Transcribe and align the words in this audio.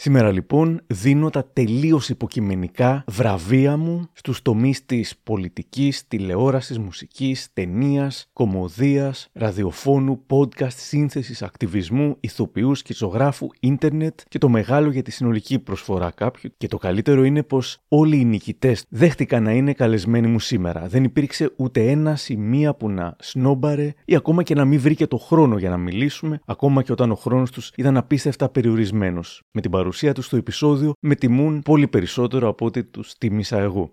Σήμερα 0.00 0.32
λοιπόν 0.32 0.80
δίνω 0.86 1.30
τα 1.30 1.44
τελείως 1.52 2.08
υποκειμενικά 2.08 3.04
βραβεία 3.06 3.76
μου 3.76 4.08
στους 4.12 4.42
τομείς 4.42 4.86
της 4.86 5.14
πολιτικής, 5.22 6.06
τηλεόρασης, 6.08 6.78
μουσικής, 6.78 7.48
ταινίας, 7.52 8.28
κομμωδίας, 8.32 9.28
ραδιοφώνου, 9.32 10.22
podcast, 10.28 10.72
σύνθεσης, 10.76 11.42
ακτιβισμού, 11.42 12.16
ηθοποιούς, 12.20 12.82
ζωγράφου, 12.88 13.48
ίντερνετ 13.60 14.20
και 14.28 14.38
το 14.38 14.48
μεγάλο 14.48 14.90
για 14.90 15.02
τη 15.02 15.10
συνολική 15.10 15.58
προσφορά 15.58 16.10
κάποιου. 16.10 16.50
Και 16.56 16.68
το 16.68 16.76
καλύτερο 16.76 17.24
είναι 17.24 17.42
πως 17.42 17.78
όλοι 17.88 18.20
οι 18.20 18.24
νικητές 18.24 18.84
δέχτηκαν 18.88 19.42
να 19.42 19.52
είναι 19.52 19.72
καλεσμένοι 19.72 20.26
μου 20.26 20.40
σήμερα. 20.40 20.86
Δεν 20.88 21.04
υπήρξε 21.04 21.52
ούτε 21.56 21.90
ένας 21.90 22.28
ή 22.28 22.36
μία 22.36 22.74
που 22.74 22.90
να 22.90 23.16
σνόμπαρε 23.20 23.94
ή 24.04 24.16
ακόμα 24.16 24.42
και 24.42 24.54
να 24.54 24.64
μην 24.64 24.80
βρήκε 24.80 25.06
το 25.06 25.16
χρόνο 25.16 25.58
για 25.58 25.70
να 25.70 25.76
μιλήσουμε, 25.76 26.40
ακόμα 26.44 26.82
και 26.82 26.92
όταν 26.92 27.10
ο 27.10 27.14
χρόνος 27.14 27.50
τους 27.50 27.72
ήταν 27.76 27.96
απίστευτα 27.96 28.48
περιορισμένος. 28.48 29.42
Με 29.50 29.60
την 29.60 29.70
παρουσία 29.70 29.86
τους 29.90 30.24
στο 30.24 30.36
επεισόδιο 30.36 30.92
με 31.00 31.14
τιμούν 31.14 31.62
πολύ 31.62 31.88
περισσότερο 31.88 32.48
από 32.48 32.66
ό,τι 32.66 32.84
τους 32.84 33.14
τίμησα 33.18 33.58
εγώ. 33.58 33.92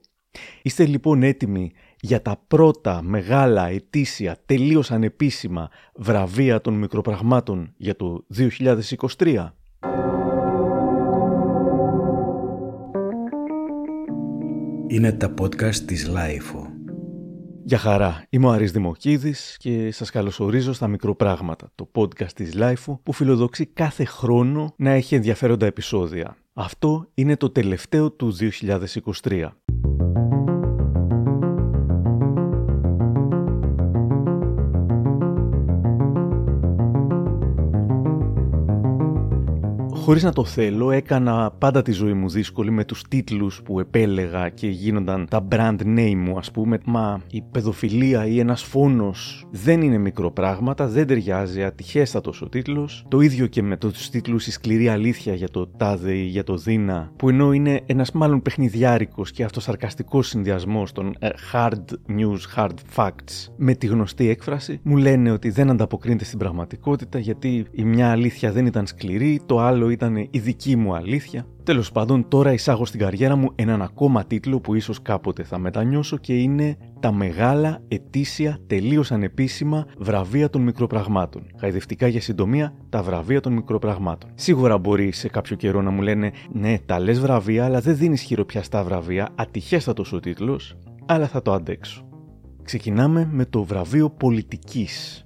Είστε 0.62 0.86
λοιπόν 0.86 1.24
έτοιμοι 1.24 1.72
για 2.00 2.22
τα 2.22 2.44
πρώτα 2.48 3.02
μεγάλα 3.02 3.68
ετήσια 3.68 4.38
τελείως 4.46 4.92
ανεπίσημα 4.92 5.70
βραβεία 5.96 6.62
των 6.62 6.74
μικροπραγμάτων 6.74 7.74
για 7.78 7.96
το 7.96 8.26
2023. 9.18 9.50
Είναι 14.88 15.12
τα 15.12 15.34
podcast 15.42 15.76
της 15.76 16.10
Lifeo. 16.10 16.75
Γεια 17.68 17.78
χαρά, 17.78 18.26
είμαι 18.30 18.46
ο 18.48 18.50
Αρής 18.50 18.72
Δημοκίδης 18.72 19.58
και 19.60 19.92
σας 19.92 20.10
καλωσορίζω 20.10 20.74
στα 20.74 20.88
Μικροπράγματα, 20.88 21.72
το 21.76 21.92
podcast 21.96 22.32
της 22.36 22.54
Lifeo 22.56 22.98
που 23.04 23.14
φιλοδοξεί 23.14 23.66
κάθε 23.66 24.06
χρόνο 24.06 24.74
να 24.78 24.92
έχει 24.92 25.16
ενδιαφέροντα 25.16 25.66
επεισόδια. 25.66 26.38
Αυτό 26.54 27.08
είναι 27.14 27.38
το 27.38 27.50
τελευταίο 27.50 28.12
του 28.12 28.36
2023. 29.22 29.50
Χωρίς 40.06 40.24
να 40.24 40.34
το 40.34 40.46
θέλω, 40.46 40.92
έκανα 40.92 41.52
πάντα 41.58 41.82
τη 41.82 41.92
ζωή 41.92 42.14
μου 42.14 42.30
δύσκολη 42.30 42.72
με 42.72 42.86
τους 42.86 43.02
τίτλους 43.10 43.62
που 43.64 43.80
επέλεγα 43.80 44.50
και 44.50 44.68
γίνονταν 44.68 45.28
τα 45.30 45.48
brand 45.52 45.78
name 45.82 46.16
μου, 46.16 46.38
ας 46.38 46.52
πούμε. 46.52 46.80
Μα 46.86 47.22
η 47.32 47.42
παιδοφιλία 47.52 48.26
ή 48.26 48.40
ένας 48.40 48.64
φόνος 48.64 49.48
δεν 49.52 49.82
είναι 49.82 49.98
μικρό 49.98 50.32
πράγματα, 50.32 50.88
δεν 50.88 51.08
ταιριάζει, 51.08 51.64
ατυχέστατος 51.64 52.42
ο 52.42 52.50
τίτλος. 52.50 53.06
Το 53.08 53.20
ίδιο 53.20 53.48
και 53.48 53.62
με 53.62 53.78
τους 53.78 54.10
τίτλους 54.10 54.48
«Η 54.48 54.52
σκληρή 54.52 54.88
αλήθεια» 54.88 55.34
για 55.34 55.50
το 55.50 55.68
τάδε 55.68 56.14
ή 56.14 56.26
για 56.26 56.44
το 56.44 56.58
δίνα, 56.58 57.12
που 57.16 57.30
ενώ 57.30 57.54
είναι 57.54 57.82
ένας 57.86 58.12
μάλλον 58.12 58.42
παιχνιδιάρικος 58.42 59.32
και 59.32 59.44
αυτοσαρκαστικός 59.44 60.28
συνδυασμός 60.28 60.92
των 60.92 61.16
ε, 61.20 61.30
hard 61.54 61.84
news, 62.18 62.40
hard 62.56 62.78
facts 62.96 63.52
με 63.58 63.74
τη 63.74 63.88
γνωστή 63.88 64.30
έκφραση, 64.30 64.80
μου 64.84 64.98
λένε 64.98 65.32
ότι 65.32 65.50
δεν 65.50 65.70
ανταποκρίνεται 65.70 66.26
στην 66.26 66.40
πραγματικότητα 66.40 67.20
γιατί 67.20 67.66
η 67.72 67.84
μια 67.84 68.12
αλήθεια 68.12 68.52
δεν 68.52 68.66
ήταν 68.66 68.88
σκληρή, 68.88 69.42
το 69.46 69.60
άλλο 69.60 69.94
ήταν 69.96 70.16
η 70.16 70.40
δική 70.40 70.76
μου 70.76 70.96
αλήθεια. 70.96 71.48
Τέλος 71.64 71.92
πάντων, 71.92 72.28
τώρα 72.28 72.54
εισάγω 72.54 72.86
στην 72.86 73.00
καριέρα 73.00 73.36
μου 73.36 73.52
έναν 73.56 73.82
ακόμα 73.82 74.26
τίτλο 74.26 74.60
που 74.60 74.76
ίσως 74.76 75.02
κάποτε 75.02 75.44
θα 75.44 75.58
μετανιώσω 75.58 76.18
και 76.18 76.34
είναι 76.34 76.78
τα 77.00 77.12
μεγάλα 77.12 77.82
ετήσια 77.88 78.58
τελείως 78.68 79.12
ανεπίσημα 79.12 79.86
βραβεία 79.98 80.50
των 80.50 80.62
μικροπραγμάτων. 80.62 81.48
Χαϊδευτικά 81.60 82.08
για 82.08 82.22
συντομία, 82.22 82.74
τα 82.90 83.04
βραβεία 83.04 83.40
των 83.40 83.54
μικροπραγμάτων. 83.54 84.30
Σίγουρα 84.36 84.78
μπορεί 84.78 85.12
σε 85.12 85.28
κάποιο 85.28 85.56
καιρό 85.56 85.82
να 85.82 85.90
μου 85.90 86.02
λένε 86.02 86.32
Ναι, 86.52 86.80
τα 86.86 87.00
λες 87.00 87.20
βραβεία, 87.20 87.66
αλλά 87.66 87.80
δεν 87.80 87.98
δίνεις 87.98 88.22
χειροπιαστά 88.22 88.84
βραβεία, 88.84 89.30
ατυχέστατο 89.36 90.04
ο 90.12 90.20
τίτλος, 90.20 90.78
αλλά 91.06 91.28
θα 91.28 91.42
το 91.42 91.54
αντέξω. 91.54 92.06
Ξεκινάμε 92.64 93.28
με 93.32 93.46
το 93.46 93.64
βραβείο 93.64 94.10
πολιτικής 94.10 95.25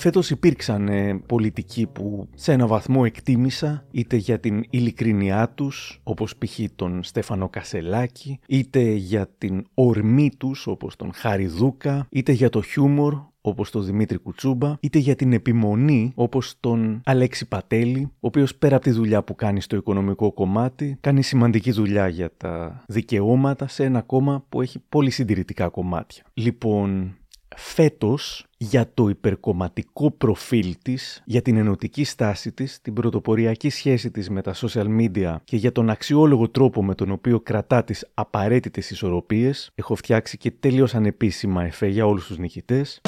Φέτος 0.00 0.30
υπήρξαν 0.30 0.88
ε, 0.88 1.22
πολιτικοί 1.26 1.86
που 1.86 2.28
σε 2.34 2.52
ένα 2.52 2.66
βαθμό 2.66 3.02
εκτίμησα 3.04 3.84
είτε 3.90 4.16
για 4.16 4.40
την 4.40 4.64
ειλικρινιά 4.70 5.48
τους 5.54 6.00
όπως 6.02 6.36
π.χ. 6.36 6.58
τον 6.76 7.02
Στέφανο 7.02 7.48
Κασελάκη 7.48 8.38
είτε 8.48 8.80
για 8.82 9.28
την 9.38 9.66
ορμή 9.74 10.30
τους 10.38 10.66
όπως 10.66 10.96
τον 10.96 11.12
Χάρη 11.14 11.46
Δούκα 11.46 12.06
είτε 12.10 12.32
για 12.32 12.48
το 12.48 12.62
χιούμορ 12.62 13.14
όπως 13.40 13.70
τον 13.70 13.84
Δημήτρη 13.84 14.18
Κουτσούμπα, 14.18 14.76
είτε 14.80 14.98
για 14.98 15.16
την 15.16 15.32
επιμονή 15.32 16.12
όπως 16.14 16.54
τον 16.60 17.00
Αλέξη 17.04 17.48
Πατέλη, 17.48 18.02
ο 18.02 18.10
οποίος 18.20 18.54
πέρα 18.54 18.76
από 18.76 18.84
τη 18.84 18.90
δουλειά 18.90 19.22
που 19.22 19.34
κάνει 19.34 19.60
στο 19.60 19.76
οικονομικό 19.76 20.32
κομμάτι, 20.32 20.96
κάνει 21.00 21.22
σημαντική 21.22 21.70
δουλειά 21.70 22.08
για 22.08 22.30
τα 22.36 22.84
δικαιώματα 22.86 23.68
σε 23.68 23.84
ένα 23.84 24.02
κόμμα 24.02 24.44
που 24.48 24.62
έχει 24.62 24.78
πολύ 24.88 25.10
συντηρητικά 25.10 25.68
κομμάτια. 25.68 26.24
Λοιπόν, 26.34 27.14
φέτος 27.60 28.46
για 28.56 28.90
το 28.94 29.08
υπερκομματικό 29.08 30.10
προφίλ 30.10 30.76
της, 30.82 31.22
για 31.24 31.42
την 31.42 31.56
ενωτική 31.56 32.04
στάση 32.04 32.52
της, 32.52 32.80
την 32.82 32.94
πρωτοποριακή 32.94 33.70
σχέση 33.70 34.10
της 34.10 34.30
με 34.30 34.42
τα 34.42 34.54
social 34.54 34.86
media 35.00 35.36
και 35.44 35.56
για 35.56 35.72
τον 35.72 35.90
αξιόλογο 35.90 36.48
τρόπο 36.48 36.84
με 36.84 36.94
τον 36.94 37.10
οποίο 37.10 37.40
κρατά 37.40 37.84
τις 37.84 38.06
απαραίτητες 38.14 38.90
ισορροπίες, 38.90 39.70
έχω 39.74 39.94
φτιάξει 39.94 40.38
και 40.38 40.50
τελείως 40.50 40.94
ανεπίσημα 40.94 41.64
εφέ 41.64 41.86
για 41.86 42.06
όλους 42.06 42.26
τους 42.26 42.38
νικητές. 42.38 43.00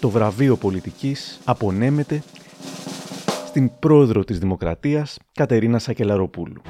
Το 0.00 0.10
βραβείο 0.10 0.56
πολιτικής 0.56 1.40
απονέμεται 1.44 2.22
στην 3.46 3.70
πρόεδρο 3.78 4.24
της 4.24 4.38
Δημοκρατίας, 4.38 5.18
Κατερίνα 5.32 5.78
Σακελαροπούλου. 5.78 6.62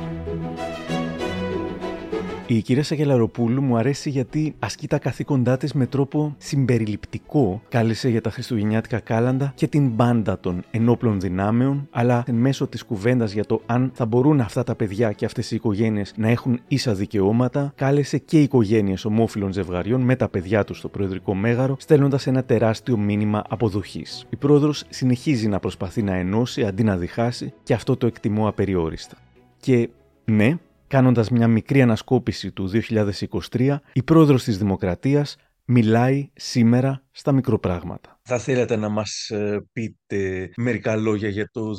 Η 2.51 2.63
κυρία 2.63 2.83
Σαγελαροπούλου 2.83 3.63
μου 3.63 3.77
αρέσει 3.77 4.11
γιατί 4.11 4.55
ασκεί 4.59 4.89
τα 4.89 4.99
καθήκοντά 4.99 5.57
της 5.57 5.73
με 5.73 5.87
τρόπο 5.87 6.35
συμπεριληπτικό. 6.39 7.63
Κάλεσε 7.69 8.09
για 8.09 8.21
τα 8.21 8.31
Χριστουγεννιάτικα 8.31 8.99
κάλαντα 8.99 9.53
και 9.55 9.67
την 9.67 9.89
μπάντα 9.89 10.39
των 10.39 10.65
ενόπλων 10.71 11.21
δυνάμεων, 11.21 11.89
αλλά 11.91 12.25
μέσω 12.31 12.67
της 12.67 12.85
κουβέντας 12.85 13.33
για 13.33 13.45
το 13.45 13.63
αν 13.67 13.91
θα 13.95 14.07
μπορούν 14.07 14.41
αυτά 14.41 14.65
τα 14.65 14.75
παιδιά 14.75 15.13
και 15.13 15.25
αυτές 15.25 15.51
οι 15.51 15.57
οικογένειες 15.57 16.13
να 16.17 16.29
έχουν 16.29 16.61
ίσα 16.69 16.95
δικαιώματα, 16.95 17.73
κάλεσε 17.77 18.19
και 18.19 18.41
οικογένειες 18.41 19.05
ομόφυλων 19.05 19.53
ζευγαριών 19.53 20.01
με 20.01 20.17
τα 20.17 20.29
παιδιά 20.29 20.65
τους 20.65 20.79
στο 20.79 20.89
Προεδρικό 20.89 21.35
Μέγαρο, 21.35 21.77
στέλνοντας 21.79 22.27
ένα 22.27 22.45
τεράστιο 22.45 22.97
μήνυμα 22.97 23.43
αποδοχής. 23.49 24.27
Η 24.31 24.37
πρόεδρος 24.37 24.85
συνεχίζει 24.89 25.49
να 25.49 25.59
προσπαθεί 25.59 26.03
να 26.03 26.15
ενώσει 26.15 26.65
αντί 26.65 26.83
να 26.83 26.97
διχάσει 26.97 27.53
και 27.63 27.75
αυτό 27.75 27.97
το 27.97 28.07
εκτιμώ 28.07 28.49
απεριόριστα. 28.49 29.17
Και 29.61 29.89
ναι, 30.25 30.57
Κάνοντας 30.89 31.31
μια 31.31 31.49
μικρή 31.49 31.83
ανασκόπηση 31.83 32.53
του 32.53 32.71
2023, 33.51 33.77
η 33.93 34.03
πρόεδρος 34.03 34.45
της 34.45 34.59
Δημοκρατίας 34.59 35.37
μιλάει 35.65 36.31
σήμερα 36.35 37.05
στα 37.11 37.33
μικροπράγματα. 37.33 38.21
Θα 38.23 38.39
θέλατε 38.39 38.77
να 38.77 38.89
μας 38.89 39.29
ε, 39.29 39.67
πείτε 39.73 40.51
μερικά 40.57 40.97
λόγια 40.97 41.29
για 41.29 41.49
το 41.53 41.71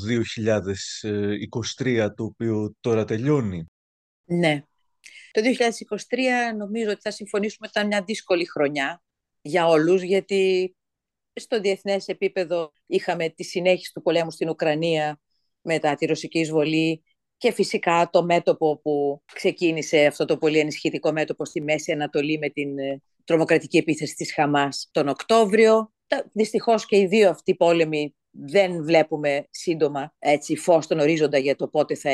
2023 1.77 2.09
το 2.15 2.23
οποίο 2.23 2.75
τώρα 2.79 3.05
τελειώνει; 3.05 3.65
Ναι. 4.25 4.63
Το 5.31 5.41
2023 5.41 6.57
νομίζω 6.57 6.89
ότι 6.89 7.01
θα 7.01 7.11
συμφωνήσουμε 7.11 7.67
ότι 7.67 7.77
ήταν 7.77 7.87
μια 7.87 8.03
δύσκολη 8.03 8.45
χρονιά 8.45 9.01
για 9.41 9.67
όλους 9.67 10.01
γιατί 10.01 10.75
στο 11.33 11.59
διεθνές 11.59 12.07
επίπεδο 12.07 12.71
είχαμε 12.85 13.29
τη 13.29 13.43
συνέχιση 13.43 13.93
του 13.93 14.01
πολέμου 14.01 14.31
στην 14.31 14.49
Ουκρανία 14.49 15.19
μετά 15.61 15.95
τη 15.95 16.05
ρωσική 16.05 16.39
εισβολή 16.39 17.03
και 17.39 17.51
φυσικά 17.51 18.09
το 18.11 18.23
μέτωπο 18.23 18.79
που 18.83 19.21
ξεκίνησε 19.33 20.05
αυτό 20.05 20.25
το 20.25 20.37
πολύ 20.37 20.59
ενισχυτικό 20.59 21.11
μέτωπο 21.11 21.45
στη 21.45 21.61
Μέση 21.61 21.91
Ανατολή 21.91 22.37
με 22.37 22.49
την 22.49 22.79
ε, 22.79 23.01
τρομοκρατική 23.23 23.77
επίθεση 23.77 24.15
της 24.15 24.33
Χαμάς 24.33 24.89
τον 24.91 25.07
Οκτώβριο. 25.07 25.91
Δυστυχώς 26.31 26.85
και 26.85 26.97
οι 26.97 27.05
δύο 27.05 27.29
αυτοί 27.29 27.55
πόλεμοι 27.55 28.15
δεν 28.31 28.83
βλέπουμε 28.83 29.47
σύντομα 29.49 30.13
έτσι, 30.19 30.55
φως 30.55 30.83
στον 30.83 30.99
ορίζοντα 30.99 31.37
για 31.37 31.55
το 31.55 31.67
πότε 31.67 31.95
θα 31.95 32.09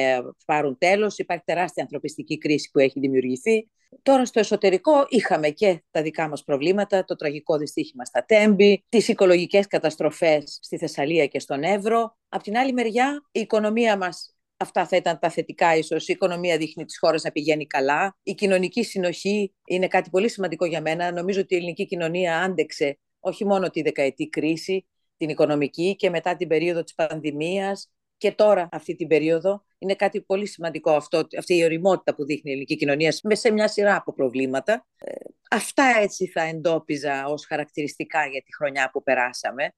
πάρουν 0.46 0.78
τέλος. 0.78 1.18
Υπάρχει 1.18 1.44
τεράστια 1.46 1.84
ανθρωπιστική 1.84 2.38
κρίση 2.38 2.70
που 2.72 2.80
έχει 2.80 3.00
δημιουργηθεί. 3.00 3.70
Τώρα 4.02 4.26
στο 4.26 4.40
εσωτερικό 4.40 5.06
είχαμε 5.10 5.50
και 5.50 5.84
τα 5.92 6.02
δικά 6.02 6.28
μας 6.30 6.44
προβλήματα, 6.44 7.04
το 7.04 7.16
τραγικό 7.16 7.58
δυστύχημα 7.58 8.06
στα 8.06 8.26
Τέμπη, 8.26 8.84
τις 8.90 9.08
οικολογικές 9.08 9.68
καταστροφές 9.68 10.60
στη 10.62 10.78
Θεσσαλία 10.78 11.26
και 11.26 11.40
στον 11.40 11.64
Εύρο. 11.64 12.18
Απ' 12.30 12.42
την 12.42 12.58
άλλη 12.58 12.74
μεριά 12.74 13.26
η 13.32 13.40
οικονομία 13.40 13.98
μας 13.98 14.35
Αυτά 14.58 14.86
θα 14.86 14.96
ήταν 14.96 15.20
τα 15.20 15.30
θετικά 15.30 15.76
ίσως. 15.76 16.08
Η 16.08 16.12
οικονομία 16.14 16.58
δείχνει 16.58 16.86
τις 16.86 16.98
χώρες 17.00 17.24
να 17.24 17.32
πηγαίνει 17.32 17.68
καλά. 17.68 18.18
Η 18.24 18.34
κοινωνική 18.34 18.84
συνοχή 18.84 19.54
είναι 19.68 19.88
κάτι 19.88 20.10
πολύ 20.10 20.30
σημαντικό 20.30 20.66
για 20.66 20.82
μένα. 20.82 21.12
Νομίζω 21.12 21.42
ότι 21.42 21.54
η 21.54 21.58
ελληνική 21.58 21.86
κοινωνία 21.86 22.42
άντεξε 22.42 23.00
όχι 23.20 23.46
μόνο 23.46 23.70
τη 23.70 23.82
δεκαετή 23.82 24.30
κρίση, 24.30 24.88
την 25.18 25.30
οικονομική 25.30 25.96
και 25.96 26.10
μετά 26.10 26.36
την 26.36 26.48
περίοδο 26.48 26.84
της 26.84 26.94
πανδημίας 26.94 27.90
και 28.18 28.32
τώρα 28.32 28.70
αυτή 28.72 28.96
την 28.96 29.08
περίοδο. 29.08 29.66
Είναι 29.78 29.96
κάτι 29.96 30.22
πολύ 30.22 30.48
σημαντικό 30.48 30.92
αυτό, 30.92 31.28
αυτή 31.38 31.56
η 31.56 31.64
οριμότητα 31.64 32.16
που 32.16 32.26
δείχνει 32.26 32.50
η 32.50 32.54
ελληνική 32.54 32.76
κοινωνία 32.76 33.14
σε 33.28 33.52
μια 33.52 33.68
σειρά 33.68 33.96
από 33.96 34.14
προβλήματα. 34.14 34.88
Ε, 34.98 35.12
αυτά 35.50 35.84
έτσι 36.02 36.28
θα 36.28 36.42
εντόπιζα 36.42 37.26
ως 37.26 37.46
χαρακτηριστικά 37.46 38.26
για 38.28 38.42
τη 38.42 38.56
χρονιά 38.56 38.90
που 38.92 39.04
περάσαμε, 39.04 39.74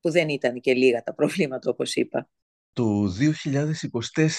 που 0.00 0.10
δεν 0.10 0.28
ήταν 0.28 0.60
και 0.60 0.74
λίγα 0.74 1.02
τα 1.02 1.14
προβλήματα 1.14 1.70
όπως 1.70 1.94
είπα. 1.94 2.28
Το 2.74 3.04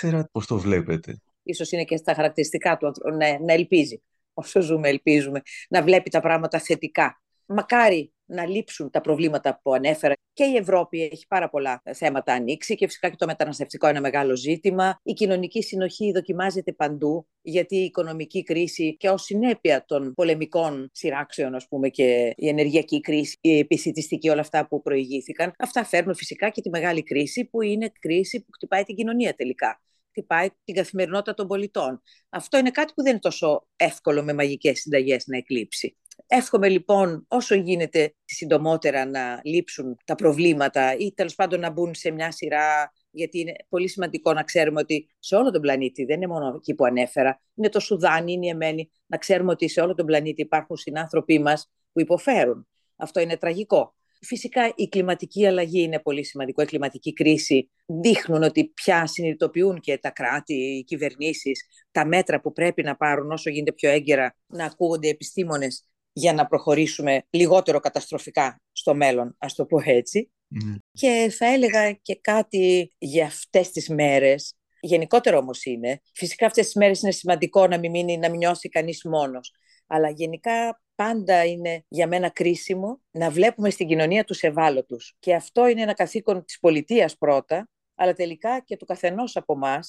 2024 0.01 0.23
πώς 0.31 0.47
το 0.47 0.57
βλέπετε; 0.57 1.21
Ίσως 1.43 1.71
είναι 1.71 1.83
και 1.83 1.97
στα 1.97 2.13
χαρακτηριστικά 2.13 2.77
του 2.77 2.91
να, 3.17 3.39
να 3.39 3.53
ελπίζει. 3.53 4.01
Όσο 4.33 4.61
ζούμε 4.61 4.89
ελπίζουμε 4.89 5.41
να 5.69 5.83
βλέπει 5.83 6.09
τα 6.09 6.19
πράγματα 6.19 6.59
θετικά. 6.59 7.21
Μακάρι 7.45 8.13
να 8.25 8.45
λείψουν 8.45 8.89
τα 8.89 9.01
προβλήματα 9.01 9.59
που 9.63 9.73
ανέφερα. 9.73 10.13
Και 10.33 10.43
η 10.43 10.55
Ευρώπη 10.55 11.01
έχει 11.11 11.27
πάρα 11.27 11.49
πολλά 11.49 11.81
θέματα 11.93 12.33
ανοίξει 12.33 12.75
και 12.75 12.85
φυσικά 12.85 13.09
και 13.09 13.15
το 13.15 13.25
μεταναστευτικό 13.25 13.87
είναι 13.87 13.97
ένα 13.97 14.07
μεγάλο 14.07 14.35
ζήτημα. 14.35 14.99
Η 15.03 15.13
κοινωνική 15.13 15.63
συνοχή 15.63 16.11
δοκιμάζεται 16.11 16.73
παντού, 16.73 17.27
γιατί 17.41 17.75
η 17.75 17.83
οικονομική 17.83 18.43
κρίση 18.43 18.97
και 18.97 19.09
ως 19.09 19.23
συνέπεια 19.23 19.85
των 19.85 20.13
πολεμικών 20.13 20.89
σειράξεων, 20.91 21.55
ας 21.55 21.67
πούμε, 21.67 21.89
και 21.89 22.33
η 22.35 22.47
ενεργειακή 22.47 23.01
κρίση, 23.01 23.37
η 23.41 23.59
επισητιστική, 23.59 24.29
όλα 24.29 24.41
αυτά 24.41 24.67
που 24.67 24.81
προηγήθηκαν, 24.81 25.53
αυτά 25.57 25.83
φέρνουν 25.85 26.15
φυσικά 26.15 26.49
και 26.49 26.61
τη 26.61 26.69
μεγάλη 26.69 27.03
κρίση, 27.03 27.45
που 27.45 27.61
είναι 27.61 27.91
κρίση 27.99 28.39
που 28.39 28.51
χτυπάει 28.51 28.83
την 28.83 28.95
κοινωνία 28.95 29.33
τελικά 29.33 29.79
χτυπάει 30.15 30.47
την 30.63 30.75
καθημερινότητα 30.75 31.33
των 31.33 31.47
πολιτών. 31.47 32.01
Αυτό 32.29 32.57
είναι 32.57 32.71
κάτι 32.71 32.93
που 32.95 33.01
δεν 33.01 33.11
είναι 33.11 33.19
τόσο 33.19 33.67
εύκολο 33.75 34.23
με 34.23 34.33
μαγικές 34.33 34.79
συνταγές 34.79 35.25
να 35.27 35.37
εκλείψει. 35.37 35.97
Εύχομαι 36.27 36.69
λοιπόν 36.69 37.25
όσο 37.27 37.55
γίνεται 37.55 38.15
συντομότερα 38.25 39.05
να 39.05 39.39
λείψουν 39.43 39.97
τα 40.05 40.15
προβλήματα 40.15 40.97
ή 40.97 41.13
τέλος 41.13 41.35
πάντων 41.35 41.59
να 41.59 41.69
μπουν 41.69 41.93
σε 41.93 42.11
μια 42.11 42.31
σειρά 42.31 42.93
γιατί 43.15 43.39
είναι 43.39 43.55
πολύ 43.69 43.89
σημαντικό 43.89 44.33
να 44.33 44.43
ξέρουμε 44.43 44.79
ότι 44.79 45.09
σε 45.19 45.35
όλο 45.35 45.51
τον 45.51 45.61
πλανήτη, 45.61 46.05
δεν 46.05 46.15
είναι 46.15 46.27
μόνο 46.27 46.53
εκεί 46.55 46.73
που 46.73 46.85
ανέφερα, 46.85 47.41
είναι 47.55 47.69
το 47.69 47.79
Σουδάνι, 47.79 48.31
είναι 48.31 48.45
η 48.45 48.49
Εμένη, 48.49 48.91
να 49.05 49.17
ξέρουμε 49.17 49.51
ότι 49.51 49.69
σε 49.69 49.81
όλο 49.81 49.93
τον 49.93 50.05
πλανήτη 50.05 50.41
υπάρχουν 50.41 50.77
συνάνθρωποι 50.77 51.39
μας 51.39 51.71
που 51.91 51.99
υποφέρουν. 51.99 52.67
Αυτό 52.95 53.19
είναι 53.19 53.37
τραγικό. 53.37 53.95
Φυσικά 54.21 54.73
η 54.75 54.87
κλιματική 54.87 55.47
αλλαγή 55.47 55.81
είναι 55.81 55.99
πολύ 55.99 56.23
σημαντικό, 56.23 56.61
η 56.61 56.65
κλιματική 56.65 57.13
κρίση 57.13 57.71
δείχνουν 57.85 58.43
ότι 58.43 58.67
πια 58.67 59.07
συνειδητοποιούν 59.07 59.79
και 59.79 59.97
τα 59.97 60.09
κράτη, 60.09 60.53
οι 60.53 60.83
κυβερνήσεις, 60.83 61.65
τα 61.91 62.05
μέτρα 62.05 62.41
που 62.41 62.51
πρέπει 62.51 62.83
να 62.83 62.95
πάρουν 62.95 63.31
όσο 63.31 63.49
γίνεται 63.49 63.71
πιο 63.71 63.89
έγκαιρα, 63.89 64.35
να 64.47 64.65
ακούγονται 64.65 65.07
επιστήμονες 65.07 65.87
για 66.17 66.33
να 66.33 66.45
προχωρήσουμε 66.45 67.25
λιγότερο 67.29 67.79
καταστροφικά 67.79 68.61
στο 68.71 68.95
μέλλον, 68.95 69.35
ας 69.37 69.53
το 69.53 69.65
πω 69.65 69.81
έτσι. 69.83 70.31
Mm. 70.55 70.75
Και 70.91 71.33
θα 71.37 71.45
έλεγα 71.45 71.91
και 71.91 72.19
κάτι 72.21 72.93
για 72.97 73.25
αυτές 73.25 73.71
τις 73.71 73.89
μέρες, 73.89 74.55
γενικότερο 74.79 75.37
όμως 75.37 75.65
είναι. 75.65 76.01
Φυσικά 76.13 76.45
αυτές 76.45 76.65
τις 76.65 76.75
μέρες 76.75 77.01
είναι 77.01 77.11
σημαντικό 77.11 77.67
να 77.67 77.77
μην, 77.77 77.91
μείνει, 77.91 78.17
να 78.17 78.29
μην 78.29 78.37
νιώσει 78.37 78.69
κανείς 78.69 79.03
μόνος. 79.03 79.53
Αλλά 79.87 80.09
γενικά 80.09 80.81
πάντα 80.95 81.45
είναι 81.45 81.85
για 81.87 82.07
μένα 82.07 82.29
κρίσιμο 82.29 83.01
να 83.11 83.29
βλέπουμε 83.29 83.69
στην 83.69 83.87
κοινωνία 83.87 84.23
τους 84.23 84.41
ευάλωτους. 84.41 85.15
Και 85.19 85.35
αυτό 85.35 85.67
είναι 85.67 85.81
ένα 85.81 85.93
καθήκον 85.93 86.45
της 86.45 86.59
πολιτείας 86.59 87.17
πρώτα, 87.17 87.69
αλλά 87.95 88.13
τελικά 88.13 88.59
και 88.59 88.77
του 88.77 88.85
καθενός 88.85 89.35
από 89.35 89.53
εμά 89.53 89.79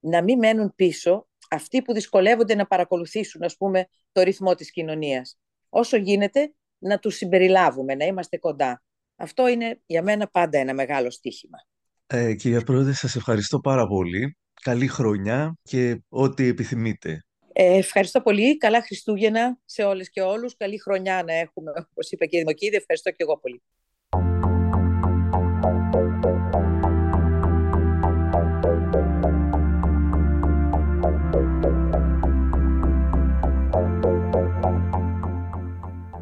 να 0.00 0.22
μην 0.22 0.38
μένουν 0.38 0.72
πίσω 0.76 1.28
αυτοί 1.50 1.82
που 1.82 1.92
δυσκολεύονται 1.92 2.54
να 2.54 2.66
παρακολουθήσουν, 2.66 3.42
ας 3.42 3.56
πούμε, 3.56 3.88
το 4.12 4.22
ρυθμό 4.22 4.54
της 4.54 4.70
κοινωνίας 4.70 5.38
όσο 5.70 5.96
γίνεται 5.96 6.54
να 6.78 6.98
τους 6.98 7.16
συμπεριλάβουμε, 7.16 7.94
να 7.94 8.04
είμαστε 8.04 8.38
κοντά. 8.38 8.82
Αυτό 9.16 9.48
είναι 9.48 9.80
για 9.86 10.02
μένα 10.02 10.26
πάντα 10.26 10.58
ένα 10.58 10.74
μεγάλο 10.74 11.10
στίχημα. 11.10 11.58
Ε, 12.06 12.34
κυρία 12.34 12.60
Πρόεδρε, 12.60 12.92
σας 12.92 13.16
ευχαριστώ 13.16 13.60
πάρα 13.60 13.86
πολύ. 13.86 14.36
Καλή 14.62 14.86
χρονιά 14.86 15.56
και 15.62 16.02
ό,τι 16.08 16.46
επιθυμείτε. 16.46 17.24
Ε, 17.52 17.76
ευχαριστώ 17.76 18.20
πολύ. 18.20 18.56
Καλά 18.56 18.82
Χριστούγεννα 18.82 19.58
σε 19.64 19.82
όλες 19.82 20.10
και 20.10 20.20
όλους. 20.20 20.56
Καλή 20.56 20.78
χρονιά 20.78 21.22
να 21.26 21.32
έχουμε, 21.32 21.70
όπως 21.90 22.10
είπε 22.10 22.26
και 22.26 22.36
η 22.36 22.40
Δημοκίδη. 22.40 22.76
Ευχαριστώ 22.76 23.10
και 23.10 23.16
εγώ 23.18 23.38
πολύ. 23.38 23.62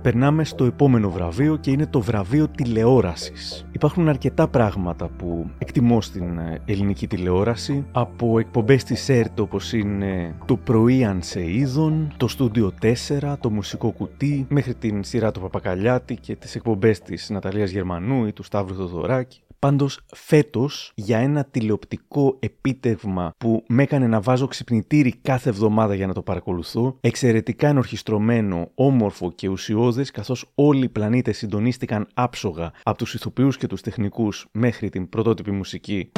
Περνάμε 0.09 0.45
στο 0.45 0.65
επόμενο 0.65 1.11
βραβείο 1.11 1.57
και 1.57 1.71
είναι 1.71 1.87
το 1.87 2.01
βραβείο 2.01 2.49
τηλεόρασης. 2.49 3.67
Υπάρχουν 3.73 4.09
αρκετά 4.09 4.49
πράγματα 4.49 5.09
που 5.09 5.51
εκτιμώ 5.59 6.01
στην 6.01 6.39
ε, 6.39 6.61
ελληνική 6.65 7.07
τηλεόραση, 7.07 7.87
από 7.93 8.39
εκπομπές 8.39 8.85
της 8.85 9.09
ΕΡΤ 9.09 9.41
όπως 9.41 9.73
είναι 9.73 10.35
το 10.45 10.57
πρωί 10.57 11.05
αν 11.05 11.23
σε 11.23 11.51
είδων, 11.51 12.15
το 12.17 12.29
στούντιο 12.29 12.73
4, 12.83 13.35
το 13.41 13.51
μουσικό 13.51 13.91
κουτί, 13.91 14.47
μέχρι 14.49 14.75
την 14.75 15.05
σειρά 15.05 15.31
του 15.31 15.41
Παπακαλιάτη 15.41 16.17
και 16.17 16.37
τις 16.37 16.55
εκπομπές 16.55 17.01
της 17.01 17.31
Ναταλίας 17.31 17.71
Γερμανού 17.71 18.27
ή 18.27 18.33
του 18.33 18.43
Σταύρου 18.43 18.77
Θοδωράκη. 18.77 19.41
Πάντως 19.59 20.01
φέτος 20.15 20.93
για 20.95 21.19
ένα 21.19 21.45
τηλεοπτικό 21.45 22.37
επίτευγμα 22.39 23.33
που 23.39 23.65
με 23.69 23.83
έκανε 23.83 24.07
να 24.07 24.21
βάζω 24.21 24.47
ξυπνητήρι 24.47 25.15
κάθε 25.23 25.49
εβδομάδα 25.49 25.95
για 25.95 26.07
να 26.07 26.13
το 26.13 26.23
παρακολουθώ, 26.23 26.97
εξαιρετικά 27.01 27.69
ενορχιστρωμένο, 27.69 28.71
όμορφο 28.75 29.33
και 29.33 29.49
ουσιώδες 29.49 30.11
καθώς 30.11 30.51
όλοι 30.55 30.85
οι 30.85 30.89
πλανήτες 30.89 31.37
συντονίστηκαν 31.37 32.09
άψογα 32.15 32.73
από 32.83 32.99
τους 32.99 33.15
ηθοποιούς 33.15 33.57
και 33.57 33.67
τους 33.67 33.81
τεχνικούς 33.81 34.47
μέχρι 34.53 34.89
την 34.89 35.09
πρωτότυπη 35.09 35.51
μουσική. 35.51 36.13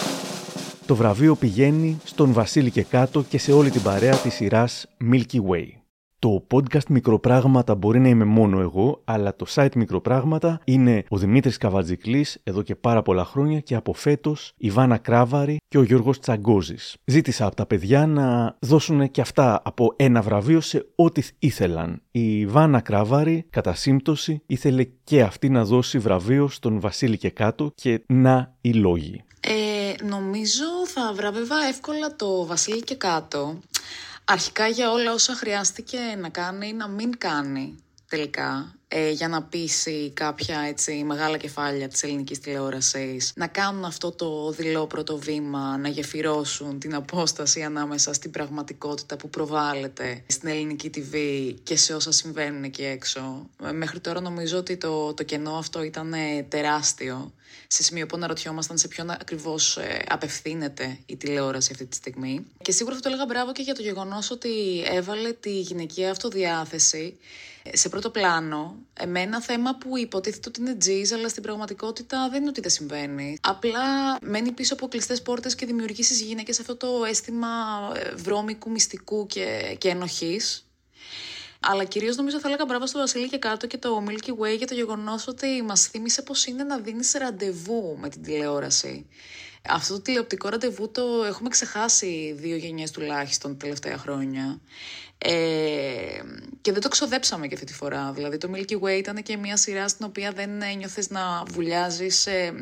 Το 0.87 0.97
βραβείο 0.97 1.35
πηγαίνει 1.35 1.99
στον 2.05 2.33
Βασίλη 2.33 2.71
και 2.71 2.83
κάτω 2.83 3.23
και 3.23 3.39
σε 3.39 3.53
όλη 3.53 3.71
την 3.71 3.83
παρέα 3.83 4.17
της 4.17 4.35
σειράς 4.35 4.87
Milky 5.13 5.39
Way. 5.51 5.80
Το 6.21 6.47
podcast 6.51 6.87
Μικροπράγματα 6.89 7.75
μπορεί 7.75 8.01
να 8.01 8.09
είμαι 8.09 8.25
μόνο 8.25 8.61
εγώ, 8.61 9.01
αλλά 9.05 9.37
το 9.37 9.47
site 9.55 9.77
Μικροπράγματα 9.77 10.61
είναι 10.65 11.05
ο 11.09 11.17
Δημήτρης 11.17 11.57
Καβατζικλής 11.57 12.41
εδώ 12.43 12.63
και 12.63 12.75
πάρα 12.75 13.03
πολλά 13.03 13.25
χρόνια 13.25 13.61
και 13.61 13.75
από 13.75 13.93
φέτος 13.93 14.53
η 14.57 14.71
Βάνα 14.71 14.99
Κράβαρη 14.99 15.57
και 15.69 15.79
ο 15.79 15.83
Γιώργος 15.83 16.21
Τσαγκόζης. 16.21 16.97
Ζήτησα 17.05 17.47
από 17.47 17.57
τα 17.57 17.67
παιδιά 17.67 18.07
να 18.07 18.57
δώσουν 18.61 19.11
και 19.11 19.21
αυτά 19.21 19.63
από 19.65 19.93
ένα 19.97 20.23
βραβείο 20.23 20.61
σε 20.61 20.87
ό,τι 20.95 21.23
ήθελαν. 21.39 22.03
Η 22.11 22.47
Βάνα 22.47 22.81
Κράβαρη, 22.81 23.47
κατά 23.51 23.75
σύμπτωση, 23.75 24.43
ήθελε 24.47 24.87
και 25.05 25.23
αυτή 25.23 25.49
να 25.49 25.65
δώσει 25.65 25.99
βραβείο 25.99 26.49
στον 26.49 26.81
Βασίλη 26.81 27.17
και 27.17 27.31
κάτω 27.31 27.73
και 27.75 28.03
να 28.07 28.55
οι 28.61 28.73
λόγοι. 28.73 29.25
Ε, 29.41 30.05
νομίζω 30.05 30.65
θα 30.87 31.13
βραβεύα 31.15 31.57
εύκολα 31.69 32.17
το 32.17 32.47
Βασίλη 32.47 32.83
και 32.83 32.95
κάτω 32.95 33.59
αρχικά 34.31 34.67
για 34.67 34.91
όλα 34.91 35.13
όσα 35.13 35.35
χρειάστηκε 35.35 35.99
να 36.19 36.29
κάνει 36.29 36.69
ή 36.69 36.73
να 36.73 36.89
μην 36.89 37.19
κάνει 37.19 37.85
τελικά 38.09 38.75
ε, 38.93 39.11
για 39.11 39.29
να 39.29 39.43
πείσει 39.43 40.11
κάποια 40.15 40.61
έτσι, 40.61 41.05
μεγάλα 41.07 41.37
κεφάλια 41.37 41.89
της 41.89 42.03
ελληνικής 42.03 42.39
τηλεόρασης 42.41 43.33
να 43.35 43.47
κάνουν 43.47 43.85
αυτό 43.85 44.11
το 44.11 44.51
δειλό 44.51 44.87
πρώτο 44.87 45.19
βήμα, 45.19 45.77
να 45.77 45.89
γεφυρώσουν 45.89 46.79
την 46.79 46.95
απόσταση 46.95 47.63
ανάμεσα 47.63 48.13
στην 48.13 48.31
πραγματικότητα 48.31 49.17
που 49.17 49.31
προβάλλεται 49.31 50.23
στην 50.27 50.49
ελληνική 50.49 50.91
TV 50.95 51.17
και 51.63 51.77
σε 51.77 51.95
όσα 51.95 52.13
συμβαίνουν 52.13 52.65
εκεί 52.65 52.85
έξω. 52.85 53.51
Ε, 53.65 53.73
μέχρι 53.73 54.01
τώρα 54.01 54.21
νομίζω 54.21 54.59
ότι 54.59 54.77
το, 54.77 55.15
το 55.15 55.23
κενό 55.23 55.55
αυτό 55.57 55.83
ήταν 55.83 56.15
τεράστιο 56.49 57.33
σε 57.67 57.83
σημείο 57.83 58.07
που 58.07 58.17
αναρωτιόμασταν 58.17 58.79
σε 58.79 58.89
ποιον 58.89 59.11
ακριβώς 59.11 59.77
ε, 59.77 60.05
απευθύνεται 60.09 60.99
η 61.07 61.17
τηλεόραση 61.17 61.69
αυτή 61.73 61.87
τη 61.87 61.97
στιγμή. 61.97 62.47
Και 62.63 62.73
σίγουρα 62.73 62.95
θα 62.95 63.01
το 63.01 63.09
έλεγα 63.09 63.25
μπράβο 63.27 63.53
και 63.53 63.63
για 63.63 63.75
το 63.75 63.83
γεγονός 63.83 64.31
ότι 64.31 64.83
έβαλε 64.87 65.33
τη 65.33 65.61
γυναικεία 65.61 66.11
αυτοδιάθεση 66.11 67.17
ε, 67.19 67.50
σε 67.73 67.89
πρώτο 67.89 68.11
πλάνο 68.11 68.77
με 69.07 69.21
ένα 69.21 69.43
θέμα 69.43 69.77
που 69.77 69.97
υποτίθεται 69.99 70.49
ότι 70.49 70.61
είναι 70.61 70.75
τζιζ, 70.75 71.13
αλλά 71.13 71.29
στην 71.29 71.43
πραγματικότητα 71.43 72.29
δεν 72.31 72.41
είναι 72.41 72.51
ότι 72.51 72.61
δεν 72.61 72.71
συμβαίνει. 72.71 73.39
Απλά 73.41 74.19
μένει 74.23 74.53
πίσω 74.53 74.75
από 74.75 74.89
κλειστές 74.89 75.23
πόρτες 75.23 75.55
και 75.55 75.67
δημιουργείς 75.67 76.07
στις 76.07 76.21
γυναίκες 76.21 76.61
αυτό 76.61 76.77
το 76.77 77.05
αίσθημα 77.09 77.49
ε, 77.95 78.15
βρώμικου, 78.15 78.71
μυστικού 78.71 79.27
και, 79.27 79.77
και 79.79 79.89
ενοχής. 79.89 80.65
Αλλά 81.61 81.85
κυρίως 81.85 82.17
νομίζω 82.17 82.41
θα 82.41 82.49
έλεγα 82.49 82.65
μπράβο 82.65 82.87
στο 82.87 82.99
Βασίλη 82.99 83.29
και 83.29 83.39
κάτω 83.39 83.67
και 83.67 83.79
το 83.79 84.05
Milky 84.09 84.31
Way 84.31 84.57
για 84.57 84.67
το 84.67 84.75
γεγονός 84.75 85.27
ότι 85.27 85.63
μας 85.63 85.87
θύμισε 85.87 86.23
πώ 86.23 86.35
είναι 86.49 86.65
να 86.65 86.79
δίνεις 86.79 87.13
ραντεβού 87.13 87.97
με 88.01 88.09
την 88.09 88.23
τηλεόραση. 88.23 89.07
Αυτό 89.69 89.95
το 89.95 90.01
τηλεοπτικό 90.01 90.49
ραντεβού 90.49 90.91
το 90.91 91.03
έχουμε 91.27 91.49
ξεχάσει 91.49 92.35
δύο 92.39 92.57
γενιές 92.57 92.91
τουλάχιστον 92.91 93.57
τελευταία 93.57 93.99
χρόνια. 93.99 94.61
Ε, 95.19 95.31
και 96.61 96.73
δεν 96.73 96.81
το 96.81 96.89
ξοδέψαμε 96.89 97.47
και 97.47 97.55
αυτή 97.55 97.67
τη 97.67 97.75
φορά. 97.75 98.13
Δηλαδή 98.13 98.37
το 98.37 98.51
Milky 98.55 98.81
Way 98.83 98.99
ήταν 98.99 99.23
και 99.23 99.37
μια 99.37 99.57
σειρά 99.57 99.89
στην 99.89 100.07
οποία 100.07 100.33
δεν 100.33 100.63
ένιωθες 100.63 101.11
να 101.11 101.43
βουλιάζεις 101.51 102.27
ε, 102.27 102.53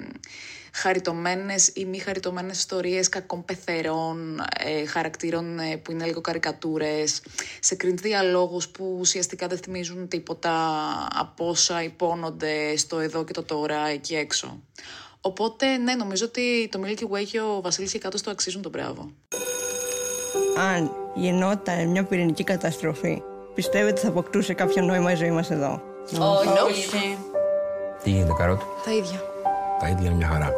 χαριτωμένες 0.72 1.68
ή 1.74 1.84
μη 1.84 1.98
χαριτωμένες 1.98 2.58
ιστορίες 2.58 3.08
κακών 3.08 3.44
πεθερών, 3.44 4.40
ε, 4.58 4.86
χαρακτήρων 4.86 5.58
ε, 5.58 5.76
που 5.76 5.90
είναι 5.90 6.04
λίγο 6.04 6.20
καρικατούρες, 6.20 7.22
σε 7.60 7.74
κρίνει 7.74 7.96
διαλόγους 8.00 8.68
που 8.68 8.96
ουσιαστικά 9.00 9.46
δεν 9.46 9.58
θυμίζουν 9.58 10.08
τίποτα 10.08 10.52
από 11.14 11.48
όσα 11.48 11.82
υπόνονται 11.82 12.76
στο 12.76 12.98
εδώ 12.98 13.24
και 13.24 13.32
το 13.32 13.42
τώρα 13.42 13.88
εκεί 13.88 14.14
έξω. 14.14 14.62
Οπότε, 15.20 15.76
ναι, 15.76 15.94
νομίζω 15.94 16.24
ότι 16.24 16.68
το 16.70 16.80
Milky 16.84 17.14
Way 17.14 17.24
και 17.30 17.40
ο 17.40 17.60
Βασίλης 17.62 17.92
και 17.92 17.98
κάτω 17.98 18.18
στο 18.18 18.30
αξίζουν 18.30 18.62
τον 18.62 18.70
μπράβο. 18.70 19.10
Αν 20.72 20.92
γινόταν 21.14 21.88
μια 21.88 22.04
πυρηνική 22.04 22.44
καταστροφή, 22.44 23.22
πιστεύετε 23.54 23.90
ότι 23.90 24.00
θα 24.00 24.08
αποκτούσε 24.08 24.54
κάποιο 24.54 24.82
νόημα 24.82 25.12
η 25.12 25.14
ζωή 25.14 25.30
μας 25.30 25.50
εδώ; 25.50 25.82
Όχι. 26.68 27.18
Τι 28.02 28.10
γίνεται, 28.10 28.32
Καρότ; 28.38 28.60
Τα 28.84 28.92
ίδια. 28.92 29.22
Τα 29.80 29.88
ίδια 29.88 30.06
είναι 30.06 30.14
μια 30.14 30.26
χαρά. 30.26 30.52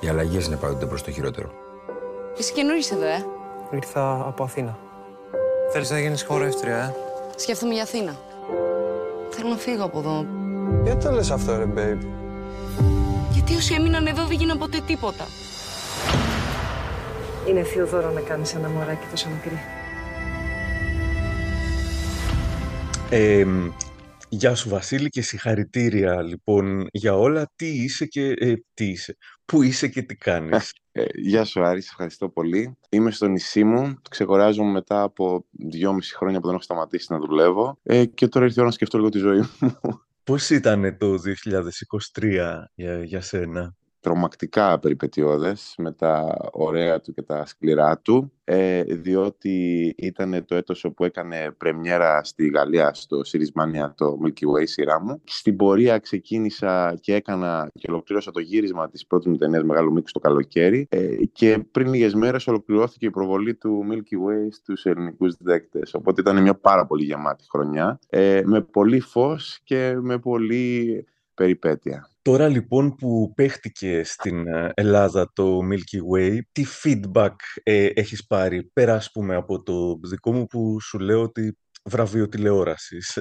Οι 0.00 0.08
αλλαγές 0.08 0.46
είναι 0.46 0.56
πάντοτε 0.56 0.86
προς 0.86 1.02
το 1.02 1.10
χειρότερο. 1.10 1.50
Είσαι 2.38 2.52
καινούργιος 2.52 2.90
εδώ, 2.90 3.04
ε. 3.04 3.24
Ήρθα 3.70 4.24
από 4.26 4.42
Αθήνα. 4.42 4.78
Θέλεις 5.72 5.90
να 5.90 6.00
γίνεις 6.00 6.22
χορεύτρια, 6.22 6.76
ε; 6.76 6.94
Σκέφτομαι 7.36 7.72
για 7.72 7.82
Αθήνα. 7.82 8.16
Θέλω 9.30 9.48
να 9.48 9.56
φύγω 9.56 9.84
από 9.84 9.98
εδώ. 9.98 10.26
Γιατί 10.84 11.04
το 11.04 11.10
λες 11.10 11.30
αυτό, 11.30 11.56
ρε, 11.56 11.66
babe. 11.76 12.06
Γιατί 13.50 13.64
όσοι 13.64 13.74
έμειναν 13.80 14.06
εδώ 14.06 14.26
δεν 14.26 14.36
γίναν 14.36 14.58
ποτέ 14.58 14.80
τίποτα. 14.86 15.24
Είναι 17.48 17.62
θείο 17.62 17.86
δώρο 17.86 18.10
να 18.10 18.20
κάνεις 18.20 18.54
ένα 18.54 18.68
μωράκι 18.68 19.06
τόσο 19.10 19.28
μικρή. 19.28 19.58
Ε, 23.10 23.46
γεια 24.28 24.54
σου 24.54 24.68
Βασίλη 24.68 25.08
και 25.08 25.22
συγχαρητήρια 25.22 26.22
λοιπόν 26.22 26.86
για 26.92 27.16
όλα. 27.16 27.50
Τι 27.56 27.66
είσαι 27.66 28.06
και 28.06 28.34
ε, 28.38 28.54
τι 28.74 28.88
είσαι. 28.88 29.16
Πού 29.44 29.62
είσαι 29.62 29.88
και 29.88 30.02
τι 30.02 30.16
κάνεις. 30.16 30.72
Ε, 30.92 31.04
γεια 31.14 31.44
σου 31.44 31.64
Άρη, 31.64 31.80
σε 31.80 31.88
ευχαριστώ 31.90 32.28
πολύ. 32.28 32.78
Είμαι 32.90 33.10
στο 33.10 33.26
νησί 33.26 33.64
μου, 33.64 33.94
ξεκοράζομαι 34.10 34.70
μετά 34.70 35.02
από 35.02 35.44
δυόμιση 35.50 36.14
χρόνια 36.16 36.40
που 36.40 36.46
δεν 36.46 36.54
έχω 36.54 36.64
σταματήσει 36.64 37.12
να 37.12 37.18
δουλεύω 37.18 37.78
ε, 37.82 38.04
και 38.04 38.28
τώρα 38.28 38.44
ήρθε 38.44 38.56
η 38.56 38.60
ώρα 38.60 38.70
να 38.70 38.74
σκεφτώ 38.74 38.98
λίγο 38.98 39.10
τη 39.10 39.18
ζωή 39.18 39.38
μου. 39.38 39.78
Πώς 40.30 40.50
ήταν 40.50 40.96
το 40.98 41.14
2023 42.14 42.64
για, 42.74 43.04
για 43.04 43.20
σένα; 43.20 43.74
Τρομακτικά 44.00 44.78
περιπετειώδες 44.78 45.74
με 45.78 45.92
τα 45.92 46.36
ωραία 46.52 47.00
του 47.00 47.14
και 47.14 47.22
τα 47.22 47.46
σκληρά 47.46 47.98
του 47.98 48.32
ε, 48.44 48.82
διότι 48.82 49.94
ήταν 49.98 50.44
το 50.44 50.54
έτος 50.54 50.84
όπου 50.84 51.04
έκανε 51.04 51.54
πρεμιέρα 51.58 52.24
στη 52.24 52.48
Γαλλία 52.48 52.94
στο 52.94 53.20
Sirismania 53.26 53.90
το 53.94 54.18
Milky 54.24 54.44
Way 54.56 54.62
σειρά 54.64 55.00
μου. 55.00 55.20
Στην 55.24 55.56
πορεία 55.56 55.98
ξεκίνησα 55.98 56.98
και 57.00 57.14
έκανα 57.14 57.70
και 57.74 57.90
ολοκλήρωσα 57.90 58.30
το 58.30 58.40
γύρισμα 58.40 58.88
της 58.88 59.06
πρώτης 59.06 59.26
μου 59.26 59.36
ταινίας 59.36 59.62
Μεγάλου 59.62 59.92
Μήκου 59.92 60.10
το 60.12 60.18
καλοκαίρι 60.18 60.86
ε, 60.90 61.16
και 61.32 61.64
πριν 61.70 61.92
λίγες 61.92 62.14
μέρες 62.14 62.46
ολοκληρώθηκε 62.46 63.06
η 63.06 63.10
προβολή 63.10 63.54
του 63.54 63.86
Milky 63.90 64.14
Way 64.14 64.48
στους 64.50 64.84
ελληνικούς 64.84 65.36
δέκτες. 65.38 65.94
Οπότε 65.94 66.20
ήταν 66.20 66.42
μια 66.42 66.54
πάρα 66.54 66.86
πολύ 66.86 67.04
γεμάτη 67.04 67.44
χρονιά 67.50 67.98
ε, 68.08 68.42
με 68.44 68.60
πολύ 68.60 69.00
φως 69.00 69.60
και 69.64 69.96
με 70.00 70.18
πολύ 70.18 71.04
περιπέτεια. 71.40 72.10
Τώρα 72.22 72.48
λοιπόν 72.48 72.94
που 72.94 73.32
παίχτηκε 73.34 74.02
στην 74.04 74.46
ε, 74.46 74.72
Ελλάδα 74.74 75.30
το 75.34 75.58
Milky 75.58 76.16
Way, 76.16 76.38
τι 76.52 76.64
feedback 76.82 77.34
ε, 77.62 77.86
έχεις 77.86 78.26
πάρει; 78.26 78.70
Πέρα 78.72 78.94
ας 78.94 79.10
πούμε 79.12 79.34
από 79.34 79.62
το 79.62 79.98
δικό 80.02 80.32
μου 80.32 80.46
που 80.46 80.80
σου 80.80 80.98
λέω 80.98 81.22
ότι 81.22 81.58
βραβείο 81.84 82.28
τηλεόρασης. 82.28 83.18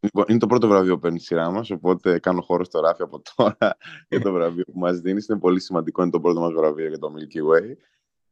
Λοιπόν, 0.00 0.24
είναι 0.28 0.38
το 0.38 0.46
πρώτο 0.46 0.68
βραβείο 0.68 0.94
που 0.94 1.00
παίρνει 1.00 1.16
η 1.16 1.24
σειρά 1.24 1.50
μας, 1.50 1.70
οπότε 1.70 2.18
κάνω 2.18 2.40
χώρο 2.40 2.64
στο 2.64 2.80
ράφι 2.80 3.02
από 3.02 3.22
τώρα 3.34 3.76
για 4.10 4.20
το 4.20 4.32
βραβείο 4.32 4.64
που 4.64 4.78
μας 4.78 4.98
δίνεις. 5.00 5.26
Είναι 5.26 5.38
πολύ 5.38 5.60
σημαντικό, 5.60 6.02
είναι 6.02 6.10
το 6.10 6.20
πρώτο 6.20 6.40
μας 6.40 6.52
βραβείο 6.52 6.88
για 6.88 6.98
το 6.98 7.12
Milky 7.16 7.38
Way. 7.38 7.76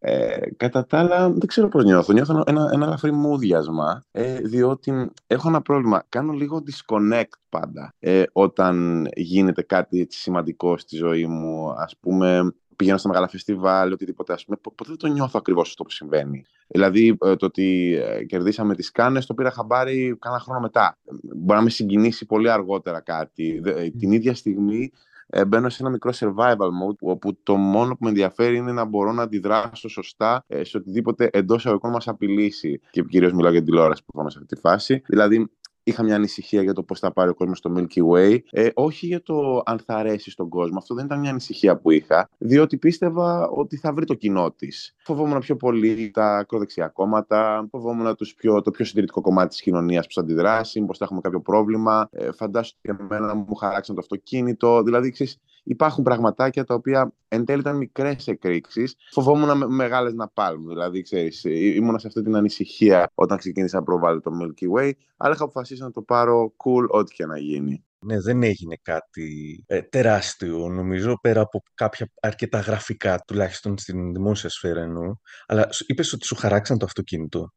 Ε, 0.00 0.38
κατά 0.56 0.86
τα 0.86 0.98
άλλα, 0.98 1.30
δεν 1.30 1.46
ξέρω 1.46 1.68
πώς 1.68 1.84
νιώθω. 1.84 2.12
Νιώθω 2.12 2.42
ένα, 2.46 2.70
ένα 2.72 2.86
ελαφρύ 2.86 3.12
μούδιασμα, 3.12 4.02
ε, 4.10 4.38
διότι 4.40 5.10
έχω 5.26 5.48
ένα 5.48 5.62
πρόβλημα. 5.62 6.04
Κάνω 6.08 6.32
λίγο 6.32 6.62
disconnect 6.66 7.38
πάντα 7.48 7.94
ε, 7.98 8.22
όταν 8.32 9.08
γίνεται 9.16 9.62
κάτι 9.62 10.00
έτσι 10.00 10.18
σημαντικό 10.18 10.78
στη 10.78 10.96
ζωή 10.96 11.26
μου. 11.26 11.70
Ας 11.70 11.96
πούμε, 12.00 12.52
πηγαίνω 12.76 12.98
στα 12.98 13.08
μεγάλα 13.08 13.28
φεστιβάλ, 13.28 13.92
οτιδήποτε, 13.92 14.32
ας 14.32 14.44
πούμε, 14.44 14.56
ποτέ 14.62 14.84
δεν 14.86 14.96
το 14.96 15.06
νιώθω 15.06 15.38
ακριβώς 15.38 15.68
αυτό 15.68 15.84
που 15.84 15.90
συμβαίνει. 15.90 16.44
Δηλαδή, 16.66 17.16
ε, 17.24 17.36
το 17.36 17.46
ότι 17.46 17.98
ε, 18.02 18.24
κερδίσαμε 18.24 18.74
τις 18.74 18.90
Κάνες, 18.90 19.26
το 19.26 19.34
πήρα 19.34 19.50
χαμπάρι 19.50 20.16
κάνα 20.18 20.38
χρόνο 20.38 20.60
μετά. 20.60 20.98
Μπορεί 21.22 21.58
να 21.58 21.62
με 21.62 21.70
συγκινήσει 21.70 22.26
πολύ 22.26 22.50
αργότερα 22.50 23.00
κάτι. 23.00 23.62
Ε, 23.64 23.90
την 23.90 24.12
ίδια 24.12 24.34
στιγμή 24.34 24.92
ε, 25.30 25.44
μπαίνω 25.44 25.68
σε 25.68 25.76
ένα 25.80 25.90
μικρό 25.90 26.12
survival 26.14 26.68
mode 26.82 26.96
όπου 27.00 27.38
το 27.42 27.56
μόνο 27.56 27.90
που 27.90 27.98
με 28.00 28.08
ενδιαφέρει 28.08 28.56
είναι 28.56 28.72
να 28.72 28.84
μπορώ 28.84 29.12
να 29.12 29.22
αντιδράσω 29.22 29.88
σωστά 29.88 30.44
ε, 30.46 30.64
σε 30.64 30.76
οτιδήποτε 30.76 31.30
εντός 31.32 31.58
εισαγωγικών 31.58 31.90
μας 31.90 32.08
απειλήσει. 32.08 32.80
Και 32.90 33.02
κυρίως 33.02 33.32
μιλάω 33.32 33.50
για 33.50 33.60
την 33.60 33.70
τηλεόραση 33.70 34.04
που 34.04 34.30
σε 34.30 34.38
αυτή 34.38 34.54
τη 34.54 34.60
φάση. 34.60 35.02
Δηλαδή, 35.06 35.50
είχα 35.88 36.02
μια 36.02 36.14
ανησυχία 36.14 36.62
για 36.62 36.72
το 36.72 36.82
πώς 36.82 36.98
θα 36.98 37.12
πάρει 37.12 37.30
ο 37.30 37.34
κόσμος 37.34 37.58
στο 37.58 37.72
Milky 37.76 38.02
Way. 38.12 38.38
Ε, 38.50 38.68
όχι 38.74 39.06
για 39.06 39.22
το 39.22 39.62
αν 39.64 39.78
θα 39.84 39.94
αρέσει 39.94 40.30
στον 40.30 40.48
κόσμο. 40.48 40.78
Αυτό 40.78 40.94
δεν 40.94 41.04
ήταν 41.04 41.18
μια 41.20 41.30
ανησυχία 41.30 41.76
που 41.76 41.90
είχα, 41.90 42.28
διότι 42.38 42.76
πίστευα 42.76 43.48
ότι 43.48 43.76
θα 43.76 43.92
βρει 43.92 44.04
το 44.04 44.14
κοινό 44.14 44.50
της. 44.50 44.94
Φοβόμουν 44.98 45.38
πιο 45.38 45.56
πολύ 45.56 46.10
τα 46.10 46.36
ακροδεξιά 46.36 46.88
κόμματα, 46.88 47.68
φοβόμουν 47.70 48.14
τους 48.16 48.34
πιο, 48.34 48.62
το 48.62 48.70
πιο 48.70 48.84
συντηρητικό 48.84 49.20
κομμάτι 49.20 49.48
της 49.48 49.60
κοινωνίας 49.60 50.06
που 50.06 50.12
θα 50.12 50.20
αντιδράσει, 50.20 50.80
πώ 50.80 50.94
θα 50.94 51.04
έχουμε 51.04 51.20
κάποιο 51.20 51.40
πρόβλημα. 51.40 52.08
Ε, 52.12 52.32
φαντάσου 52.32 52.74
ότι 52.82 52.98
εμένα 53.00 53.34
μου 53.34 53.54
χαράξαν 53.54 53.94
το 53.94 54.00
αυτοκίνητο. 54.00 54.82
Δηλαδή, 54.82 55.10
ξέρεις, 55.10 55.38
υπάρχουν 55.62 56.04
πραγματάκια 56.04 56.64
τα 56.64 56.74
οποία 56.74 57.12
εν 57.28 57.44
τέλει 57.44 57.60
ήταν 57.60 57.76
μικρές 57.76 58.26
εκρήξεις. 58.26 58.94
Φοβόμουν 59.10 59.56
με, 59.56 59.66
μεγάλες 59.66 60.14
να 60.14 60.28
πάρουν. 60.28 60.66
Δηλαδή, 60.68 61.02
ξέρεις, 61.02 61.44
ήμουν 61.44 61.98
σε 61.98 62.06
αυτή 62.06 62.22
την 62.22 62.36
ανησυχία 62.36 63.10
όταν 63.14 63.38
ξεκίνησα 63.38 63.76
να 63.76 63.82
προβάλλω 63.82 64.20
το 64.20 64.30
Milky 64.42 64.78
Way, 64.78 64.90
αλλά 65.16 65.34
είχα 65.34 65.44
αποφασίσει 65.44 65.82
να 65.82 65.90
το 65.90 66.02
πάρω 66.02 66.52
cool 66.64 66.88
ό,τι 66.88 67.14
και 67.14 67.26
να 67.26 67.38
γίνει. 67.38 67.82
Ναι, 68.00 68.20
δεν 68.20 68.42
έγινε 68.42 68.78
κάτι 68.82 69.64
ε, 69.66 69.82
τεράστιο, 69.82 70.68
νομίζω, 70.68 71.18
πέρα 71.20 71.40
από 71.40 71.62
κάποια 71.74 72.10
αρκετά 72.20 72.58
γραφικά, 72.58 73.22
τουλάχιστον 73.26 73.78
στην 73.78 74.12
δημόσια 74.12 74.48
σφαίρα 74.48 74.80
εννοώ. 74.80 75.16
Αλλά 75.46 75.68
είπες 75.86 76.12
ότι 76.12 76.26
σου 76.26 76.34
χαράξαν 76.34 76.78
το 76.78 76.84
αυτοκίνητο. 76.84 77.52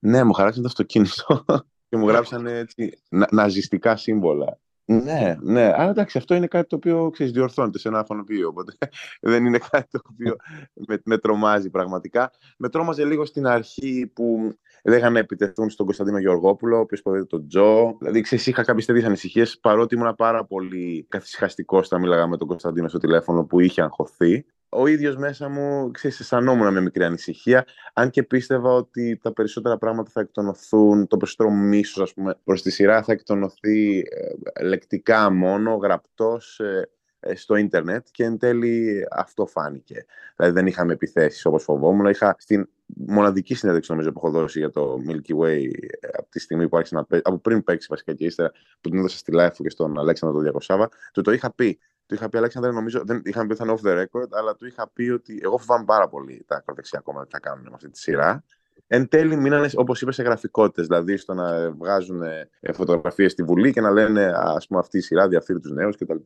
Ναι, 0.00 0.24
μου 0.24 0.32
χαράξαν 0.32 0.62
το 0.62 0.68
αυτοκίνητο 0.68 1.44
και 1.88 1.96
μου 1.96 2.08
γράψαν 2.08 2.46
έτσι, 2.46 3.02
να, 3.08 3.26
ναζιστικά 3.30 3.96
σύμβολα. 3.96 4.60
Ναι, 4.92 5.36
ναι. 5.40 5.72
Αλλά 5.74 5.90
εντάξει, 5.90 6.18
αυτό 6.18 6.34
είναι 6.34 6.46
κάτι 6.46 6.68
το 6.68 6.76
οποίο 6.76 7.10
ξέρεις, 7.10 7.32
διορθώνεται 7.32 7.78
σε 7.78 7.88
ένα 7.88 8.04
φωνοποιείο. 8.04 8.48
Οπότε 8.48 8.72
δεν 9.20 9.44
είναι 9.46 9.58
κάτι 9.70 9.88
το 9.90 10.00
οποίο 10.12 10.36
με, 10.72 11.00
με 11.04 11.18
τρομάζει 11.18 11.70
πραγματικά. 11.70 12.30
Με 12.58 12.68
τρόμαζε 12.68 13.04
λίγο 13.04 13.24
στην 13.24 13.46
αρχή 13.46 14.10
που 14.14 14.52
δεν 14.82 14.98
είχαν 14.98 15.16
επιτεθούν 15.16 15.70
στον 15.70 15.86
Κωνσταντίνο 15.86 16.18
Γεωργόπουλο, 16.18 16.76
ο 16.76 16.80
οποίος 16.80 17.00
υποδέχεται 17.00 17.28
τον 17.28 17.48
Τζο. 17.48 17.96
Δηλαδή, 17.98 18.20
ξέρεις, 18.20 18.46
είχα 18.46 18.62
κάποιες 18.62 18.86
τέτοιες 18.86 19.04
ανησυχίες, 19.04 19.58
παρότι 19.58 19.94
ήμουν 19.94 20.14
πάρα 20.14 20.44
πολύ 20.44 21.06
καθυσυχαστικό 21.08 21.78
όταν 21.78 22.00
μίλαγα 22.00 22.26
με 22.26 22.36
τον 22.36 22.48
Κωνσταντίνο 22.48 22.88
στο 22.88 22.98
τηλέφωνο 22.98 23.44
που 23.44 23.60
είχε 23.60 23.82
αγχωθεί. 23.82 24.44
Ο 24.72 24.86
ίδιος 24.86 25.16
μέσα 25.16 25.48
μου, 25.48 25.90
ξέρεις, 25.90 26.20
αισθανόμουν 26.20 26.72
με 26.72 26.80
μικρή 26.80 27.04
ανησυχία, 27.04 27.66
αν 27.92 28.10
και 28.10 28.22
πίστευα 28.22 28.72
ότι 28.72 29.18
τα 29.22 29.32
περισσότερα 29.32 29.78
πράγματα 29.78 30.10
θα 30.10 30.20
εκτονωθούν, 30.20 31.06
το 31.06 31.16
περισσότερο 31.16 31.50
μίσος, 31.50 32.02
ας 32.02 32.14
πούμε, 32.14 32.38
προς 32.44 32.62
τη 32.62 32.70
σειρά 32.70 33.02
θα 33.02 33.12
εκτονωθεί 33.12 33.98
ε, 33.98 34.64
λεκτικά 34.64 35.30
μόνο, 35.30 35.74
γραπτός, 35.74 36.60
ε, 36.60 36.88
ε, 37.22 37.34
στο 37.34 37.56
ίντερνετ 37.56 38.06
και 38.10 38.24
εν 38.24 38.38
τέλει 38.38 39.06
αυτό 39.10 39.46
φάνηκε. 39.46 40.06
Δηλαδή 40.36 40.54
δεν 40.54 40.66
είχαμε 40.66 40.92
επιθέσεις 40.92 41.44
όπως 41.44 41.62
φοβόμουν. 41.62 42.06
Είχα 42.06 42.34
στην 42.38 42.68
μοναδική 42.86 43.54
συνέντευξη 43.54 43.90
νομίζω 43.90 44.12
που 44.12 44.20
έχω 44.22 44.30
δώσει 44.30 44.58
για 44.58 44.70
το 44.70 44.98
Milky 45.08 45.36
Way 45.38 45.70
ε, 46.00 46.08
από 46.12 46.30
τη 46.30 46.40
στιγμή 46.40 46.68
που 46.68 46.76
άρχισε 46.76 46.94
να 46.94 47.04
παίξει, 47.04 47.22
από 47.26 47.38
πριν 47.38 47.64
παίξει 47.64 47.86
βασικά 47.90 48.14
και 48.14 48.24
ύστερα 48.24 48.52
που 48.80 48.88
την 48.88 48.98
έδωσα 48.98 49.18
στη 49.18 49.32
live 49.36 49.50
και 49.62 49.70
στον 49.70 49.98
Αλέξανδρο 49.98 50.36
τον 50.36 50.46
Διακοσάβα, 50.46 50.88
του 51.12 51.22
το 51.22 51.32
είχα 51.32 51.52
πει. 51.54 51.78
Του 52.10 52.16
είχα 52.16 52.28
πει, 52.28 52.36
Αλέξανδρο, 52.36 52.72
νομίζω, 52.72 53.02
δεν 53.04 53.22
είχαμε 53.24 53.46
πει 53.46 53.54
θα 53.54 53.64
off 53.68 53.86
the 53.86 54.02
record, 54.02 54.28
αλλά 54.30 54.56
του 54.56 54.66
είχα 54.66 54.90
πει 54.92 55.02
ότι 55.02 55.40
εγώ 55.42 55.58
φοβάμαι 55.58 55.84
πάρα 55.84 56.08
πολύ 56.08 56.44
τα 56.46 56.56
ακροδεξιά 56.56 57.00
κόμματα 57.00 57.24
που 57.24 57.30
θα 57.30 57.40
κάνουν 57.40 57.62
με 57.62 57.70
αυτή 57.74 57.90
τη 57.90 57.98
σειρά 57.98 58.44
Εν 58.86 59.08
τέλει 59.08 59.36
μείνανε, 59.36 59.68
όπως 59.74 60.02
είπες, 60.02 60.14
σε 60.14 60.22
γραφικότητες. 60.22 60.86
Δηλαδή 60.86 61.16
στο 61.16 61.34
να 61.34 61.70
βγάζουν 61.70 62.22
ε, 62.22 62.72
φωτογραφίες 62.72 63.32
στη 63.32 63.42
Βουλή 63.42 63.72
και 63.72 63.80
να 63.80 63.90
λένε 63.90 64.32
ας 64.34 64.66
πούμε 64.66 64.80
αυτή 64.80 64.98
η 64.98 65.00
σειρά 65.00 65.28
διαφύρει 65.28 65.60
τους 65.60 65.72
νέους 65.72 65.96
κτλ. 65.96 66.16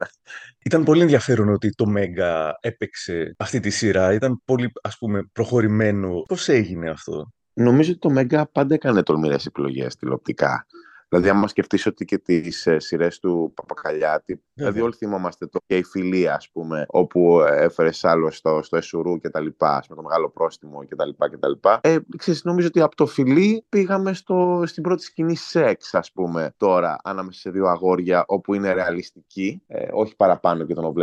Ήταν 0.64 0.84
πολύ 0.84 1.00
ενδιαφέρον 1.00 1.48
ότι 1.48 1.70
το 1.70 1.86
Μέγκα 1.86 2.58
έπαιξε 2.60 3.34
αυτή 3.38 3.60
τη 3.60 3.70
σειρά. 3.70 4.12
Ήταν 4.12 4.42
πολύ 4.44 4.72
ας 4.82 4.98
πούμε 4.98 5.28
προχωρημένο. 5.32 6.22
Πώς 6.22 6.48
έγινε 6.48 6.90
αυτό; 6.90 7.32
Νομίζω 7.52 7.90
ότι 7.90 8.00
το 8.00 8.10
Μέγκα 8.10 8.48
πάντα 8.52 8.74
έκανε 8.74 9.02
τολμηρές 9.02 9.46
επιλογές 9.46 9.96
τηλεοπτικά. 9.96 10.66
Δηλαδή, 11.12 11.30
άμα 11.30 11.48
σκεφτείς 11.48 11.86
ότι 11.86 12.04
και 12.04 12.18
τις 12.18 12.66
ε, 12.66 12.78
σειρές 12.78 13.18
του 13.18 13.52
Παπακαλιάτη, 13.54 14.40
yeah. 14.40 14.50
δηλαδή 14.54 14.80
όλοι 14.80 14.92
θυμόμαστε 14.92 15.46
το 15.46 15.58
και 15.66 15.76
η 15.76 15.82
φιλία, 15.82 16.34
ας 16.34 16.48
πούμε, 16.52 16.84
όπου 16.88 17.40
έφερες 17.40 18.04
άλλο 18.04 18.30
στο, 18.30 18.60
στο 18.62 18.76
Εσουρού 18.76 19.18
και 19.18 19.30
τα 19.30 19.40
λοιπά, 19.40 19.84
με 19.88 19.96
το 19.96 20.02
μεγάλο 20.02 20.30
πρόστιμο 20.30 20.84
και 20.84 20.94
τα 20.94 21.06
λοιπά 21.06 21.30
και 21.30 21.36
τα 21.36 21.48
λοιπά. 21.48 21.80
Ε, 21.82 21.96
ξέρεις, 22.16 22.44
νομίζω 22.44 22.66
ότι 22.66 22.80
από 22.80 22.96
το 22.96 23.06
φιλί 23.06 23.64
πήγαμε 23.68 24.12
στο, 24.12 24.62
στην 24.66 24.82
πρώτη 24.82 25.02
σκηνή 25.02 25.36
σεξ, 25.36 25.94
ας 25.94 26.12
πούμε, 26.12 26.54
τώρα, 26.56 26.96
ανάμεσα 27.02 27.40
σε 27.40 27.50
δύο 27.50 27.66
αγόρια, 27.66 28.24
όπου 28.26 28.54
είναι 28.54 28.72
ρεαλιστική, 28.72 29.62
ε, 29.66 29.88
όχι 29.92 30.16
παραπάνω 30.16 30.64
και 30.64 30.74
τον 30.74 30.94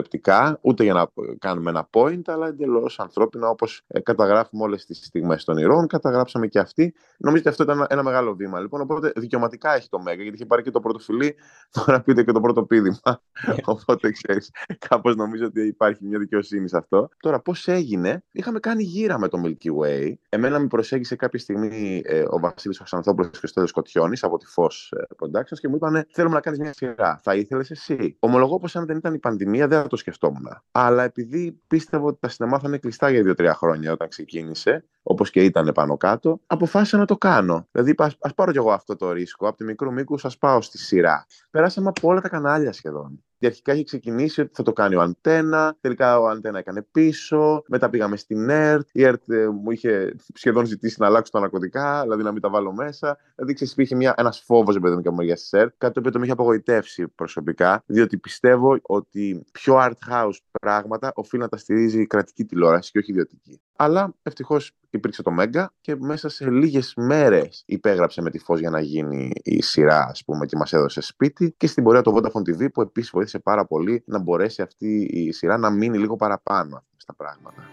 ούτε 0.61 0.83
για 0.83 0.93
να 0.93 1.07
κάνουμε 1.39 1.69
ένα 1.69 1.89
point, 1.91 2.21
αλλά 2.25 2.47
εντελώς 2.47 2.99
ανθρώπινα, 2.99 3.49
όπως 3.49 3.81
ε, 3.87 3.99
καταγράφουμε 3.99 4.63
όλες 4.63 4.85
τις 4.85 5.05
στιγμές 5.05 5.43
των 5.43 5.57
ηρών, 5.57 5.87
καταγράψαμε 5.87 6.47
και 6.47 6.59
αυτή. 6.59 6.93
Νομίζω 7.17 7.41
ότι 7.41 7.49
αυτό 7.49 7.63
ήταν 7.63 7.85
ένα 7.89 8.03
μεγάλο 8.03 8.35
βήμα, 8.35 8.59
λοιπόν, 8.59 8.81
οπότε 8.81 9.11
δικαιωματικά 9.15 9.75
έχει 9.75 9.89
το 9.89 9.98
το 9.99 10.05
Μέγκα, 10.05 10.21
γιατί 10.21 10.37
είχε 10.37 10.45
πάρει 10.45 10.61
και 10.61 10.71
το 10.71 10.79
πρώτο 10.79 10.99
φιλί, 10.99 11.35
τώρα 11.85 12.01
πείτε 12.01 12.23
και 12.23 12.31
το 12.31 12.39
πρώτο 12.39 12.63
πίδημα. 12.63 13.21
Οπότε 13.63 14.11
ξέρεις, 14.11 14.51
κάπως 14.89 15.15
νομίζω 15.15 15.45
ότι 15.45 15.67
υπάρχει 15.67 16.05
μια 16.05 16.19
δικαιοσύνη 16.19 16.69
σε 16.69 16.77
αυτό. 16.77 17.09
Τώρα, 17.19 17.39
πώς 17.39 17.67
έγινε, 17.67 18.23
είχαμε 18.31 18.59
κάνει 18.59 18.83
γύρα 18.83 19.19
με 19.19 19.27
το 19.27 19.41
Milky 19.45 19.69
Way. 19.81 20.13
Εμένα 20.29 20.59
με 20.59 20.67
προσέγγισε 20.67 21.15
κάποια 21.15 21.39
στιγμή 21.39 22.01
ε, 22.05 22.23
ο 22.29 22.39
Βασίλης 22.39 22.77
Χρυσανθόπουλος 22.77 23.29
και 23.31 23.39
ο 23.43 23.47
Στέλιος 23.47 23.71
Κοτιόνη 23.71 24.17
από 24.21 24.37
τη 24.37 24.45
Φως 24.45 24.93
ε, 24.95 25.03
Productions 25.17 25.57
και 25.59 25.67
μου 25.67 25.75
είπαν: 25.75 26.05
Θέλουμε 26.11 26.35
να 26.35 26.41
κάνεις 26.41 26.59
μια 26.59 26.73
σειρά. 26.73 27.19
Θα 27.23 27.35
ήθελες 27.35 27.71
εσύ; 27.71 28.15
Ομολογώ 28.19 28.57
πως 28.59 28.75
αν 28.75 28.85
δεν 28.85 28.97
ήταν 28.97 29.13
η 29.13 29.19
πανδημία 29.19 29.67
δεν 29.67 29.81
θα 29.81 29.87
το 29.87 29.95
σκεφτόμουν. 29.95 30.47
Αλλά 30.71 31.03
επειδή 31.03 31.61
πίστευα 31.67 32.05
ότι 32.05 32.17
τα 32.19 32.29
σινεμά 32.29 32.59
θα 32.59 32.67
είναι 32.67 32.77
κλειστά 32.77 33.09
για 33.09 33.23
δύο-τρία 33.23 33.53
χρόνια 33.53 33.91
όταν 33.91 34.07
ξεκίνησε, 34.07 34.85
όπως 35.03 35.29
και 35.29 35.43
ήταν 35.43 35.71
πάνω 35.73 35.97
κάτω, 35.97 36.41
αποφάσισα 36.45 36.97
να 36.97 37.05
το 37.05 37.17
κάνω. 37.17 37.67
Δηλαδή, 37.71 37.95
ας 38.19 38.33
πάρω 38.35 38.51
κι 38.51 38.57
εγώ 38.57 38.71
αυτό 38.71 38.95
το 38.95 39.11
ρίσκο. 39.11 39.47
Από 39.47 39.57
τη 39.57 39.63
μικρού 39.63 39.88
μήκου, 39.91 40.17
α 40.21 40.29
πάω 40.39 40.61
στη 40.61 40.77
σειρά. 40.77 41.25
Περάσαμε 41.49 41.87
από 41.87 42.07
όλα 42.07 42.21
τα 42.21 42.29
κανάλια 42.29 42.71
σχεδόν. 42.71 43.23
Και 43.39 43.45
αρχικά 43.45 43.73
είχε 43.73 43.83
ξεκινήσει 43.83 44.41
ότι 44.41 44.51
θα 44.53 44.63
το 44.63 44.73
κάνει 44.73 44.95
ο 44.95 45.01
Αντένα. 45.01 45.77
Τελικά 45.81 46.19
ο 46.19 46.27
Αντένα 46.27 46.59
έκανε 46.59 46.81
πίσω. 46.91 47.63
Μετά 47.67 47.89
πήγαμε 47.89 48.17
στην 48.17 48.49
ΕΡΤ. 48.49 48.89
Η 48.91 49.03
ΕΡΤ 49.03 49.29
ε, 49.29 49.49
μου 49.49 49.71
είχε 49.71 50.15
σχεδόν 50.33 50.65
ζητήσει 50.65 50.95
να 50.99 51.05
αλλάξω 51.05 51.31
τα 51.31 51.39
ναρκωτικά, 51.39 52.01
δηλαδή 52.01 52.23
να 52.23 52.31
μην 52.31 52.41
τα 52.41 52.49
βάλω 52.49 52.73
μέσα. 52.73 53.17
Δηλαδή, 53.35 53.53
ξέρεις, 53.53 53.73
υπήρχε 53.73 54.13
ένας 54.15 54.39
φόβος, 54.39 54.75
επειδή 54.75 54.95
μου 54.95 55.01
και 55.01 55.07
από 55.07 55.21
της 55.21 55.53
ΕΡΤ. 55.53 55.73
Κάτι 55.77 55.93
το 55.93 55.99
οποίο 55.99 56.11
το 56.11 56.19
με 56.19 56.23
είχε 56.23 56.33
απογοητεύσει 56.33 57.07
προσωπικά, 57.07 57.83
διότι 57.85 58.17
πιστεύω 58.17 58.79
ότι 58.81 59.45
πιο 59.51 59.75
art 59.77 60.11
house 60.11 60.37
πράγματα 60.61 61.11
οφείλει 61.15 61.41
να 61.41 61.49
τα 61.49 61.57
στηρίζει 61.57 62.01
η 62.01 62.07
κρατική 62.07 62.45
τηλεόραση 62.45 62.91
και 62.91 62.97
όχι 62.97 63.11
ιδιωτική. 63.11 63.61
Αλλά 63.75 64.13
ευτυχώς 64.23 64.71
υπήρξε 64.89 65.21
το 65.21 65.31
Μέγκα 65.31 65.73
και 65.81 65.95
μέσα 65.95 66.29
σε 66.29 66.49
λίγες 66.49 66.93
μέρες 66.95 67.63
υπέγραψε 67.65 68.21
με 68.21 68.29
τη 68.29 68.39
φως 68.39 68.59
για 68.59 68.69
να 68.69 68.79
γίνει 68.79 69.31
η 69.43 69.61
σειρά, 69.61 70.07
ας 70.09 70.23
πούμε, 70.23 70.45
και 70.45 70.55
μας 70.55 70.73
έδωσε 70.73 71.01
σπίτι. 71.01 71.53
Και 71.57 71.67
στην 71.67 71.83
πορεία 71.83 72.01
το 72.01 72.15
Vodafone 72.15 72.41
TV 72.49 72.71
που 72.73 72.81
επίσης 72.81 73.09
βοήθησε 73.09 73.28
πάρα 73.37 73.65
πολύ 73.65 74.03
να 74.05 74.19
μπορέσει 74.19 74.61
αυτή 74.61 75.09
η 75.11 75.31
σειρά 75.31 75.57
να 75.57 75.69
μείνει 75.69 75.97
λίγο 75.97 76.15
παραπάνω 76.15 76.83
στα 76.97 77.13
πράγματα. 77.13 77.69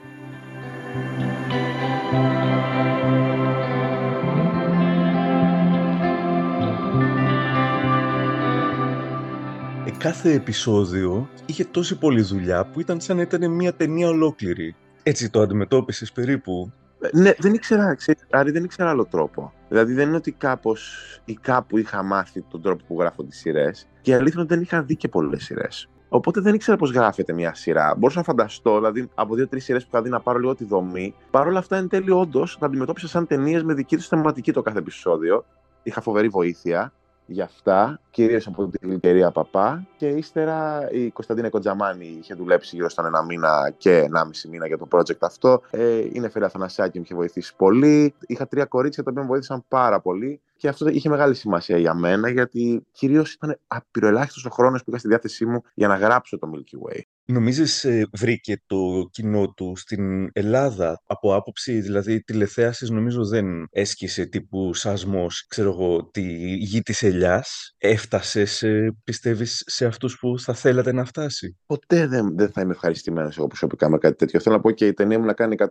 Ε, 9.86 9.90
κάθε 9.98 10.32
επεισόδιο 10.32 11.28
είχε 11.46 11.64
τόση 11.64 11.98
πολλή 11.98 12.22
δουλειά 12.22 12.66
που 12.66 12.80
ήταν 12.80 13.00
σαν 13.00 13.16
να 13.16 13.22
ήταν 13.22 13.50
μια 13.50 13.74
ταινία 13.74 14.08
ολόκληρη. 14.08 14.74
Έτσι 15.02 15.30
το 15.30 15.40
αντιμετώπισες 15.40 16.12
περίπου; 16.12 16.72
Ε, 17.00 17.18
ναι, 17.18 17.32
δεν 17.38 17.54
ήξερα, 17.54 17.94
ξέρεις, 17.94 18.26
Άρη, 18.30 18.50
δεν 18.50 18.64
ήξερα 18.64 18.90
άλλο 18.90 19.06
τρόπο. 19.06 19.52
Δηλαδή 19.68 19.92
δεν 19.92 20.08
είναι 20.08 20.16
ότι 20.16 20.32
κάπως 20.32 20.96
ή 21.24 21.34
κάπου 21.34 21.78
είχα 21.78 22.02
μάθει 22.02 22.42
τον 22.42 22.62
τρόπο 22.62 22.84
που 22.86 23.00
γράφω 23.00 23.24
τις 23.24 23.38
σειρές. 23.38 23.88
Και 24.00 24.14
αλήθεια 24.14 24.44
δεν 24.44 24.60
είχα 24.60 24.82
δει 24.82 24.96
και 24.96 25.08
πολλές 25.08 25.44
σειρές. 25.44 25.88
Οπότε 26.08 26.40
δεν 26.40 26.54
ήξερα 26.54 26.76
πώς 26.76 26.90
γράφεται 26.90 27.32
μια 27.32 27.54
σειρά. 27.54 27.94
Μπορούσα 27.98 28.18
να 28.18 28.24
φανταστώ, 28.24 28.74
δηλαδή 28.74 29.10
από 29.14 29.34
δύο-τρεις 29.34 29.64
σειρές 29.64 29.82
που 29.82 29.90
είχα 29.92 30.02
δει 30.02 30.08
να 30.10 30.20
πάρω 30.20 30.38
λίγο 30.38 30.54
τη 30.54 30.64
δομή. 30.64 31.14
Παρ' 31.30 31.46
όλα 31.46 31.58
αυτά, 31.58 31.76
εν 31.76 31.88
τέλει, 31.88 32.10
όντως, 32.10 32.58
τα 32.58 32.66
αντιμετώπισα 32.66 33.08
σαν 33.08 33.26
ταινίες 33.26 33.62
με 33.62 33.74
δική 33.74 33.96
τους 33.96 34.08
θεματική 34.08 34.52
το 34.52 34.62
κάθε 34.62 34.78
επεισόδιο. 34.78 35.44
Είχα 35.82 36.00
φοβερή 36.00 36.28
βοήθεια 36.28 36.92
για 37.26 37.44
αυτά, 37.44 38.00
κυρίως 38.10 38.46
από 38.46 38.68
την 38.68 38.90
εταιρεία 38.92 39.30
Παπά. 39.30 39.86
Και 39.96 40.08
ύστερα 40.08 40.88
η 40.90 41.10
Κωνσταντίνα 41.10 41.48
Κοντζαμάνη 41.48 42.16
είχε 42.20 42.34
δουλέψει 42.34 42.76
γύρω 42.76 42.88
στον 42.88 43.06
ένα 43.06 43.22
μήνα 43.22 43.74
και 43.76 43.96
ένα 43.96 44.24
μισή 44.24 44.48
μήνα 44.48 44.66
για 44.66 44.78
το 44.78 44.88
project 44.90 45.18
αυτό. 45.20 45.62
Ε, 45.70 45.96
η 46.12 46.20
Νεφέρη 46.20 46.44
Αθανασιάκη 46.44 46.98
μου 46.98 47.04
είχε 47.04 47.14
βοηθήσει 47.14 47.56
πολύ. 47.56 48.14
Είχα 48.26 48.48
τρία 48.48 48.64
κορίτσια 48.64 49.02
τα 49.02 49.10
οποία 49.10 49.22
με 49.22 49.28
βοήθησαν 49.28 49.64
πάρα 49.68 50.00
πολύ. 50.00 50.40
Και 50.56 50.68
αυτό 50.68 50.88
είχε 50.88 51.08
μεγάλη 51.08 51.34
σημασία 51.34 51.78
για 51.78 51.94
μένα, 51.94 52.28
γιατί 52.28 52.86
κυρίως 52.92 53.32
ήταν 53.32 53.58
απειροελάχιστος 53.66 54.44
ο 54.44 54.50
χρόνος 54.50 54.84
που 54.84 54.90
είχα 54.90 54.98
στη 54.98 55.08
διάθεσή 55.08 55.46
μου 55.46 55.62
για 55.74 55.88
να 55.88 55.96
γράψω 55.96 56.38
το 56.38 56.50
Milky 56.54 56.90
Way. 56.90 57.00
Νομίζεις 57.28 57.84
ε, 57.84 58.08
βρήκε 58.12 58.62
το 58.66 59.08
κοινό 59.10 59.52
του 59.52 59.72
στην 59.76 60.30
Ελλάδα; 60.32 61.02
Από 61.06 61.34
άποψη 61.34 61.80
δηλαδή 61.80 62.22
τηλεθέασης 62.22 62.90
νομίζω 62.90 63.26
δεν 63.26 63.68
έσκησε 63.70 64.26
τύπου 64.26 64.74
σασμός 64.74 65.46
ξέρω 65.48 65.70
εγώ 65.70 66.04
τη 66.04 66.54
γη 66.54 66.80
της 66.80 67.02
ελιάς 67.02 67.74
έφτασες 67.78 68.62
ε, 68.62 68.96
πιστεύεις 69.04 69.62
σε 69.66 69.86
αυτούς 69.86 70.18
που 70.18 70.38
θα 70.38 70.54
θέλατε 70.54 70.92
να 70.92 71.04
φτάσει; 71.04 71.56
Ποτέ 71.66 72.06
δεν, 72.06 72.36
δεν 72.36 72.50
θα 72.50 72.60
είμαι 72.60 72.72
ευχαριστημένος 72.72 73.36
εγώ 73.38 73.46
προσωπικά 73.46 73.88
με 73.90 73.98
κάτι 73.98 74.16
τέτοιο. 74.16 74.40
Θέλω 74.40 74.54
να 74.54 74.60
πω 74.60 74.70
και 74.70 74.86
η 74.86 74.92
ταινία 74.92 75.18
μου 75.18 75.24
να 75.24 75.32
κάνει 75.32 75.56
100.000, 75.58 75.66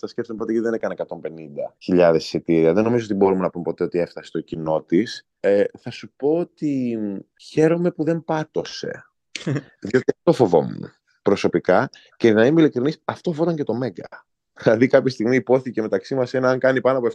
θα 0.00 0.06
σκέφτομαι 0.06 0.38
ποτέ 0.38 0.52
γιατί 0.52 0.68
δεν 0.68 0.74
έκανε 0.74 0.94
150.000 2.12 2.14
εισιτήρια. 2.16 2.72
Δεν 2.72 2.84
νομίζω 2.84 3.04
ότι 3.04 3.14
μπορούμε 3.14 3.40
να 3.40 3.50
πούμε 3.50 3.64
ποτέ 3.64 3.84
ότι 3.84 3.98
έφτασε 3.98 4.30
το 4.30 4.40
κοινό 4.40 4.82
της. 4.82 5.26
Ε, 5.40 5.64
θα 5.78 5.90
σου 5.90 6.12
πω 6.16 6.28
ότι 6.28 6.98
χαίρομαι 7.40 7.90
που 7.90 8.04
δεν 8.04 8.24
πάτωσε. 8.24 9.11
Διότι 9.80 10.12
αυτό 10.16 10.32
φοβόμουν 10.32 10.92
προσωπικά 11.22 11.90
και 12.16 12.32
να 12.32 12.46
είμαι 12.46 12.60
ειλικρινής, 12.60 13.00
αυτό 13.04 13.32
φόταν 13.32 13.56
και 13.56 13.64
το 13.64 13.74
Μέγκα. 13.74 14.08
Δηλαδή, 14.62 14.86
κάποια 14.86 15.10
στιγμή 15.10 15.36
υπόθηκε 15.36 15.82
μεταξύ 15.82 16.14
μας 16.14 16.34
ένα 16.34 16.50
αν 16.50 16.58
κάνει 16.58 16.80
πάνω 16.80 16.98
από 16.98 17.08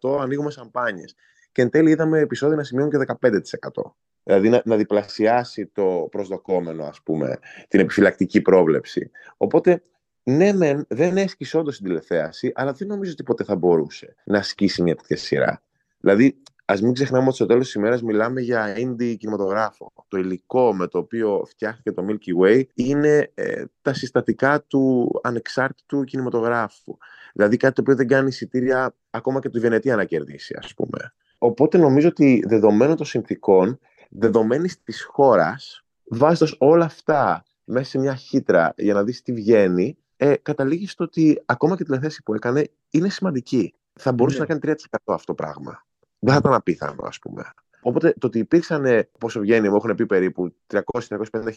7%, 0.00 0.20
ανοίγουμε 0.20 0.50
σαμπάνιες. 0.50 1.14
Και 1.52 1.62
εν 1.62 1.70
τέλει 1.70 1.90
είδαμε 1.90 2.18
επεισόδια 2.18 2.56
να 2.56 2.64
σημειώνουν 2.64 2.92
και 2.92 3.14
15%. 3.20 3.94
Δηλαδή 4.22 4.48
να, 4.48 4.62
να 4.64 4.76
διπλασιάσει 4.76 5.66
το 5.66 6.08
προσδοκόμενο, 6.10 6.84
ας 6.84 7.02
πούμε, 7.02 7.38
την 7.68 7.80
επιφυλακτική 7.80 8.40
πρόβλεψη. 8.40 9.10
Οπότε, 9.36 9.82
ναι, 10.22 10.52
μεν, 10.52 10.84
δεν 10.88 11.16
έσκησε 11.16 11.58
όντως 11.58 11.76
την 11.76 11.86
τηλεθέαση, 11.86 12.52
αλλά 12.54 12.72
δεν 12.72 12.88
νομίζω 12.88 13.12
ότι 13.12 13.22
ποτέ 13.22 13.44
θα 13.44 13.56
μπορούσε 13.56 14.14
να 14.24 14.38
ασκήσει 14.38 14.82
μια 14.82 14.94
τέτοια 14.94 15.16
σειρά. 15.16 15.62
Δηλαδή, 16.00 16.42
Α 16.68 16.74
μην 16.82 16.92
ξεχνάμε 16.92 17.26
ότι 17.26 17.34
στο 17.34 17.46
τέλος 17.46 17.64
της 17.64 17.74
ημέρας 17.74 18.02
μιλάμε 18.02 18.40
για 18.40 18.74
indie 18.76 19.16
κινηματογράφο. 19.18 19.92
Το 20.08 20.18
υλικό 20.18 20.74
με 20.74 20.86
το 20.86 20.98
οποίο 20.98 21.44
φτιάχτηκε 21.48 21.92
το 21.92 22.06
Milky 22.08 22.44
Way 22.44 22.62
είναι 22.74 23.30
ε, 23.34 23.64
τα 23.82 23.94
συστατικά 23.94 24.62
του 24.62 25.10
ανεξάρτητου 25.22 26.04
κινηματογράφου. 26.04 26.96
Δηλαδή 27.32 27.56
κάτι 27.56 27.74
το 27.74 27.80
οποίο 27.80 27.94
δεν 27.94 28.06
κάνει 28.06 28.28
εισιτήρια 28.28 28.94
ακόμα 29.10 29.40
και 29.40 29.48
τη 29.48 29.58
Βενετία 29.58 29.96
να 29.96 30.04
κερδίσει, 30.04 30.54
ας 30.58 30.74
πούμε. 30.74 31.12
Οπότε 31.38 31.78
νομίζω 31.78 32.08
ότι 32.08 32.42
δεδομένων 32.46 32.96
των 32.96 33.06
συνθήκων, 33.06 33.78
δεδομένης 34.10 34.82
της 34.82 35.04
χώρας, 35.04 35.84
βάζοντας 36.04 36.54
όλα 36.58 36.84
αυτά 36.84 37.44
μέσα 37.64 37.90
σε 37.90 37.98
μια 37.98 38.14
χύτρα 38.14 38.74
για 38.76 38.94
να 38.94 39.04
δεις 39.04 39.22
τι 39.22 39.32
βγαίνει, 39.32 39.98
ε, 40.16 40.34
καταλήγεις 40.42 40.90
στο 40.90 41.04
ότι 41.04 41.42
ακόμα 41.44 41.76
και 41.76 41.84
τη 41.84 41.98
θέση 41.98 42.22
που 42.22 42.34
έκανε 42.34 42.68
είναι 42.90 43.08
σημαντική. 43.08 43.74
Θα 43.92 44.12
μπορούσε 44.12 44.38
ναι. 44.38 44.46
να 44.48 44.54
κάνει 44.54 44.76
3% 44.92 45.14
αυτό 45.14 45.26
το 45.26 45.34
πράγμα 45.34 45.86
δεν 46.18 46.32
θα 46.32 46.38
ήταν 46.38 46.52
απίθανο, 46.52 47.02
ας 47.06 47.18
πούμε. 47.18 47.52
Οπότε 47.80 48.14
το 48.18 48.26
ότι 48.26 48.38
υπήρξαν, 48.38 49.08
πόσο 49.18 49.40
βγαίνει, 49.40 49.68
μου 49.68 49.76
έχουν 49.76 49.94
πει 49.94 50.06
περίπου 50.06 50.54
300-350 50.66 50.80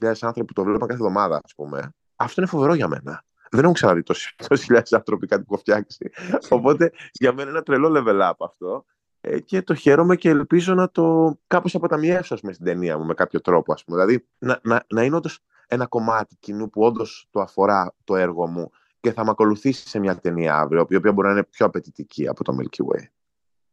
άνθρωποι 0.02 0.46
που 0.46 0.54
το 0.54 0.64
βλέπαν 0.64 0.88
κάθε 0.88 0.94
εβδομάδα, 0.94 1.42
ας 1.44 1.56
πούμε, 1.56 1.94
αυτό 2.16 2.42
είναι 2.42 2.50
φοβερό 2.50 2.74
για 2.74 2.88
μένα. 2.88 3.24
Δεν 3.52 3.64
έχω 3.64 3.74
ξαναδεί 3.74 4.04
τόσε 4.04 4.36
χιλιάδες 4.64 4.94
άνθρωποι 4.94 5.28
κάτι 5.28 5.44
που 5.44 5.54
έχω 5.54 5.62
φτιάξει. 5.62 6.10
Οπότε 6.58 6.92
για 7.12 7.32
μένα 7.32 7.42
είναι 7.42 7.52
ένα 7.52 7.64
τρελό 7.64 7.92
level 7.98 8.30
up 8.30 8.34
αυτό. 8.40 8.86
Ε, 9.22 9.40
και 9.40 9.62
το 9.62 9.76
χαίρομαι 9.76 10.16
και 10.16 10.30
ελπίζω 10.30 10.74
να 10.74 10.90
το 10.90 11.38
κάπως 11.48 11.76
αποταμιεύσω 11.76 12.38
με 12.44 12.54
στην 12.54 12.66
ταινία 12.66 12.98
μου 12.98 13.06
με 13.06 13.14
κάποιο 13.14 13.42
τρόπο, 13.42 13.74
ας 13.74 13.84
πούμε. 13.84 13.98
Δηλαδή 13.98 14.28
να, 14.38 14.60
να, 14.64 14.86
να 14.90 15.04
είναι 15.04 15.16
όντως 15.16 15.40
ένα 15.68 15.86
κομμάτι 15.86 16.36
κοινού 16.40 16.70
που 16.70 16.82
όντως 16.82 17.28
το 17.32 17.42
αφορά 17.42 17.96
το 18.04 18.16
έργο 18.16 18.48
μου 18.48 18.72
και 19.00 19.12
θα 19.12 19.24
με 19.24 19.30
ακολουθήσει 19.30 19.90
σε 19.90 20.00
μια 20.00 20.16
ταινία 20.16 20.58
αύριο, 20.58 20.86
η 20.90 20.96
οποία 20.96 21.12
μπορεί 21.12 21.28
να 21.28 21.34
είναι 21.34 21.44
πιο 21.44 21.66
απαιτητική 21.66 22.28
από 22.28 22.44
το 22.44 22.56
Milky 22.60 22.94
Way 22.94 23.04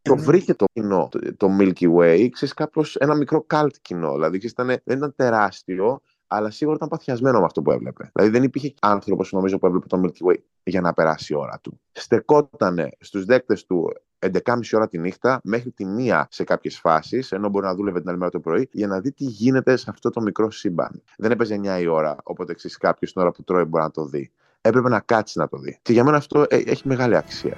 το 0.08 0.16
βρήκε 0.16 0.54
το 0.54 0.64
κοινό, 0.72 1.08
το, 1.36 1.56
Milky 1.60 1.94
Way, 1.96 2.28
ξέρεις, 2.30 2.54
κάπως 2.54 2.96
ένα 2.96 3.14
μικρό 3.14 3.46
cult 3.50 3.72
κοινό. 3.82 4.12
Δηλαδή, 4.12 4.36
ήταν, 4.36 4.66
δεν 4.66 4.96
ήταν 4.96 5.14
τεράστιο, 5.16 6.00
αλλά 6.26 6.50
σίγουρα 6.50 6.76
ήταν 6.76 6.88
παθιασμένο 6.88 7.38
με 7.38 7.44
αυτό 7.44 7.62
που 7.62 7.70
έβλεπε. 7.70 8.10
Δηλαδή, 8.12 8.32
δεν 8.32 8.42
υπήρχε 8.42 8.74
άνθρωπος, 8.80 9.32
νομίζω, 9.32 9.58
που 9.58 9.66
έβλεπε 9.66 9.86
το 9.86 10.00
Milky 10.04 10.30
Way 10.30 10.36
για 10.62 10.80
να 10.80 10.92
περάσει 10.92 11.32
η 11.32 11.36
ώρα 11.36 11.58
του. 11.62 11.80
Στεκότανε 11.92 12.90
στους 13.00 13.24
δέκτες 13.24 13.66
του 13.66 13.92
11.30 14.18 14.58
ώρα 14.72 14.88
τη 14.88 14.98
νύχτα 14.98 15.40
μέχρι 15.42 15.70
τη 15.70 15.84
μία 15.84 16.28
σε 16.30 16.44
κάποιες 16.44 16.78
φάσεις, 16.78 17.32
ενώ 17.32 17.48
μπορεί 17.48 17.66
να 17.66 17.74
δούλευε 17.74 18.00
την 18.00 18.08
άλλη 18.08 18.18
μέρα 18.18 18.30
το 18.30 18.40
πρωί, 18.40 18.68
για 18.72 18.86
να 18.86 19.00
δει 19.00 19.12
τι 19.12 19.24
γίνεται 19.24 19.76
σε 19.76 19.90
αυτό 19.90 20.10
το 20.10 20.20
μικρό 20.20 20.50
σύμπαν. 20.50 21.02
Δεν 21.16 21.30
έπαιζε 21.30 21.60
9 21.64 21.80
η 21.80 21.86
ώρα, 21.86 22.16
οπότε 22.22 22.52
εξή 22.52 22.68
κάποιος 22.68 23.12
την 23.12 23.22
ώρα 23.22 23.30
που 23.30 23.44
τρώει 23.44 23.64
μπορεί 23.64 23.82
να 23.84 23.90
το 23.90 24.04
δει. 24.04 24.30
Έπρεπε 24.60 24.88
να 24.88 25.00
κάτσει 25.00 25.38
να 25.38 25.48
το 25.48 25.58
δει. 25.58 25.78
Και 25.82 25.92
για 25.92 26.04
μένα 26.04 26.16
αυτό 26.16 26.44
ε, 26.48 26.56
έχει 26.56 26.88
μεγάλη 26.88 27.16
αξία. 27.16 27.56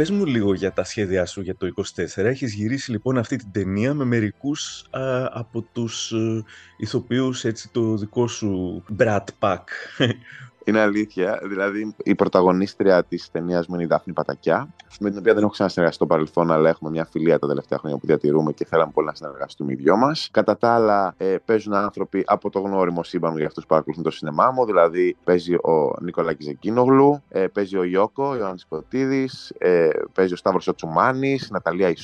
Πες 0.00 0.10
μου 0.10 0.26
λίγο 0.26 0.54
για 0.54 0.72
τα 0.72 0.84
σχέδιά 0.84 1.26
σου 1.26 1.40
για 1.40 1.56
το 1.56 1.72
24. 2.16 2.16
Έχεις 2.16 2.54
γυρίσει 2.54 2.90
λοιπόν 2.90 3.18
αυτή 3.18 3.36
την 3.36 3.52
ταινία 3.52 3.94
με 3.94 4.04
μερικούς 4.04 4.84
από 5.30 5.62
τους 5.62 6.12
ε, 6.12 6.44
ηθοποιούς, 6.76 7.44
έτσι 7.44 7.68
το 7.72 7.96
δικό 7.96 8.26
σου 8.26 8.82
Brad 8.98 9.24
Pack 9.38 9.64
Είναι 10.70 10.80
αλήθεια. 10.80 11.40
Δηλαδή, 11.42 11.94
η 12.02 12.14
πρωταγωνίστρια 12.14 13.04
της 13.04 13.30
ταινίας 13.30 13.66
μου 13.66 13.74
είναι 13.74 13.84
η 13.84 13.86
Δάφνη 13.86 14.12
Πατακιά, 14.12 14.74
με 15.00 15.08
την 15.10 15.18
οποία 15.18 15.34
δεν 15.34 15.42
έχω 15.42 15.52
ξανασυνεργαστεί 15.52 16.04
στο 16.04 16.14
παρελθόν, 16.14 16.50
αλλά 16.50 16.68
έχουμε 16.68 16.90
μια 16.90 17.04
φιλία 17.04 17.38
τα 17.38 17.46
τελευταία 17.46 17.78
χρόνια 17.78 17.98
που 17.98 18.06
διατηρούμε 18.06 18.52
και 18.52 18.64
θέλαμε 18.64 18.90
πολύ 18.94 19.06
να 19.06 19.14
συνεργαστούμε 19.14 19.72
οι 19.72 19.74
δυο 19.74 19.96
μας. 19.96 20.28
Κατά 20.30 20.56
τα 20.56 20.74
άλλα, 20.74 21.14
ε, 21.16 21.36
παίζουν 21.44 21.74
άνθρωποι 21.74 22.22
από 22.26 22.50
το 22.50 22.60
γνώριμο 22.60 23.02
σύμπαν 23.02 23.36
για 23.36 23.46
αυτούς 23.46 23.62
που 23.62 23.68
παρακολουθούν 23.68 24.04
το 24.04 24.10
σινεμά 24.10 24.50
μου. 24.50 24.64
Δηλαδή, 24.64 25.16
παίζει 25.24 25.54
ο 25.54 25.96
Νικολάκη 26.00 26.42
Ζεκίνογλου, 26.42 27.22
ε, 27.28 27.46
παίζει 27.46 27.76
ο 27.76 27.84
Ιώκο, 27.84 28.28
ο 28.28 28.36
Ιωάννης 28.36 28.66
Κωτίδη, 28.68 29.28
ε, 29.58 29.88
παίζει 30.14 30.32
ο 30.32 30.36
Σταύρος 30.36 30.68
Οτσουμάνης, 30.68 31.46
η 31.46 31.48
Ναταλία 31.52 31.88
η 31.88 31.96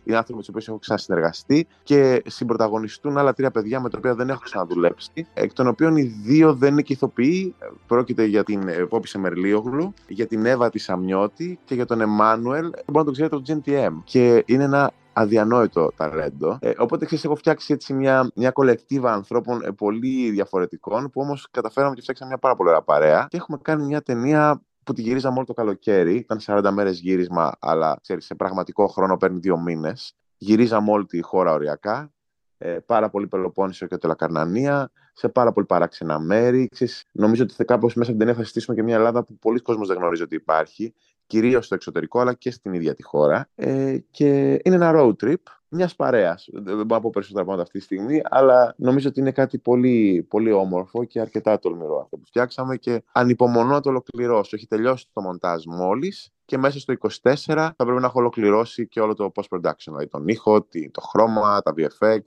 Swift, 0.00 0.08
είναι 0.08 0.16
άνθρωποι 0.16 0.32
με 0.32 0.38
τους 0.38 0.48
οποίους 0.48 0.68
έχω 0.68 0.78
ξανασυνεργαστεί 0.78 1.66
και 1.82 2.22
συμπροταγωνιστούν 2.26 3.18
άλλα 3.18 3.32
τρία 3.32 3.50
παιδιά 3.50 3.80
με 3.80 3.88
τα 3.88 3.98
οποία 3.98 4.14
δεν 4.14 4.28
έχω 4.28 4.40
ξαναδουλέψει. 4.40 5.26
Εκ 5.34 5.52
των 5.52 5.66
οποίων 5.66 5.96
οι 5.96 6.02
δύο 6.02 6.54
δεν 6.54 6.72
είναι 6.72 6.82
και 6.82 6.92
ηθοποιοί. 6.92 7.54
Πρόκειται 7.86 8.24
για 8.24 8.44
την 8.44 8.60
Πόπη 8.88 9.08
Σεμερλίογλου, 9.08 9.94
για 10.08 10.26
την 10.26 10.46
Εύα 10.46 10.70
τη 10.70 10.84
Αμιώτη 10.88 11.58
και 11.64 11.74
για 11.74 11.86
τον 11.86 12.00
Εμμάνουελ. 12.00 12.70
Μπορεί 12.86 12.98
να 12.98 13.04
το 13.04 13.10
ξέρετε, 13.10 13.36
το 13.36 13.42
GNTM. 13.46 14.02
Και 14.04 14.42
είναι 14.46 14.64
ένα 14.64 14.92
αδιανόητο 15.12 15.92
ταλέντο. 15.96 16.58
Ε, 16.60 16.72
οπότε 16.78 17.04
ξέρεις, 17.04 17.24
έχω 17.24 17.34
φτιάξει 17.34 17.72
έτσι 17.72 17.92
μια, 17.92 18.30
μια 18.34 18.50
κολεκτίβα 18.50 19.12
ανθρώπων 19.12 19.62
ε, 19.64 19.70
πολύ 19.70 20.30
διαφορετικών, 20.30 21.10
που 21.10 21.20
όμως 21.20 21.48
καταφέραμε 21.50 21.94
και 21.94 22.00
φτιάξαμε 22.00 22.30
μια 22.30 22.38
πάρα 22.38 22.54
πολύ 22.54 22.68
ωραία 22.68 22.82
παρέα. 22.82 23.26
Και 23.30 23.36
έχουμε 23.36 23.58
κάνει 23.62 23.84
μια 23.84 24.02
ταινία 24.02 24.62
που 24.84 24.92
τη 24.92 25.02
γυρίζαμε 25.02 25.36
όλο 25.36 25.46
το 25.46 25.52
καλοκαίρι. 25.52 26.14
Ήταν 26.14 26.38
40 26.46 26.70
μέρες 26.72 27.00
γύρισμα, 27.00 27.52
αλλά 27.60 27.98
ξέρεις, 28.02 28.24
σε 28.24 28.34
πραγματικό 28.34 28.86
χρόνο 28.86 29.16
παίρνει 29.16 29.38
δύο 29.38 29.58
μήνες. 29.58 30.14
Γυρίζαμε 30.36 30.90
όλη 30.90 31.04
τη 31.04 31.20
χώρα 31.20 31.52
οριακά. 31.52 32.12
Ε, 32.58 32.78
πάρα 32.86 33.10
πολύ 33.10 33.26
Πελοπόννησο 33.26 33.86
και 33.86 33.96
Τελακαρνανία, 33.96 34.90
σε 35.12 35.28
πάρα 35.28 35.52
πολύ 35.52 35.66
παράξενα 35.66 36.18
μέρη. 36.18 36.68
Ξέρεις, 36.70 37.04
νομίζω 37.12 37.42
ότι 37.42 37.64
κάπως 37.64 37.94
μέσα 37.94 38.10
από 38.10 38.18
την 38.18 38.18
ταινία 38.18 38.34
θα 38.34 38.42
συστήσουμε 38.42 38.76
και 38.76 38.82
μια 38.82 38.96
Ελλάδα 38.96 39.24
που 39.24 39.38
πολλοί 39.38 39.60
κόσμος 39.60 39.88
δεν 39.88 39.96
γνωρίζει 39.96 40.22
ότι 40.22 40.34
υπάρχει, 40.34 40.94
κυρίως 41.26 41.64
στο 41.64 41.74
εξωτερικό, 41.74 42.20
αλλά 42.20 42.34
και 42.34 42.50
στην 42.50 42.72
ίδια 42.72 42.94
τη 42.94 43.02
χώρα. 43.02 43.48
Ε, 43.54 43.98
και 44.10 44.60
είναι 44.64 44.74
ένα 44.74 44.92
road 44.94 45.12
trip 45.24 45.34
μιας 45.70 45.96
παρέας. 45.96 46.48
Δεν 46.52 46.62
μπορώ 46.62 46.86
να 46.88 47.00
πω 47.00 47.10
περισσότερα 47.10 47.44
πράγματα 47.44 47.62
αυτή 47.62 47.78
τη 47.78 47.84
στιγμή, 47.84 48.20
αλλά 48.24 48.74
νομίζω 48.76 49.08
ότι 49.08 49.20
είναι 49.20 49.32
κάτι 49.32 49.58
πολύ, 49.58 50.26
πολύ 50.28 50.52
όμορφο 50.52 51.04
και 51.04 51.20
αρκετά 51.20 51.58
τολμηρό 51.58 52.00
αυτό 52.00 52.16
που 52.16 52.26
φτιάξαμε 52.26 52.76
και 52.76 53.02
ανυπομονώ 53.12 53.70
να 53.70 53.80
το 53.80 53.88
ολοκληρώσω. 53.88 54.56
Έχει 54.56 54.66
τελειώσει 54.66 55.06
το 55.12 55.20
μοντάζ 55.20 55.64
μόλις 55.66 56.30
και 56.44 56.58
μέσα 56.58 56.78
στο 56.78 56.94
24 57.00 57.08
θα 57.44 57.74
πρέπει 57.76 58.00
να 58.00 58.06
έχω 58.06 58.18
ολοκληρώσει 58.18 58.88
και 58.88 59.00
όλο 59.00 59.14
το 59.14 59.32
post-production, 59.34 59.84
δηλαδή 59.84 60.08
τον 60.08 60.28
ήχο, 60.28 60.66
το 60.90 61.00
χρώμα, 61.00 61.62
τα 61.62 61.74
VFX, 61.76 62.20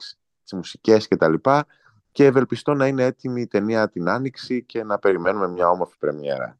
τις 0.43 0.53
μουσικές 0.53 1.07
κτλ. 1.07 1.33
Και 2.11 2.25
ευελπιστώ 2.25 2.73
να 2.73 2.87
είναι 2.87 3.03
έτοιμη 3.03 3.41
η 3.41 3.47
ταινία 3.47 3.89
την 3.89 4.09
Άνοιξη 4.09 4.63
και 4.63 4.83
να 4.83 4.99
περιμένουμε 4.99 5.47
μια 5.47 5.69
όμορφη 5.69 5.97
πρεμιέρα. 5.97 6.57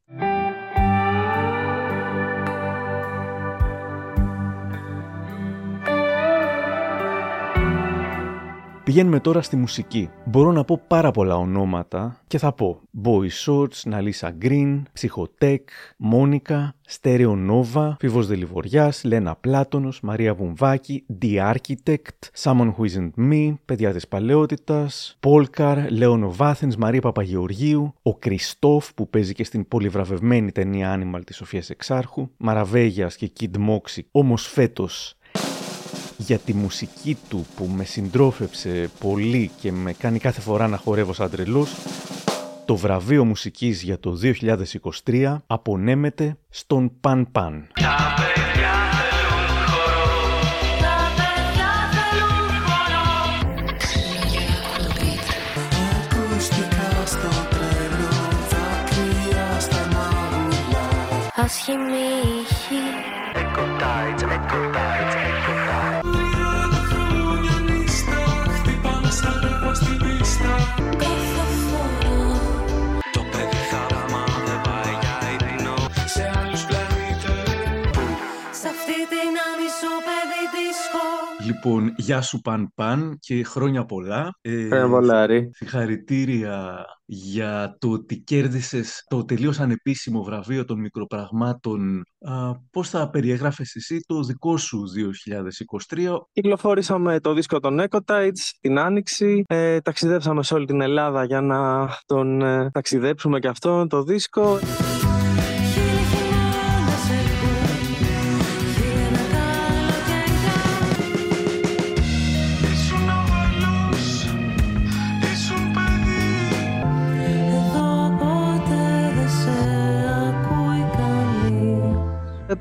Πηγαίνουμε 8.84 9.20
τώρα 9.20 9.42
στη 9.42 9.56
μουσική. 9.56 10.10
Μπορώ 10.24 10.52
να 10.52 10.64
πω 10.64 10.80
πάρα 10.86 11.10
πολλά 11.10 11.36
ονόματα 11.36 12.20
και 12.26 12.38
θα 12.38 12.52
πω 12.52 12.80
Boy 13.04 13.28
Shorts, 13.44 13.80
Ναλίσα 13.84 14.36
Green, 14.42 14.82
Ψυχοτέκ, 14.92 15.68
Μόνικα, 15.96 16.74
Στέρεο 16.80 17.36
Νόβα, 17.36 17.96
Φίβος 17.98 18.26
Δελιβοριάς, 18.26 19.04
Λένα 19.04 19.36
Πλάτωνος, 19.36 20.00
Μαρία 20.00 20.34
Βουμβάκη, 20.34 21.04
The 21.22 21.54
Architect, 21.54 22.18
Someone 22.42 22.74
Who 22.76 22.84
Isn't 22.88 23.10
Me, 23.30 23.54
Παιδιά 23.64 23.92
της 23.92 24.08
Παλαιότητας, 24.08 25.16
Πόλκαρ, 25.20 25.90
Λέωνο 25.90 26.32
Βάθενς, 26.32 26.76
Μαρία 26.76 27.00
Παπαγεωργίου, 27.00 27.94
ο 28.02 28.16
Κριστόφ 28.16 28.94
που 28.94 29.08
παίζει 29.08 29.32
και 29.32 29.44
στην 29.44 29.68
πολυβραβευμένη 29.68 30.52
ταινία 30.52 30.98
Animal 30.98 31.20
της 31.24 31.36
Σοφίας 31.36 31.70
Εξάρχου, 31.70 32.30
Μαραβέγιας 32.36 33.16
και 33.16 33.30
Kid 33.40 33.56
Moxie, 33.68 34.02
όμως 34.10 34.46
φέτος 34.46 35.16
για 36.16 36.38
τη 36.38 36.54
μουσική 36.54 37.16
του 37.28 37.46
που 37.56 37.64
με 37.64 37.84
συντρόφεψε 37.84 38.90
πολύ 39.00 39.50
και 39.60 39.72
με 39.72 39.92
κάνει 39.92 40.18
κάθε 40.18 40.40
φορά 40.40 40.68
να 40.68 40.76
χορεύω 40.76 41.12
σαν 41.12 41.30
τρελός, 41.30 41.74
το 42.64 42.76
βραβείο 42.76 43.24
μουσικής 43.24 43.82
για 43.82 43.98
το 43.98 44.18
2023 45.04 45.36
απονέμεται 45.46 46.36
στον 46.48 46.92
Παν 47.00 47.28
Παν. 47.32 47.68
Λοιπόν, 81.64 81.94
γεια 81.96 82.20
σου 82.20 82.40
Παν 82.40 82.72
Παν 82.74 83.16
και 83.20 83.44
χρόνια 83.44 83.84
πολλά. 83.84 84.38
Ε, 84.40 84.66
χρόνια 84.66 84.88
πολλά, 84.88 85.26
Ρή. 85.26 85.50
Συγχαρητήρια 85.52 86.84
για 87.04 87.76
το 87.78 87.90
ότι 87.90 88.18
κέρδισες 88.18 89.04
το 89.08 89.24
τελείως 89.24 89.60
ανεπίσημο 89.60 90.22
βραβείο 90.22 90.64
των 90.64 90.80
μικροπραγμάτων. 90.80 92.02
Α, 92.20 92.54
πώς 92.70 92.88
θα 92.88 93.10
περιεγράφεις 93.10 93.74
εσύ 93.74 94.00
το 94.06 94.22
δικό 94.22 94.56
σου 94.56 94.84
2023? 95.94 96.16
Κυκλοφόρησαμε 96.32 97.20
το 97.20 97.34
δίσκο 97.34 97.60
των 97.60 97.80
Ecotides 97.88 98.50
την 98.60 98.78
Άνοιξη. 98.78 99.42
Ε, 99.46 99.80
ταξιδέψαμε 99.80 100.42
σε 100.42 100.54
όλη 100.54 100.66
την 100.66 100.80
Ελλάδα 100.80 101.24
για 101.24 101.40
να 101.40 101.88
τον 102.06 102.42
ε, 102.42 102.70
ταξιδέψουμε 102.70 103.38
και 103.38 103.48
αυτόν 103.48 103.88
το 103.88 104.02
δίσκο. 104.02 104.58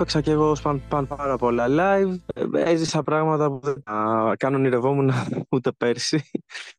Έπαιξα 0.03 0.21
και 0.21 0.31
εγώ 0.31 0.55
σπαν, 0.55 0.81
παν 0.89 1.07
πάρα 1.07 1.37
πολλά 1.37 1.65
live. 1.69 2.15
Ε, 2.33 2.71
έζησα 2.71 3.03
πράγματα 3.03 3.47
που 3.51 3.59
δεν 3.63 3.83
κάνω 4.37 4.57
ονειρευόμουν 4.57 5.11
ούτε 5.51 5.71
πέρσι. 5.71 6.23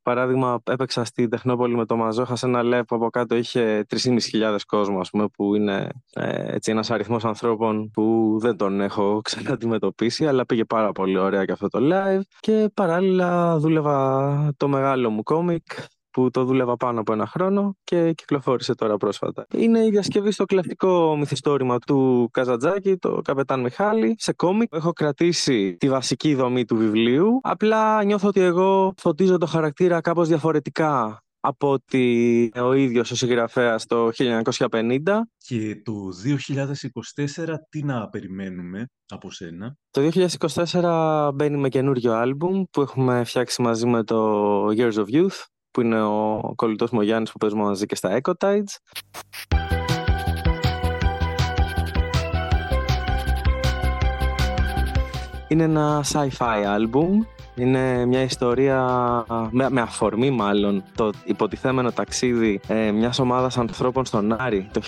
Παράδειγμα, 0.03 0.61
έπαιξα 0.65 1.05
στην 1.05 1.31
Τεχνόπολη 1.31 1.75
με 1.75 1.87
το 1.87 1.97
Μαζόχα 1.97 2.37
σε 2.37 2.47
ένα 2.47 2.61
live 2.65 2.87
που 2.87 2.97
από 2.97 3.11
κάτω 3.11 3.35
είχε 3.35 3.87
3.500 3.89 4.57
κόσμο, 4.67 5.01
ας 5.01 5.11
πούμε, 5.11 5.27
που 5.29 5.55
είναι 5.55 5.89
ε, 6.13 6.55
έτσι 6.55 6.71
ένας 6.71 6.91
αριθμός 6.91 7.25
ανθρώπων 7.25 7.91
που 7.91 8.37
δεν 8.41 8.57
τον 8.57 8.81
έχω 8.81 9.21
ξαναντιμετωπίσει, 9.25 10.27
αλλά 10.27 10.47
πήγε 10.47 10.65
πάρα 10.65 10.93
πολύ 10.93 11.19
ωραία 11.19 11.45
και 11.45 11.53
αυτό 11.53 11.69
το 11.69 11.79
live. 11.83 12.23
Και 12.41 12.71
παράλληλα 12.75 13.59
δούλευα 13.59 14.53
το 14.57 14.69
μεγάλο 14.69 15.11
μου 15.11 15.23
κόμικ, 15.23 15.67
που 16.15 16.31
το 16.31 16.45
δούλευα 16.45 16.77
πάνω 16.77 17.01
από 17.01 17.13
ένα 17.13 17.27
χρόνο 17.27 17.77
και 17.85 18.13
κυκλοφόρησε 18.13 18.75
τώρα 18.75 18.97
πρόσφατα. 18.97 19.47
Είναι 19.55 19.85
η 19.85 19.91
διασκευή 19.91 20.31
στο 20.31 20.45
κλασικό 20.45 21.17
μυθιστόρημα 21.17 21.79
του 21.79 22.29
Καζατζάκη, 22.33 22.97
το 22.97 23.21
Καπετάν 23.25 23.61
Μιχάλη, 23.61 24.15
σε 24.19 24.33
κόμικ. 24.33 24.75
Έχω 24.75 24.93
κρατήσει 24.93 25.77
τη 25.77 25.89
βασική 25.89 26.35
δομή 26.35 26.65
του 26.65 26.77
βιβλίου. 26.77 27.41
Απλά 27.43 28.05
νιώθω 28.05 28.29
ότι 28.29 28.41
εγώ 28.41 28.95
φωτίζω 28.97 29.39
το 29.39 29.47
χαρακτήρα 29.47 30.01
κάπως 30.01 30.29
διαφορετικά 30.29 31.19
από 31.41 31.71
ότι 31.71 32.51
ο 32.57 32.73
ίδιος 32.73 33.11
ο 33.11 33.15
συγγραφέας 33.15 33.87
το 33.87 34.11
1950. 34.13 35.01
Και 35.39 35.83
το 35.85 35.93
2024 36.15 37.55
τι 37.69 37.83
να 37.83 38.09
περιμένουμε 38.09 38.87
από 39.09 39.31
σένα; 39.31 39.77
Το 39.91 40.11
2024 40.71 41.31
μπαίνει 41.35 41.57
με 41.57 41.69
καινούριο 41.69 42.13
άλμπουμ 42.13 42.63
που 42.71 42.81
έχουμε 42.81 43.25
φτιάξει 43.25 43.63
μαζί 43.63 43.87
με 43.87 44.05
το 44.05 44.67
Years 44.69 44.95
of 44.95 45.07
Youth 45.13 45.54
που 45.75 45.81
είναι 45.81 46.03
ο 46.03 46.53
κολλητός 46.57 46.91
μου 46.91 46.99
ο 46.99 47.03
Γιάννης 47.03 47.33
που 47.33 47.39
παίζουμε 47.39 47.63
μαζί 47.63 47.87
και 47.87 47.95
στα 47.95 48.21
Ecotides. 48.21 48.97
Είναι 55.49 55.63
ένα 55.63 56.05
sci-fi 56.13 56.65
album 56.65 57.34
είναι 57.55 58.07
μια 58.07 58.23
ιστορία 58.23 58.85
με, 59.51 59.71
με 59.71 59.81
αφορμή 59.81 60.31
μάλλον 60.31 60.85
το 60.95 61.11
υποτιθέμενο 61.25 61.93
ταξίδι 61.93 62.61
ε, 62.67 62.91
μιας 62.91 63.19
ομάδας 63.19 63.59
ανθρώπων 63.59 64.05
στον 64.05 64.41
Άρη 64.41 64.69
το 64.73 64.81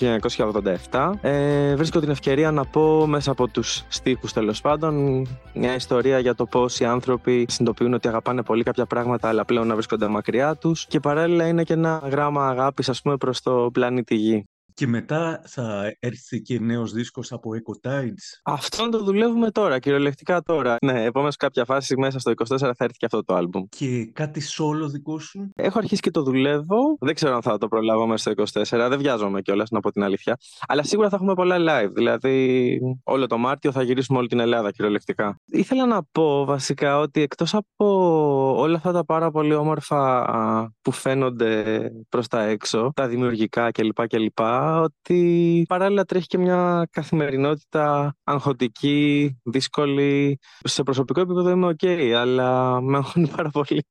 1987. 0.90 1.12
Ε, 1.20 1.74
βρίσκω 1.74 2.00
την 2.00 2.10
ευκαιρία 2.10 2.50
να 2.50 2.64
πω 2.64 3.06
μέσα 3.06 3.30
από 3.30 3.48
τους 3.48 3.84
στίχους 3.88 4.32
τέλος 4.32 4.60
πάντων 4.60 5.26
μια 5.54 5.74
ιστορία 5.74 6.18
για 6.18 6.34
το 6.34 6.46
πώς 6.46 6.80
οι 6.80 6.84
άνθρωποι 6.84 7.46
συνειδητοποιούν 7.48 7.94
ότι 7.94 8.08
αγαπάνε 8.08 8.42
πολύ 8.42 8.62
κάποια 8.62 8.86
πράγματα 8.86 9.28
αλλά 9.28 9.44
πλέον 9.44 9.66
να 9.66 9.74
βρίσκονται 9.74 10.08
μακριά 10.08 10.56
τους 10.56 10.86
και 10.86 11.00
παράλληλα 11.00 11.46
είναι 11.46 11.62
και 11.62 11.72
ένα 11.72 12.02
γράμμα 12.10 12.48
αγάπης 12.48 12.88
ας 12.88 13.02
πούμε 13.02 13.16
προς 13.16 13.42
το 13.42 13.70
πλανήτη 13.72 14.14
Γη. 14.14 14.44
Και 14.76 14.86
μετά 14.86 15.42
θα 15.46 15.96
έρθει 15.98 16.42
και 16.42 16.58
νέος 16.60 16.92
δίσκος 16.92 17.32
από 17.32 17.50
Echo 17.54 17.88
Tides. 17.88 18.40
Αυτό 18.44 18.88
το 18.88 19.04
δουλεύουμε 19.04 19.50
τώρα, 19.50 19.78
κυριολεκτικά 19.78 20.42
τώρα. 20.42 20.76
Ναι, 20.84 21.04
επομένω 21.04 21.32
κάποια 21.38 21.64
φάση 21.64 21.96
μέσα 21.96 22.18
στο 22.18 22.30
24 22.30 22.58
θα 22.58 22.74
έρθει 22.78 22.96
και 22.96 23.04
αυτό 23.04 23.24
το 23.24 23.34
άλμπουμ. 23.34 23.64
Και 23.68 24.10
κάτι 24.12 24.42
solo 24.44 24.90
δικό 24.90 25.18
σου; 25.18 25.50
Έχω 25.54 25.78
αρχίσει 25.78 26.00
και 26.00 26.10
το 26.10 26.22
δουλεύω. 26.22 26.96
Δεν 26.98 27.14
ξέρω 27.14 27.34
αν 27.34 27.42
θα 27.42 27.58
το 27.58 27.68
προλάβω 27.68 28.06
μέσα 28.06 28.34
στο 28.34 28.60
24. 28.60 28.88
Δεν 28.88 28.98
βιάζομαι 28.98 29.40
κιόλας, 29.40 29.70
να 29.70 29.80
πω 29.80 29.92
την 29.92 30.02
αλήθεια. 30.02 30.36
Αλλά 30.66 30.82
σίγουρα 30.82 31.08
θα 31.08 31.16
έχουμε 31.16 31.34
πολλά 31.34 31.56
live. 31.58 31.90
Δηλαδή, 31.94 32.78
όλο 33.04 33.26
το 33.26 33.38
Μάρτιο 33.38 33.72
θα 33.72 33.82
γυρίσουμε 33.82 34.18
όλη 34.18 34.28
την 34.28 34.40
Ελλάδα 34.40 34.70
κυριολεκτικά. 34.70 35.40
Ήθελα 35.46 35.86
να 35.86 36.02
πω 36.12 36.44
βασικά 36.44 36.98
ότι 36.98 37.20
εκτός 37.20 37.54
από 37.54 37.86
όλα 38.58 38.76
αυτά 38.76 38.92
τα 38.92 39.04
πάρα 39.04 39.30
πολύ 39.30 39.54
όμορφα 39.54 40.24
που 40.82 40.90
φαίνονται 40.90 41.90
προς 42.08 42.28
τα 42.28 42.42
έξω, 42.42 42.92
τα 42.94 43.08
δημιουργικά 43.08 43.70
κλπ. 43.70 44.06
κλπ 44.06 44.38
ότι 44.74 45.64
παράλληλα 45.68 46.04
τρέχει 46.04 46.26
και 46.26 46.38
μια 46.38 46.88
καθημερινότητα 46.90 48.16
αγχωτική, 48.24 49.36
δύσκολη. 49.42 50.38
Σε 50.64 50.82
προσωπικό 50.82 51.20
επίπεδο 51.20 51.50
είμαι 51.50 51.74
ok, 51.78 52.00
αλλά 52.00 52.80
με 52.80 52.96
αγχώνει 52.96 53.28
πάρα 53.36 53.50
πολύ 53.50 53.84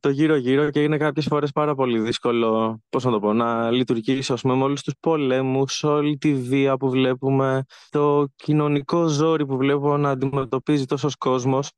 το 0.00 0.12
γύρω-γύρω 0.12 0.70
και 0.70 0.82
είναι 0.82 0.96
κάποιες 0.96 1.26
φορές 1.26 1.52
πάρα 1.52 1.74
πολύ 1.74 1.98
δύσκολο 1.98 2.80
πώς 2.88 3.04
να 3.04 3.10
το 3.10 3.20
πω, 3.20 3.32
να 3.32 3.70
λειτουργήσει 3.70 4.34
με 4.42 4.52
όλους 4.52 4.82
τους 4.82 4.94
πολέμους, 5.00 5.82
όλη 5.82 6.16
τη 6.16 6.34
βία 6.34 6.76
που 6.76 6.90
βλέπουμε, 6.90 7.64
το 7.90 8.26
κοινωνικό 8.36 9.06
ζόρι 9.06 9.46
που 9.46 9.56
βλέπω 9.56 9.96
να 9.96 10.10
αντιμετωπίζει 10.10 10.84
τόσος 10.84 11.16
κόσμος. 11.16 11.70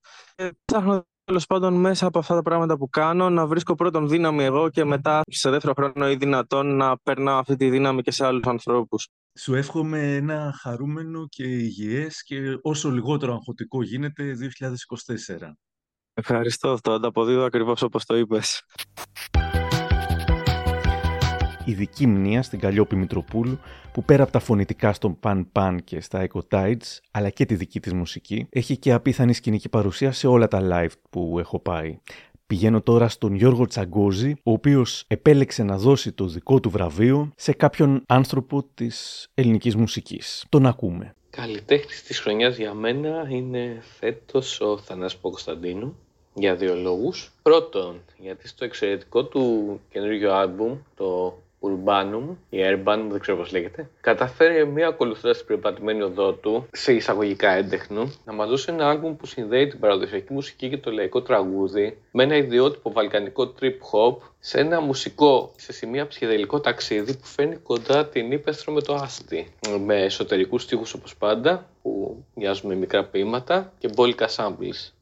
Ψάχνω 0.64 1.06
τέλος 1.28 1.46
πάντων 1.46 1.74
μέσα 1.74 2.06
από 2.06 2.18
αυτά 2.18 2.34
τα 2.34 2.42
πράγματα 2.42 2.76
που 2.76 2.88
κάνω 2.88 3.30
να 3.30 3.46
βρίσκω 3.46 3.74
πρώτον 3.74 4.08
δύναμη 4.08 4.44
εγώ 4.44 4.68
και 4.68 4.84
μετά 4.84 5.20
σε 5.26 5.50
δεύτερο 5.50 5.72
χρόνο 5.76 6.10
ή 6.10 6.16
δυνατόν 6.16 6.76
να 6.76 6.98
περνάω 6.98 7.38
αυτή 7.38 7.56
τη 7.56 7.70
δύναμη 7.70 8.02
και 8.02 8.10
σε 8.10 8.26
άλλους 8.26 8.46
ανθρώπους. 8.46 9.08
Σου 9.38 9.54
εύχομαι 9.54 10.14
ένα 10.14 10.54
χαρούμενο 10.60 11.26
και 11.28 11.44
υγιές 11.44 12.22
και 12.22 12.58
όσο 12.62 12.90
λιγότερο 12.90 13.32
αγχωτικό 13.32 13.82
γίνεται 13.82 14.36
2024. 15.36 15.52
Ευχαριστώ, 16.14 16.78
το 16.82 16.92
ανταποδίδω 16.92 17.44
ακριβώς 17.44 17.82
όπως 17.82 18.04
το 18.04 18.16
είπες 18.16 18.62
ειδική 21.68 22.06
μνήμα 22.06 22.42
στην 22.42 22.58
Καλλιόπη 22.58 22.96
Μητροπούλου 22.96 23.58
που 23.92 24.04
πέρα 24.04 24.22
από 24.22 24.32
τα 24.32 24.38
φωνητικά 24.38 24.92
στον 24.92 25.18
Pan 25.22 25.44
Pan 25.52 25.76
και 25.84 26.00
στα 26.00 26.26
Echo 26.28 26.40
Tides, 26.50 26.98
αλλά 27.10 27.30
και 27.30 27.44
τη 27.44 27.54
δική 27.54 27.80
της 27.80 27.92
μουσική, 27.92 28.46
έχει 28.50 28.76
και 28.76 28.92
απίθανη 28.92 29.32
σκηνική 29.32 29.68
παρουσία 29.68 30.12
σε 30.12 30.26
όλα 30.26 30.48
τα 30.48 30.60
live 30.62 30.92
που 31.10 31.38
έχω 31.38 31.58
πάει. 31.58 31.98
Πηγαίνω 32.46 32.80
τώρα 32.80 33.08
στον 33.08 33.34
Γιώργο 33.34 33.66
Τσαγκόζη, 33.66 34.34
ο 34.42 34.52
οποίος 34.52 35.04
επέλεξε 35.06 35.62
να 35.62 35.78
δώσει 35.78 36.12
το 36.12 36.26
δικό 36.26 36.60
του 36.60 36.70
βραβείο 36.70 37.32
σε 37.36 37.52
κάποιον 37.52 38.02
άνθρωπο 38.06 38.64
της 38.74 39.28
ελληνικής 39.34 39.76
μουσικής. 39.76 40.44
Τον 40.48 40.66
ακούμε. 40.66 41.14
Καλλιτέχνης 41.30 42.02
της 42.02 42.20
χρονιάς 42.20 42.56
για 42.56 42.74
μένα 42.74 43.26
είναι 43.28 43.82
φέτος 43.98 44.60
ο 44.60 44.78
Θανάσης 44.78 45.18
Κωνσταντίνου 45.20 45.96
για 46.34 46.54
δύο 46.54 46.74
λόγους. 46.74 47.32
Πρώτον, 47.42 48.00
γιατί 48.18 48.48
στο 48.48 48.64
εξαιρετικό 48.64 49.24
του 49.24 49.80
καινούργιο 49.90 50.32
άλμπουμ, 50.34 50.76
το 50.96 51.38
Urbanum, 51.60 52.36
η 52.50 52.58
Urban, 52.58 52.98
δεν 53.10 53.20
ξέρω 53.20 53.36
πώς 53.36 53.52
λέγεται, 53.52 53.90
καταφέρει 54.00 54.66
μια 54.66 54.88
ακολουθώντας 54.88 55.36
την 55.36 55.46
περπατημένη 55.46 56.02
οδό 56.02 56.32
του, 56.32 56.66
σε 56.72 56.92
εισαγωγικά 56.92 57.50
έντεχνου, 57.50 58.12
να 58.24 58.32
μα 58.32 58.46
δώσει 58.46 58.72
ένα 58.72 58.88
άλμπουμ 58.88 59.16
που 59.16 59.26
συνδέει 59.26 59.66
την 59.66 59.78
παραδοσιακή 59.78 60.32
μουσική 60.32 60.68
και 60.68 60.78
το 60.78 60.90
λαϊκό 60.90 61.22
τραγούδι 61.22 61.98
με 62.12 62.22
ένα 62.22 62.36
ιδιότυπο 62.36 62.92
βαλκανικό 62.92 63.54
trip 63.60 63.66
hop 63.92 64.16
σε 64.38 64.58
ένα 64.60 64.80
μουσικό, 64.80 65.52
σε 65.56 65.72
σημεία 65.72 66.06
ψυχεδελικό 66.06 66.60
ταξίδι 66.60 67.16
που 67.16 67.26
φέρνει 67.26 67.56
κοντά 67.56 68.06
την 68.06 68.32
ύπεθρο 68.32 68.72
με 68.72 68.80
το 68.80 68.94
άστι. 68.94 69.46
Με 69.86 70.02
εσωτερικούς 70.02 70.62
στίχους 70.62 70.94
όπως 70.94 71.16
πάντα, 71.16 71.68
που 71.82 72.24
μοιάζουν 72.34 72.68
με 72.68 72.74
μικρά 72.74 73.04
ποίηματα 73.04 73.72
και 73.78 73.88
μπόλικα 73.88 74.28
samples. 74.28 74.92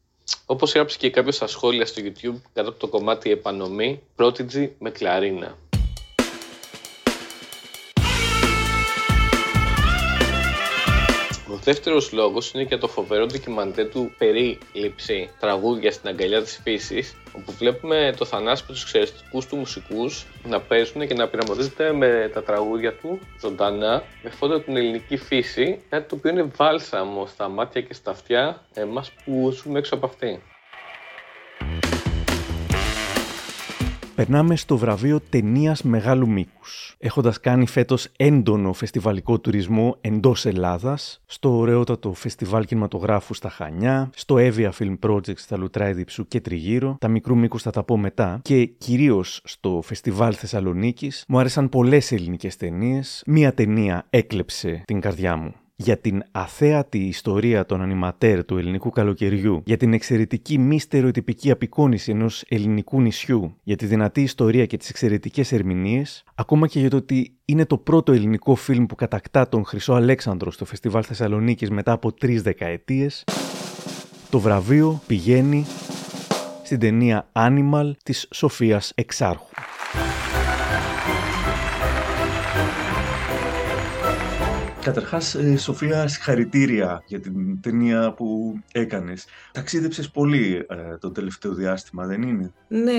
Όπως 0.47 0.75
έγραψε 0.75 0.99
και 0.99 1.11
κάποιος 1.11 1.35
στα 1.35 1.47
σχόλια 1.47 1.87
στο 1.87 2.03
YouTube 2.05 2.41
κάτω 2.53 2.69
από 2.69 2.79
το 2.79 2.89
κομμάτι 2.89 3.31
επανομή, 3.31 4.03
Prodigy 4.17 4.69
με 4.79 4.91
κλαρίνα. 4.91 5.57
Δεύτερος 11.67 12.13
λόγος 12.13 12.53
είναι 12.53 12.65
και 12.65 12.77
το 12.77 12.89
φοβερό 12.89 13.27
ντοκιμαντέ 13.27 13.85
του 13.85 14.15
περίληψη 14.19 15.31
τραγούδια 15.41 15.93
στην 15.93 16.09
αγκαλιά 16.09 16.43
της 16.43 16.61
φύσης, 16.63 17.17
όπου 17.33 17.53
βλέπουμε 17.53 18.15
το 18.17 18.25
θανάσιμο 18.25 18.69
τους 18.69 18.83
εξαιρετικού 18.83 19.41
του 19.49 19.57
μουσικούς 19.57 20.27
να 20.45 20.61
παίζουν 20.61 21.07
και 21.07 21.15
να 21.15 21.29
πειραματίζονται 21.29 21.93
με 21.93 22.31
τα 22.35 22.43
τραγούδια 22.43 22.93
του 22.93 23.19
ζωντανά, 23.41 24.03
με 24.23 24.31
φόντο 24.31 24.61
την 24.61 24.77
ελληνική 24.77 25.17
φύση, 25.17 25.79
κάτι 25.89 26.09
το 26.09 26.15
οποίο 26.15 26.31
είναι 26.31 26.51
βάλσαμο 26.57 27.27
στα 27.27 27.49
μάτια 27.49 27.81
και 27.81 27.95
στα 27.95 28.11
αυτιά 28.11 28.63
εμάς 28.75 29.13
που 29.25 29.51
ζούμε 29.51 29.79
έξω 29.79 29.95
από 29.95 30.07
αυτή. 30.07 30.43
Περνάμε 34.17 34.57
στο 34.57 34.77
βραβείο 34.77 35.21
ταινίας 35.31 35.83
μεγάλου 35.83 36.29
μήκους. 36.29 36.97
Έχοντας 36.99 37.41
κάνει 37.41 37.67
φέτος 37.67 38.09
έντονο 38.17 38.73
φεστιβαλικό 38.73 39.39
τουρισμό 39.39 39.97
εντός 40.01 40.47
Ελλάδας, 40.47 41.23
στο 41.27 41.57
ωραιότατο 41.57 42.13
φεστιβάλ 42.13 42.65
κινηματογράφου 42.65 43.35
στα 43.35 43.49
Χανιά, 43.49 44.11
στο 44.15 44.35
Evia 44.39 44.71
Film 44.79 44.99
Project 45.01 45.39
στα 45.39 45.57
Λουτράιδη 45.57 46.05
Ψου 46.05 46.29
και 46.29 46.41
Τριγύρω, 46.41 46.97
τα 47.01 47.09
μικρού 47.09 47.37
μήκους 47.37 47.63
θα 47.63 47.71
τα 47.71 47.83
πω 47.83 47.97
μετά, 47.97 48.41
και 48.43 48.67
κυρίως 48.67 49.41
στο 49.45 49.81
φεστιβάλ 49.85 50.35
Θεσσαλονίκης, 50.39 51.25
μου 51.29 51.39
άρεσαν 51.39 51.69
πολλές 51.69 52.13
ελληνικές 52.13 52.57
ταινίες. 52.57 53.23
Μία 53.27 53.55
ταινία 53.55 54.07
έκλεψε 54.11 54.83
την 54.85 55.01
καρδιά 55.01 55.37
μου 55.37 55.55
για 55.77 55.99
την 55.99 56.23
αθέατη 56.33 56.99
ιστορία 56.99 57.67
των 57.67 57.83
ανηματέρ 57.83 58.45
του 58.45 58.59
ελληνικού 58.59 58.91
καλοκαιριού, 58.91 59.63
για 59.65 59.77
την 59.77 59.93
εξαιρετική 59.93 60.59
μη 60.59 60.81
στερεοτυπική 60.81 61.51
απεικόνηση 61.51 62.11
ενός 62.11 62.45
ελληνικού 62.49 63.01
νησιού, 63.01 63.57
για 63.63 63.77
τη 63.77 63.87
δυνατή 63.87 64.23
ιστορία 64.23 64.67
και 64.67 64.77
τις 64.77 64.89
εξαιρετικές 64.89 65.53
ερμηνείες, 65.53 66.25
ακόμα 66.35 66.67
και 66.67 66.81
για 66.81 66.91
το 66.91 66.97
ότι 66.97 67.37
είναι 67.45 67.65
το 67.65 67.79
πρώτο 67.79 68.13
ελληνικό 68.13 68.55
φιλμ 68.55 68.87
που 68.87 68.95
κατακτά 68.95 69.49
τον 69.49 69.65
Χρυσό 69.65 69.93
Αλέξανδρο 69.93 70.51
στο 70.51 70.65
Φεστιβάλ 70.65 71.05
Θεσσαλονίκης 71.07 71.71
μετά 71.71 71.93
από 71.93 72.13
τρεις 72.13 72.43
δεκαετίες, 72.43 73.25
το 74.31 74.41
βραβείο 74.41 75.01
πηγαίνει 75.07 75.67
στην 76.63 76.79
ταινία 76.79 77.29
Animal 77.33 77.93
της 78.03 78.29
Σοφίας 78.31 78.93
Εξάρχου. 78.95 79.47
Καταρχάς, 84.87 85.35
ε, 85.35 85.57
Σοφία, 85.57 86.09
συγχαρητήρια 86.09 87.03
για 87.07 87.21
την 87.21 87.61
ταινία 87.61 88.13
που 88.13 88.59
έκανες. 88.73 89.25
Ταξίδεψες 89.53 90.11
πολύ 90.11 90.67
ε, 90.69 90.97
το 91.01 91.11
τελευταίο 91.11 91.55
διάστημα, 91.55 92.07
δεν 92.07 92.23
είναι; 92.23 92.53
Ναι, 92.69 92.93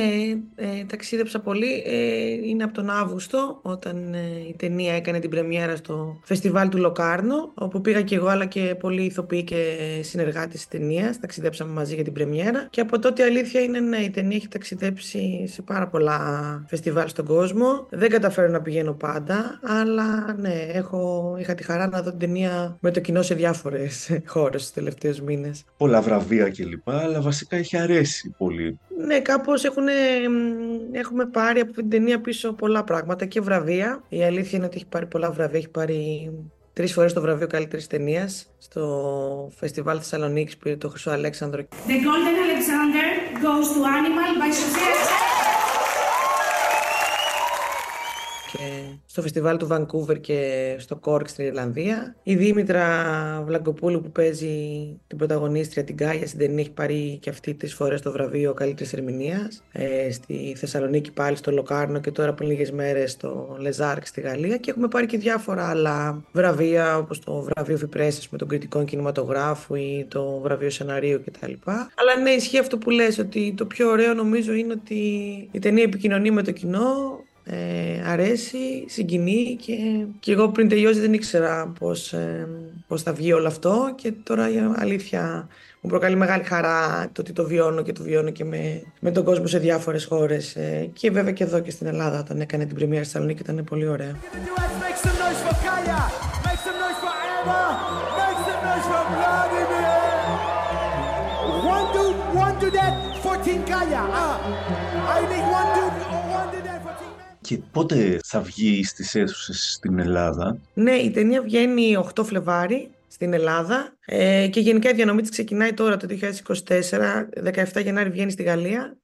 ε, 0.56 0.84
ταξίδεψα 0.88 1.40
πολύ. 1.40 1.84
Ε, 1.86 2.30
είναι 2.48 2.64
από 2.64 2.74
τον 2.74 2.90
Αύγουστο, 2.90 3.60
όταν 3.62 4.14
ε, 4.14 4.18
η 4.50 4.56
ταινία 4.58 4.96
έκανε 4.96 5.20
την 5.20 5.30
πρεμιέρα 5.30 5.76
στο 5.76 6.20
φεστιβάλ 6.24 6.70
του 6.70 6.78
Λοκάρνο, 6.78 7.52
όπου 7.54 7.82
πήγα 7.82 8.02
και 8.02 8.16
εγώ, 8.16 8.28
αλλά 8.28 8.46
και 8.46 8.76
πολλοί 8.80 9.02
ηθοποιοί 9.02 9.44
και 9.44 9.78
συνεργάτες 10.02 10.54
της 10.54 10.68
ταινίας. 10.68 11.20
Ταξιδέψαμε 11.20 11.72
μαζί 11.72 11.96
για 11.96 12.04
την 12.04 12.14
πρεμιέρα. 12.14 12.68
Και 12.70 12.82
από 12.82 13.00
τότε 13.00 13.24
αλήθεια 13.24 13.62
είναι, 13.62 13.80
ναι, 13.80 13.98
η 13.98 14.10
ταινία 14.10 14.36
έχει 14.36 14.48
ταξιδέψει 14.48 15.48
σε 15.48 15.62
πάρα 15.62 15.88
πολλά 15.88 16.20
φεστιβάλ 16.68 17.08
στον 17.08 17.26
κόσμο. 17.26 17.88
Δεν 17.90 18.10
καταφέρω 18.10 18.48
να 18.52 18.62
πηγαίνω 18.62 18.94
πάντα, 18.94 19.60
αλλά 19.64 20.36
ναι, 20.40 20.66
έχω, 20.72 21.36
είχα 21.40 21.56
τη 21.56 21.64
χαρά 21.64 21.77
χαρά 21.78 21.90
να 21.90 22.02
δω 22.02 22.10
την 22.10 22.20
ταινία 22.20 22.78
με 22.80 22.92
το 22.92 23.00
κοινό 23.00 23.22
σε 23.22 23.36
διάφορες 23.36 24.12
χώρες 24.34 24.62
τους 24.62 24.72
τελευταίους 24.72 25.22
μήνες. 25.22 25.64
Πολλά 25.78 26.02
βραβεία 26.02 26.50
κλπ. 26.50 26.90
Αλλά 26.90 27.22
βασικά 27.22 27.58
έχει 27.58 27.78
αρέσει 27.78 28.36
πολύ. 28.38 28.80
Ναι, 29.06 29.20
κάπως 29.20 29.64
έχουμε 30.92 31.26
πάρει 31.32 31.60
από 31.60 31.72
την 31.72 31.90
ταινία 31.90 32.22
πίσω 32.22 32.54
πολλά 32.54 32.84
πράγματα 32.84 33.26
και 33.26 33.42
βραβεία. 33.42 34.04
Η 34.10 34.24
αλήθεια 34.24 34.58
είναι 34.58 34.66
ότι 34.66 34.76
έχει 34.76 34.86
πάρει 34.86 35.06
πολλά 35.06 35.32
βραβεία. 35.32 35.58
Έχει 35.58 35.70
πάρει 35.70 36.32
τρεις 36.74 36.94
φορές 36.94 37.14
το 37.14 37.22
βραβείο 37.22 37.48
καλύτερης 37.48 37.88
ταινίας 37.88 38.48
στο 38.58 39.52
φεστιβάλ 39.56 39.98
Θεσσαλονίκης 39.98 40.54
που 40.54 40.60
πήρε 40.64 40.76
το 40.76 40.90
Χρυσό 40.90 41.12
Αλέξανδρο. 41.12 41.62
The 41.62 41.98
Golden 42.08 42.38
Alexander 42.46 43.08
goes 43.44 43.68
to 43.74 43.82
Animal 43.98 44.32
by 44.42 44.52
Sofia 44.60 44.88
στο 49.18 49.26
φεστιβάλ 49.26 49.58
του 49.58 49.68
Vancouver 49.72 50.22
και 50.22 50.76
στο 50.80 50.96
Κόρκ 50.96 51.28
στην 51.28 51.46
Ιρλανδία. 51.46 52.16
Η 52.24 52.36
Δήμητρα 52.36 52.86
Βλαγκοπούλου 53.46 54.02
που 54.02 54.12
παίζει 54.12 54.56
την 55.08 55.18
πρωταγωνίστρια 55.18 55.84
την 55.84 55.98
Κάγια 55.98 56.28
στην 56.28 56.40
ταινία 56.40 56.60
έχει 56.60 56.72
πάρει 56.72 57.18
και 57.22 57.30
αυτή 57.30 57.54
τρεις 57.54 57.74
φορές 57.74 58.02
το 58.02 58.12
βραβείο 58.12 58.54
καλύτερης 58.54 58.94
ερμηνείας. 58.94 59.64
Ε, 59.72 60.12
στη 60.12 60.56
Θεσσαλονίκη 60.58 61.12
πάλι 61.12 61.36
στο 61.36 61.52
Λοκάρνο 61.52 62.00
και 62.00 62.12
τώρα 62.12 62.34
πριν 62.34 62.50
λίγες 62.50 62.72
μέρες 62.72 63.12
στο 63.12 63.58
Λεζάρκ 63.60 64.08
στη 64.08 64.22
Γαλλία. 64.22 64.58
Και 64.58 64.70
έχουμε 64.70 64.88
πάρει 64.88 65.06
και 65.06 65.18
διάφορα 65.18 65.70
άλλα 65.70 66.24
βραβεία 66.32 66.98
όπως 66.98 67.20
το 67.20 67.42
βραβείο 67.42 67.78
Φιπρέστη 67.78 68.28
με 68.32 68.38
τον 68.38 68.48
κριτικό 68.48 68.84
κινηματογράφου 68.84 69.76
ή 69.76 70.06
το 70.08 70.40
βραβείο 70.44 70.70
σεναρίου 70.70 71.22
κτλ. 71.26 71.52
Αλλά 71.66 72.22
ναι, 72.24 72.30
ισχύει 72.30 72.60
αυτό 72.60 72.78
που 72.78 72.90
λες 72.90 73.18
ότι 73.18 73.54
το 73.58 73.66
πιο 73.66 73.90
ωραίο 73.90 74.14
νομίζω 74.14 74.54
είναι 74.54 74.74
ότι 74.74 75.00
η 75.52 75.60
ταινία 75.60 75.84
επικοινωνεί 75.84 76.32
με 76.32 76.44
το 76.44 76.52
κοινό 76.52 77.26
Ε, 77.50 78.02
αρέσει, 78.06 78.86
συγκινεί 78.88 79.58
και, 79.62 79.74
και 80.20 80.32
εγώ 80.32 80.50
πριν 80.50 80.70
τελειώσει 80.70 81.00
δεν 81.00 81.14
ήξερα 81.14 81.74
πώς, 81.80 82.14
ε, 82.14 82.48
πώς 82.88 83.04
θα 83.04 83.14
βγει 83.14 83.34
όλο 83.34 83.48
αυτό 83.48 83.94
και 83.96 84.14
τώρα 84.24 84.50
η 84.50 84.56
αλήθεια 84.76 85.48
μου 85.82 85.90
προκαλεί 85.90 86.16
μεγάλη 86.16 86.44
χαρά 86.44 87.10
το 87.12 87.22
ότι 87.22 87.34
το 87.34 87.44
βιώνω 87.46 87.82
και 87.82 87.92
το 87.92 88.04
βιώνω 88.04 88.30
και 88.30 88.44
με, 88.44 88.82
με 89.00 89.12
τον 89.12 89.24
κόσμο 89.24 89.48
σε 89.48 89.60
διάφορες 89.60 90.06
χώρες 90.06 90.56
ε, 90.56 90.90
και 90.94 91.12
βέβαια 91.12 91.32
και 91.32 91.44
εδώ 91.44 91.60
και 91.60 91.72
στην 91.72 91.88
Ελλάδα 91.88 92.20
όταν 92.20 92.42
έκανε 92.42 92.66
την 92.66 92.76
πρεμιέρα 92.76 93.04
στη 93.04 93.14
Θεσσαλονίκη 93.14 93.42
ήταν 93.42 93.64
πολύ 93.64 93.88
ωραία. 93.88 94.16
Και 107.48 107.60
πότε 107.72 108.20
θα 108.24 108.42
βγει 108.42 108.84
στις 108.84 109.16
αίθουσες 109.16 109.74
στην 109.74 110.00
Ελλάδα; 110.00 110.60
Ναι, 110.74 110.92
η 110.92 111.12
ταινία 111.12 111.42
βγαίνει 111.42 111.98
8 112.16 112.24
Φλεβάρι 112.24 112.92
στην 113.08 113.34
Ελλάδα 113.34 113.98
ε, 114.06 114.48
και 114.48 114.60
γενικά 114.60 114.90
η 114.90 114.94
διανομή 114.94 115.22
της 115.22 115.30
ξεκινάει 115.30 115.74
τώρα 115.74 115.98
το 115.98 116.08
2024, 116.68 117.64
17 117.74 117.84
Γενάρη 117.84 118.10
βγαίνει 118.10 118.32
στη 118.32 118.44
Γαλλία, 118.44 118.98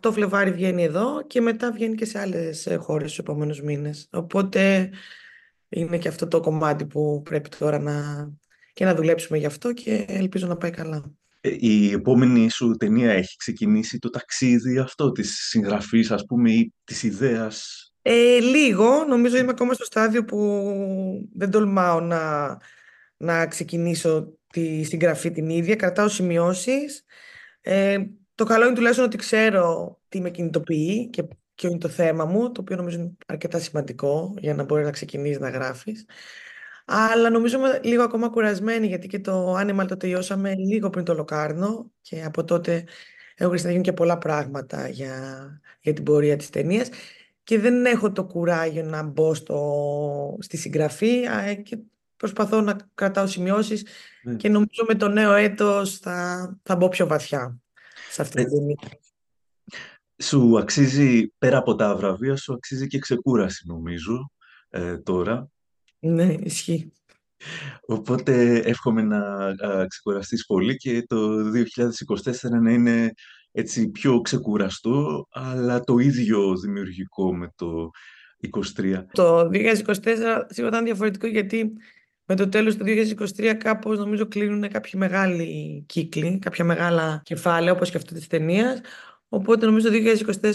8 0.00 0.12
Φλεβάρι 0.12 0.50
βγαίνει 0.50 0.84
εδώ 0.84 1.22
και 1.26 1.40
μετά 1.40 1.72
βγαίνει 1.72 1.94
και 1.94 2.04
σε 2.04 2.18
άλλες 2.18 2.66
ε, 2.66 2.76
χώρες 2.76 3.06
στους 3.10 3.18
επόμενους 3.18 3.62
μήνες. 3.62 4.08
Οπότε 4.12 4.90
είναι 5.68 5.98
και 5.98 6.08
αυτό 6.08 6.28
το 6.28 6.40
κομμάτι 6.40 6.86
που 6.86 7.22
πρέπει 7.24 7.48
τώρα 7.58 7.78
να, 7.78 8.28
και 8.72 8.84
να 8.84 8.94
δουλέψουμε 8.94 9.38
γι' 9.38 9.46
αυτό 9.46 9.72
και 9.72 10.04
ελπίζω 10.08 10.46
να 10.46 10.56
πάει 10.56 10.70
καλά. 10.70 11.17
Ε, 11.40 11.56
η 11.58 11.92
επόμενη 11.92 12.50
σου 12.50 12.76
ταινία 12.78 13.12
έχει 13.12 13.36
ξεκινήσει 13.36 13.98
το 13.98 14.10
ταξίδι 14.10 14.78
αυτό 14.78 15.12
της 15.12 15.48
συγγραφής 15.48 16.10
ας 16.10 16.24
πούμε 16.24 16.50
ή 16.50 16.72
της 16.84 17.02
ιδέας; 17.02 17.86
Ε, 18.02 18.38
λίγο, 18.38 19.04
νομίζω 19.04 19.36
είμαι 19.36 19.50
ακόμα 19.50 19.72
στο 19.72 19.84
στάδιο 19.84 20.24
που 20.24 20.38
δεν 21.34 21.50
τολμάω 21.50 22.00
να, 22.00 22.56
να 23.16 23.46
ξεκινήσω 23.46 24.38
τη 24.52 24.82
συγγραφή 24.82 25.30
την 25.30 25.48
ίδια, 25.48 25.76
κρατάω 25.76 26.08
σημειώσεις. 26.08 27.04
Ε, 27.60 27.98
το 28.34 28.44
καλό 28.44 28.64
είναι 28.64 28.74
τουλάχιστον 28.74 29.06
ότι 29.06 29.16
ξέρω 29.16 29.98
τι 30.08 30.20
με 30.20 30.30
κινητοποιεί 30.30 31.08
και 31.10 31.22
ποιο 31.54 31.68
είναι 31.68 31.78
το 31.78 31.88
θέμα 31.88 32.24
μου, 32.24 32.52
το 32.52 32.60
οποίο 32.60 32.76
νομίζω 32.76 32.98
είναι 32.98 33.16
αρκετά 33.26 33.58
σημαντικό 33.58 34.34
για 34.38 34.54
να 34.54 34.64
μπορείς 34.64 34.84
να 34.84 34.90
ξεκινήσεις 34.90 35.38
να 35.38 35.50
γράφεις. 35.50 36.04
Αλλά 36.90 37.30
νομίζω 37.30 37.58
είμαι 37.58 37.80
λίγο 37.82 38.02
ακόμα 38.02 38.28
κουρασμένη 38.28 38.86
γιατί 38.86 39.06
και 39.06 39.18
το 39.18 39.58
Animal 39.58 39.84
το 39.88 39.96
τελειώσαμε 39.96 40.54
λίγο 40.54 40.90
πριν 40.90 41.04
το 41.04 41.14
Λοκάρνο 41.14 41.90
και 42.00 42.22
από 42.24 42.44
τότε 42.44 42.84
έχουν 43.34 43.58
να 43.62 43.80
και 43.80 43.92
πολλά 43.92 44.18
πράγματα 44.18 44.88
για, 44.88 45.60
για 45.80 45.92
την 45.92 46.04
πορεία 46.04 46.36
της 46.36 46.50
ταινίας. 46.50 46.88
και 47.42 47.58
δεν 47.58 47.84
έχω 47.84 48.12
το 48.12 48.24
κουράγιο 48.24 48.82
να 48.82 49.02
μπω 49.02 49.34
στο, 49.34 50.38
στη 50.40 50.56
συγγραφή 50.56 51.22
και 51.62 51.78
προσπαθώ 52.16 52.60
να 52.60 52.76
κρατάω 52.94 53.26
σημειώσεις 53.26 53.84
ναι. 54.22 54.34
και 54.34 54.48
νομίζω 54.48 54.84
με 54.88 54.94
το 54.94 55.08
νέο 55.08 55.32
έτος 55.32 55.98
θα, 55.98 56.58
θα 56.62 56.76
μπω 56.76 56.88
πιο 56.88 57.06
βαθιά 57.06 57.58
σε 58.10 58.22
αυτή 58.22 58.44
την 58.44 58.50
ταινία. 58.50 58.76
Σου 60.22 60.58
αξίζει, 60.58 61.32
πέρα 61.38 61.58
από 61.58 61.74
τα 61.74 61.96
βραβεία, 61.96 62.36
σου 62.36 62.52
αξίζει 62.52 62.86
και 62.86 62.98
ξεκούραση 62.98 63.64
νομίζω 63.66 64.32
ε, 64.68 64.98
τώρα. 64.98 65.50
Ναι, 65.98 66.34
ισχύει. 66.40 66.92
Οπότε 67.86 68.56
εύχομαι 68.56 69.02
να 69.02 69.54
ξεκουραστείς 69.86 70.46
πολύ 70.46 70.76
και 70.76 71.04
το 71.06 71.50
2024 72.24 72.60
να 72.60 72.72
είναι 72.72 73.12
έτσι 73.52 73.90
πιο 73.90 74.20
ξεκουραστό, 74.20 75.26
αλλά 75.30 75.80
το 75.80 75.98
ίδιο 75.98 76.56
δημιουργικό 76.56 77.36
με 77.36 77.52
το 77.56 77.90
2023. 78.76 79.04
Το 79.12 79.48
2024 79.52 79.84
σίγουρα 80.48 80.68
ήταν 80.68 80.84
διαφορετικό 80.84 81.26
γιατί 81.26 81.72
με 82.24 82.36
το 82.36 82.48
τέλος 82.48 82.76
του 82.76 82.84
2023 82.86 83.54
κάπως 83.58 83.98
νομίζω 83.98 84.28
κλείνουν 84.28 84.68
κάποιοι 84.68 84.92
μεγάλοι 84.94 85.84
κύκλοι, 85.86 86.38
κάποια 86.38 86.64
μεγάλα 86.64 87.20
κεφάλαια 87.24 87.72
όπως 87.72 87.90
και 87.90 87.96
αυτό 87.96 88.14
της 88.14 88.26
ταινίας. 88.26 88.80
Οπότε 89.28 89.66
νομίζω 89.66 89.90
το 89.90 89.96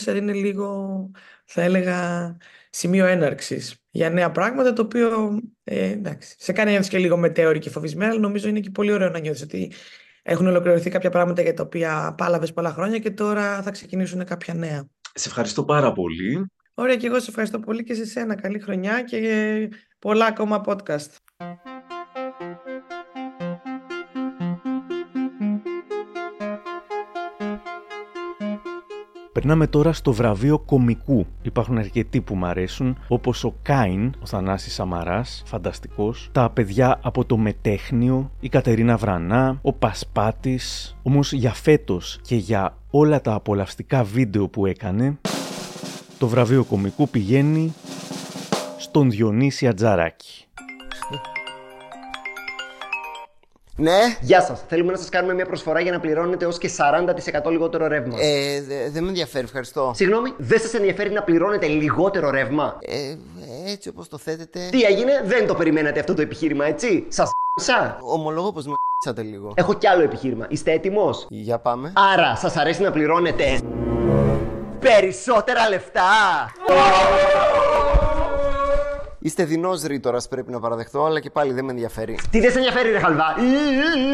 2024 0.05 0.15
είναι 0.15 0.33
λίγο, 0.33 1.11
θα 1.45 1.61
έλεγα, 1.61 2.37
σημείο 2.75 3.05
έναρξης 3.05 3.75
για 3.89 4.09
νέα 4.09 4.31
πράγματα, 4.31 4.73
το 4.73 4.81
οποίο 4.81 5.39
ε, 5.63 5.91
εντάξει, 5.91 6.35
σε 6.39 6.51
κάνει 6.51 6.73
να 6.73 6.79
και 6.79 6.97
λίγο 6.97 7.17
μετέωρη 7.17 7.59
και 7.59 7.69
φοβισμένα, 7.69 8.11
αλλά 8.11 8.19
νομίζω 8.19 8.47
είναι 8.47 8.59
και 8.59 8.69
πολύ 8.69 8.91
ωραίο 8.91 9.09
να 9.09 9.19
νιώθεις 9.19 9.41
ότι 9.41 9.71
έχουν 10.23 10.47
ολοκληρωθεί 10.47 10.89
κάποια 10.89 11.09
πράγματα 11.09 11.41
για 11.41 11.53
τα 11.53 11.63
οποία 11.63 12.15
πάλαβες 12.17 12.53
πολλά 12.53 12.71
χρόνια 12.71 12.99
και 12.99 13.11
τώρα 13.11 13.61
θα 13.61 13.71
ξεκινήσουν 13.71 14.25
κάποια 14.25 14.53
νέα. 14.53 14.87
Σε 15.13 15.29
ευχαριστώ 15.29 15.63
πάρα 15.63 15.91
πολύ. 15.91 16.45
Ωραία 16.73 16.95
και 16.95 17.07
εγώ 17.07 17.19
σε 17.19 17.29
ευχαριστώ 17.29 17.59
πολύ 17.59 17.83
και 17.83 17.93
σε 17.93 18.05
σένα. 18.05 18.35
Καλή 18.35 18.59
χρονιά 18.59 19.01
και 19.03 19.69
πολλά 19.99 20.25
ακόμα 20.25 20.63
podcast. 20.65 21.09
Περνάμε 29.43 29.67
τώρα 29.67 29.93
στο 29.93 30.13
βραβείο 30.13 30.59
κομικού. 30.59 31.25
Υπάρχουν 31.41 31.77
αρκετοί 31.77 32.21
που 32.21 32.35
μου 32.35 32.45
αρέσουν, 32.45 32.97
όπως 33.07 33.43
ο 33.43 33.55
Κάιν, 33.61 34.13
ο 34.21 34.25
Θανάσης 34.25 34.73
Σαμαράς, 34.73 35.43
φανταστικός, 35.45 36.29
τα 36.31 36.49
παιδιά 36.49 36.99
από 37.01 37.25
το 37.25 37.37
Μετέχνιο, 37.37 38.31
η 38.39 38.49
Κατερίνα 38.49 38.97
Βρανά, 38.97 39.59
ο 39.61 39.73
Πασπάτης. 39.73 40.97
Όμως 41.03 41.33
για 41.33 41.53
φέτος 41.53 42.19
και 42.21 42.35
για 42.35 42.77
όλα 42.89 43.21
τα 43.21 43.33
απολαυστικά 43.33 44.03
βίντεο 44.03 44.47
που 44.47 44.65
έκανε, 44.65 45.17
το 46.17 46.27
βραβείο 46.27 46.63
κομικού 46.63 47.09
πηγαίνει 47.09 47.73
στον 48.77 49.09
Διονύση 49.09 49.67
Ατζαράκη. 49.67 50.45
Ναι. 53.75 54.17
Γεια 54.21 54.41
σας. 54.41 54.63
Θέλουμε 54.67 54.91
να 54.91 54.97
σας 54.97 55.09
κάνουμε 55.09 55.33
μια 55.33 55.45
προσφορά 55.45 55.79
για 55.79 55.91
να 55.91 55.99
πληρώνετε 55.99 56.45
ως 56.45 56.57
και 56.57 56.69
40% 57.45 57.51
λιγότερο 57.51 57.87
ρεύμα. 57.87 58.15
Ε, 58.19 58.61
δεν 58.91 59.03
με 59.03 59.09
ενδιαφέρει, 59.09 59.45
ευχαριστώ. 59.45 59.91
Συγγνώμη, 59.95 60.33
δεν 60.37 60.59
σας 60.59 60.73
ενδιαφέρει 60.73 61.11
να 61.11 61.23
πληρώνετε 61.23 61.67
λιγότερο 61.67 62.29
ρεύμα; 62.29 62.77
Ε, 62.81 63.15
έτσι 63.71 63.89
όπως 63.89 64.07
το 64.07 64.17
θέτετε. 64.17 64.67
Τι 64.71 64.81
έγινε, 64.81 65.21
δεν 65.25 65.47
το 65.47 65.55
περιμένατε 65.55 65.99
αυτό 65.99 66.13
το 66.13 66.21
επιχείρημα, 66.21 66.65
έτσι; 66.65 67.05
Σας 67.09 67.31
σα. 67.61 67.97
Ομολόγω 68.13 68.51
πως 68.51 68.65
με 68.65 68.73
λίγο. 69.17 69.53
Έχω 69.55 69.73
κι 69.73 69.87
άλλο 69.87 70.03
επιχείρημα. 70.03 70.45
Είστε 70.49 70.71
έτοιμος; 70.71 71.25
Για 71.29 71.59
πάμε. 71.59 71.93
Άρα, 72.13 72.35
σας 72.35 72.57
αρέσει 72.57 72.81
να 72.81 72.91
πληρώνετε. 72.91 73.59
Περισσότερα 74.79 75.69
λεφτά! 75.69 76.01
Είστε 79.25 79.45
δεινός 79.45 79.71
ρήτορας, 79.85 80.19
πρέπει 80.29 80.51
να 80.51 80.59
παραδεχτώ, 80.59 81.03
αλλά 81.05 81.19
και 81.19 81.29
πάλι 81.29 81.53
δεν 81.53 81.65
με 81.65 81.71
ενδιαφέρει. 81.71 82.19
Τι 82.29 82.39
δεν 82.39 82.51
σε 82.51 82.57
ενδιαφέρει, 82.57 82.91
ρε 82.91 82.99
χαλβά; 82.99 83.35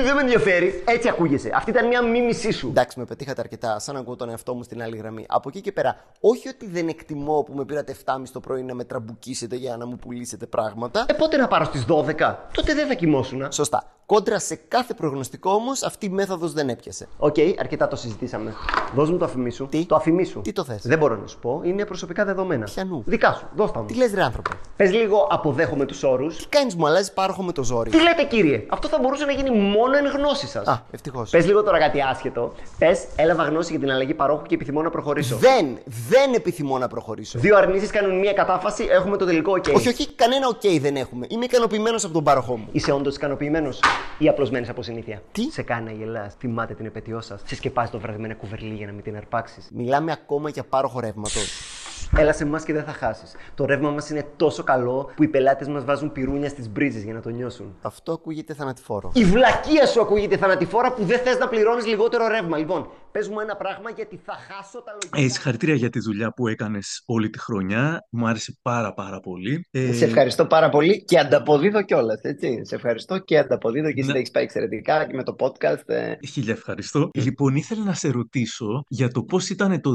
Δεν 0.03 0.15
με 0.15 0.21
ενδιαφέρει. 0.21 0.83
Έτσι 0.87 1.09
ακούγεσαι. 1.09 1.51
Αυτή 1.53 1.69
ήταν 1.69 1.87
μια 1.87 2.01
μίμησή 2.01 2.51
σου. 2.51 2.67
Εντάξει, 2.67 2.99
με 2.99 3.05
πετύχατε 3.05 3.41
αρκετά. 3.41 3.79
Σαν 3.79 3.95
να 3.95 3.99
ακούω 4.01 4.15
τον 4.15 4.29
εαυτό 4.29 4.53
μου 4.55 4.63
στην 4.63 4.81
άλλη 4.81 4.97
γραμμή. 4.97 5.25
Από 5.27 5.49
εκεί 5.49 5.61
και 5.61 5.71
πέρα, 5.71 5.95
όχι 6.19 6.47
ότι 6.47 6.67
δεν 6.67 6.87
εκτιμώ 6.87 7.43
που 7.43 7.53
με 7.53 7.65
πήρατε 7.65 7.95
7.30 8.05 8.15
το 8.31 8.39
πρωί 8.39 8.63
να 8.63 8.73
με 8.73 8.83
τραμπουκίσετε 8.83 9.55
για 9.55 9.77
να 9.77 9.85
μου 9.85 9.95
πουλήσετε 9.95 10.45
πράγματα. 10.45 11.05
Ε, 11.07 11.13
πότε 11.13 11.37
να 11.37 11.47
πάρω 11.47 11.65
στις 11.65 11.85
12. 11.87 12.35
Τότε 12.53 12.73
δεν 12.73 12.87
θα 12.87 12.93
κοιμόσουν. 12.93 13.51
Σωστά. 13.51 13.98
Κόντρα 14.09 14.39
σε 14.39 14.59
κάθε 14.67 14.93
προγνωστικό 14.93 15.51
όμως, 15.51 15.83
αυτή 15.83 16.05
η 16.05 16.09
μέθοδος 16.09 16.53
δεν 16.53 16.69
έπιασε. 16.69 17.07
Οκ, 17.17 17.33
okay, 17.37 17.53
αρκετά 17.59 17.87
το 17.87 17.95
συζητήσαμε. 17.95 18.53
Δώσ' 18.95 19.09
μου 19.09 19.17
το 19.17 19.25
αφημί 19.25 19.51
σου. 19.51 19.67
Τι; 19.71 19.85
Το 19.85 19.95
αφημί 19.95 20.25
σου. 20.25 20.41
Τι 20.41 20.51
το 20.51 20.63
θες; 20.63 20.81
Δεν 20.83 20.97
μπορώ 20.97 21.15
να 21.15 21.27
σου 21.27 21.39
πω. 21.39 21.61
Είναι 21.63 21.85
προσωπικά 21.85 22.25
δεδομένα. 22.25 22.65
Πιανού. 22.65 23.03
Δικά 23.05 23.33
σου. 23.33 23.47
Δώσ' 23.55 23.71
τα 23.71 23.79
μου. 23.79 23.85
Τι 23.85 23.93
λες, 23.95 24.13
ρε 24.13 24.23
άνθρωπε; 24.23 24.49
Πες 24.75 24.91
λίγο, 24.91 25.27
αποδέχομαι 25.31 25.85
τους 25.85 26.03
όρους. 26.03 26.37
Τι 26.37 26.47
κάνεις, 26.47 26.75
μου 26.75 26.87
αλλάζει 26.87 27.13
πάροχο 27.13 27.43
με 27.43 27.51
το 27.51 27.63
ζόρι. 27.63 27.89
Τι 27.89 28.01
λέτε, 28.01 28.23
κύριε; 28.23 28.65
Αυτό 28.69 28.87
θα 28.87 28.99
μπορούσε 29.01 29.25
να 29.25 29.31
γίνει 29.31 29.49
μόνο 29.49 29.97
εν 29.97 30.05
γνώση 30.05 30.47
σας. 30.47 30.67
Α, 30.67 30.83
ευτυχώς. 30.91 31.29
Πες 31.29 31.45
λίγο 31.45 31.63
τώρα 31.63 31.79
κάτι 31.79 32.01
άσχετο. 32.01 32.53
Πες, 32.77 33.05
έλαβα 33.15 33.43
γνώση 33.43 33.71
για 33.71 33.79
την 33.79 33.91
αλλαγή 33.91 34.13
παρόχου 34.13 34.43
και 34.43 34.55
επιθυμώ 34.55 34.81
να 34.81 34.89
προχωρήσω. 34.89 35.35
Δεν, 35.35 35.77
δεν 35.85 36.33
επιθυμώ 36.33 36.77
να 36.77 36.87
προχωρήσω. 36.87 37.39
Δύο 37.39 37.57
αρνήσεις 37.57 37.89
κάνουν 37.89 38.19
μία 38.19 38.33
κατάφαση, 38.33 38.87
έχουμε 38.91 39.17
το 39.17 39.25
τελικό 39.25 39.51
OK. 39.51 39.73
Όχι, 39.73 39.87
όχι, 39.87 40.13
κανένα 40.13 40.47
OK 40.47 40.79
δεν 40.79 40.95
έχουμε. 40.95 41.25
Είμαι 41.29 41.45
ικανοποιημένος 41.45 42.03
από 42.03 42.13
τον 42.13 42.23
πάροχό 42.23 42.57
μου. 42.57 42.67
Είσαι 42.71 42.91
όντως 42.91 43.15
ικανοποιημένος; 43.15 43.79
Ή 44.17 44.27
απλώς 44.27 44.49
μένεις 44.49 44.69
από 44.69 44.81
συνήθεια. 44.81 45.21
Τι; 45.31 45.43
Σε 45.51 45.61
κάνει 45.61 45.83
να 45.85 45.91
γελάς, 45.91 46.33
θυμάται 46.39 46.73
την 46.73 46.85
επαιτειό 46.85 47.21
σας. 47.21 47.41
Σε 47.45 47.55
σκεπάζει 47.55 47.91
το 47.91 47.99
βράδυ 47.99 48.19
με 48.19 48.25
ένα 48.25 48.35
κουβερλί 48.35 48.73
για 48.73 48.85
να 48.85 48.91
μην 48.91 49.03
την 49.03 49.15
αρπάξεις. 49.15 49.69
Μιλάμε 49.73 50.11
ακόμα 50.11 50.49
για 50.49 50.63
πάροχο 50.63 50.99
ρεύματος. 50.99 51.77
Έλα 52.17 52.33
σε 52.33 52.43
εμάς 52.43 52.63
και 52.63 52.73
δεν 52.73 52.83
θα 52.83 52.91
χάσεις. 52.91 53.35
Το 53.55 53.65
ρεύμα 53.65 53.89
μας 53.89 54.09
είναι 54.09 54.27
τόσο 54.35 54.63
καλό 54.63 55.09
που 55.15 55.23
οι 55.23 55.27
πελάτες 55.27 55.67
μας 55.67 55.85
βάζουν 55.85 56.11
πυρούνια 56.11 56.49
στις 56.49 56.69
μπρίζες 56.69 57.03
για 57.03 57.13
να 57.13 57.21
το 57.21 57.29
νιώσουν. 57.29 57.75
Αυτό 57.81 58.11
ακούγεται 58.11 58.53
θανατηφόρο. 58.53 59.11
Η 59.13 59.23
βλακεία 59.23 59.85
σου 59.85 60.01
ακούγεται 60.01 60.37
θανατηφόρα 60.37 60.93
που 60.93 61.03
δεν 61.03 61.19
θες 61.19 61.37
να 61.37 61.47
πληρώνεις 61.47 61.85
λιγότερο 61.85 62.27
ρεύμα. 62.27 62.57
Λοιπόν, 62.57 62.89
Πες 63.11 63.27
μου 63.27 63.39
ένα 63.39 63.55
πράγμα 63.55 63.89
γιατί 63.89 64.19
θα 64.25 64.33
χάσω 64.33 64.81
τα 64.83 64.91
λογικά. 64.91 65.19
Ε, 65.19 65.27
συγχαρητήρια 65.27 65.75
για 65.75 65.89
τη 65.89 65.99
δουλειά 65.99 66.33
που 66.33 66.47
έκανες 66.47 67.03
όλη 67.05 67.29
τη 67.29 67.39
χρονιά. 67.39 68.07
Μου 68.09 68.27
άρεσε 68.27 68.57
πάρα 68.61 68.93
πάρα 68.93 69.19
πολύ. 69.19 69.65
Ε... 69.71 69.93
Σε 69.93 70.05
ευχαριστώ 70.05 70.45
πάρα 70.45 70.69
πολύ 70.69 71.03
και 71.03 71.19
ανταποδίδω 71.19 71.83
κιόλας. 71.83 72.19
Σε 72.61 72.75
ευχαριστώ 72.75 73.17
και 73.17 73.37
ανταποδίδω 73.37 73.91
και 73.91 73.99
εσύ 73.99 74.07
Ναι. 74.07 74.13
τα 74.13 74.19
έχεις 74.19 74.31
πάει 74.31 74.43
εξαιρετικά 74.43 75.05
και 75.07 75.15
με 75.15 75.23
το 75.23 75.35
podcast. 75.39 75.83
ε. 75.89 76.13
Χίλια 76.27 76.53
ευχαριστώ. 76.53 77.09
Λοιπόν, 77.13 77.55
ήθελα 77.55 77.83
να 77.83 77.93
σε 77.93 78.09
ρωτήσω 78.09 78.83
για 78.87 79.09
το 79.09 79.23
πώς 79.23 79.49
ήταν 79.49 79.81
το 79.81 79.91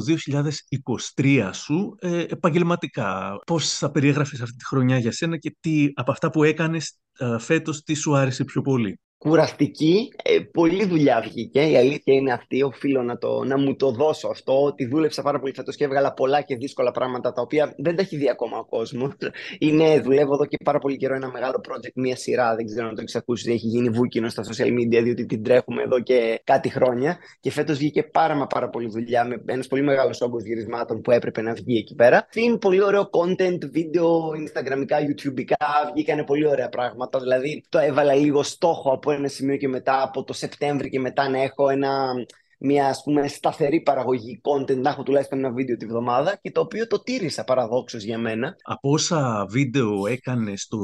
2023 1.17 1.51
σου 1.53 1.95
ε, 2.01 2.21
επαγγελματικά. 2.29 3.39
Πώς 3.47 3.73
θα 3.79 3.91
περιέγραφες 3.91 4.41
αυτή 4.41 4.57
τη 4.57 4.65
χρονιά 4.67 4.99
για 4.99 5.13
σένα 5.13 5.37
και 5.37 5.57
τι 5.61 5.89
από 5.95 6.11
αυτά 6.11 6.31
που 6.31 6.43
έκανες 6.43 6.99
ε, 7.19 7.39
φέτος, 7.39 7.83
τι 7.83 7.95
σου 7.95 8.17
άρεσε 8.17 8.45
πιο 8.45 8.61
πολύ; 8.63 9.01
Κουραστική, 9.29 10.13
ε, 10.23 10.39
πολλή 10.53 10.85
δουλειά 10.85 11.21
βγήκε. 11.21 11.61
Η 11.61 11.77
αλήθεια 11.77 12.15
είναι 12.15 12.33
αυτή. 12.33 12.63
Οφείλω 12.63 13.03
να, 13.03 13.19
το, 13.19 13.45
να 13.45 13.59
μου 13.59 13.77
το 13.77 13.91
δώσω 13.91 14.29
αυτό. 14.29 14.63
Ότι 14.63 14.87
δούλεψα 14.87 15.23
πάρα 15.23 15.41
πολύ 15.41 15.53
φέτος 15.55 15.77
και 15.77 15.85
έβγαλα 15.85 16.13
πολλά 16.13 16.41
και 16.41 16.57
δύσκολα 16.57 16.91
πράγματα 16.91 17.33
τα 17.33 17.43
οποία 17.43 17.75
δεν 17.79 17.97
τα 17.97 18.03
έχει 18.03 18.17
δει 18.17 18.31
ακόμα 18.31 18.59
ο 18.59 18.65
κόσμος. 18.65 19.13
Είναι, 19.59 20.01
δουλεύω 20.01 20.35
εδώ 20.35 20.47
και 20.47 20.57
πάρα 20.65 20.79
πολύ 20.79 20.97
καιρό 20.97 21.15
ένα 21.15 21.31
μεγάλο 21.31 21.61
project, 21.69 21.93
μία 21.95 22.17
σειρά. 22.17 22.55
Δεν 22.55 22.67
ξέρω 22.67 22.87
αν 22.89 22.95
το 22.95 23.01
έχεις 23.01 23.17
ακούσει. 23.17 23.53
Έχει 23.53 23.67
γίνει 23.67 23.89
βούκινο 23.89 24.29
στα 24.29 24.43
social 24.43 24.69
media, 24.69 25.03
διότι 25.03 25.27
την 25.27 25.43
τρέχουμε 25.43 25.83
εδώ 25.83 26.01
και 26.01 26.41
κάτι 26.45 26.69
χρόνια. 26.69 27.19
Και 27.41 27.51
φέτος 27.51 27.79
βγήκε 27.79 28.03
πάρα 28.03 28.35
μα 28.35 28.47
πάρα 28.47 28.69
πολύ 28.69 28.89
δουλειά 28.89 29.25
με 29.25 29.43
ένας 29.47 29.67
πολύ 29.67 29.83
μεγάλος 29.83 30.21
όγκος 30.21 30.43
γυρισμάτων 30.43 31.01
που 31.01 31.11
έπρεπε 31.11 31.43
να 31.43 31.53
βγει 31.53 31.79
εκεί 31.79 31.95
πέρα. 31.95 32.27
Είναι 32.35 32.57
πολύ 32.57 32.83
ωραίο 32.83 33.11
content, 33.11 33.71
βίντεο, 33.71 34.31
instagramικά, 34.31 34.97
youtubeka. 35.07 35.55
Βγήκανε 35.95 36.25
πολύ 36.25 36.47
ωραία 36.47 36.69
πράγματα. 36.69 37.19
Δηλαδή 37.19 37.65
το 37.69 37.79
έβαλα 37.79 38.15
λίγο 38.15 38.43
στόχο 38.43 38.93
από 38.93 39.13
ένα 39.15 39.29
σημείο 39.29 39.57
και 39.57 39.69
μετά, 39.69 40.03
από 40.03 40.25
το 40.25 40.33
Σεπτέμβρη 40.33 40.91
και 40.91 41.01
μετά 41.01 41.29
να 41.29 41.43
έχω 41.43 41.69
ένα, 41.69 42.13
μια 42.59 42.87
ας 42.87 43.03
πούμε 43.03 43.29
σταθερή 43.29 43.81
παραγωγή 43.81 44.41
content, 44.43 44.77
να 44.77 44.91
έχω 44.91 45.03
τουλάχιστον 45.03 45.39
ένα 45.39 45.53
βίντεο 45.53 45.77
τη 45.77 45.87
βδομάδα 45.87 46.39
και 46.43 46.51
το 46.51 46.61
οποίο 46.61 46.87
το 46.87 47.03
τήρησα 47.03 47.45
παραδόξως 47.45 48.03
για 48.03 48.19
μένα. 48.19 48.57
Από 48.63 48.91
όσα 48.91 49.47
βίντεο 49.49 50.07
έκανες 50.07 50.67
το 50.67 50.79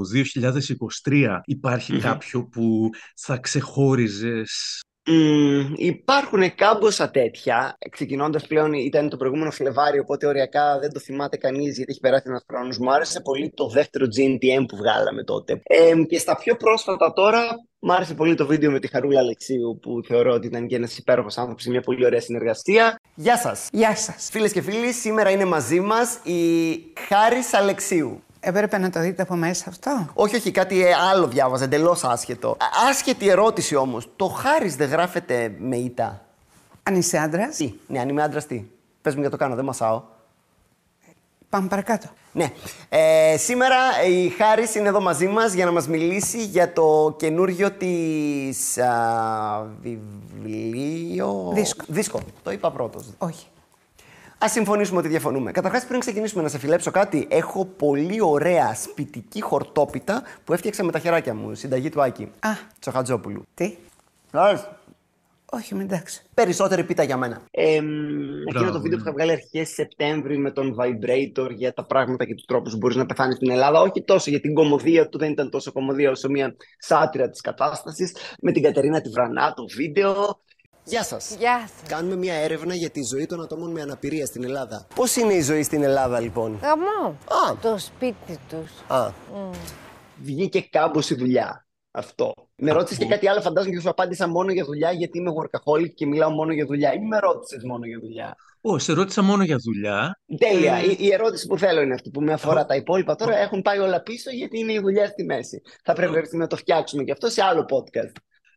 2023, 1.04 1.40
υπάρχει 1.44 1.92
Μμμ. 1.92 2.00
κάποιο 2.00 2.46
που 2.46 2.90
θα 3.16 3.36
ξεχώριζες 3.36 4.80
Μμμ, 5.06 5.72
υπάρχουν 5.76 6.54
κάμποσα 6.54 7.10
τέτοια. 7.10 7.78
Ξεκινώντας 7.90 8.46
πλέον, 8.46 8.72
ήταν 8.72 9.08
το 9.08 9.16
προηγούμενο 9.16 9.50
Φλεβάρι, 9.50 9.98
οπότε 9.98 10.26
οριακά 10.26 10.78
δεν 10.78 10.92
το 10.92 11.00
θυμάται 11.00 11.36
κανείς 11.36 11.76
γιατί 11.76 11.90
έχει 11.90 12.00
περάσει 12.00 12.24
ένας 12.26 12.44
χρόνος. 12.48 12.78
Μου 12.78 12.92
άρεσε 12.92 13.20
πολύ 13.20 13.52
το 13.54 13.68
δεύτερο 13.68 14.04
GNTM 14.04 14.64
που 14.68 14.76
βγάλαμε 14.76 15.24
τότε. 15.24 15.60
Ε, 15.62 16.02
και 16.08 16.18
στα 16.18 16.36
πιο 16.36 16.56
πρόσφατα 16.56 17.12
τώρα, 17.12 17.40
μου 17.78 17.92
άρεσε 17.92 18.14
πολύ 18.14 18.34
το 18.34 18.46
βίντεο 18.46 18.70
με 18.70 18.78
τη 18.78 18.88
Χαρούλα 18.88 19.20
Αλεξίου, 19.20 19.78
που 19.82 20.00
θεωρώ 20.06 20.32
ότι 20.32 20.46
ήταν 20.46 20.66
και 20.66 20.76
ένας 20.76 20.98
υπέροχος 20.98 21.38
άνθρωπος, 21.38 21.66
μια 21.66 21.80
πολύ 21.80 22.04
ωραία 22.04 22.20
συνεργασία. 22.20 23.00
Γεια 23.14 23.36
σας. 23.36 23.68
Γεια 23.72 23.96
σας. 23.96 24.28
Φίλες 24.30 24.52
και 24.52 24.60
φίλοι, 24.60 24.92
σήμερα 24.92 25.30
είναι 25.30 25.44
μαζί 25.44 25.80
μας 25.80 26.18
η 26.22 26.42
Χάρης 27.08 27.54
Αλεξίου. 27.54 28.22
Έπρεπε 28.40 28.78
να 28.78 28.90
το 28.90 29.00
δείτε 29.00 29.22
από 29.22 29.34
μέσα 29.34 29.64
αυτό; 29.68 30.06
Όχι, 30.14 30.36
όχι, 30.36 30.50
κάτι 30.50 30.84
ε, 30.86 30.94
άλλο 31.10 31.26
διάβαζα, 31.26 31.64
εντελώς 31.64 32.04
άσχετο. 32.04 32.50
Α- 32.50 32.88
Άσχετη 32.90 33.28
ερώτηση 33.28 33.74
όμως. 33.74 34.08
Το 34.16 34.26
Χάρη 34.26 34.68
δεν 34.68 34.88
γράφεται 34.88 35.54
με 35.58 35.76
ήττα. 35.76 36.24
Αν 36.82 36.94
είσαι 36.94 37.18
άντρας; 37.18 37.56
Τι, 37.56 37.74
ναι, 37.86 38.00
αν 38.00 38.08
είμαι 38.08 38.22
άντρας, 38.22 38.46
τι. 38.46 38.64
Πες 39.02 39.14
μου 39.14 39.20
για 39.20 39.30
το 39.30 39.36
κάνω, 39.36 39.54
δεν 39.54 39.64
μασάω. 39.64 40.02
Πάμε 41.48 41.68
παρακάτω. 41.68 42.08
Ναι. 42.32 42.52
Ε, 42.88 43.36
σήμερα 43.36 43.76
η 44.08 44.28
Χάρη 44.28 44.66
είναι 44.76 44.88
εδώ 44.88 45.00
μαζί 45.00 45.26
μας 45.26 45.52
για 45.52 45.64
να 45.64 45.70
μας 45.72 45.88
μιλήσει 45.88 46.44
για 46.44 46.72
το 46.72 47.14
καινούργιο 47.18 47.70
της 47.70 48.78
α, 48.78 49.66
βιβλίο... 49.82 51.50
Δίσκο. 51.54 51.84
Δίσκο. 51.88 52.20
Το 52.42 52.50
είπα 52.50 52.70
πρώτος. 52.70 53.04
Όχι. 53.18 53.46
Α 54.44 54.48
συμφωνήσουμε 54.48 54.98
ότι 54.98 55.08
διαφωνούμε. 55.08 55.52
Καταρχάς, 55.52 55.86
πριν 55.86 56.00
ξεκινήσουμε 56.00 56.42
να 56.42 56.48
σε 56.48 56.58
φιλέψω 56.58 56.90
κάτι, 56.90 57.26
έχω 57.30 57.64
πολύ 57.64 58.20
ωραία 58.20 58.74
σπιτική 58.74 59.40
χορτόπιτα 59.40 60.22
που 60.44 60.52
έφτιαξα 60.52 60.84
με 60.84 60.92
τα 60.92 60.98
χεράκια 60.98 61.34
μου. 61.34 61.54
Συνταγή 61.54 61.88
του 61.88 62.02
Άκη. 62.02 62.22
Α. 62.22 62.48
Τσοχατζόπουλου. 62.78 63.42
Τι; 63.54 63.76
Άρεσε. 64.30 64.68
Όχι, 65.52 65.74
με 65.74 65.82
εντάξει. 65.82 66.22
Περισσότερη 66.34 66.84
πίτα 66.84 67.02
για 67.02 67.16
μένα. 67.16 67.42
Ε, 67.50 67.74
εκείνο 67.74 67.90
Μπράβο, 68.50 68.70
το 68.70 68.80
βίντεο 68.80 68.98
ναι. 68.98 69.04
που 69.04 69.08
είχα 69.08 69.12
βγάλει 69.12 69.30
αρχές 69.30 69.68
Σεπτέμβρη 69.68 70.38
με 70.38 70.50
τον 70.50 70.76
Vibrator 70.78 71.50
για 71.50 71.72
τα 71.72 71.84
πράγματα 71.84 72.24
και 72.24 72.34
τους 72.34 72.44
τρόπους 72.44 72.72
που 72.72 72.78
μπορείς 72.78 72.96
να 72.96 73.06
πεθάνεις 73.06 73.36
στην 73.36 73.50
Ελλάδα. 73.50 73.80
Όχι 73.80 74.02
τόσο 74.04 74.30
για 74.30 74.40
την 74.40 74.54
κομμωδία 74.54 75.08
του, 75.08 75.18
δεν 75.18 75.30
ήταν 75.30 75.50
τόσο 75.50 75.72
κομμωδία 75.72 76.10
όσο 76.10 76.28
μια 76.28 76.54
σάτυρα 76.78 77.30
της 77.30 77.40
κατάστασης. 77.40 78.16
Με 78.40 78.52
την 78.52 78.62
Κατερίνα 78.62 79.00
τη 79.00 79.08
Βρανά, 79.08 79.52
το 79.54 79.64
βίντεο. 79.76 80.40
Γεια 80.90 81.04
σας. 81.04 81.36
Γεια 81.38 81.68
σας. 81.78 81.88
Κάνουμε 81.88 82.16
μια 82.16 82.34
έρευνα 82.34 82.74
για 82.74 82.90
τη 82.90 83.02
ζωή 83.02 83.26
των 83.26 83.42
ατόμων 83.42 83.70
με 83.70 83.80
αναπηρία 83.80 84.26
στην 84.26 84.44
Ελλάδα. 84.44 84.86
Πώς 84.94 85.16
είναι 85.16 85.32
η 85.32 85.42
ζωή 85.42 85.62
στην 85.62 85.82
Ελλάδα, 85.82 86.20
λοιπόν; 86.20 86.58
Γαμό. 86.62 87.08
Α. 87.08 87.56
Το 87.62 87.78
σπίτι 87.78 88.38
τους. 88.48 88.70
Α, 88.88 89.10
βγήκε 90.22 90.60
κάμποση 90.60 91.14
δουλειά. 91.14 91.66
Αυτό. 91.90 92.32
Με 92.56 92.72
ρώτησες 92.72 92.98
και 92.98 93.06
κάτι 93.06 93.28
άλλο, 93.28 93.40
φαντάζομαι 93.40 93.74
και 93.74 93.80
σου 93.80 93.88
απάντησα 93.88 94.28
μόνο 94.28 94.52
για 94.52 94.64
δουλειά, 94.64 94.92
γιατί 94.92 95.18
είμαι 95.18 95.30
workaholic 95.40 95.90
και 95.94 96.06
μιλάω 96.06 96.30
μόνο 96.30 96.52
για 96.52 96.66
δουλειά. 96.66 96.92
Ή 96.92 96.98
με 96.98 97.18
ρώτησες 97.18 97.62
μόνο 97.64 97.86
για 97.86 97.98
δουλειά; 97.98 98.36
Ω, 98.60 98.78
σε 98.78 98.92
ρώτησα 98.92 99.22
μόνο 99.22 99.42
για 99.44 99.56
δουλειά. 99.56 100.20
Τέλεια. 100.38 100.74
Ε, 100.74 100.84
Η, 100.84 100.96
η 101.00 101.12
ερώτηση 101.12 101.46
που 101.46 101.58
θέλω 101.58 101.80
είναι 101.80 101.94
αυτή 101.94 102.10
που 102.10 102.20
με 102.20 102.32
αφορά. 102.32 102.64
Τα 102.66 102.74
υπόλοιπα 102.74 103.14
τώρα 103.14 103.36
έχουν 103.36 103.62
πάει 103.62 103.78
όλα 103.78 104.00
πίσω 104.02 104.30
γιατί 104.30 104.58
είναι 104.58 104.72
η 104.72 104.78
δουλειά 104.78 105.06
στη 105.06 105.24
μέση. 105.24 105.62
Θα 105.84 105.92
πρέπει 105.92 106.36
να 106.36 106.46
το 106.46 106.56
φτιάξουμε 106.56 107.04
και 107.04 107.12
αυτό 107.12 107.28
σε 107.28 107.42
άλλο 107.42 107.66
podcast. 107.70 108.12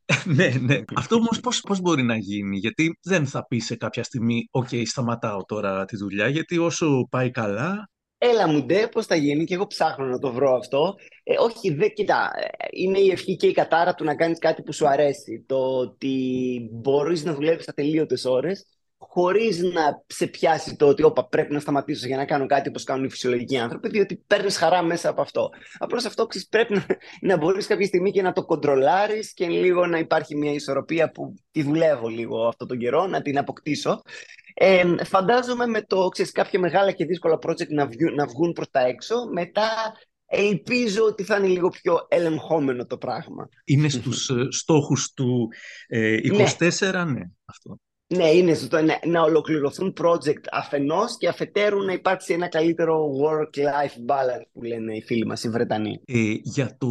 ναι, 0.36 0.54
ναι. 0.62 0.82
Αυτό 0.95 1.16
όμως 1.16 1.39
πώς, 1.39 1.62
πώς 1.62 1.82
μπορεί 1.82 2.04
να 2.04 2.18
γίνει, 2.18 2.58
γιατί 2.58 2.97
δεν 3.04 3.26
θα 3.26 3.45
πεις 3.45 3.66
σε 3.66 3.76
κάποια 3.76 4.04
στιγμή 4.04 4.47
«ΟΚ, 4.51 4.68
σταματάω 4.86 5.43
τώρα 5.45 5.86
τη 5.86 5.95
δουλειά», 5.97 6.28
γιατί 6.28 6.58
όσο 6.58 7.08
πάει 7.10 7.32
καλά, 7.32 7.88
Έλα 8.26 8.47
μου 8.47 8.66
ντε, 8.66 8.88
πώς 8.88 9.06
θα 9.06 9.16
γίνει 9.16 9.43
και 9.43 9.54
εγώ 9.54 9.68
ψάχνω 9.68 10.06
να 10.06 10.20
το 10.20 10.32
βρω 10.32 10.56
αυτό. 10.56 10.95
Ε, 11.24 11.34
όχι, 11.39 11.74
δε, 11.74 11.88
κοίτα, 11.88 12.32
ε, 12.36 12.68
είναι 12.72 12.99
η 12.99 13.10
ευχή 13.10 13.36
και 13.36 13.47
η 13.47 13.51
κατάρα 13.51 13.93
του 13.93 14.04
να 14.04 14.16
κάνεις 14.16 14.39
κάτι 14.39 14.62
που 14.62 14.74
σου 14.74 14.88
αρέσει. 14.88 15.43
Το 15.47 15.78
ότι 15.78 16.16
μπορείς 16.72 17.24
να 17.24 17.34
δουλεύεις 17.34 17.68
ατελείωτες 17.68 18.26
ώρες 18.26 18.66
χωρίς 19.10 19.60
να 19.60 20.04
σε 20.08 20.28
πιάσει 20.28 20.76
το 20.76 20.88
ότι 20.88 21.04
όπα, 21.04 21.28
πρέπει 21.28 21.54
να 21.54 21.60
σταματήσω 21.60 22.08
για 22.08 22.18
να 22.18 22.26
κάνω 22.26 22.45
κάτι 22.45 22.70
όπως 22.70 22.84
κάνουν 22.84 23.06
οι 23.06 23.10
φυσιολογικοί 23.10 23.58
άνθρωποι, 23.58 23.89
διότι 23.89 24.24
παίρνεις 24.28 24.58
χαρά 24.58 24.82
μέσα 24.84 25.10
από 25.10 25.22
αυτό. 25.22 25.49
Απλώς 25.78 26.06
αυτό 26.06 26.26
ξέρεις, 26.26 26.47
πρέπει 26.47 26.74
να, 26.74 26.86
να 27.22 27.38
μπορείς 27.38 27.68
κάποια 27.68 27.86
στιγμή 27.86 28.12
και 28.12 28.22
να 28.22 28.32
το 28.32 28.45
κοντρολάρεις 28.45 29.34
και 29.34 29.47
λίγο 29.47 29.86
να 29.86 29.97
υπάρχει 29.97 30.36
μια 30.36 30.51
ισορροπία 30.51 31.12
που 31.12 31.34
τη 31.51 31.64
δουλεύω 31.64 32.08
λίγο 32.08 32.47
αυτόν 32.47 32.68
τον 32.68 32.78
καιρό, 32.78 33.08
να 33.08 33.22
την 33.22 33.38
αποκτήσω. 33.38 34.01
Ε, 34.54 35.04
φαντάζομαι 35.04 35.66
με 35.66 35.82
το, 35.82 36.08
ξέρεις, 36.08 36.32
κάποια 36.32 36.60
μεγάλα 36.60 36.91
και 36.91 37.06
δύσκολα 37.06 37.38
project 37.47 37.70
να, 37.70 37.86
βγουν, 37.88 38.14
να 38.16 38.28
βγουν 38.28 38.51
προς 38.51 38.70
τα 38.70 38.80
έξω, 38.80 39.16
μετά 39.32 39.70
ελπίζω 40.26 41.04
ότι 41.04 41.24
θα 41.24 41.38
είναι 41.38 41.47
λίγο 41.47 41.70
πιο 41.70 42.06
ελεγχόμενο 42.10 42.86
το 42.86 42.97
πράγμα. 42.97 43.49
είναι 43.64 43.89
στους 43.89 44.30
ε, 44.30 44.47
στόχους 44.49 45.12
του 45.14 45.47
ε, 45.88 46.18
24, 46.24 47.04
ναι, 47.08 47.22
αυτό. 47.45 47.80
Ναι, 48.16 48.30
είναι 48.30 48.53
σωστό 48.53 48.82
ναι, 48.82 48.99
να 49.05 49.22
ολοκληρωθούν 49.22 49.93
project 50.01 50.43
αφενός 50.51 51.18
και 51.18 51.28
αφετέρου 51.28 51.84
να 51.84 51.93
υπάρξει 51.93 52.34
ένα 52.34 52.47
καλύτερο 52.47 53.09
work-life 53.24 54.11
balance 54.11 54.45
που 54.53 54.64
λένε 54.64 54.95
οι 54.95 55.01
φίλοι 55.01 55.26
μας 55.26 55.43
οι 55.43 55.49
Βρετανοί. 55.49 56.01
Ε, 56.05 56.34
για 56.41 56.78
το 56.78 56.88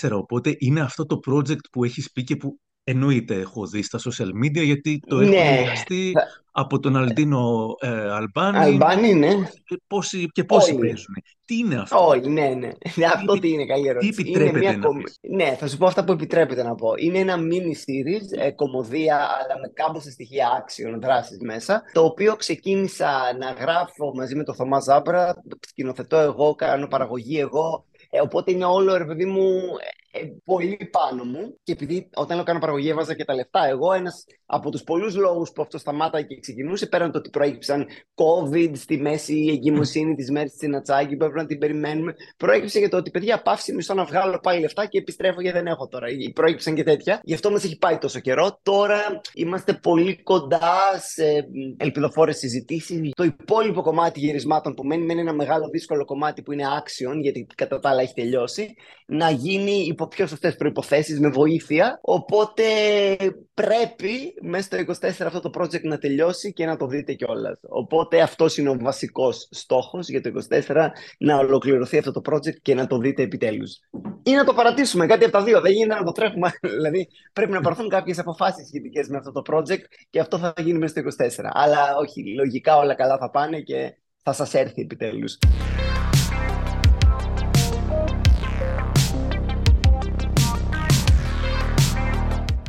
2024, 0.00 0.10
οπότε 0.10 0.54
είναι 0.58 0.80
αυτό 0.80 1.06
το 1.06 1.20
project 1.30 1.70
που 1.72 1.84
έχεις 1.84 2.12
πει 2.12 2.24
και 2.24 2.36
που 2.36 2.60
εννοείται 2.88 3.34
έχω 3.34 3.66
δει 3.66 3.82
στα 3.82 3.98
social 3.98 4.44
media, 4.44 4.64
γιατί 4.64 5.00
το 5.06 5.18
έχω 5.20 5.30
Ναι. 5.30 5.58
μοιραστεί 5.60 6.12
από 6.50 6.78
τον 6.78 6.96
Αλντίνο 6.96 7.74
ε, 7.80 7.88
Αλμπάνη. 8.12 8.56
Αλμπάνη, 8.58 9.14
ναι. 9.14 9.28
Και 9.64 9.80
πόσοι, 9.86 10.28
και 10.32 10.44
πόσοι 10.44 10.70
Όλοι. 10.72 10.80
παίζουν. 10.80 11.14
Τι 11.44 11.56
είναι 11.58 11.80
αυτό; 11.80 12.06
Όλοι, 12.06 12.28
ναι, 12.28 12.48
ναι. 12.48 12.68
Αυτό 13.14 13.38
τι 13.38 13.48
είναι, 13.48 13.66
καλή 13.66 13.88
ερώτηση. 13.88 14.12
τι 14.12 14.22
επιτρέπεται 14.22 14.64
είναι 14.66 14.76
να 14.76 14.86
κομ- 14.86 15.02
Ναι, 15.30 15.56
θα 15.58 15.68
σου 15.68 15.76
πω 15.76 15.86
αυτά 15.86 16.04
που 16.04 16.12
επιτρέπεται 16.12 16.62
να 16.62 16.74
πω. 16.74 16.88
Είναι 16.96 17.18
ένα 17.18 17.36
mini 17.36 17.72
series, 17.72 18.38
ε, 18.46 18.50
κομμωδία, 18.50 19.16
αλλά 19.16 19.60
με 19.60 19.70
κάμποσα 19.74 20.10
στοιχεία 20.10 20.48
άξιων 20.58 21.00
δράσης 21.00 21.38
μέσα, 21.40 21.82
το 21.92 22.04
οποίο 22.04 22.36
ξεκίνησα 22.36 23.10
να 23.38 23.50
γράφω 23.50 24.14
μαζί 24.14 24.34
με 24.34 24.44
τον 24.44 24.54
Θωμά 24.54 24.80
Ζάμπρα, 24.80 25.42
σκηνοθετώ 25.68 26.16
εγώ, 26.16 26.54
κάνω 26.54 26.86
παραγωγή 26.86 27.38
εγώ, 27.38 27.84
ε, 28.10 28.20
οπότε 28.20 28.52
είναι 28.52 28.64
όλο, 28.64 28.96
ρε 28.96 29.04
παιδί 29.04 29.24
μου, 29.24 29.42
ε, 29.42 29.84
ε, 30.05 30.05
πολύ 30.44 30.88
πάνω 30.92 31.24
μου. 31.24 31.58
Και 31.62 31.72
επειδή 31.72 32.08
όταν 32.14 32.36
λέω 32.36 32.44
κάνω 32.44 32.58
παραγωγή 32.58 32.88
έβαζα 32.88 33.14
και 33.14 33.24
τα 33.24 33.34
λεφτά, 33.34 33.66
εγώ 33.66 33.92
ένας 33.92 34.24
από 34.46 34.70
τους 34.70 34.82
πολλούς 34.82 35.16
λόγους 35.16 35.52
που 35.52 35.62
αυτό 35.62 35.78
σταμάταγε 35.78 36.26
και 36.26 36.40
ξεκινούσε, 36.40 36.86
πέραν 36.86 37.12
το 37.12 37.18
ότι 37.18 37.30
προέκυψαν 37.30 37.86
COVID 38.14 38.70
στη 38.74 38.96
μέση, 38.96 39.34
η 39.34 39.50
εγκυμοσύνη 39.50 40.14
της 40.14 40.30
μέρης 40.30 40.52
στην 40.52 40.74
Ατσάκη 40.74 41.16
που 41.16 41.24
έπρεπε 41.24 41.40
να 41.40 41.46
την 41.46 41.58
περιμένουμε, 41.58 42.14
προέκυψε 42.36 42.80
και 42.80 42.88
το 42.88 42.96
ότι 42.96 43.10
παιδιά 43.10 43.42
πάυση 43.42 43.74
μισό 43.74 43.94
να 43.94 44.04
βγάλω 44.04 44.38
πάλι 44.42 44.60
λεφτά 44.60 44.86
και 44.86 44.98
επιστρέφω 44.98 45.40
γιατί 45.40 45.58
δεν 45.58 45.66
έχω 45.66 45.88
τώρα. 45.88 46.08
Ή 46.08 46.32
Προέκυψαν 46.32 46.74
και 46.74 46.82
τέτοια. 46.82 47.20
Γι' 47.22 47.34
αυτό 47.34 47.50
μας 47.50 47.64
έχει 47.64 47.78
πάει 47.78 47.98
τόσο 47.98 48.20
καιρό. 48.20 48.58
Τώρα 48.62 49.20
είμαστε 49.34 49.72
πολύ 49.82 50.22
κοντά 50.22 50.98
σε 50.98 51.48
ελπιδοφόρες 51.76 52.38
συζητήσεις. 52.38 53.10
Το 53.14 53.24
υπόλοιπο 53.24 53.82
κομμάτι 53.82 54.20
γυρισμάτων 54.20 54.74
που 54.74 54.84
μένει, 54.84 55.04
μένει 55.04 55.20
ένα 55.20 55.32
μεγάλο 55.32 55.68
δύσκολο 55.68 56.04
κομμάτι 56.04 56.42
που 56.42 56.52
είναι 56.52 56.64
action, 56.80 57.14
γιατί 57.20 57.46
κατά 57.54 57.78
τα 57.78 57.88
άλλα 57.88 58.02
έχει 58.02 58.14
τελειώσει, 58.14 58.74
να 59.06 59.30
γίνει 59.30 59.84
υπό 59.86 60.05
από 60.06 60.14
πιο 60.14 60.26
σωστές 60.26 60.56
προποθέσει, 60.56 61.20
με 61.20 61.28
βοήθεια. 61.28 61.98
Οπότε 62.02 62.62
πρέπει 63.54 64.34
μέσα 64.40 64.62
στο 64.62 65.08
24 65.08 65.26
αυτό 65.26 65.40
το 65.40 65.50
project 65.58 65.82
να 65.82 65.98
τελειώσει 65.98 66.52
και 66.52 66.66
να 66.66 66.76
το 66.76 66.86
δείτε 66.86 67.12
κιόλας. 67.12 67.58
Οπότε 67.62 68.20
αυτός 68.20 68.56
είναι 68.56 68.68
ο 68.68 68.76
βασικός 68.80 69.48
στόχος 69.50 70.08
για 70.08 70.20
το 70.20 70.30
24, 70.66 70.90
να 71.18 71.36
ολοκληρωθεί 71.36 71.98
αυτό 71.98 72.12
το 72.12 72.20
project 72.30 72.56
και 72.62 72.74
να 72.74 72.86
το 72.86 72.98
δείτε 72.98 73.22
επιτέλους. 73.22 73.78
Ή 74.22 74.32
να 74.32 74.44
το 74.44 74.54
παρατήσουμε, 74.54 75.06
κάτι 75.06 75.24
από 75.24 75.32
τα 75.32 75.42
δύο. 75.42 75.60
Δεν 75.60 75.72
γίνεται 75.72 75.98
να 75.98 76.04
το 76.04 76.12
τρέχουμε. 76.12 76.50
δηλαδή 76.76 77.08
πρέπει 77.32 77.52
να 77.52 77.60
πάρθουν 77.60 77.88
κάποιες 77.88 78.18
αποφάσεις 78.18 78.66
σχετικές 78.66 79.08
με 79.08 79.16
αυτό 79.16 79.32
το 79.32 79.42
project 79.52 79.84
και 80.10 80.20
αυτό 80.20 80.38
θα 80.38 80.52
γίνει 80.58 80.78
μέσα 80.78 81.00
στο 81.00 81.24
24. 81.44 81.50
Αλλά 81.52 81.96
όχι, 81.96 82.34
λογικά 82.34 82.76
όλα 82.76 82.94
καλά 82.94 83.18
θα 83.18 83.30
πάνε 83.30 83.60
και 83.60 83.96
θα 84.22 84.32
σας 84.32 84.54
έρθει 84.54 84.80
επιτέλους. 84.82 85.38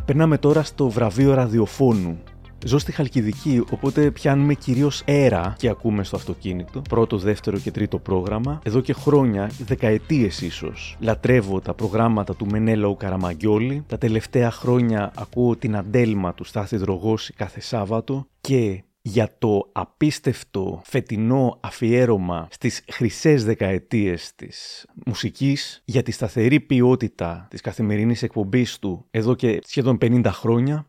Περνάμε 0.08 0.38
τώρα 0.38 0.64
στο 0.64 0.90
βραβείο 0.90 1.34
ραδιοφώνου. 1.34 2.18
Ζω 2.66 2.78
στη 2.78 2.92
Χαλκιδική, 2.92 3.64
οπότε 3.72 4.12
πιάνουμε 4.12 4.54
κυρίως 4.54 5.04
αέρα 5.08 5.56
και 5.58 5.70
ακούμε 5.70 6.04
στο 6.04 6.16
αυτοκίνητο. 6.16 6.82
Πρώτο, 6.90 7.18
δεύτερο 7.18 7.58
και 7.58 7.72
τρίτο 7.72 7.98
πρόγραμμα. 7.98 8.60
Εδώ 8.64 8.82
και 8.82 8.94
χρόνια, 8.94 9.52
δεκαετίες 9.66 10.42
ίσως, 10.42 10.98
λατρεύω 11.00 11.60
τα 11.62 11.74
προγράμματα 11.74 12.36
του 12.36 12.46
Μενέλαου 12.46 12.96
Καραμαγκιόλη. 12.96 13.84
Τα 13.88 13.98
τελευταία 13.98 14.52
χρόνια 14.52 15.12
ακούω 15.16 15.56
την 15.56 15.76
αντέλμα 15.76 16.34
του 16.34 16.44
Στάθη 16.44 16.78
Δρογόση 16.78 17.34
κάθε 17.34 17.62
Σάββατο 17.62 18.28
και 18.42 18.84
για 19.08 19.36
το 19.40 19.70
απίστευτο 19.72 20.82
φετινό 20.86 21.58
αφιέρωμα 21.60 22.48
στις 22.52 22.84
χρυσές 22.92 23.44
δεκαετίες 23.44 24.32
της 24.36 24.86
μουσικής, 25.06 25.82
για 25.86 26.04
τη 26.04 26.12
σταθερή 26.12 26.60
ποιότητα 26.60 27.48
της 27.50 27.62
καθημερινής 27.62 28.24
εκπομπής 28.24 28.80
του 28.80 29.06
εδώ 29.12 29.36
και 29.36 29.62
σχεδόν 29.66 29.98
50 30.02 30.22
χρόνια, 30.26 30.86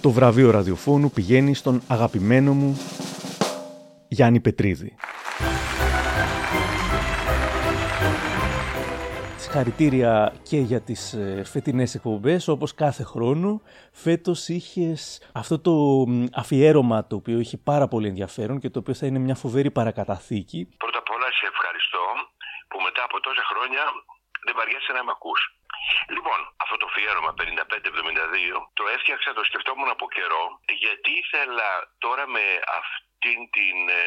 το 0.00 0.10
βραβείο 0.10 0.50
ραδιοφώνου 0.50 1.10
πηγαίνει 1.10 1.54
στον 1.54 1.82
αγαπημένο 1.86 2.52
μου 2.52 2.78
Γιάννη 4.08 4.40
Πετρίδη. 4.40 4.94
Συγχαρητήρια 9.56 10.14
και 10.50 10.58
για 10.70 10.80
τις 10.88 11.02
ε, 11.12 11.44
φετινές 11.52 11.90
εκπομπές, 11.98 12.42
όπως 12.54 12.70
κάθε 12.84 13.04
χρόνο. 13.12 13.48
Φέτος 14.04 14.40
είχες 14.56 15.00
αυτό 15.42 15.54
το 15.66 15.74
αφιέρωμα 16.42 16.98
το 17.08 17.14
οποίο 17.20 17.38
έχει 17.44 17.56
πάρα 17.70 17.86
πολύ 17.92 18.06
ενδιαφέρον 18.12 18.56
και 18.62 18.70
το 18.72 18.78
οποίο 18.82 18.94
θα 19.00 19.06
είναι 19.08 19.20
μια 19.26 19.36
φοβερή 19.42 19.70
παρακαταθήκη. 19.78 20.60
Πρώτα 20.84 20.98
απ' 21.02 21.12
όλα 21.16 21.28
σε 21.38 21.46
ευχαριστώ 21.52 22.04
που 22.70 22.78
μετά 22.86 23.02
από 23.08 23.16
τόσα 23.26 23.44
χρόνια 23.50 23.82
δεν 24.46 24.54
βαριέσαι 24.58 24.92
να 24.96 25.02
με 25.06 25.12
ακούς. 25.16 25.40
Λοιπόν, 26.14 26.38
αυτό 26.62 26.74
το 26.80 26.86
αφιέρωμα 26.90 27.30
55-72 27.40 28.56
το 28.78 28.84
έφτιαξα, 28.94 29.28
το 29.38 29.44
σκεφτόμουν 29.50 29.88
από 29.96 30.06
καιρό 30.16 30.44
γιατί 30.84 31.10
ήθελα 31.22 31.68
τώρα 32.04 32.24
με 32.34 32.44
αυτήν 32.80 33.38
την 33.56 33.76
ε, 34.00 34.02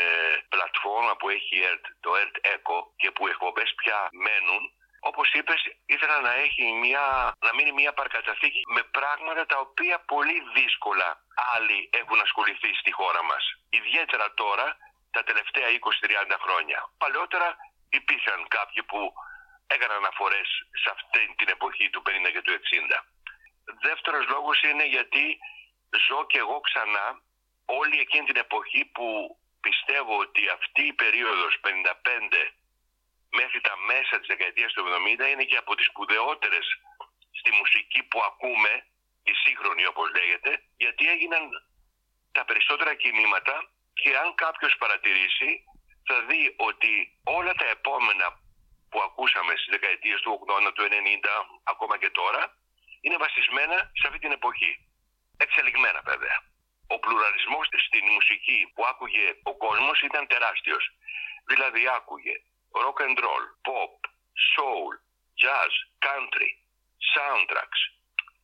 πλατφόρμα 0.54 1.14
που 1.20 1.28
έχει 1.38 1.58
το 2.04 2.10
ERT 2.22 2.36
Echo 2.54 2.78
και 3.02 3.10
που 3.16 3.22
οι 3.28 3.32
εκπομπές 3.36 3.70
πια 3.80 4.00
μένουν 4.26 4.64
Όπως 5.00 5.32
είπες, 5.34 5.62
ήθελα 5.86 6.20
να 6.20 6.34
έχει 6.34 6.64
μια, 6.84 7.34
να 7.46 7.54
μείνει 7.56 7.72
μια 7.72 7.94
παρκαταθήκη 7.94 8.62
με 8.76 8.84
πράγματα 8.84 9.46
τα 9.46 9.58
οποία 9.60 10.00
πολύ 10.00 10.38
δύσκολα 10.54 11.24
άλλοι 11.56 11.90
έχουν 12.02 12.20
ασχοληθεί 12.22 12.74
στη 12.82 12.92
χώρα 12.92 13.24
μας. 13.24 13.44
Ιδιαίτερα 13.70 14.34
τώρα, 14.34 14.78
τα 15.12 15.24
τελευταία 15.24 15.68
20-30 15.70 16.38
χρόνια. 16.44 16.80
Παλαιότερα 16.98 17.58
υπήρχαν 17.90 18.48
κάποιοι 18.48 18.84
που 18.84 19.14
έκαναν 19.68 19.98
αναφορές 19.98 20.48
σε 20.82 20.90
αυτή 20.96 21.34
την 21.38 21.50
εποχή 21.50 21.90
του 21.90 22.02
50 22.06 22.32
και 22.34 22.42
του 22.42 22.54
60. 22.54 22.98
Δεύτερος 23.88 24.28
λόγος 24.28 24.62
είναι 24.62 24.86
γιατί 24.86 25.40
ζω 26.08 26.26
και 26.26 26.38
εγώ 26.38 26.60
ξανά 26.60 27.22
όλη 27.66 28.00
εκείνη 28.00 28.26
την 28.26 28.40
εποχή 28.46 28.86
που 28.86 29.08
πιστεύω 29.62 30.18
ότι 30.26 30.50
αυτή 30.58 30.84
η 30.92 30.94
περίοδος 30.94 31.60
55 31.64 32.52
μέχρι 33.32 33.62
τα 33.62 33.76
μέσα 33.92 34.14
της 34.20 34.28
δεκαετίας 34.28 34.74
του 34.74 34.84
70 34.84 35.32
είναι 35.32 35.44
και 35.44 35.58
από 35.58 35.76
τις 35.76 35.86
σπουδαιότερες 35.86 36.66
στη 37.40 37.52
μουσική 37.60 38.04
που 38.04 38.20
ακούμε, 38.30 38.72
η 39.24 39.34
σύγχρονη 39.44 39.86
όπως 39.86 40.08
λέγεται, 40.18 40.52
γιατί 40.78 41.10
έγιναν 41.10 41.44
τα 42.32 42.46
περισσότερα 42.46 42.94
κινήματα 42.96 43.56
και 43.94 44.18
αν 44.18 44.36
κάποιος 44.36 44.76
παρατηρήσει 44.78 45.50
θα 46.08 46.18
δει 46.28 46.44
ότι 46.58 46.94
όλα 47.24 47.54
τα 47.54 47.66
επόμενα 47.66 48.28
που 48.90 49.00
ακούσαμε 49.08 49.54
στις 49.56 49.72
δεκαετίες 49.76 50.20
του 50.22 50.32
80, 50.32 50.72
του 50.74 50.84
90, 50.84 51.36
ακόμα 51.64 51.98
και 51.98 52.10
τώρα, 52.10 52.42
είναι 53.02 53.18
βασισμένα 53.18 53.78
σε 54.00 54.08
αυτή 54.08 54.20
την 54.20 54.32
εποχή. 54.32 54.74
Εξελιγμένα 55.38 56.02
βέβαια. 56.12 56.38
Ο 56.88 57.00
πλουραλισμός 57.00 57.66
στην 57.88 58.06
μουσική 58.16 58.72
που 58.74 58.86
άκουγε 58.86 59.26
ο 59.44 59.54
κόσμος 59.58 60.02
ήταν 60.02 60.28
τεράστιος. 60.28 60.84
Δηλαδή 61.46 61.82
άκουγε 61.98 62.36
rock 62.86 63.00
and 63.06 63.18
roll, 63.26 63.44
pop, 63.68 63.96
soul, 64.54 64.92
jazz, 65.42 65.72
country, 66.08 66.52
soundtracks, 67.14 67.82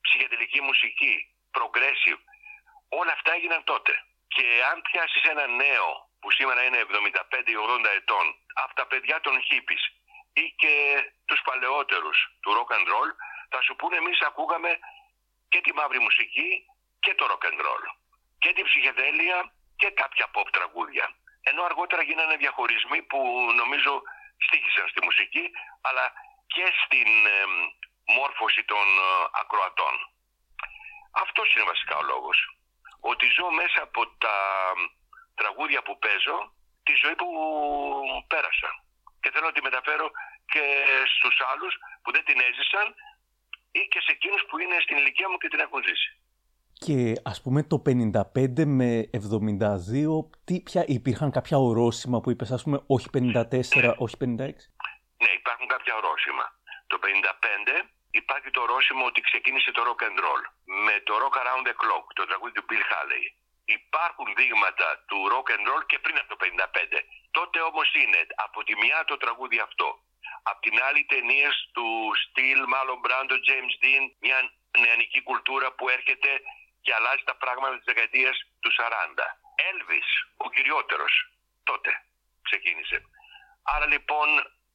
ψυχεδελική 0.02 0.62
μουσική, 0.62 1.16
progressive, 1.58 2.22
όλα 2.90 3.12
αυτά 3.12 3.34
έγιναν 3.34 3.64
τότε. 3.64 3.94
Και 4.28 4.46
αν 4.72 4.82
πιάσεις 4.82 5.24
ένα 5.24 5.48
νέο 5.48 6.10
που 6.20 6.32
σήμερα 6.32 6.64
είναι 6.64 6.80
75-80 6.80 7.86
ετών, 7.96 8.26
από 8.54 8.74
τα 8.76 8.86
παιδιά 8.88 9.20
των 9.22 9.36
hippies 9.48 9.84
ή 10.34 10.54
και 10.62 10.74
τους 11.26 11.42
παλαιότερους 11.42 12.18
του 12.42 12.52
rock 12.58 12.70
and 12.76 12.88
roll, 12.94 13.10
θα 13.50 13.62
σου 13.62 13.76
πούνε 13.76 13.96
εμείς 13.96 14.22
ακούγαμε 14.22 14.80
και 15.50 15.62
τη 15.62 15.74
μαύρη 15.74 16.00
μουσική 16.00 16.50
και 17.00 17.16
το 17.16 17.26
rock 17.32 17.46
and 17.50 17.60
roll 17.66 17.84
και 18.40 18.54
την 18.54 18.66
ψυχεδέλεια 18.66 19.54
και 19.76 19.90
κάποια 19.90 20.26
pop 20.34 20.48
τραγούδια. 20.52 21.06
Ενώ 21.42 21.64
αργότερα 21.64 22.02
γίνανε 22.02 22.36
διαχωρισμοί 22.36 23.02
που 23.02 23.20
νομίζω 23.56 24.02
στήχησαν 24.46 24.88
στη 24.88 25.04
μουσική, 25.04 25.52
αλλά 25.82 26.06
και 26.48 26.66
στην 26.84 27.10
μόρφωση 28.06 28.64
των 28.64 28.86
ε, 28.98 29.10
ακροατών. 29.42 29.96
Αυτός 31.12 31.54
είναι 31.54 31.70
βασικά 31.72 31.96
ο 31.98 32.04
λόγος. 32.04 32.38
Ότι 33.00 33.26
ζω 33.36 33.52
μέσα 33.52 33.82
από 33.82 34.02
τα 34.24 34.38
τραγούδια 35.36 35.82
που 35.84 36.00
παίζω 36.00 36.54
τη 36.84 36.94
ζωή 37.02 37.16
που 37.16 37.30
πέρασα. 38.28 38.70
Και 39.22 39.32
θέλω 39.32 39.46
να 39.46 39.52
τη 39.52 39.62
μεταφέρω 39.62 40.12
και 40.46 40.64
στους 41.16 41.38
άλλους 41.52 41.74
που 42.02 42.12
δεν 42.12 42.24
την 42.26 42.40
έζησαν 42.48 42.96
ή 43.72 43.82
και 43.92 44.02
σε 44.02 44.12
εκείνους 44.12 44.44
που 44.48 44.60
είναι 44.60 44.78
στην 44.80 44.98
ηλικία 44.98 45.30
μου 45.30 45.38
και 45.38 45.48
την 45.48 45.60
έχουν 45.60 45.84
ζήσει. 45.88 46.10
Και 46.84 47.14
ας 47.24 47.42
πούμε 47.42 47.64
το 47.64 47.78
55 47.86 48.66
με 48.66 49.10
72, 49.12 50.30
τι, 50.46 50.62
ποια, 50.62 50.84
υπήρχαν 50.88 51.32
κάποια 51.32 51.58
ορόσημα 51.58 52.22
που 52.22 52.30
είπες, 52.32 52.52
ας 52.52 52.64
πούμε, 52.64 52.78
όχι 52.88 53.08
54, 53.14 53.96
όχι 53.98 54.16
56. 54.20 54.28
Ναι, 55.24 55.32
υπάρχουν 55.42 55.68
κάποια 55.74 55.94
ορόσημα. 55.96 56.46
Το 56.88 56.98
55 57.02 57.96
υπάρχει 58.22 58.50
το 58.56 58.62
ορόσημο 58.66 59.04
ότι 59.12 59.22
ξεκίνησε 59.30 59.72
το 59.72 59.82
rock 59.88 60.02
and 60.08 60.18
roll 60.26 60.42
με 60.86 60.96
το 61.08 61.14
rock 61.22 61.36
around 61.42 61.64
the 61.70 61.76
clock, 61.82 62.06
το 62.18 62.24
τραγούδι 62.30 62.54
του 62.58 62.66
Bill 62.70 62.84
Haley. 62.92 63.26
Υπάρχουν 63.80 64.28
δείγματα 64.38 64.88
του 65.08 65.18
rock 65.34 65.48
and 65.56 65.64
roll 65.70 65.84
και 65.90 66.00
πριν 66.04 66.18
από 66.22 66.30
το 66.34 66.38
55. 66.40 67.00
Τότε 67.38 67.58
όμως 67.70 67.88
είναι 68.02 68.22
από 68.46 68.60
τη 68.68 68.74
μια 68.84 69.00
το 69.10 69.16
τραγούδι 69.24 69.60
αυτό. 69.68 69.88
Απ' 70.52 70.62
την 70.66 70.76
άλλη 70.88 71.02
ταινίες 71.12 71.56
του 71.76 71.88
Στυλ, 72.22 72.60
μάλλον 72.74 72.98
Μπράντο, 73.02 73.36
James 73.48 73.76
Dean, 73.84 74.04
μια 74.26 74.40
νεανική 74.84 75.20
κουλτούρα 75.28 75.68
που 75.78 75.86
έρχεται 75.98 76.32
και 76.86 76.94
αλλάζει 76.98 77.24
τα 77.30 77.36
πράγματα 77.44 77.76
της 77.78 77.88
δεκαετίας 77.92 78.36
του 78.62 78.72
40. 78.80 79.26
Elvis, 79.70 80.10
ο 80.46 80.48
κυριότερος, 80.56 81.14
τότε 81.70 81.92
ξεκίνησε. 82.48 82.98
Άρα 83.74 83.86
λοιπόν 83.94 84.28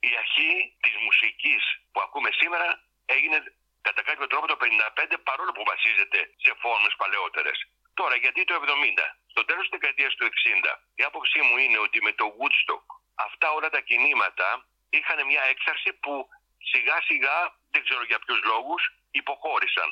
η 0.08 0.10
αρχή 0.22 0.52
της 0.84 0.94
μουσικής 1.04 1.62
που 1.92 2.00
ακούμε 2.06 2.30
σήμερα 2.40 2.68
έγινε 3.16 3.38
κατά 3.86 4.02
κάποιο 4.08 4.26
τρόπο 4.26 4.46
το 4.52 4.56
55 4.60 5.16
παρόλο 5.28 5.52
που 5.56 5.64
βασίζεται 5.72 6.18
σε 6.44 6.52
φόρμες 6.62 6.94
παλαιότερες. 7.00 7.58
Τώρα 7.98 8.16
γιατί 8.24 8.40
το 8.44 8.54
70, 8.54 9.06
στο 9.32 9.42
τέλος 9.48 9.64
της 9.68 9.74
δεκαετίας 9.76 10.12
του 10.14 10.24
60, 10.26 10.72
η 11.00 11.02
άποψή 11.08 11.40
μου 11.46 11.56
είναι 11.56 11.78
ότι 11.86 11.98
με 12.06 12.12
το 12.20 12.26
Woodstock 12.38 12.86
αυτά 13.26 13.46
όλα 13.56 13.70
τα 13.74 13.80
κινήματα 13.88 14.48
είχαν 14.90 15.26
μια 15.26 15.42
έξαρση 15.52 15.90
που 16.02 16.28
σιγά 16.70 16.96
σιγά, 17.08 17.38
δεν 17.72 17.82
ξέρω 17.86 18.02
για 18.10 18.18
ποιους 18.18 18.40
λόγους, 18.50 18.82
υποχώρησαν 19.10 19.90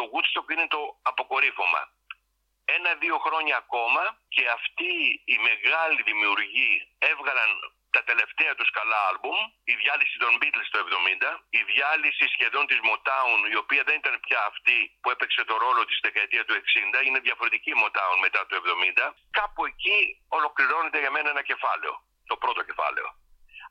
το 0.00 0.04
Woodstock 0.12 0.48
είναι 0.54 0.68
το 0.76 0.82
αποκορύφωμα. 1.10 1.82
Ένα-δύο 2.76 3.16
χρόνια 3.26 3.56
ακόμα 3.62 4.04
και 4.34 4.44
αυτοί 4.58 4.94
οι 5.32 5.36
μεγάλοι 5.48 6.00
δημιουργοί 6.10 6.72
έβγαλαν 7.10 7.50
τα 7.96 8.02
τελευταία 8.10 8.52
τους 8.58 8.70
καλά 8.78 8.98
άλμπουμ, 9.08 9.38
η 9.72 9.74
διάλυση 9.82 10.16
των 10.22 10.32
Beatles 10.40 10.68
το 10.74 10.78
70, 10.78 11.30
η 11.58 11.60
διάλυση 11.72 12.24
σχεδόν 12.34 12.64
της 12.70 12.80
Motown, 12.88 13.38
η 13.54 13.56
οποία 13.62 13.82
δεν 13.88 13.96
ήταν 14.02 14.14
πια 14.26 14.40
αυτή 14.50 14.78
που 15.00 15.10
έπαιξε 15.14 15.42
το 15.50 15.56
ρόλο 15.64 15.82
της 15.88 15.98
δεκαετία 16.06 16.44
του 16.44 16.54
60, 16.54 17.06
είναι 17.06 17.20
διαφορετική 17.26 17.72
Motown 17.82 18.16
μετά 18.26 18.40
το 18.46 18.54
70, 18.56 19.14
κάπου 19.38 19.60
εκεί 19.70 19.98
ολοκληρώνεται 20.28 20.98
για 21.04 21.10
μένα 21.10 21.28
ένα 21.34 21.42
κεφάλαιο, 21.50 21.94
το 22.30 22.36
πρώτο 22.42 22.62
κεφάλαιο. 22.68 23.08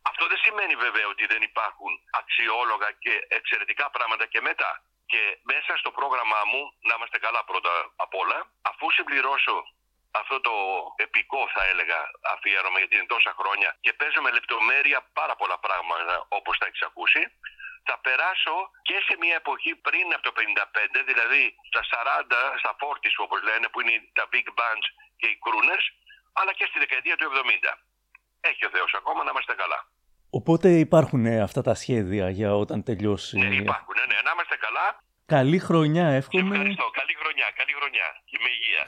Αυτό 0.09 0.23
δεν 0.31 0.39
σημαίνει 0.45 0.75
βέβαια 0.85 1.07
ότι 1.13 1.25
δεν 1.25 1.41
υπάρχουν 1.49 1.91
αξιόλογα 2.19 2.89
και 3.03 3.13
εξαιρετικά 3.27 3.85
πράγματα 3.89 4.25
και 4.25 4.41
μετά. 4.41 4.71
Και 5.11 5.21
μέσα 5.51 5.71
στο 5.81 5.89
πρόγραμμά 5.97 6.41
μου, 6.51 6.61
να 6.87 6.93
είμαστε 6.97 7.17
καλά 7.25 7.41
πρώτα 7.49 7.73
απ' 7.95 8.15
όλα, 8.21 8.39
αφού 8.69 8.85
συμπληρώσω 8.91 9.55
αυτό 10.11 10.35
το 10.41 10.55
επικό 10.95 11.41
θα 11.53 11.63
έλεγα 11.71 11.99
αφιέρωμα 12.33 12.77
γιατί 12.79 12.95
είναι 12.95 13.13
τόσα 13.15 13.31
χρόνια 13.39 13.69
και 13.81 13.93
παίζω 13.93 14.21
με 14.21 14.31
λεπτομέρεια 14.37 14.99
πάρα 15.13 15.35
πολλά 15.35 15.57
πράγματα 15.65 16.25
όπως 16.29 16.57
τα 16.57 16.65
έχεις 16.65 16.81
ακούσει 16.81 17.21
θα 17.87 17.99
περάσω 18.05 18.55
και 18.81 18.97
σε 19.07 19.13
μια 19.19 19.35
εποχή 19.35 19.75
πριν 19.75 20.07
από 20.13 20.23
το 20.27 20.33
55 20.35 21.03
δηλαδή 21.09 21.55
στα 21.69 21.81
40, 21.91 22.57
στα 22.61 22.75
40 22.79 23.23
όπως 23.25 23.39
λένε 23.41 23.67
που 23.69 23.81
είναι 23.81 23.95
τα 24.13 24.25
big 24.33 24.47
bands 24.59 24.87
και 25.19 25.27
οι 25.27 25.37
crooners 25.43 25.85
αλλά 26.33 26.53
και 26.53 26.65
στη 26.69 26.79
δεκαετία 26.79 27.15
του 27.17 27.31
70 27.65 27.73
έχει 28.41 28.65
ο 28.65 28.69
Θεός 28.69 28.93
ακόμα 28.93 29.23
να 29.23 29.29
είμαστε 29.29 29.53
καλά 29.55 29.79
Οπότε 30.29 30.69
υπάρχουν 30.79 31.25
ε, 31.25 31.41
αυτά 31.41 31.61
τα 31.61 31.73
σχέδια 31.73 32.29
για 32.29 32.55
όταν 32.55 32.83
τελειώσει. 32.83 33.37
Ναι, 33.37 33.45
υπάρχουν. 33.45 33.95
Ναι, 33.99 34.05
ναι, 34.13 34.19
να 34.23 34.31
είμαστε 34.33 34.55
καλά. 34.59 35.03
Καλή 35.25 35.59
χρονιά, 35.59 36.07
εύχομαι. 36.07 36.55
Ευχαριστώ. 36.55 36.89
Καλή 36.91 37.15
χρονιά, 37.21 37.45
καλή 37.55 37.73
χρονιά. 37.79 38.07
Και 38.25 38.37
με 38.41 38.49
υγεία. 38.57 38.85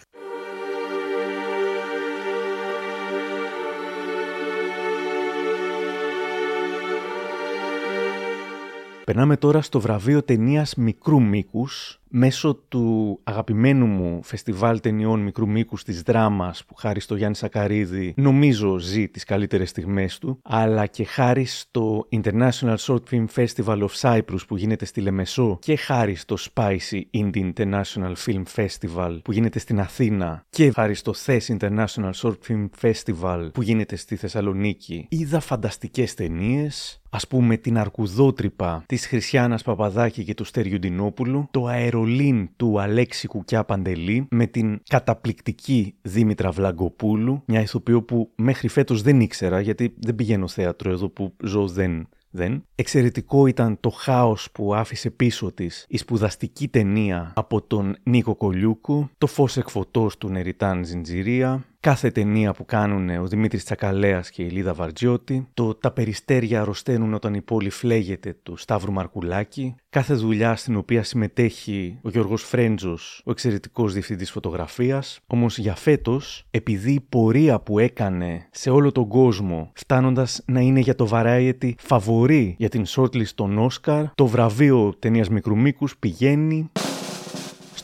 Περνάμε 9.06 9.38
τώρα 9.38 9.62
στο 9.62 9.80
βραβείο 9.80 10.24
ταινίας 10.24 10.76
μικρού 10.76 11.22
μήκους 11.22 12.01
μέσω 12.12 12.56
του 12.68 13.20
αγαπημένου 13.24 13.86
μου 13.86 14.24
φεστιβάλ 14.24 14.80
ταινιών 14.80 15.20
μικρού 15.20 15.50
μήκους 15.50 15.84
της 15.84 16.02
Δράμας, 16.02 16.66
που 16.66 16.76
χάρη 16.76 17.00
στο 17.00 17.16
Γιάννη 17.16 17.36
Σακαρίδη 17.36 18.14
νομίζω 18.18 18.78
ζει 18.78 19.08
τις 19.08 19.24
καλύτερες 19.24 19.70
στιγμές 19.70 20.18
του, 20.18 20.40
αλλά 20.44 20.86
και 20.86 21.04
χάρη 21.04 21.46
στο 21.46 22.08
International 22.12 22.76
Short 22.76 23.02
Film 23.12 23.26
Festival 23.36 23.80
of 23.82 23.90
Cyprus 24.02 24.40
που 24.48 24.58
γίνεται 24.58 24.86
στη 24.86 25.02
Λεμεσό 25.02 25.58
και 25.62 25.76
χάρη 25.76 26.16
στο 26.16 26.38
Spicy 26.54 27.02
Indie 27.14 27.52
International 27.54 28.14
Film 28.26 28.44
Festival 28.56 29.20
που 29.24 29.32
γίνεται 29.32 29.60
στην 29.60 29.80
Αθήνα 29.80 30.46
και 30.50 30.72
χάρη 30.72 30.94
στο 30.94 31.14
Thess 31.26 31.40
International 31.60 32.12
Short 32.22 32.38
Film 32.48 32.68
Festival 32.82 33.50
που 33.54 33.62
γίνεται 33.62 33.96
στη 33.96 34.16
Θεσσαλονίκη, 34.16 35.06
είδα 35.10 35.40
φανταστικές 35.40 36.14
ταινίες, 36.14 37.01
ας 37.14 37.28
πούμε 37.28 37.58
την 37.58 37.78
Αρκουδότρυπα 37.78 38.84
της 38.88 39.08
Χριστιανάς 39.08 39.64
Παπαδάκη 39.64 40.24
και 40.24 40.34
του 40.34 40.44
Στέριου 40.44 40.80
Ντινόπουλου, 40.80 41.48
το 41.52 41.66
αερολίν 41.66 42.50
του 42.56 42.82
Αλέξη 42.82 43.28
Κουκιά 43.28 43.64
Παντελή 43.64 44.28
με 44.30 44.46
την 44.46 44.82
καταπληκτική 44.90 45.96
Δήμητρα 46.02 46.52
Βλαγκοπούλου, 46.52 47.44
μια 47.46 47.62
ηθοποιό 47.62 48.04
που 48.04 48.32
μέχρι 48.36 48.68
φέτος 48.68 49.02
δεν 49.02 49.20
ήξερα 49.20 49.60
γιατί 49.62 49.94
δεν 49.98 50.16
πηγαίνω 50.16 50.48
θέατρο 50.48 50.92
εδώ 50.92 51.10
που 51.10 51.34
ζω 51.44 51.68
δεν 51.68 52.08
δεν. 52.32 52.66
Εξαιρετικό 52.76 53.48
ήταν 53.48 53.78
το 53.80 53.90
χάος 53.90 54.52
που 54.52 54.76
άφησε 54.76 55.10
πίσω 55.10 55.52
της 55.52 55.86
η 55.90 55.98
σπουδαστική 55.98 56.68
ταινία 56.68 57.34
από 57.36 57.62
τον 57.62 57.96
Νίκο 58.04 58.36
Κολιούκου, 58.36 59.10
το 59.18 59.28
φως 59.28 59.58
εκφωτός 59.58 60.18
του 60.18 60.30
Νεριτάν 60.30 60.86
Ζιντζηρία, 60.86 61.66
κάθε 61.82 62.12
ταινία 62.12 62.54
που 62.54 62.66
κάνουν 62.66 63.10
ο 63.10 63.28
Δημήτρης 63.28 63.64
Τσακαλέας 63.64 64.30
και 64.30 64.44
η 64.44 64.50
Λίδα 64.50 64.74
Βαρτζιώτη, 64.74 65.48
το 65.54 65.76
«Τα 65.76 65.92
περιστέρια 65.92 66.62
αρρωσταίνουν 66.62 67.14
όταν 67.14 67.34
η 67.34 67.42
πόλη 67.42 67.70
φλέγεται» 67.70 68.36
του 68.44 68.58
Σταύρου 68.58 68.92
Μαρκουλάκη, 68.92 69.76
κάθε 69.90 70.14
δουλειά 70.14 70.56
στην 70.56 70.76
οποία 70.76 71.04
συμμετέχει 71.04 71.98
ο 72.02 72.10
Γιώργος 72.10 72.44
Φρέντζος, 72.44 73.22
ο 73.26 73.32
εξαιρετικός 73.32 73.94
διευθυντής 73.94 74.32
φωτογραφίας. 74.32 75.20
Όμως 75.28 75.58
για 75.58 75.76
φέτος, 75.76 76.46
επειδή 76.52 76.92
η 76.92 77.06
πορεία 77.10 77.60
που 77.60 77.80
έκανε 77.80 78.48
σε 78.52 78.70
όλο 78.70 78.92
τον 78.92 79.08
κόσμο, 79.08 79.72
φτάνοντας 79.74 80.44
να 80.46 80.60
είναι 80.60 80.80
για 80.80 80.96
το 80.96 81.10
Variety 81.12 81.72
φαβορή 81.78 82.56
για 82.58 82.70
την 82.70 82.86
shortlist 82.88 83.34
των 83.36 83.58
Όσκαρ, 83.58 84.06
το 84.16 84.26
βραβείο 84.26 84.96
ταινίας 85.00 85.30
μικρού 85.30 85.58
μήκους 85.58 85.98
πηγαίνει 85.98 86.70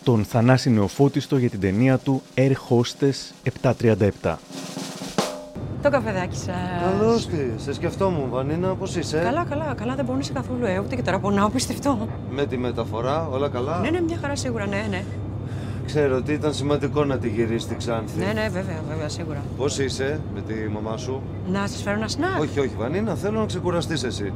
τον 0.08 0.24
Θανάση 0.24 0.70
Νεοφώτιστο 0.70 1.38
για 1.38 1.50
την 1.50 1.60
ταινία 1.60 1.98
του 1.98 2.22
Air 2.36 2.52
Hostess 2.52 3.50
737. 4.24 4.36
Το 5.82 5.90
καφεδάκι 5.90 6.36
σας. 6.36 6.56
Καλώς 6.82 7.28
τη. 7.28 7.38
Σε 7.58 7.74
σκεφτόμουν, 7.74 8.30
Βανίνα, 8.30 8.76
πώς 8.76 8.96
είσαι; 8.96 9.18
Καλά, 9.24 9.46
καλά, 9.50 9.74
καλά. 9.78 9.96
Δεν 9.96 10.06
πονούσε 10.06 10.34
καθόλου, 10.34 10.66
ε. 10.66 10.80
Ούτε 10.80 10.96
και 10.96 11.02
τώρα 11.02 11.20
πονάω, 11.20 11.50
πιστευτό. 11.50 12.08
Με 12.30 12.46
τη 12.46 12.58
μεταφορά, 12.58 13.28
όλα 13.28 13.50
καλά; 13.50 13.80
Ναι, 13.80 13.90
ναι, 13.90 14.02
μια 14.02 14.18
χαρά 14.22 14.36
σίγουρα, 14.36 14.66
ναι, 14.66 14.86
ναι. 14.90 15.04
Ξέρω 15.86 16.16
ότι 16.16 16.34
ήταν 16.34 16.54
σημαντικό 16.54 17.06
να 17.06 17.18
τη 17.18 17.30
γυρίσεις 17.30 17.68
τη 17.68 17.76
Ξάνθη. 17.76 18.20
Ναι, 18.20 18.26
ναι, 18.26 18.50
βέβαια, 18.50 18.82
βέβαια, 18.90 19.10
σίγουρα. 19.10 19.44
Πώς 19.58 19.80
είσαι 19.80 20.20
με 20.34 20.42
τη 20.42 20.54
μαμά 20.54 20.98
σου; 20.98 21.22
Να 21.52 21.68
σας 21.68 21.82
φέρω 21.82 21.96
ένα 21.96 22.08
σνακ. 22.08 22.40
Όχι, 22.40 22.60
όχι, 22.60 22.74
Βανίνα, 22.78 23.16
θέλω 23.16 23.40
να 23.40 23.46
ξεκουραστείς 23.46 24.04
εσύ. 24.04 24.34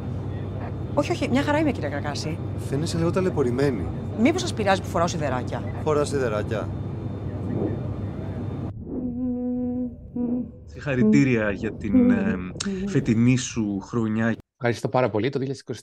Όχι, 0.93 1.11
όχι, 1.11 1.29
μια 1.29 1.41
χαρά 1.41 1.57
είμαι, 1.57 1.71
κύριε 1.71 1.89
Κακάση. 1.89 2.37
Φαίνεσαι 2.69 2.97
λίγο 2.97 3.11
ταλαιπωρημένη. 3.11 3.85
Μήπως 4.21 4.41
σας 4.41 4.53
πειράζει 4.53 4.81
που 4.81 4.87
φοράω 4.87 5.07
σιδεράκια; 5.07 5.63
Φορά 5.83 6.05
σιδεράκια. 6.05 6.69
Συγχαρητήρια 10.65 11.51
για 11.51 11.73
την 11.73 12.11
ε, 12.11 12.35
φετινή 12.87 13.37
σου 13.37 13.79
χρονιά. 13.79 14.35
Ευχαριστώ 14.55 14.89
πάρα 14.89 15.09
πολύ. 15.09 15.29
Το 15.29 15.39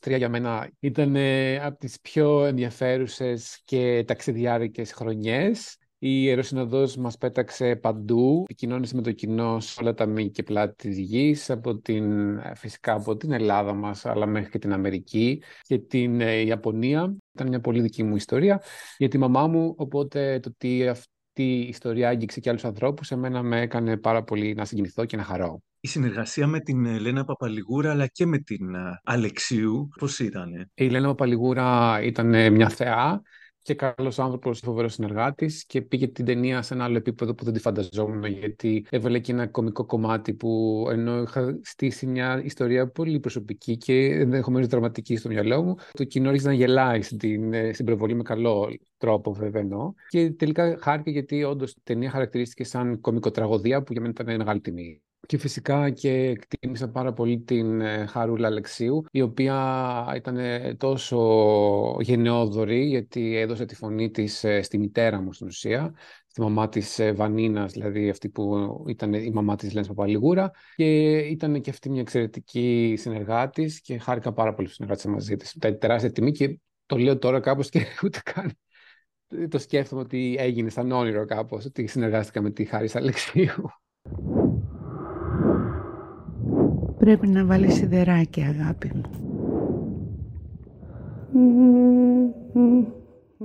2023 0.07 0.17
για 0.17 0.29
μένα 0.29 0.71
ήταν 0.81 1.17
ε, 1.17 1.57
από 1.57 1.79
τις 1.79 2.01
πιο 2.01 2.45
ενδιαφέρουσες 2.45 3.61
και 3.65 4.05
ταξιδιάρικες 4.07 4.93
χρονιές. 4.93 5.77
Η 6.01 6.23
Ιεροσυνοδός 6.23 6.97
μας 6.97 7.19
πέταξε 7.19 7.77
παντού, 7.77 8.41
επικοινώνησε 8.43 8.95
με 8.95 9.03
το 9.03 9.13
κοινό 9.13 9.61
σε 9.61 9.81
όλα 9.81 9.95
τα 9.95 10.07
μήκη 10.07 10.31
και 10.31 10.43
πλάτη 10.43 10.89
της 10.89 10.99
γης, 10.99 11.51
από 11.51 11.79
την, 11.79 12.39
φυσικά 12.55 12.93
από 12.93 13.17
την 13.17 13.33
Ελλάδα 13.33 13.75
μας, 13.75 14.07
αλλά 14.07 14.27
μέχρι 14.27 14.51
και 14.51 14.59
την 14.59 14.73
Αμερική 14.73 15.43
και 15.63 15.79
την 15.79 16.21
ε, 16.21 16.41
Ιαπωνία. 16.41 17.17
Ήταν 17.35 17.49
μια 17.49 17.61
πολύ 17.61 17.81
δική 17.81 18.03
μου 18.03 18.17
ιστορία 18.17 18.63
για 18.97 19.09
τη 19.09 19.19
μαμά 19.19 19.47
μου, 19.47 19.75
οπότε 19.77 20.41
το 20.41 20.49
ότι 20.53 20.89
αυτή 20.89 21.11
η 21.35 21.69
ιστορία 21.69 22.09
άγγιξε 22.09 22.41
και 22.41 22.49
άλλους 22.49 22.65
ανθρώπους, 22.65 23.11
εμένα 23.11 23.43
με 23.43 23.61
έκανε 23.61 23.97
πάρα 23.97 24.23
πολύ 24.25 24.55
να 24.55 24.65
συγκινηθώ 24.65 25.05
και 25.05 25.17
να 25.17 25.23
χαρώ. 25.23 25.63
Η 25.81 25.89
συνεργασία 25.89 26.47
με 26.47 26.61
την 26.61 26.87
Ελένα 26.87 27.25
Παπαλιγούρα 27.25 27.91
αλλά 27.91 28.07
και 28.07 28.27
με 28.27 28.39
την 28.39 28.75
ε, 28.75 29.01
Αλεξίου, 29.05 29.89
πώς 29.99 30.19
ήταν; 30.19 30.71
Η 30.75 30.85
Ελένα 30.85 31.07
Παπαλιγούρα 31.07 32.01
ήταν 32.03 32.53
μια 32.53 32.69
θεά 32.69 33.23
και 33.69 33.75
καλός 33.75 34.19
άνθρωπος, 34.19 34.59
φοβερός 34.59 34.93
συνεργάτης 34.93 35.65
και 35.65 35.83
πήγε 35.83 36.09
την 36.09 36.25
ταινία 36.25 36.63
σε 36.63 36.75
ένα 36.75 36.85
άλλο 36.85 36.97
επίπεδο 36.97 37.35
που 37.35 37.45
δεν 37.45 37.53
τη 37.53 37.61
φανταζόμουν 37.61 38.25
γιατί 38.25 38.87
έβαλε 38.91 39.19
και 39.19 39.33
ένα 39.33 39.47
κομικό 39.47 39.85
κομμάτι 39.85 40.35
που 40.35 40.85
ενώ 40.91 41.23
είχα 41.23 41.59
στήσει 41.63 42.07
μια 42.07 42.43
ιστορία 42.45 42.89
πολύ 42.89 43.21
προσωπική 43.21 43.77
και 43.77 44.05
ενδεχομένως 44.05 44.69
δραματική 44.69 45.17
στο 45.17 45.29
μυαλό 45.29 45.63
μου, 45.63 45.77
το 45.93 46.05
κοινό 46.05 46.29
άρχισε 46.29 46.49
να 46.49 46.55
γελάει 46.55 47.03
στην, 47.03 47.53
ε, 47.53 47.73
στην 47.73 47.85
προβολή 47.85 48.15
με 48.15 48.23
καλό 48.23 48.77
τρόπο, 48.99 49.33
βέβαια 49.33 49.63
εννοώ. 49.63 49.93
Και 50.09 50.31
τελικά 50.31 50.79
χάρηκε 50.81 51.11
γιατί 51.11 51.45
όντως 51.45 51.71
η 51.71 51.81
ταινία 51.83 52.11
χαρακτηρίστηκε 52.11 52.65
σαν 52.65 53.01
κομικοτραγωδία 53.01 53.83
που 53.83 53.93
για 53.93 54.01
μένα 54.01 54.15
ήταν 54.19 54.37
μεγάλη 54.37 54.61
τιμή. 54.61 55.03
Και 55.29 55.39
φυσικά 55.39 55.91
και 55.91 56.11
εκτίμησα 56.11 56.89
πάρα 56.89 57.13
πολύ 57.13 57.41
την 57.41 57.81
ε, 57.81 58.07
Χαρούλα 58.07 58.47
Αλεξίου, 58.47 59.05
η 59.11 59.21
οποία 59.21 60.13
ήταν 60.17 60.39
τόσο 60.77 61.17
γενναιόδορη, 62.01 62.85
γιατί 62.85 63.37
έδωσε 63.37 63.65
τη 63.65 63.75
φωνή 63.75 64.11
της 64.11 64.45
ε, 64.45 64.63
στη 64.63 64.79
μητέρα 64.79 65.21
μου 65.21 65.33
στην 65.33 65.47
ουσία, 65.47 65.95
στη 66.27 66.41
μαμά 66.41 66.69
της 66.69 66.99
ε, 66.99 67.13
Βανίνας, 67.13 67.73
δηλαδή 67.73 68.09
αυτή 68.09 68.29
που 68.29 68.85
ήταν 68.89 69.13
η 69.13 69.31
μαμά 69.31 69.57
της 69.57 69.73
Λένας 69.73 69.89
Παπαλιγούρα 69.89 70.51
και 70.77 71.17
ήταν 71.19 71.61
και 71.61 71.71
αυτή 71.71 71.91
μια 71.91 72.01
εξαιρετική 72.01 72.95
συνεργάτης 72.99 73.81
και 73.81 73.99
χάρηκα 73.99 74.33
πάρα 74.33 74.55
πολύ 74.55 74.69
που 74.69 74.75
συνεργάτησα 74.75 75.09
μαζί 75.09 75.37
της. 75.37 75.53
Ήταν 75.53 75.79
τεράστια 75.79 76.13
τιμή 76.13 76.33
και 76.33 76.59
το 76.87 76.97
λέω 76.97 77.19
τώρα 77.19 77.41
κάπως 77.41 77.69
και 77.69 77.81
ούτε 78.05 78.21
καν 78.25 78.53
το 79.49 79.59
σκέφτομαι 79.59 80.01
ότι 80.01 80.37
έγινε 80.39 80.71
σαν 80.71 80.93
όνειρο 80.93 81.25
κάπως, 81.25 81.65
ότι 81.65 81.87
συνεργάστηκα 81.87 82.43
με 82.43 82.51
τη 82.51 82.65
Χάρη 82.65 82.89
Αλεξίου. 82.95 83.71
Πρέπει 87.09 87.29
να 87.29 87.45
βάλεις 87.45 87.75
σιδεράκι, 87.75 88.41
αγάπη 88.41 88.91
μου. 88.95 89.11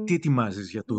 Τι 0.03 0.13
ετοιμάζεις 0.13 0.71
για 0.71 0.83
το 0.83 0.95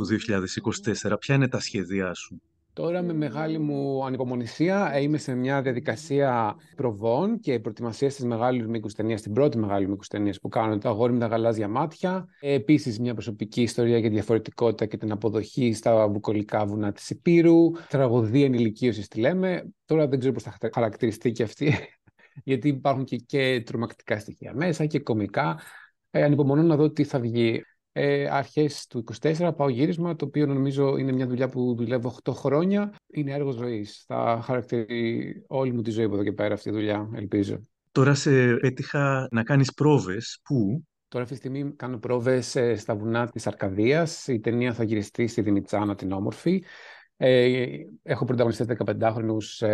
2024, 1.04 1.18
ποια 1.20 1.34
είναι 1.34 1.48
τα 1.48 1.60
σχέδιά 1.60 2.14
σου; 2.14 2.42
Τώρα 2.72 3.02
με 3.02 3.12
μεγάλη 3.12 3.58
μου 3.58 4.04
ανυπομονησία 4.04 5.00
είμαι 5.00 5.18
σε 5.18 5.34
μια 5.34 5.62
διαδικασία 5.62 6.56
προβών 6.76 7.40
και 7.40 7.60
προετοιμασία 7.60 8.08
της 8.08 8.24
μεγάλης 8.24 8.66
μήκου 8.66 8.88
ταινία, 8.88 9.16
την 9.16 9.32
πρώτη 9.32 9.58
μεγάλη 9.58 9.88
μήκου 9.88 10.04
ταινία 10.08 10.34
που 10.42 10.48
κάνω, 10.48 10.78
το 10.78 10.88
αγόρι 10.88 11.12
με 11.12 11.18
τα 11.18 11.26
γαλάζια 11.26 11.68
μάτια. 11.68 12.26
Επίσης, 12.40 13.00
μια 13.00 13.12
προσωπική 13.12 13.62
ιστορία 13.62 13.98
για 13.98 14.08
τη 14.08 14.14
διαφορετικότητα 14.14 14.86
και 14.86 14.96
την 14.96 15.12
αποδοχή 15.12 15.72
στα 15.72 16.08
βουκολικά 16.08 16.66
βουνά 16.66 16.92
της 16.92 17.10
Υπήρου. 17.10 17.70
Τραγωδία 17.88 18.44
ενηλικίωσης, 18.44 19.08
τη 19.08 19.20
λέμε. 19.20 19.72
Τώρα 19.84 20.08
δεν 20.08 20.18
ξέρω 20.18 20.34
πώς 20.34 20.42
θα 20.42 20.58
χαρακτηριστεί 20.72 21.32
και 21.32 21.42
αυτή 21.42 21.74
γιατί 22.44 22.68
υπάρχουν 22.68 23.04
και, 23.04 23.16
και 23.16 23.62
τρομακτικά 23.66 24.18
στοιχεία 24.18 24.54
μέσα 24.54 24.86
και 24.86 24.98
κομικά. 24.98 25.60
Ε, 26.10 26.22
ανυπομονώ 26.22 26.62
να 26.62 26.76
δω 26.76 26.90
τι 26.90 27.04
θα 27.04 27.20
βγει. 27.20 27.62
Ε, 27.96 28.28
αρχές 28.30 28.86
του 28.86 29.04
24 29.20 29.50
πάω 29.56 29.68
γύρισμα, 29.68 30.16
το 30.16 30.24
οποίο 30.24 30.46
νομίζω 30.46 30.96
είναι 30.96 31.12
μια 31.12 31.26
δουλειά 31.26 31.48
που 31.48 31.74
δουλεύω 31.74 32.16
8 32.24 32.32
χρόνια. 32.34 32.94
Είναι 33.12 33.32
έργο 33.32 33.50
ζωής. 33.50 34.04
Θα 34.06 34.40
χαρακτηρίζει 34.44 35.42
όλη 35.46 35.72
μου 35.72 35.82
τη 35.82 35.90
ζωή 35.90 36.04
από 36.04 36.14
εδώ 36.14 36.24
και 36.24 36.32
πέρα 36.32 36.54
αυτή 36.54 36.68
η 36.68 36.72
δουλειά, 36.72 37.10
ελπίζω. 37.14 37.60
Τώρα 37.92 38.14
σε 38.14 38.56
πέτυχα 38.56 39.28
να 39.30 39.42
κάνεις 39.42 39.72
πρόβες. 39.72 40.40
Πού; 40.42 40.84
Τώρα 41.08 41.26
αυτή 41.26 41.38
τη 41.38 41.46
στιγμή 41.48 41.74
κάνω 41.76 41.98
πρόβες 41.98 42.56
ε, 42.56 42.76
στα 42.76 42.96
βουνά 42.96 43.28
της 43.28 43.46
Αρκαδίας. 43.46 44.26
Η 44.26 44.40
ταινία 44.40 44.72
θα 44.74 44.84
γυριστεί 44.84 45.26
στη 45.26 45.40
Δημητσάνα 45.40 45.94
την 45.94 46.12
όμορφη. 46.12 46.64
Ε, 47.16 47.66
έχω 48.02 48.24
πρωταγωνιστές 48.24 48.66
15χρονους. 48.66 49.66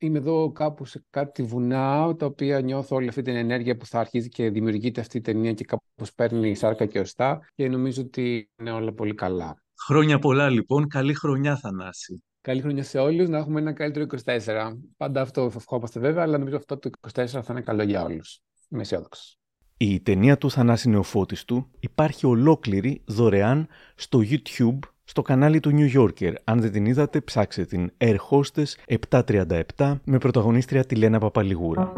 Ε, 0.00 0.06
είμαι 0.06 0.18
εδώ 0.18 0.52
κάπου 0.52 0.84
σε 0.84 1.04
κάτι 1.10 1.42
βουνά, 1.42 2.16
τα 2.16 2.26
οποία 2.26 2.60
νιώθω 2.60 2.96
όλη 2.96 3.08
αυτή 3.08 3.22
την 3.22 3.36
ενέργεια 3.36 3.76
που 3.76 3.86
θα 3.86 4.00
αρχίζει 4.00 4.28
και 4.28 4.50
δημιουργείται 4.50 5.00
αυτή 5.00 5.16
η 5.16 5.20
ταινία 5.20 5.52
και 5.52 5.64
κάπως 5.64 6.14
παίρνει 6.14 6.54
σάρκα 6.54 6.86
και 6.86 7.00
οστά 7.00 7.48
και 7.54 7.68
νομίζω 7.68 8.02
ότι 8.02 8.50
είναι 8.58 8.70
όλα 8.70 8.92
πολύ 8.92 9.14
καλά. 9.14 9.62
Χρόνια 9.86 10.18
πολλά 10.18 10.48
λοιπόν. 10.48 10.88
Καλή 10.88 11.14
χρονιά 11.14 11.56
Θανάση. 11.56 12.22
Καλή 12.40 12.60
χρονιά 12.60 12.82
σε 12.82 12.98
όλους, 12.98 13.28
να 13.28 13.38
έχουμε 13.38 13.60
ένα 13.60 13.72
καλύτερο 13.72 14.06
24. 14.24 14.76
Πάντα 14.96 15.20
αυτό 15.20 15.50
θα 15.50 15.58
ευχόμαστε 15.58 16.00
βέβαια, 16.00 16.22
αλλά 16.22 16.38
νομίζω 16.38 16.56
αυτό 16.56 16.78
το 16.78 16.90
24 17.14 17.26
θα 17.26 17.44
είναι 17.50 17.60
καλό 17.60 17.82
για 17.82 18.02
όλους. 18.02 18.40
Είμαι 18.68 18.82
αισιόδοξος. 18.82 19.38
Η 19.76 20.00
ταινία 20.00 20.38
του 20.38 20.50
Θανάση 20.50 20.88
Νεοφώτιστου 20.88 21.70
υπάρχει 21.80 22.26
ολόκληρη 22.26 23.02
δωρεάν 23.06 23.68
στο 23.94 24.20
YouTube 24.22 24.78
στο 25.08 25.22
κανάλι 25.22 25.60
του 25.60 25.70
New 25.74 25.98
Yorker. 25.98 26.32
Αν 26.44 26.60
δεν 26.60 26.72
την 26.72 26.86
είδατε, 26.86 27.20
ψάξτε 27.20 27.64
την 27.64 27.92
Air 27.98 28.16
Hostess 28.30 28.96
737 29.76 29.96
με 30.04 30.18
πρωταγωνίστρια 30.18 30.84
τη 30.84 30.94
Λένα 30.94 31.18
Παπαλιγούρα. 31.18 31.92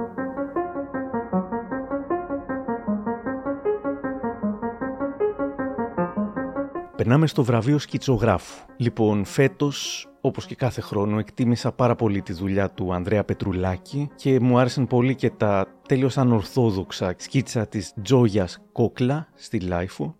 Περνάμε 6.96 7.26
στο 7.26 7.44
βραβείο 7.44 7.78
σκητσογράφου. 7.78 8.64
Λοιπόν, 8.76 9.24
φέτος, 9.24 10.08
όπως 10.20 10.46
και 10.46 10.54
κάθε 10.54 10.80
χρόνο, 10.80 11.18
εκτίμησα 11.18 11.72
πάρα 11.72 11.94
πολύ 11.94 12.22
τη 12.22 12.32
δουλειά 12.32 12.70
του 12.70 12.94
Ανδρέα 12.94 13.24
Πετρουλάκη 13.24 14.10
και 14.14 14.40
μου 14.40 14.58
άρεσαν 14.58 14.86
πολύ 14.86 15.14
και 15.14 15.30
τα 15.30 15.66
τέλειως 15.88 16.18
ανορθόδοξα 16.18 17.14
σκίτσα 17.16 17.66
της 17.66 17.92
Τζόγιας 18.02 18.58
Κόκλα 18.72 19.28
στη 19.34 19.60
LiFO. 19.60 20.19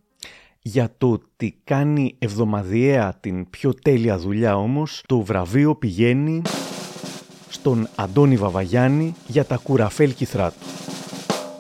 Για 0.63 0.95
το 0.99 1.11
ότι 1.11 1.61
κάνει 1.65 2.17
εβδομαδιαία 2.19 3.15
την 3.21 3.51
πιο 3.51 3.75
τέλεια 3.75 4.19
δουλειά 4.19 4.57
όμως, 4.57 5.03
το 5.07 5.21
βραβείο 5.21 5.75
πηγαίνει 5.75 6.43
στον 7.49 7.89
Αντώνη 7.97 8.37
Βαβαγιάννη 8.37 9.15
για 9.27 9.45
τα 9.45 9.57
κουραφέλ 9.57 10.15
κυθρά 10.15 10.51
του. 10.51 10.67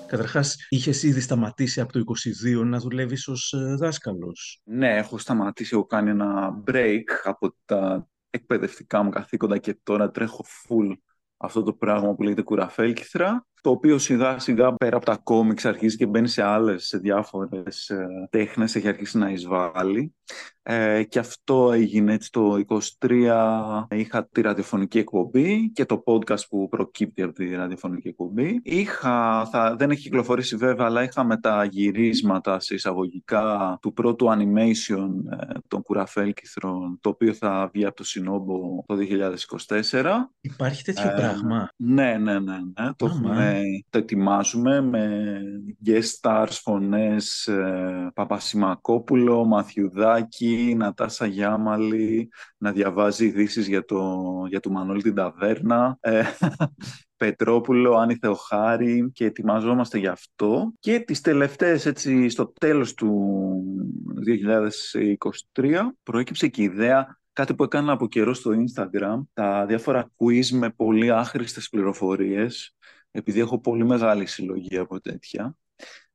Καταρχάς, 0.06 0.66
είχες 0.68 1.02
ήδη 1.02 1.20
σταματήσει 1.20 1.80
από 1.80 1.92
το 1.92 1.98
22 1.98 2.64
να 2.64 2.78
δουλεύεις 2.78 3.28
ως 3.28 3.52
ε, 3.52 3.74
δάσκαλος. 3.78 4.60
Ναι, 4.64 4.96
έχω 4.96 5.18
σταματήσει, 5.18 5.70
έχω 5.74 5.86
κάνει 5.86 6.10
ένα 6.10 6.62
break 6.66 7.04
από 7.24 7.54
τα 7.64 8.08
εκπαιδευτικά 8.30 9.02
μου 9.02 9.10
καθήκοντα 9.10 9.58
και 9.58 9.78
τώρα 9.82 10.10
τρέχω 10.10 10.44
full 10.44 10.96
αυτό 11.36 11.62
το 11.62 11.72
πράγμα 11.72 12.14
που 12.14 12.22
λέγεται 12.22 12.42
κουραφέλκυθρα, 12.42 13.46
το 13.60 13.70
οποίο 13.70 13.98
σιγά 13.98 14.38
σιγά 14.38 14.74
πέρα 14.74 14.96
από 14.96 15.04
τα 15.04 15.16
κόμιξ 15.16 15.64
αρχίζει 15.64 15.96
και 15.96 16.06
μπαίνει 16.06 16.28
σε 16.28 16.42
άλλες, 16.42 16.86
σε 16.86 16.98
διάφορες 16.98 17.88
ε, 17.88 18.06
τέχνες, 18.30 18.74
έχει 18.74 18.88
αρχίσει 18.88 19.18
να 19.18 19.30
εισβάλλει. 19.30 20.14
Ε, 20.62 21.02
και 21.02 21.18
αυτό 21.18 21.72
έγινε 21.72 22.12
έτσι 22.12 22.30
το 22.30 22.62
23 23.00 23.86
είχα 23.90 24.26
τη 24.26 24.40
ραδιοφωνική 24.40 24.98
εκπομπή 24.98 25.70
και 25.70 25.84
το 25.84 26.02
podcast 26.06 26.48
που 26.48 26.68
προκύπτει 26.68 27.22
από 27.22 27.32
τη 27.32 27.54
ραδιοφωνική 27.54 28.08
εκπομπή. 28.08 28.60
Είχα, 28.62 29.46
θα, 29.50 29.76
δεν 29.76 29.90
έχει 29.90 30.02
κυκλοφορήσει 30.02 30.56
βέβαια, 30.56 30.86
αλλά 30.86 31.02
είχαμε 31.02 31.36
τα 31.36 31.64
γυρίσματα 31.64 32.60
σε 32.60 32.74
εισαγωγικά 32.74 33.78
του 33.80 33.92
πρώτου 33.92 34.26
animation 34.26 35.08
ε, 35.30 35.58
των 35.68 35.82
Κουραφέλκυθρων, 35.82 36.98
το 37.00 37.08
οποίο 37.08 37.32
θα 37.32 37.70
βγει 37.72 37.84
από 37.84 37.96
το 37.96 38.04
Συνόμπο 38.04 38.84
το 38.86 38.96
2024. 39.90 40.04
Υπάρχει 40.40 40.84
τέτοιο 40.84 41.08
ε, 41.08 41.14
πράγμα; 41.16 41.70
Ναι, 41.76 42.18
ναι, 42.20 42.38
ναι. 42.38 42.56
ναι. 42.78 42.92
Το, 42.96 43.06
έχουμε, 43.06 43.49
το 43.90 43.98
ετοιμάζουμε 43.98 44.80
με 44.80 45.40
guest 45.86 46.20
stars, 46.20 46.58
φωνές, 46.62 47.46
ε, 47.46 48.10
Παπασημακόπουλο, 48.14 49.44
Μαθιουδάκη, 49.44 50.74
Νατάσα 50.76 51.26
Γιάμαλη 51.26 52.30
να 52.56 52.72
διαβάζει 52.72 53.26
ειδήσεις 53.26 53.68
για, 53.68 53.84
το, 53.84 54.22
για 54.48 54.60
του 54.60 54.72
Μανώλη 54.72 55.02
την 55.02 55.14
Ταβέρνα. 55.14 55.98
Ε, 56.00 56.22
Πετρόπουλο, 57.16 57.94
Άννη 57.96 58.14
Θεοχάρη 58.14 59.10
και 59.12 59.24
ετοιμαζόμαστε 59.24 59.98
γι' 59.98 60.06
αυτό. 60.06 60.72
Και 60.80 61.00
τις 61.00 61.20
τελευταίες, 61.20 61.86
έτσι, 61.86 62.28
στο 62.28 62.52
τέλος 62.60 62.94
του 62.94 63.40
2023, 65.54 65.70
προέκυψε 66.02 66.48
και 66.48 66.60
η 66.62 66.64
ιδέα 66.64 67.20
κάτι 67.32 67.54
που 67.54 67.62
έκανα 67.62 67.92
από 67.92 68.08
καιρό 68.08 68.34
στο 68.34 68.50
Instagram, 68.50 69.20
τα 69.32 69.66
διάφορα 69.66 70.10
quiz 70.16 70.46
με 70.50 70.70
πολύ 70.70 71.10
άχρηστες 71.10 71.68
πληροφορίες, 71.68 72.76
επειδή 73.10 73.40
έχω 73.40 73.60
πολύ 73.60 73.84
μεγάλη 73.84 74.26
συλλογή 74.26 74.76
από 74.76 75.00
τέτοια. 75.00 75.56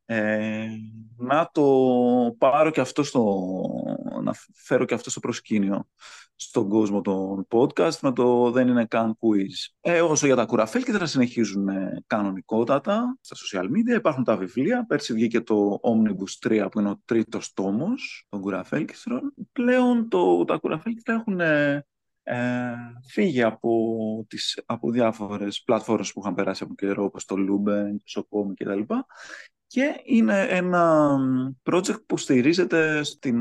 Ε, 0.07 0.67
να 1.17 1.49
το 1.51 1.65
πάρω 2.37 2.69
και 2.69 2.81
αυτό 2.81 3.03
στο, 3.03 3.23
να 4.23 4.33
φέρω 4.53 4.85
και 4.85 4.93
αυτό 4.93 5.09
στο 5.09 5.19
προσκήνιο 5.19 5.87
στον 6.35 6.69
κόσμο 6.69 7.01
των 7.01 7.47
podcast 7.49 7.99
με 8.01 8.13
το 8.13 8.51
δεν 8.51 8.67
είναι 8.67 8.85
καν 8.85 9.17
quiz. 9.19 9.73
Ε, 9.81 10.01
όσο 10.01 10.25
για 10.25 10.35
τα 10.35 10.45
κουραφέλ 10.45 10.83
και 10.83 10.91
θα 10.91 11.05
συνεχίζουν 11.05 11.67
κανονικότατα 12.07 13.17
στα 13.21 13.35
social 13.35 13.65
media. 13.65 13.97
Υπάρχουν 13.97 14.23
τα 14.23 14.37
βιβλία. 14.37 14.85
Πέρσι 14.85 15.13
βγήκε 15.13 15.41
το 15.41 15.79
Omnibus 15.83 16.49
3 16.49 16.67
που 16.71 16.79
είναι 16.79 16.89
ο 16.89 17.01
τρίτος 17.05 17.53
τόμος 17.53 18.25
των 18.29 18.41
κουραφέλκυθρων. 18.41 19.33
Πλέον 19.51 20.09
το, 20.09 20.45
τα 20.45 20.57
κουραφέλκυθρα 20.57 21.13
έχουν 21.13 21.39
ε, 22.28 22.73
φύγει 23.07 23.43
από, 23.43 23.71
τις, 24.28 24.63
από 24.65 24.91
διάφορες 24.91 25.61
πλατφόρμες 25.65 26.13
που 26.13 26.19
είχαν 26.19 26.34
περάσει 26.34 26.63
από 26.63 26.76
καιρό 26.76 27.03
όπως 27.03 27.26
το 27.26 27.36
Luben, 27.36 27.95
το 28.03 28.28
Sokomi 28.32 28.53
κτλ 28.55 28.93
και 29.67 30.01
είναι 30.03 30.47
ένα 30.49 31.17
project 31.63 32.05
που 32.05 32.17
στηρίζεται 32.17 33.03
στην 33.03 33.38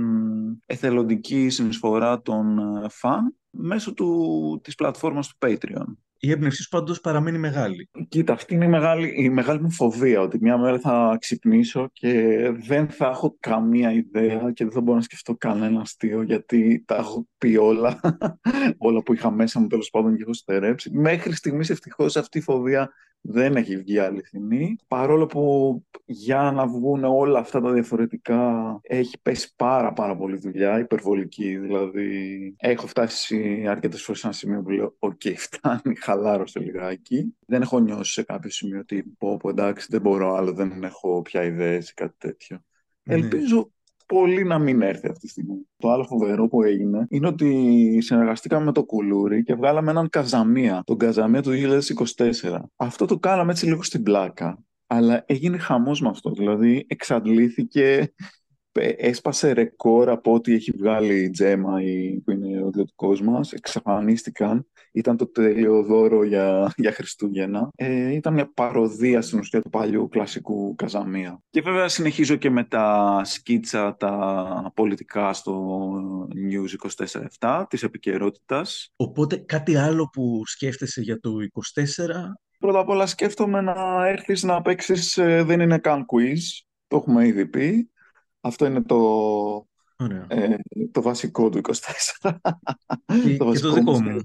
εθελοντική 0.66 1.48
συνεισφορά 1.48 2.22
των 2.22 2.58
ε, 2.58 2.88
φαν 2.88 3.36
μέσω 3.50 3.94
του, 3.94 4.60
της 4.62 4.74
πλατφόρμας 4.74 5.28
του 5.28 5.36
Patreon. 5.46 5.96
Η 6.18 6.30
έμπνευσή 6.30 6.62
σου 6.62 6.68
πάντως 6.68 7.00
παραμένει 7.00 7.38
μεγάλη. 7.38 7.90
Κοίτα, 8.08 8.32
αυτή 8.32 8.54
είναι 8.54 8.64
η 8.64 8.68
μεγάλη, 8.68 9.14
η 9.16 9.28
μεγάλη 9.28 9.60
μου 9.60 9.70
φοβία, 9.70 10.20
ότι 10.20 10.38
μια 10.40 10.58
μέρα 10.58 10.78
θα 10.78 11.16
ξυπνήσω 11.20 11.88
και 11.92 12.12
δεν 12.66 12.88
θα 12.88 13.06
έχω 13.06 13.36
καμία 13.40 13.92
ιδέα 13.92 14.52
και 14.52 14.64
δεν 14.64 14.72
θα 14.72 14.80
μπορώ 14.80 14.96
να 14.96 15.02
σκεφτώ 15.02 15.36
κανένα 15.36 15.80
αστείο, 15.80 16.22
γιατί 16.22 16.84
τα 16.86 16.96
έχω 16.96 17.26
πει 17.44 17.56
όλα, 17.56 18.00
όλα 18.78 19.02
που 19.02 19.12
είχα 19.12 19.30
μέσα 19.30 19.60
μου 19.60 19.66
τέλος 19.66 19.90
πάντων 19.90 20.16
και 20.16 20.22
έχω 20.22 20.32
στερέψει. 20.32 20.90
Μέχρι 20.92 21.34
στιγμής 21.34 21.70
ευτυχώς 21.70 22.16
αυτή 22.16 22.38
η 22.38 22.40
φοβία 22.40 22.92
δεν 23.20 23.56
έχει 23.56 23.76
βγει 23.76 23.98
αληθινή. 23.98 24.76
Παρόλο 24.88 25.26
που 25.26 25.84
για 26.04 26.52
να 26.54 26.66
βγουν 26.66 27.04
όλα 27.04 27.38
αυτά 27.38 27.60
τα 27.60 27.72
διαφορετικά 27.72 28.78
έχει 28.82 29.20
πέσει 29.22 29.52
πάρα 29.56 29.92
πάρα 29.92 30.16
πολύ 30.16 30.36
δουλειά, 30.36 30.78
υπερβολική. 30.78 31.56
Δηλαδή 31.56 32.54
έχω 32.56 32.86
φτάσει 32.86 33.64
αρκετές 33.68 34.02
φορές 34.02 34.20
σε 34.20 34.26
ένα 34.26 34.36
σημείο 34.36 34.62
που 34.62 34.70
λέω 34.70 34.96
«Οκ, 34.98 35.20
okay, 35.24 35.34
φτάνει, 35.46 35.96
χαλάρωσε 35.96 36.60
λιγάκι». 36.60 37.34
Δεν 37.46 37.62
έχω 37.62 37.78
νιώσει 37.78 38.12
σε 38.12 38.22
κάποιο 38.22 38.50
σημείο 38.50 38.78
ότι 38.78 39.04
πω, 39.18 39.36
πω 39.36 39.48
εντάξει 39.48 39.86
δεν 39.90 40.00
μπορώ 40.00 40.34
άλλο, 40.34 40.52
δεν 40.52 40.82
έχω 40.82 41.22
πια 41.22 41.44
ιδέες 41.44 41.90
ή 41.90 41.94
κάτι 41.94 42.14
τέτοιο. 42.18 42.64
Ναι. 43.02 43.14
Ελπίζω 43.14 43.70
πολύ 44.06 44.44
να 44.44 44.58
μην 44.58 44.82
έρθει 44.82 45.08
αυτή 45.08 45.20
τη 45.20 45.28
στιγμή. 45.28 45.68
Το 45.76 45.90
άλλο 45.90 46.04
φοβερό 46.04 46.48
που 46.48 46.62
έγινε 46.62 47.06
είναι 47.08 47.26
ότι 47.26 47.98
συνεργαστήκαμε 48.00 48.64
με 48.64 48.72
το 48.72 48.84
Κουλούρι 48.84 49.42
και 49.42 49.54
βγάλαμε 49.54 49.90
έναν 49.90 50.08
Καζαμία, 50.08 50.82
τον 50.86 50.98
Καζαμία 50.98 51.42
του 51.42 51.50
2024. 51.50 52.58
Αυτό 52.76 53.06
το 53.06 53.18
κάναμε 53.18 53.52
έτσι 53.52 53.66
λίγο 53.66 53.82
στην 53.82 54.02
πλάκα. 54.02 54.58
Αλλά 54.86 55.24
έγινε 55.26 55.58
χαμός 55.58 56.00
με 56.00 56.08
αυτό, 56.08 56.30
δηλαδή 56.30 56.86
εξαντλήθηκε 56.88 58.12
έσπασε 58.80 59.52
ρεκόρ 59.52 60.10
από 60.10 60.32
ό,τι 60.32 60.54
έχει 60.54 60.72
βγάλει 60.76 61.22
η 61.22 61.30
Τζέμα 61.30 61.82
η, 61.82 62.20
που 62.24 62.30
είναι 62.30 62.62
ο 62.62 62.66
ιδιωτικός 62.66 63.20
μας. 63.20 63.52
Εξαφανίστηκαν. 63.52 64.66
Ήταν 64.92 65.16
το 65.16 65.26
τέλειο 65.26 65.82
δώρο 65.82 66.24
για, 66.24 66.72
για 66.76 66.92
Χριστούγεννα. 66.92 67.68
Ε, 67.76 68.12
ήταν 68.12 68.34
μια 68.34 68.52
παροδία 68.54 69.22
στην 69.22 69.38
ουσία 69.38 69.62
του 69.62 69.70
παλιού 69.70 70.08
κλασικού 70.08 70.74
Καζαμία. 70.74 71.40
Και 71.50 71.60
βέβαια 71.60 71.88
συνεχίζω 71.88 72.36
και 72.36 72.50
με 72.50 72.64
τα 72.64 73.20
σκίτσα 73.24 73.96
τα 73.96 74.72
πολιτικά 74.74 75.32
στο 75.32 75.96
News 76.34 76.94
24-7 77.40 77.64
της 77.68 77.82
επικαιρότητας. 77.82 78.92
Οπότε 78.96 79.36
κάτι 79.36 79.76
άλλο 79.76 80.08
που 80.12 80.42
σκέφτεσαι 80.46 81.00
για 81.00 81.20
το 81.20 81.30
24 81.40 81.82
Πρώτα 82.58 82.78
απ' 82.78 82.88
όλα 82.88 83.06
σκέφτομαι 83.06 83.60
να 83.60 84.06
έρθεις 84.06 84.42
να 84.42 84.62
παίξεις 84.62 85.18
ε, 85.18 85.42
«Δεν 85.42 85.60
είναι 85.60 85.78
καν 85.78 86.00
quiz». 86.00 86.64
Το 86.86 86.96
έχουμε 86.96 87.26
ήδη 87.26 87.46
πει. 87.46 87.90
Αυτό 88.46 88.66
είναι 88.66 88.82
το, 88.82 88.98
ε, 90.28 90.54
το 90.92 91.02
βασικό 91.02 91.48
του 91.48 91.60
24. 92.22 92.32
Και 93.24 93.36
το, 93.36 93.52
και 93.52 93.58
το 93.58 93.72
δικό 93.72 94.00
μου. 94.00 94.20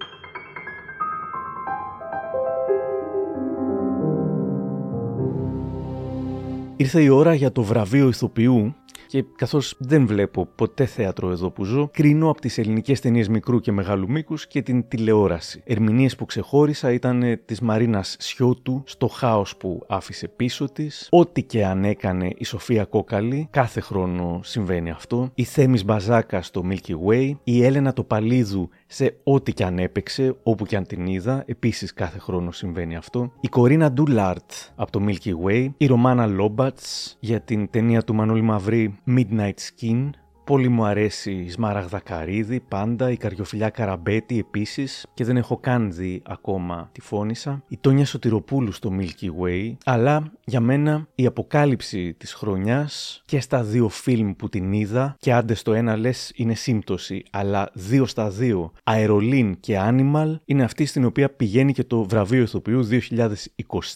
Ήρθε 6.82 7.01
η 7.01 7.09
ώρα 7.09 7.34
για 7.34 7.51
το 7.51 7.63
βραβείο 7.63 8.07
ηθοποιού 8.07 8.75
και 9.07 9.25
καθώς 9.36 9.75
δεν 9.80 10.07
βλέπω 10.07 10.45
ποτέ 10.55 10.86
θέατρο 10.86 11.30
εδώ 11.32 11.51
που 11.51 11.63
ζω, 11.63 11.89
κρίνω 11.93 12.30
από 12.30 12.41
τις 12.41 12.57
ελληνικές 12.57 12.99
ταινίες 12.99 13.27
μικρού 13.27 13.59
και 13.59 13.71
μεγάλου 13.71 14.09
μήκους 14.09 14.47
και 14.47 14.61
την 14.61 14.88
τηλεόραση. 14.88 15.61
Ερμηνείες 15.65 16.15
που 16.15 16.25
ξεχώρισα 16.25 16.91
ήταν 16.91 17.39
της 17.45 17.59
Μαρίνας 17.61 18.15
Σιώτου 18.19 18.84
στο 18.86 19.07
χάος 19.07 19.57
που 19.57 19.86
άφησε 19.88 20.27
πίσω 20.27 20.65
της, 20.65 21.07
ό,τι 21.11 21.43
και 21.43 21.65
αν 21.65 21.84
έκανε 21.84 22.34
η 22.38 22.43
Σοφία 22.43 22.86
Κόκαλη, 22.86 23.47
κάθε 23.49 23.80
χρόνο 23.80 24.39
συμβαίνει 24.43 24.89
αυτό, 24.89 25.32
η 25.34 25.43
Θέμης 25.43 25.86
Μπαζάκα 25.86 26.41
στο 26.41 26.63
Milky 26.69 26.93
Way, 27.07 27.32
η 27.43 27.63
Έλενα 27.63 27.93
Τοπαλίδου 27.93 28.69
σε 28.91 29.15
ό,τι 29.23 29.53
και 29.53 29.63
αν 29.63 29.79
έπαιξε, 29.79 30.35
όπου 30.43 30.65
και 30.65 30.75
αν 30.75 30.85
την 30.85 31.05
είδα, 31.05 31.43
επίσης 31.45 31.93
κάθε 31.93 32.19
χρόνο 32.19 32.51
συμβαίνει 32.51 32.95
αυτό, 32.95 33.31
η 33.41 33.47
Κορίνα 33.47 33.91
Ντούλαρτ 33.91 34.51
από 34.75 34.91
το 34.91 35.05
Milky 35.07 35.33
Way, 35.45 35.69
η 35.77 35.85
Ρωμάνα 35.85 36.25
Λόμπατς 36.25 37.17
για 37.19 37.41
την 37.41 37.69
ταινία 37.69 38.03
του 38.03 38.15
Μανώλη 38.15 38.41
Μαυρή 38.41 38.99
Midnight 39.07 39.53
Skin. 39.53 40.09
Πολύ 40.50 40.70
μου 40.70 40.86
αρέσει 40.86 41.32
η 41.32 41.50
Σμάραγδα 41.50 42.00
Καρύδη, 42.00 42.60
πάντα, 42.68 43.12
η 43.12 43.18
Καριοφιλιά 43.18 43.70
Καραμπέτη 43.70 44.39
επίσης 44.39 45.06
και 45.14 45.24
δεν 45.24 45.38
έχω 45.38 45.58
καν 45.58 45.91
δει 45.91 46.22
ακόμα 46.26 46.89
τη 46.91 47.02
φώνησα. 47.02 47.64
Η 47.68 47.78
Τόνια 47.82 48.06
Σωτηροπούλου 48.06 48.72
στο 48.72 48.91
Milky 49.00 49.43
Way, 49.43 49.74
αλλά 49.86 50.32
για 50.45 50.60
μένα 50.60 51.08
η 51.16 51.26
αποκάλυψη 51.26 52.14
της 52.14 52.34
χρονιάς 52.34 53.24
και 53.26 53.39
στα 53.39 53.64
δύο 53.64 53.89
φιλμ 53.89 54.32
που 54.32 54.50
την 54.50 54.74
είδα 54.74 55.16
και 55.20 55.34
άντε 55.34 55.54
στο 55.54 55.74
ένα 55.74 55.97
λες 55.97 56.32
είναι 56.36 56.54
σύμπτωση, 56.54 57.24
αλλά 57.32 57.70
δύο 57.74 58.06
στα 58.06 58.30
δύο, 58.30 58.72
Αερολίν 58.84 59.60
και 59.60 59.78
Animal, 59.80 60.36
είναι 60.45 60.64
αυτή 60.64 60.86
στην 60.86 61.06
οποία 61.06 61.30
πηγαίνει 61.30 61.74
και 61.74 61.84
το 61.84 62.04
βραβείο 62.04 62.41
ηθοποιού 62.41 62.88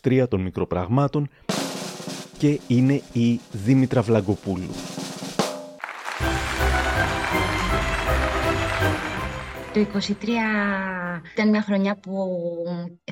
2023 0.02 0.26
των 0.30 0.42
μικροπραγμάτων 0.42 1.30
και 2.38 2.60
είναι 2.68 3.02
η 3.14 3.40
Δήμητρα 3.52 4.02
Βλαγκοπούλου. 4.02 5.03
Το 9.74 9.80
23 9.80 10.12
ήταν 11.34 11.50
μια 11.50 11.62
χρονιά 11.62 12.00
που 12.00 12.28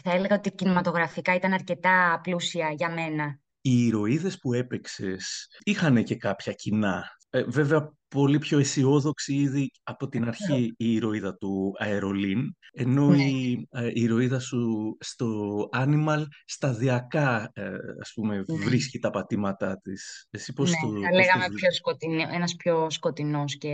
θα 0.03 0.11
έλεγα 0.11 0.35
ότι 0.35 0.51
κινηματογραφικά 0.51 1.35
ήταν 1.35 1.53
αρκετά 1.53 2.19
πλούσια 2.23 2.71
για 2.77 2.91
μένα. 2.91 3.39
Οι 3.61 3.85
ηρωίδες 3.85 4.37
που 4.39 4.53
έπαιξες 4.53 5.47
είχαν 5.63 6.03
και 6.03 6.15
κάποια 6.15 6.53
κοινά. 6.53 7.03
Ε, 7.29 7.43
βέβαια 7.43 7.93
πολύ 8.07 8.39
πιο 8.39 8.59
αισιόδοξη 8.59 9.33
ήδη 9.35 9.71
από 9.83 10.07
την 10.07 10.27
αρχή 10.27 10.73
η 10.77 10.93
ηρωίδα 10.93 11.35
του 11.35 11.73
Αερολίν, 11.77 12.55
ενώ 12.71 13.07
Ναι. 13.09 13.23
η, 13.23 13.67
ε, 13.71 13.87
η 13.87 14.01
ηρωίδα 14.01 14.39
σου 14.39 14.97
στο 14.99 15.69
Animal 15.73 16.23
σταδιακά 16.45 17.51
ε, 17.53 17.69
ας 18.01 18.11
πούμε 18.15 18.43
βρίσκει 18.65 18.99
τα 18.99 19.09
πατήματά 19.09 19.79
της. 19.83 20.27
Εσύ 20.29 20.53
πώς 20.53 20.69
ναι, 20.69 20.75
το, 20.75 20.87
θα 20.87 20.93
πώς 20.93 21.09
το 21.09 21.15
λέγαμε 21.15 21.45
βρήκες; 21.45 21.59
πιο 21.61 21.71
σκοτεινό, 21.71 22.21
ένας 22.33 22.55
πιο 22.55 22.89
σκοτεινός 22.89 23.57
και 23.57 23.73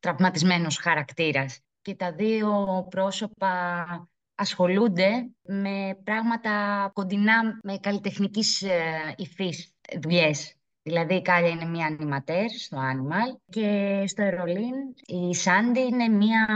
τραυματισμένος 0.00 0.76
χαρακτήρας. 0.76 1.60
Και 1.82 1.94
τα 1.94 2.12
δύο 2.12 2.86
πρόσωπα 2.90 4.08
ασχολούνται 4.34 5.30
με 5.42 6.00
πράγματα 6.04 6.90
κοντινά 6.92 7.58
με 7.62 7.78
καλλιτεχνικής 7.78 8.62
ε, 8.62 9.14
υφής 9.16 9.74
δουλειές. 10.00 10.59
Δηλαδή 10.90 11.14
η 11.14 11.22
Κάλια 11.22 11.48
είναι 11.48 11.64
μία 11.64 11.86
ανιματέρ 11.86 12.50
στο 12.50 12.78
Animal 12.78 13.38
και 13.50 14.02
στο 14.06 14.22
Ερολίν 14.22 14.74
η 15.06 15.34
Σάντι 15.34 15.80
είναι 15.80 16.08
μία 16.08 16.46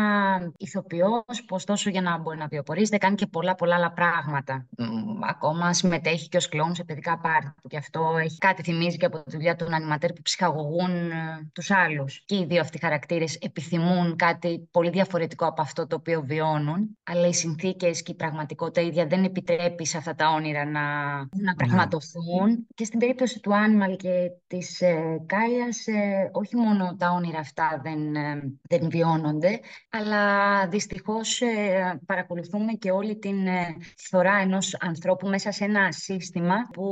ηθοποιός 0.56 1.44
που 1.46 1.54
ωστόσο 1.54 1.90
για 1.90 2.00
να 2.00 2.18
μπορεί 2.18 2.38
να 2.38 2.46
βιοπορίζεται 2.46 2.98
κάνει 2.98 3.14
και 3.14 3.26
πολλά 3.26 3.54
πολλά 3.54 3.74
άλλα 3.74 3.92
πράγματα. 3.92 4.66
Μ, 4.78 5.24
Ακόμα 5.28 5.72
συμμετέχει 5.72 6.28
και 6.28 6.36
ως 6.36 6.48
κλόουν 6.48 6.74
σε 6.74 6.84
παιδικά 6.84 7.18
πάρτι 7.18 7.52
που 7.62 7.68
και 7.68 7.76
αυτό 7.76 8.16
έχει 8.22 8.38
κάτι 8.38 8.62
θυμίζει 8.62 8.96
και 8.96 9.06
από 9.06 9.22
τη 9.22 9.30
δουλειά 9.30 9.56
των 9.56 9.74
ανιματέρ 9.74 10.12
που 10.12 10.22
ψυχαγωγούν 10.22 11.10
ε, 11.10 11.50
τους 11.52 11.70
άλλους. 11.70 12.22
Και 12.26 12.36
οι 12.36 12.44
δύο 12.44 12.60
αυτοί 12.60 12.78
χαρακτήρες 12.78 13.34
επιθυμούν 13.34 14.16
κάτι 14.16 14.68
πολύ 14.70 14.90
διαφορετικό 14.90 15.46
από 15.46 15.62
αυτό 15.62 15.86
το 15.86 15.96
οποίο 15.96 16.22
βιώνουν 16.22 16.96
αλλά 17.04 17.26
οι 17.26 17.34
συνθήκες 17.34 18.02
και 18.02 18.12
η 18.12 18.14
πραγματικότητα 18.14 18.80
ίδια 18.80 19.06
δεν 19.06 19.24
επιτρέπει 19.24 19.86
σε 19.86 19.96
αυτά 19.96 20.14
τα 20.14 20.28
όνειρα 20.30 20.64
να, 20.64 20.80
να 21.18 21.54
πραγματοθούν. 21.56 22.66
Και 22.74 22.84
στην 22.84 22.98
περίπτωση 22.98 23.40
του 23.40 23.50
Animal 23.50 23.96
και 23.96 24.23
της 24.46 24.80
ε, 24.80 25.22
Κάλιας, 25.26 25.86
ε, 25.86 26.30
όχι 26.32 26.56
μόνο 26.56 26.96
τα 26.98 27.10
όνειρα 27.10 27.38
αυτά 27.38 27.80
δεν, 27.82 28.16
ε, 28.16 28.58
δεν 28.68 28.88
βιώνονται, 28.90 29.60
αλλά 29.90 30.22
δυστυχώς 30.68 31.40
ε, 31.40 32.00
παρακολουθούμε 32.06 32.72
και 32.72 32.90
όλη 32.90 33.18
την 33.18 33.46
ε, 33.46 33.76
φθορά 33.96 34.36
ενός 34.36 34.76
ανθρώπου 34.80 35.28
μέσα 35.28 35.50
σε 35.52 35.64
ένα 35.64 35.92
σύστημα 35.92 36.54
που 36.72 36.84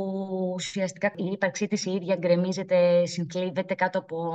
ουσιαστικά 0.53 1.11
η 1.15 1.25
ύπαρξή 1.25 1.67
της 1.67 1.85
η 1.85 1.91
ίδια 1.91 2.15
γκρεμίζεται, 2.15 3.05
συγκλείβεται 3.05 3.73
κάτω 3.73 3.99
από 3.99 4.33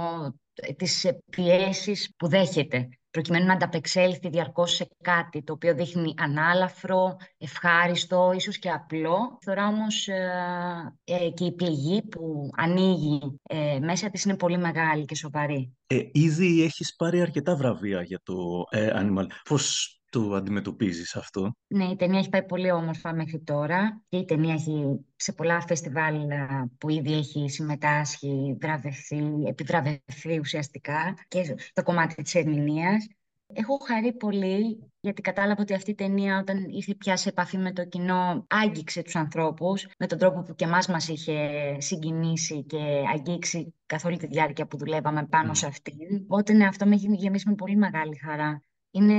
ε, 0.55 0.73
τις 0.73 1.05
ε, 1.05 1.23
πιέσεις 1.31 2.15
που 2.17 2.29
δέχεται 2.29 2.89
προκειμένου 3.11 3.47
να 3.47 3.53
ανταπεξέλθει 3.53 4.29
διαρκώς 4.29 4.75
σε 4.75 4.89
κάτι 5.03 5.43
το 5.43 5.53
οποίο 5.53 5.75
δείχνει 5.75 6.15
ανάλαφρο, 6.17 7.17
ευχάριστο, 7.39 8.33
ίσως 8.35 8.59
και 8.59 8.71
απλό. 8.71 9.39
Τώρα 9.45 9.67
όμως 9.67 10.09
ε, 10.09 10.95
ε, 11.05 11.31
και 11.31 11.45
η 11.45 11.53
πληγή 11.53 12.03
που 12.03 12.51
ανοίγει 12.57 13.41
ε, 13.43 13.79
μέσα 13.79 14.11
της 14.11 14.25
είναι 14.25 14.37
πολύ 14.37 14.59
μεγάλη 14.59 15.05
και 15.05 15.15
σοβαρή. 15.15 15.77
Ε, 15.87 16.01
ήδη 16.13 16.63
έχεις 16.63 16.95
πάρει 16.97 17.21
αρκετά 17.21 17.57
βραβεία 17.57 18.03
για 18.03 18.21
το 18.23 18.65
ε, 18.71 18.91
Animal. 18.95 19.27
Πώς 19.45 19.98
το 20.11 20.35
αντιμετωπίζεις 20.35 21.17
αυτό; 21.17 21.57
Ναι, 21.67 21.85
η 21.85 21.97
ταινία 21.97 22.19
έχει 22.19 22.29
πάει 22.29 22.45
πολύ 22.45 22.71
όμορφα 22.71 23.15
μέχρι 23.15 23.41
τώρα 23.41 24.03
και 24.09 24.17
η 24.17 24.25
ταινία 24.25 24.55
έχει 24.55 25.05
σε 25.17 25.33
πολλά 25.33 25.61
φεστιβάλ 25.61 26.31
α, 26.31 26.69
που 26.79 26.89
ήδη 26.89 27.13
έχει 27.13 27.49
συμμετάσχει, 27.49 28.57
βραβευθεί, 28.61 29.23
επιβραβευθεί 29.47 30.39
ουσιαστικά 30.39 31.15
και 31.29 31.57
στο 31.59 31.83
κομμάτι 31.83 32.23
της 32.23 32.35
ερμηνείας. 32.35 33.07
Έχω 33.53 33.79
χαρεί 33.87 34.13
πολύ 34.13 34.91
γιατί 35.01 35.23
κατάλαβα 35.23 35.63
ότι 35.63 35.75
αυτή 35.75 35.91
η 35.91 35.95
ταινία 35.95 36.39
όταν 36.39 36.65
ήρθε 36.69 36.95
πια 36.95 37.17
σε 37.17 37.29
επαφή 37.29 37.59
με 37.59 37.73
το 37.73 37.85
κοινό 37.85 38.47
άγγιξε 38.49 39.03
τους 39.03 39.17
ανθρώπους 39.17 39.87
με 39.99 40.07
τον 40.07 40.19
τρόπο 40.19 40.43
που 40.43 40.55
και 40.55 40.65
εμάς 40.65 40.87
μας 40.89 41.09
είχε 41.09 41.51
συγκινήσει 41.79 42.65
και 42.65 43.03
αγγίξει 43.15 43.75
καθ' 43.87 44.05
όλη 44.05 44.17
τη 44.17 44.27
διάρκεια 44.27 44.67
που 44.67 44.77
δουλεύαμε 44.77 45.27
πάνω 45.27 45.55
σε 45.55 45.67
αυτήν. 45.67 46.23
Οπότε 46.23 46.53
ναι, 46.53 46.67
αυτό 46.67 46.87
με 46.87 46.95
έχει 46.95 47.07
γεμίσει 47.11 47.49
με 47.49 47.55
πολύ 47.55 47.77
μεγάλη 47.77 48.17
χαρά. 48.17 48.63
Είναι 48.91 49.15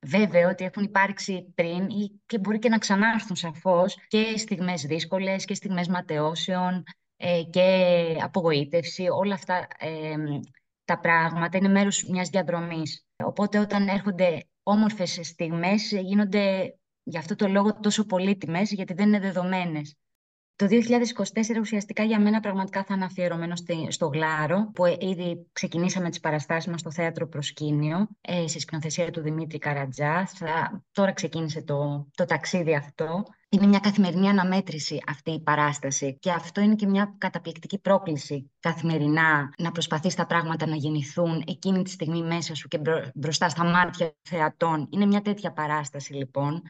βέβαιο 0.00 0.48
ότι 0.48 0.64
έχουν 0.64 0.82
υπάρξει 0.82 1.52
πριν 1.54 1.88
ή 1.88 2.20
και 2.26 2.38
μπορεί 2.38 2.58
και 2.58 2.68
να 2.68 2.78
ξανάρθουν 2.78 3.36
σαφώς 3.36 3.96
και 4.08 4.34
στιγμές 4.36 4.82
δύσκολες 4.82 5.44
και 5.44 5.54
στιγμές 5.54 5.88
ματαιώσεων 5.88 6.82
ε, 7.16 7.42
και 7.50 8.16
απογοήτευση. 8.20 9.08
Όλα 9.08 9.34
αυτά 9.34 9.66
ε, 9.78 10.16
τα 10.84 10.98
πράγματα 10.98 11.58
είναι 11.58 11.68
μέρος 11.68 12.04
μιας 12.08 12.28
διαδρομής. 12.28 13.04
Οπότε 13.24 13.58
όταν 13.58 13.88
έρχονται 13.88 14.46
όμορφες 14.62 15.18
στιγμές 15.22 15.90
γίνονται 15.90 16.74
γι' 17.02 17.18
αυτό 17.18 17.34
το 17.36 17.48
λόγο 17.48 17.80
τόσο 17.80 18.04
πολύτιμες 18.06 18.72
γιατί 18.72 18.94
δεν 18.94 19.06
είναι 19.06 19.20
δεδομένες. 19.20 19.96
Το 20.56 20.66
2024 20.66 21.60
ουσιαστικά 21.60 22.02
για 22.04 22.20
μένα 22.20 22.40
πραγματικά 22.40 22.84
θα 22.84 22.94
είναι 22.94 23.04
αφιερωμένο 23.04 23.56
στη- 23.56 23.86
στο 23.90 24.06
Γλάρο, 24.06 24.70
που 24.74 24.84
ε, 24.84 24.96
ήδη 25.00 25.46
ξεκινήσαμε 25.52 26.08
τις 26.10 26.20
παραστάσεις 26.20 26.70
μας 26.70 26.80
στο 26.80 26.90
Θέατρο 26.92 27.28
Προσκήνιο, 27.28 28.08
ε, 28.20 28.48
σε 28.48 28.58
σκηνοθεσία 28.60 29.10
του 29.10 29.20
Δημήτρη 29.20 29.58
Καραντζά. 29.58 30.26
Θα, 30.26 30.82
τώρα 30.92 31.12
ξεκίνησε 31.12 31.62
το, 31.62 32.06
το 32.14 32.24
ταξίδι 32.24 32.74
αυτό. 32.74 33.22
Είναι 33.48 33.66
μια 33.66 33.78
καθημερινή 33.78 34.28
αναμέτρηση 34.28 35.02
αυτή 35.06 35.30
η 35.30 35.40
παράσταση 35.40 36.18
και 36.18 36.30
αυτό 36.30 36.60
είναι 36.60 36.74
και 36.74 36.86
μια 36.86 37.14
καταπληκτική 37.18 37.78
πρόκληση 37.78 38.50
καθημερινά 38.60 39.52
να 39.58 39.72
προσπαθείς 39.72 40.14
τα 40.14 40.26
πράγματα 40.26 40.66
να 40.66 40.76
γεννηθούν 40.76 41.42
εκείνη 41.46 41.82
τη 41.82 41.90
στιγμή 41.90 42.22
μέσα 42.22 42.54
σου 42.54 42.68
και 42.68 42.78
μπρο- 42.78 43.08
μπροστά 43.14 43.48
στα 43.48 43.64
μάτια 43.64 44.14
θεατών. 44.22 44.88
Είναι 44.90 45.06
μια 45.06 45.20
τέτοια 45.20 45.52
παράσταση 45.52 46.12
λοιπόν 46.14 46.62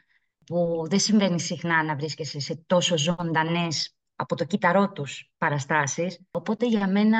που 0.47 0.85
δεν 0.89 0.99
συμβαίνει 0.99 1.39
συχνά 1.39 1.83
να 1.83 1.95
βρίσκεσαι 1.95 2.39
σε 2.39 2.63
τόσο 2.65 2.97
ζωντανές 2.97 3.97
από 4.19 4.35
το 4.35 4.45
κύτταρό 4.45 4.91
τους 4.91 5.31
παραστάσεις. 5.37 6.19
Οπότε 6.31 6.67
για 6.67 6.87
μένα, 6.87 7.19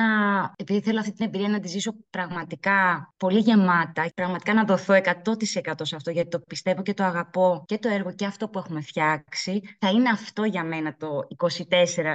επειδή 0.56 0.80
θέλω 0.80 0.98
αυτή 0.98 1.12
την 1.12 1.26
εμπειρία 1.26 1.48
να 1.48 1.60
τη 1.60 1.68
ζήσω 1.68 1.92
πραγματικά 2.10 3.08
πολύ 3.16 3.38
γεμάτα, 3.38 4.10
πραγματικά 4.14 4.54
να 4.54 4.64
δοθώ 4.64 4.94
100% 4.94 5.72
σε 5.82 5.96
αυτό, 5.96 6.10
γιατί 6.10 6.28
το 6.28 6.40
πιστεύω 6.40 6.82
και 6.82 6.94
το 6.94 7.04
αγαπώ 7.04 7.64
και 7.66 7.78
το 7.78 7.88
έργο 7.88 8.14
και 8.14 8.26
αυτό 8.26 8.48
που 8.48 8.58
έχουμε 8.58 8.80
φτιάξει, 8.80 9.60
θα 9.78 9.90
είναι 9.90 10.08
αυτό 10.08 10.44
για 10.44 10.64
μένα 10.64 10.96
το 10.96 11.08
24, 11.36 11.46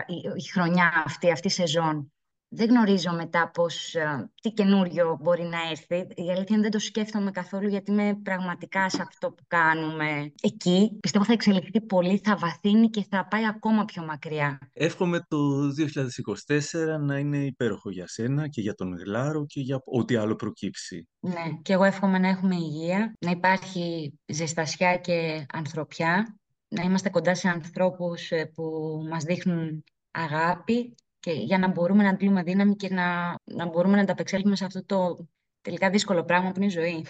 η, 0.08 0.16
η 0.36 0.44
χρονιά 0.52 1.04
αυτή, 1.06 1.32
αυτή 1.32 1.48
η 1.48 1.52
σεζόν. 1.52 2.13
Δεν 2.56 2.70
γνωρίζω 2.70 3.14
μετά 3.14 3.52
πώς, 3.54 3.96
ε, 3.96 4.32
τι 4.42 4.52
καινούριο 4.52 5.18
μπορεί 5.22 5.44
να 5.44 5.58
έρθει. 5.70 5.96
Η 5.96 6.32
αλήθεια 6.32 6.48
είναι 6.50 6.62
δεν 6.62 6.72
το 6.72 6.80
σκέφτομαι 6.80 7.32
καθόλου 7.32 7.68
γιατί 7.68 7.92
είμαι 7.92 8.20
πραγματικά 8.24 8.90
σε 8.90 9.02
αυτό 9.02 9.32
που 9.32 9.44
κάνουμε 9.48 10.34
εκεί. 10.42 10.98
Πιστεύω 11.00 11.26
θα 11.26 11.34
εξελιχθεί 11.34 11.82
πολύ, 11.82 12.22
θα 12.24 12.36
βαθύνει 12.38 12.90
και 12.90 13.06
θα 13.10 13.28
πάει 13.28 13.48
ακόμα 13.48 13.86
πιο 13.86 14.06
μακριά. 14.06 14.58
Εύχομαι 14.74 15.26
το 15.28 15.38
2024 15.70 17.00
να 17.00 17.18
είναι 17.18 17.38
υπέροχο 17.38 17.90
για 17.90 18.08
σένα 18.08 18.48
και 18.48 18.62
για 18.62 18.74
τον 18.74 18.98
Γλάρο 18.98 19.46
και 19.46 19.60
για 19.60 19.82
ό,τι 19.86 20.16
άλλο 20.16 20.36
προκύψει. 20.36 21.08
Ναι, 21.20 21.60
και 21.62 21.74
εγώ 21.74 21.84
εύχομαι 21.84 22.20
να 22.20 22.28
έχουμε 22.28 22.56
υγεία, 22.56 23.14
να 23.20 23.32
υπάρχει 23.32 24.14
ζεστασιά 24.26 24.98
και 24.98 25.46
ανθρωπιά, 25.54 26.38
να 26.68 26.84
είμαστε 26.84 27.10
κοντά 27.10 27.36
σε 27.36 27.50
ανθρώπους 27.50 28.32
ε, 28.32 28.46
που 28.46 28.64
μας 29.10 29.24
δείχνουν 29.24 29.84
αγάπη 30.12 30.96
και 31.24 31.32
για 31.32 31.58
να 31.58 31.68
μπορούμε 31.68 32.04
να 32.04 32.10
αντλούμε 32.10 32.44
δύναμη 32.44 32.76
και 32.76 32.90
να, 32.90 33.36
να 33.44 33.66
μπορούμε 33.66 33.96
να 33.96 34.02
ανταπεξέλθουμε 34.02 34.56
σε 34.56 34.66
αυτό 34.66 34.86
το 34.86 35.28
τελικά 35.62 35.90
δύσκολο 35.90 36.24
πράγμα 36.24 36.52
που 36.52 36.56
είναι 36.56 36.66
η 36.66 36.70
ζωή. 36.70 37.06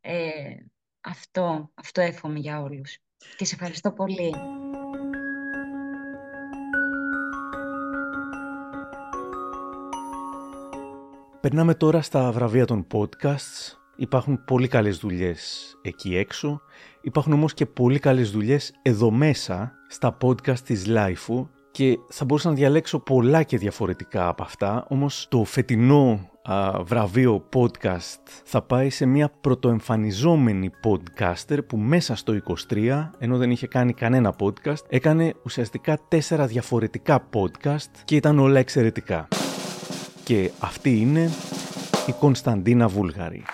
ε, 0.00 0.20
αυτό, 1.00 1.70
αυτό 1.74 2.00
εύχομαι 2.00 2.38
για 2.38 2.60
όλους. 2.62 2.98
Και 3.36 3.44
σε 3.44 3.54
ευχαριστώ 3.54 3.92
πολύ. 3.92 4.34
Περνάμε 11.40 11.74
τώρα 11.74 12.02
στα 12.02 12.32
βραβεία 12.32 12.64
των 12.64 12.86
podcasts. 12.92 13.76
Υπάρχουν 13.96 14.44
πολύ 14.44 14.68
καλές 14.68 14.98
δουλειές 14.98 15.74
εκεί 15.82 16.16
έξω. 16.16 16.60
Υπάρχουν 17.00 17.32
όμως 17.32 17.54
και 17.54 17.66
πολύ 17.66 17.98
καλές 17.98 18.30
δουλειές 18.30 18.78
εδώ 18.82 19.10
μέσα, 19.10 19.72
στα 19.88 20.16
podcast 20.20 20.58
της 20.58 20.84
Lifeu 20.88 21.48
και 21.74 21.98
θα 22.08 22.24
μπορούσα 22.24 22.48
να 22.48 22.54
διαλέξω 22.54 22.98
πολλά 22.98 23.42
και 23.42 23.58
διαφορετικά 23.58 24.28
από 24.28 24.42
αυτά, 24.42 24.86
όμως 24.88 25.26
το 25.30 25.44
φετινό 25.44 26.28
α, 26.42 26.82
βραβείο 26.82 27.48
podcast 27.54 28.42
θα 28.44 28.62
πάει 28.62 28.90
σε 28.90 29.06
μια 29.06 29.30
πρωτοεμφανιζόμενη 29.40 30.70
podcaster 30.84 31.58
που 31.66 31.76
μέσα 31.76 32.16
στο 32.16 32.32
23, 32.72 33.08
ενώ 33.18 33.36
δεν 33.36 33.50
είχε 33.50 33.66
κάνει 33.66 33.92
κανένα 33.92 34.34
podcast, 34.38 34.84
έκανε 34.88 35.34
ουσιαστικά 35.44 35.98
τέσσερα 36.08 36.46
διαφορετικά 36.46 37.28
podcast 37.32 37.90
και 38.04 38.16
ήταν 38.16 38.38
όλα 38.38 38.58
εξαιρετικά. 38.58 39.28
Και 40.24 40.50
αυτή 40.58 41.00
είναι 41.00 41.30
η 42.06 42.12
Κωνσταντίνα 42.12 42.88
Βούλγαρη. 42.88 43.44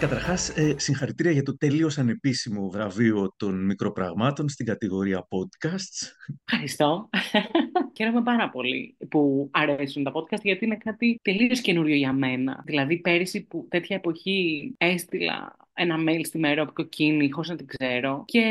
Καταρχάς, 0.00 0.48
ε, 0.48 0.74
συγχαρητήρια 0.78 1.32
για 1.32 1.42
το 1.42 1.56
τελείως 1.56 1.98
ανεπίσημο 1.98 2.70
βραβείο 2.70 3.34
των 3.36 3.64
μικροπραγμάτων 3.64 4.48
στην 4.48 4.66
κατηγορία 4.66 5.26
podcasts. 5.28 6.08
Ευχαριστώ. 6.44 7.08
Χαίρομαι 7.96 8.22
πάρα 8.22 8.50
πολύ 8.50 8.96
που 9.08 9.50
αρέσουν 9.52 10.04
τα 10.04 10.12
podcast 10.14 10.42
γιατί 10.42 10.64
είναι 10.64 10.76
κάτι 10.76 11.20
τελείως 11.22 11.60
καινούριο 11.60 11.96
για 11.96 12.12
μένα. 12.12 12.62
Δηλαδή 12.64 13.00
πέρυσι 13.00 13.46
που 13.46 13.66
τέτοια 13.70 13.96
εποχή 13.96 14.74
έστειλα 14.78 15.56
ένα 15.72 15.96
mail 16.08 16.20
στη 16.24 16.38
μέρα 16.38 16.62
από 16.62 16.72
κοκκίνη, 16.72 17.30
χωρίς 17.30 17.50
να 17.50 17.56
την 17.56 17.66
ξέρω. 17.66 18.22
Και 18.26 18.42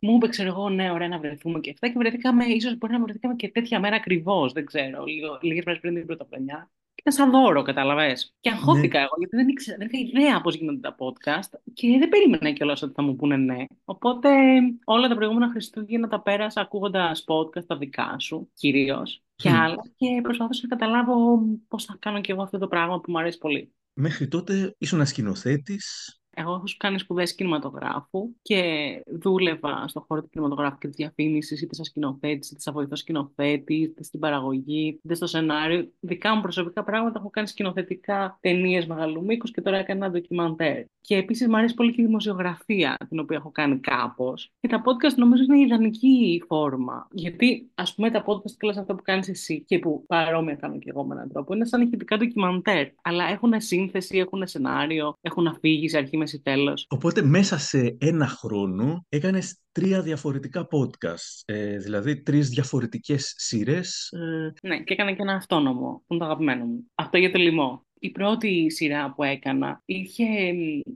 μου 0.00 0.14
είπε, 0.14 0.28
ξέρω 0.28 0.48
εγώ, 0.48 0.68
ναι, 0.68 0.90
ωραία 0.90 1.08
να 1.08 1.18
βρεθούμε 1.18 1.60
και 1.60 1.70
αυτά. 1.70 1.88
Και 1.88 1.98
βρεθήκαμε, 1.98 2.44
ίσως 2.44 2.78
μπορεί 2.78 2.92
να 2.92 3.02
βρεθήκαμε 3.02 3.34
και 3.34 3.50
τέτοια 3.50 3.80
μέρα 3.80 3.96
ακριβώς, 3.96 4.52
δεν 4.52 4.66
ξέρω, 4.66 5.04
λίγες 5.40 5.64
μέρες 5.64 5.80
πριν 5.80 5.94
την 5.94 6.06
πρωτοχρονιά. 6.06 6.70
Ήταν 7.00 7.12
σαν 7.12 7.30
δώρο, 7.30 7.62
κατάλαβε. 7.62 8.16
Και 8.40 8.50
αγχώθηκα 8.50 8.98
ναι. 8.98 9.04
εγώ, 9.04 9.14
γιατί 9.18 9.36
δεν, 9.36 9.48
ήξερα, 9.48 9.76
δεν 9.76 9.88
είχα 9.90 10.08
ιδέα 10.08 10.40
πώς 10.40 10.54
γίνονται 10.54 10.80
τα 10.80 10.96
podcast 10.98 11.60
και 11.72 11.98
δεν 11.98 12.08
περίμενα 12.08 12.50
κιόλας 12.50 12.82
ότι 12.82 12.92
θα 12.92 13.02
μου 13.02 13.16
πούνε 13.16 13.36
ναι. 13.36 13.64
Οπότε 13.84 14.28
όλα 14.84 15.08
τα 15.08 15.14
προηγούμενα 15.14 15.50
Χριστούγεννα 15.50 16.08
τα 16.08 16.22
πέρασα 16.22 16.60
ακούγοντας 16.60 17.24
podcast 17.26 17.64
τα 17.66 17.76
δικά 17.76 18.16
σου, 18.18 18.50
κυρίως, 18.54 19.22
και 19.34 19.50
άλλα. 19.50 19.76
Και 19.96 20.20
προσπαθούσα 20.22 20.66
να 20.68 20.76
καταλάβω 20.76 21.42
πώς 21.68 21.84
θα 21.84 21.96
κάνω 21.98 22.20
κι 22.20 22.30
εγώ 22.30 22.42
αυτό 22.42 22.58
το 22.58 22.68
πράγμα 22.68 23.00
που 23.00 23.10
μου 23.10 23.18
αρέσει 23.18 23.38
πολύ. 23.38 23.72
Μέχρι 23.92 24.28
τότε 24.28 24.74
ήσουν 24.78 25.06
σκηνοθέτη, 25.06 25.80
εγώ 26.40 26.52
έχω 26.52 26.64
κάνει 26.76 26.98
σπουδές 26.98 27.34
κινηματογράφου 27.34 28.28
και 28.42 28.62
δούλευα 29.06 29.84
στον 29.88 30.04
χώρο 30.08 30.22
του 30.22 30.28
κινηματογράφου 30.28 30.78
και 30.78 30.86
της 30.86 30.96
διαφήμισης, 30.96 31.62
είτε 31.62 31.74
σαν 31.74 31.84
σκηνοθέτης, 31.84 32.50
είτε 32.50 32.60
σαν 32.60 32.74
βοηθός 32.74 32.98
σκηνοθέτη, 32.98 33.74
είτε 33.74 34.02
στην 34.02 34.20
παραγωγή, 34.20 35.00
είτε 35.04 35.14
στο 35.14 35.26
σενάριο. 35.26 35.88
Δικά 36.00 36.34
μου 36.34 36.40
προσωπικά 36.40 36.84
πράγματα 36.84 37.18
έχω 37.18 37.30
κάνει 37.30 37.48
σκηνοθετικά 37.48 38.38
ταινίες 38.40 38.86
μεγάλου 38.86 39.24
μήκου 39.24 39.46
και 39.46 39.60
τώρα 39.60 39.76
έκανα 39.76 40.04
ένα 40.04 40.14
ντοκιμαντέρ. 40.14 40.84
Και 41.00 41.16
επίσης 41.16 41.48
μου 41.48 41.56
αρέσει 41.56 41.74
πολύ 41.74 41.94
και 41.94 42.02
η 42.02 42.04
δημοσιογραφία, 42.04 42.96
την 43.08 43.18
οποία 43.18 43.36
έχω 43.36 43.50
κάνει 43.50 43.78
κάπως. 43.78 44.52
Και 44.60 44.68
τα 44.68 44.82
podcast 44.84 45.14
νομίζω 45.16 45.42
είναι 45.42 45.58
η 45.58 45.62
ιδανική 45.62 46.42
φόρμα. 46.46 47.08
Γιατί, 47.10 47.70
ας 47.74 47.94
πούμε, 47.94 48.10
τα 48.10 48.24
podcast 48.26 48.50
και 48.50 48.66
όλα 48.66 48.80
αυτά 48.80 48.94
που 48.94 49.02
κάνεις 49.02 49.28
εσύ 49.28 49.64
και 49.66 49.78
που 49.78 50.04
παρόμοια 50.06 50.54
κάνω 50.54 50.78
και 50.78 50.90
εγώ 50.90 51.04
με 51.04 51.14
έναν 51.14 51.28
τρόπο, 51.28 51.54
είναι 51.54 51.64
σαν 51.64 51.80
ηχητικά 51.80 52.16
ντοκιμαντέρ. 52.16 52.88
Αλλά 53.02 53.24
έχουν 53.24 53.60
σύνθεση, 53.60 54.18
έχουν 54.18 54.46
σενάριο, 54.46 55.14
έχουν 55.20 55.46
αφήγηση, 55.46 55.96
αρχή, 55.96 56.16
μέση, 56.30 56.42
τέλος. 56.42 56.86
Οπότε 56.88 57.22
μέσα 57.22 57.58
σε 57.58 57.96
ένα 58.00 58.26
χρόνο 58.26 59.04
έκανες 59.08 59.58
τρία 59.72 60.02
διαφορετικά 60.02 60.68
podcast, 60.70 61.42
ε, 61.44 61.76
δηλαδή 61.76 62.22
τρεις 62.22 62.48
διαφορετικές 62.48 63.34
σειρές. 63.36 64.12
Ε... 64.12 64.52
Ναι, 64.68 64.82
και 64.82 64.92
έκανα 64.92 65.12
και 65.12 65.22
ένα 65.22 65.34
αυτόνομο, 65.34 66.02
που 66.06 66.14
είναι 66.14 66.18
το 66.18 66.24
αγαπημένο 66.24 66.64
μου. 66.64 66.90
Αυτό 66.94 67.18
για 67.18 67.30
το 67.30 67.38
λοιμό. 67.38 67.84
Η 68.02 68.10
πρώτη 68.10 68.70
σειρά 68.70 69.12
που 69.12 69.22
έκανα 69.22 69.82
είχε 69.84 70.26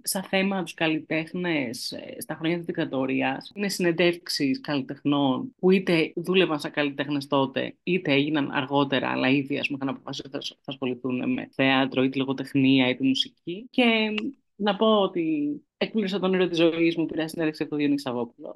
σαν 0.02 0.22
θέμα 0.22 0.62
τους 0.62 0.74
καλλιτέχνες 0.74 1.92
ε, 1.92 2.20
στα 2.20 2.34
χρόνια 2.34 2.56
της 2.56 2.66
δικτατορίας. 2.66 3.52
Είναι 3.54 3.68
συνεντεύξεις 3.68 4.60
καλλιτεχνών 4.60 5.54
που 5.58 5.70
είτε 5.70 6.12
δούλευαν 6.16 6.60
σαν 6.60 6.70
καλλιτέχνες 6.70 7.26
τότε, 7.26 7.76
είτε 7.82 8.12
έγιναν 8.12 8.50
αργότερα, 8.50 9.08
αλλά 9.08 9.28
ήδη 9.28 9.58
ας 9.58 9.66
πούμε 9.66 9.78
είχαν 9.82 9.94
αποφασίσει 9.94 10.28
ότι 10.34 10.46
θα 10.46 10.54
ασχοληθούν 10.64 11.32
με 11.32 11.48
θέατρο, 11.52 12.02
είτε 12.02 12.18
λογοτεχνία, 12.18 12.88
είτε 12.88 13.04
μουσική. 13.04 13.66
Και 13.70 14.14
να 14.56 14.76
πω 14.76 15.00
ότι 15.00 15.50
εκπλήρωσα 15.76 16.18
τον 16.18 16.32
ήρωα 16.32 16.48
της 16.48 16.58
ζωής 16.58 16.96
μου, 16.96 17.06
πήρα 17.06 17.28
συνέντευξη 17.28 17.62
από 17.62 17.70
τον 17.70 17.80
Διονύη 17.80 17.98
Σαββόπουλο. 17.98 18.54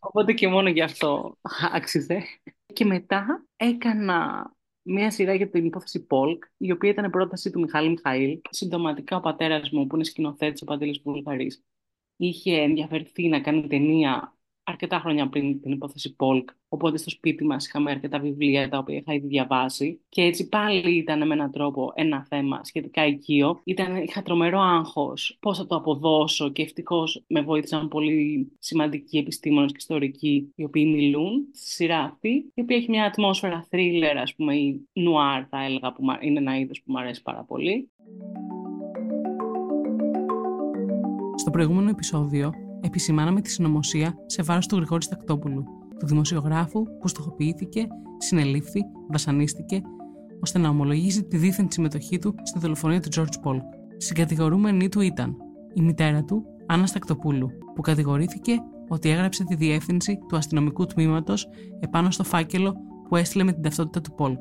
Οπότε 0.00 0.32
και 0.32 0.48
μόνο 0.48 0.68
γι' 0.68 0.82
αυτό 0.82 1.38
άξιζε. 1.72 2.22
Και 2.72 2.84
μετά 2.84 3.46
έκανα 3.56 4.50
μία 4.82 5.10
σειρά 5.10 5.34
για 5.34 5.50
την 5.50 5.64
υπόθεση 5.64 6.06
Πολκ, 6.06 6.44
η 6.56 6.72
οποία 6.72 6.90
ήταν 6.90 7.10
πρόταση 7.10 7.50
του 7.50 7.60
Μιχάλη 7.60 7.88
Μιχαήλ. 7.88 8.40
Συντοματικά 8.50 9.16
ο 9.16 9.20
πατέρας 9.20 9.70
μου, 9.70 9.86
που 9.86 9.94
είναι 9.94 10.04
σκηνοθέτης 10.04 10.62
ο 10.62 10.64
Παντελής 10.64 11.00
Βουλγαρής, 11.04 11.64
είχε 12.16 12.60
ενδιαφερθεί 12.60 13.28
να 13.28 13.40
κάνει 13.40 13.66
ταινία 13.66 14.34
αρκετά 14.70 14.98
χρόνια 14.98 15.28
πριν 15.28 15.60
την 15.60 15.72
υπόθεση 15.72 16.14
Πολκ. 16.16 16.48
Οπότε 16.68 16.98
στο 16.98 17.10
σπίτι 17.10 17.44
μας 17.44 17.66
είχαμε 17.66 17.90
αρκετά 17.90 18.18
βιβλία 18.18 18.68
τα 18.68 18.78
οποία 18.78 18.96
είχα 18.96 19.14
ήδη 19.14 19.26
διαβάσει. 19.26 20.00
Και 20.08 20.22
έτσι 20.22 20.48
πάλι 20.48 20.96
ήταν 20.96 21.26
με 21.26 21.34
έναν 21.34 21.50
τρόπο 21.50 21.92
ένα 21.94 22.26
θέμα 22.28 22.60
σχετικά 22.64 23.06
οικείο. 23.06 23.60
Ήταν, 23.64 23.96
είχα 23.96 24.22
τρομερό 24.22 24.60
άγχος 24.60 25.36
πώς 25.40 25.58
θα 25.58 25.66
το 25.66 25.76
αποδώσω 25.76 26.50
και 26.50 26.62
ευτυχώς 26.62 27.24
με 27.26 27.42
βοήθησαν 27.42 27.88
πολύ 27.88 28.52
σημαντικοί 28.58 29.18
επιστήμονες 29.18 29.70
και 29.70 29.78
ιστορικοί 29.78 30.52
οι 30.54 30.64
οποίοι 30.64 30.90
μιλούν 30.94 31.48
στη 31.52 31.70
σειρά 31.70 31.98
αυτή, 31.98 32.52
η 32.54 32.60
οποία 32.60 32.76
έχει 32.76 32.90
μια 32.90 33.04
ατμόσφαιρα 33.04 33.66
thriller, 33.70 34.16
ας 34.22 34.34
πούμε, 34.34 34.54
ή 34.54 34.88
νουάρ 34.92 35.46
θα 35.48 35.64
έλεγα, 35.64 35.92
που 35.92 36.02
είναι 36.20 36.38
ένα 36.38 36.58
είδος 36.58 36.82
που 36.82 36.92
μου 36.92 36.98
αρέσει 36.98 37.22
πάρα 37.22 37.44
πολύ. 37.44 37.90
Στο 41.34 41.50
προηγούμενο 41.50 41.90
επεισόδιο 41.90 42.52
επισημάναμε 42.80 43.40
τη 43.40 43.50
συνωμοσία 43.50 44.14
σε 44.26 44.42
βάρος 44.42 44.66
του 44.66 44.76
Γρηγόρη 44.76 45.02
Στακτόπουλου, 45.02 45.64
του 45.98 46.06
δημοσιογράφου 46.06 46.84
που 47.00 47.08
στοχοποιήθηκε, 47.08 47.86
συνελήφθη, 48.18 48.80
βασανίστηκε, 49.08 49.82
ώστε 50.42 50.58
να 50.58 50.68
ομολογήσει 50.68 51.24
τη 51.24 51.36
δίθεν 51.36 51.66
συμμετοχή 51.70 52.18
του 52.18 52.34
στη 52.42 52.58
δολοφονία 52.58 53.00
του 53.00 53.08
George 53.14 53.44
Paul. 53.44 53.58
Συγκατηγορούμενη 53.96 54.88
του 54.88 55.00
ήταν 55.00 55.36
η 55.74 55.82
μητέρα 55.82 56.24
του, 56.24 56.44
Άννα 56.66 56.86
Στακτοπούλου, 56.86 57.50
που 57.74 57.80
κατηγορήθηκε 57.80 58.56
ότι 58.88 59.10
έγραψε 59.10 59.44
τη 59.44 59.54
διεύθυνση 59.54 60.18
του 60.28 60.36
αστυνομικού 60.36 60.86
τμήματος 60.86 61.48
επάνω 61.80 62.10
στο 62.10 62.24
φάκελο 62.24 62.76
που 63.08 63.16
έστειλε 63.16 63.44
με 63.44 63.52
την 63.52 63.62
ταυτότητα 63.62 64.00
του 64.00 64.14
Πολ. 64.14 64.36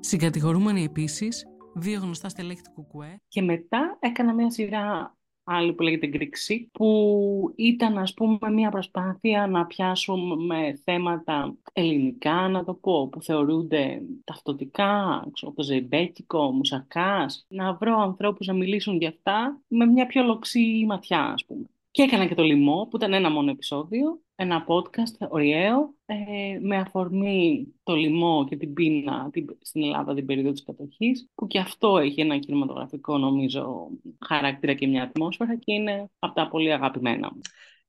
Συγκατηγορούμενοι 0.00 0.84
επίσης 0.84 1.46
δύο 1.74 2.00
γνωστά 2.00 2.28
στελέχη 2.28 2.60
του 2.62 2.70
Κουκουέ. 2.74 3.20
Και 3.28 3.42
μετά 3.42 3.96
έκανα 4.00 4.34
μια 4.34 4.50
σειρά 4.50 5.15
άλλη 5.48 5.72
που 5.72 5.82
λέγεται 5.82 6.06
Γκρίξη, 6.06 6.70
που 6.72 7.52
ήταν 7.56 7.98
ας 7.98 8.14
πούμε 8.14 8.50
μια 8.52 8.70
προσπάθεια 8.70 9.46
να 9.46 9.66
πιάσουμε 9.66 10.80
θέματα 10.84 11.56
ελληνικά, 11.72 12.48
να 12.48 12.64
το 12.64 12.74
πω, 12.74 13.08
που 13.08 13.22
θεωρούνται 13.22 14.02
ταυτοτικά, 14.24 15.24
όπως 15.42 15.64
ζεϊμπέκικο, 15.64 16.52
μουσακάς, 16.52 17.46
να 17.48 17.74
βρω 17.74 17.98
ανθρώπους 17.98 18.46
να 18.46 18.54
μιλήσουν 18.54 18.96
για 18.96 19.08
αυτά 19.08 19.60
με 19.68 19.86
μια 19.86 20.06
πιο 20.06 20.22
λοξή 20.22 20.84
ματιά, 20.86 21.22
ας 21.22 21.44
πούμε. 21.44 21.66
Και 21.90 22.02
έκανα 22.02 22.26
και 22.26 22.34
το 22.34 22.42
λοιμό, 22.42 22.86
που 22.90 22.96
ήταν 22.96 23.12
ένα 23.12 23.30
μόνο 23.30 23.50
επεισόδιο, 23.50 24.20
ένα 24.36 24.64
podcast 24.66 25.28
ωριαίο, 25.28 25.94
ε, 26.06 26.14
με 26.60 26.76
αφορμή 26.76 27.66
το 27.82 27.94
λοιμό 27.94 28.46
και 28.48 28.56
την 28.56 28.72
πείνα 28.72 29.30
στην 29.60 29.82
Ελλάδα 29.82 30.14
την 30.14 30.26
περίοδο 30.26 30.52
της 30.52 30.64
κατοχής, 30.64 31.28
που 31.34 31.46
και 31.46 31.58
αυτό 31.58 31.98
έχει 31.98 32.20
ένα 32.20 32.38
κινηματογραφικό, 32.38 33.18
νομίζω, 33.18 33.88
χαρακτήρα 34.26 34.74
και 34.74 34.86
μια 34.86 35.02
ατμόσφαιρα 35.02 35.56
και 35.56 35.72
είναι 35.72 36.10
από 36.18 36.34
τα 36.34 36.48
πολύ 36.48 36.72
αγαπημένα 36.72 37.30
μου. 37.34 37.40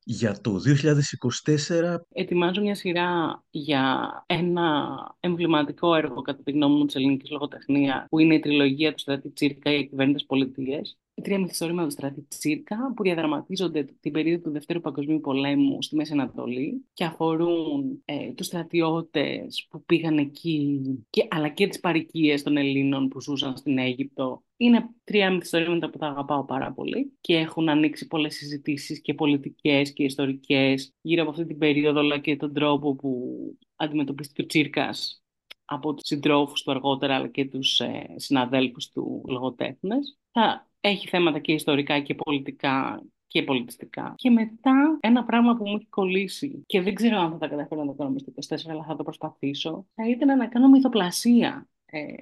Για 0.10 0.42
το 0.42 0.60
2024... 0.60 1.96
Ετοιμάζω 2.14 2.62
μια 2.62 2.76
σειρά 2.76 3.44
για 3.50 4.12
ένα 4.26 4.98
εμβληματικό 5.20 5.96
έργο, 5.96 6.22
κατά 6.22 6.44
τη 6.44 6.52
γνώμη 6.52 6.78
μου, 6.78 6.86
της 6.86 6.96
ελληνικής 6.96 7.30
λογοτεχνίας, 7.30 8.06
που 8.10 8.20
είναι 8.20 8.36
η 8.36 8.40
τριλογία 8.40 8.92
του 8.92 9.00
Στρατή 9.00 9.30
Τσίρκα 9.30 9.72
για 9.72 9.84
κυβέρνητες 9.84 10.26
πολιτείες 10.26 10.98
τρία 11.22 11.40
μυθιστορήματα 11.40 11.88
του 11.88 11.94
Στρατιτσίρκα 11.94 12.94
που 12.96 13.04
διαδραματίζονται 13.04 13.84
την 14.00 14.12
περίοδο 14.12 14.44
του 14.44 14.52
Δευτέρου 14.52 14.80
Παγκοσμίου 14.80 15.20
Πολέμου 15.20 15.82
στη 15.82 15.96
Μέση 15.96 16.14
Ανατολή 16.14 16.86
και 16.94 17.04
αφορούν 17.04 18.02
ε, 18.06 18.34
τους 18.34 18.46
στρατιώτες 18.46 19.68
που 19.70 19.84
πήγαν 19.86 20.18
εκεί 20.18 20.82
και, 21.10 21.28
αλλά 21.30 21.50
και 21.50 21.68
τις 21.68 21.80
παρικίες 21.80 22.44
των 22.44 22.58
Ελλήνων 22.58 23.08
που 23.08 23.22
ζούσαν 23.22 23.58
στην 23.58 23.78
Αίγυπτο. 23.78 24.44
Είναι 24.58 24.90
τρία 25.04 25.32
μυθιστορήματα 25.32 25.90
που 25.90 25.98
τα 25.98 26.08
αγαπάω 26.08 26.46
πάρα 26.46 26.74
πολύ 26.74 27.18
και 27.22 27.36
έχουν 27.36 27.70
ανοίξει 27.70 28.08
πολλές 28.08 28.36
συζητήσεις 28.36 29.02
και 29.02 29.14
πολιτικές 29.14 29.94
και 29.94 30.04
ιστορικές 30.04 30.94
γύρω 31.02 31.22
από 31.22 31.32
αυτή 31.32 31.46
την 31.46 31.58
περίοδο 31.58 32.00
αλλά 32.00 32.20
και 32.20 32.36
τον 32.36 32.54
τρόπο 32.54 32.96
που 32.96 33.38
αντιμετωπίστηκε 33.76 34.42
ο 34.42 34.46
Τσίρκας 34.46 35.24
από 35.66 35.94
τους 35.94 36.08
συντρόφους 36.08 36.64
του 36.64 36.72
αργότερα 36.72 37.16
αλλά 37.16 37.28
και 37.28 37.46
τους 37.46 37.80
ε, 37.80 38.14
συναδέλφους 38.16 38.90
του 38.90 39.24
λογοτέχνες. 39.28 40.18
Θα 40.32 40.68
έχει 40.88 41.08
θέματα 41.08 41.40
και 41.40 41.52
ιστορικά 41.52 42.00
και 42.00 42.16
πολιτικά 42.16 43.04
και 43.28 43.44
πολιτιστικά. 43.44 44.14
Και 44.18 44.30
μετά 44.30 44.98
ένα 45.00 45.24
πράγμα 45.24 45.56
που 45.56 45.68
μου 45.68 45.76
έχει 45.76 45.88
κολλήσει 45.90 46.64
και 46.66 46.82
δεν 46.82 46.94
ξέρω 46.94 47.18
αν 47.18 47.32
θα 47.32 47.38
τα 47.38 47.48
καταφέρω 47.48 47.84
να 47.84 47.88
το 47.88 48.04
κάνω 48.04 48.18
στο 48.18 48.56
24 48.56 48.58
αλλά 48.70 48.84
θα 48.84 48.96
το 48.96 49.04
προσπαθήσω 49.04 49.86
θα 49.96 50.10
ήταν 50.10 50.38
να 50.38 50.48
κάνω 50.48 50.70
μυθοπλασία. 50.70 51.70
Ε, 51.86 52.14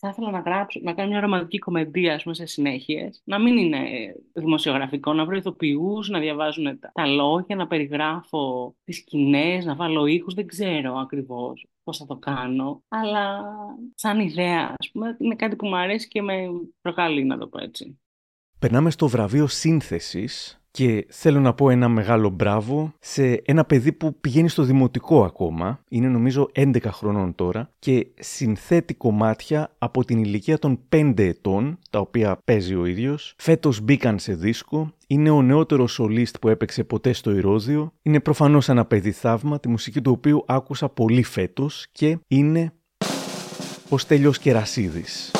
θα 0.00 0.08
ήθελα 0.08 0.30
να 0.30 0.38
γράψω, 0.38 0.80
να 0.82 0.92
κάνω 0.92 1.08
μια 1.08 1.20
ρομαντική 1.20 1.58
κομμεντία 1.58 2.14
ας 2.14 2.22
πούμε, 2.22 2.34
σε 2.34 2.46
συνέχειες. 2.46 3.22
Να 3.24 3.38
μην 3.38 3.56
είναι 3.56 3.78
δημοσιογραφικό, 4.32 5.12
να 5.12 5.24
βρω 5.24 5.36
ηθοποιούς, 5.36 6.08
να 6.08 6.18
διαβάζουν 6.18 6.78
τα, 6.78 6.90
τα 6.94 7.06
λόγια, 7.06 7.56
να 7.56 7.66
περιγράφω 7.66 8.74
τις 8.84 8.96
σκηνές, 8.96 9.64
να 9.64 9.74
βάλω 9.74 10.06
ήχους. 10.06 10.34
Δεν 10.34 10.46
ξέρω 10.46 10.94
ακριβώς 10.94 11.66
πώς 11.88 11.98
θα 11.98 12.06
το 12.06 12.16
κάνω. 12.16 12.82
Αλλά 12.88 13.40
σαν 13.94 14.20
ιδέα, 14.20 14.74
ας 14.78 14.90
πούμε, 14.90 15.16
είναι 15.20 15.34
κάτι 15.34 15.56
που 15.56 15.66
μου 15.66 15.76
αρέσει 15.76 16.08
και 16.08 16.22
με 16.22 16.46
προκαλεί 16.80 17.24
να 17.24 17.38
το 17.38 17.46
πω 17.46 17.62
έτσι. 17.62 18.00
Περνάμε 18.58 18.90
στο 18.90 19.08
βραβείο 19.08 19.46
σύνθεσης 19.46 20.57
και 20.70 21.06
θέλω 21.08 21.40
να 21.40 21.54
πω 21.54 21.70
ένα 21.70 21.88
μεγάλο 21.88 22.28
μπράβο 22.28 22.92
σε 23.00 23.42
ένα 23.44 23.64
παιδί 23.64 23.92
που 23.92 24.20
πηγαίνει 24.20 24.48
στο 24.48 24.62
δημοτικό 24.62 25.24
ακόμα, 25.24 25.80
είναι 25.88 26.08
νομίζω 26.08 26.50
11 26.54 26.78
χρονών 26.86 27.34
τώρα 27.34 27.70
και 27.78 28.06
συνθέτει 28.18 28.94
κομμάτια 28.94 29.74
από 29.78 30.04
την 30.04 30.18
ηλικία 30.18 30.58
των 30.58 30.80
5 30.88 31.12
ετών, 31.16 31.78
τα 31.90 31.98
οποία 31.98 32.38
παίζει 32.44 32.74
ο 32.74 32.86
ίδιος. 32.86 33.34
Φέτος 33.38 33.80
μπήκαν 33.80 34.18
σε 34.18 34.34
δίσκο, 34.34 34.92
είναι 35.06 35.30
ο 35.30 35.42
νεότερος 35.42 35.92
σολίστ 35.92 36.38
που 36.38 36.48
έπαιξε 36.48 36.84
ποτέ 36.84 37.12
στο 37.12 37.30
Ηρώδιο, 37.30 37.92
είναι 38.02 38.20
προφανώς 38.20 38.68
ένα 38.68 38.84
παιδί 38.84 39.12
θαύμα, 39.12 39.60
τη 39.60 39.68
μουσική 39.68 40.00
του 40.00 40.12
οποίου 40.12 40.44
άκουσα 40.46 40.88
πολύ 40.88 41.22
φέτος 41.22 41.86
και 41.92 42.18
είναι 42.28 42.72
ο 43.88 43.98
Στέλιος 43.98 44.38
Κερασίδης. 44.38 45.30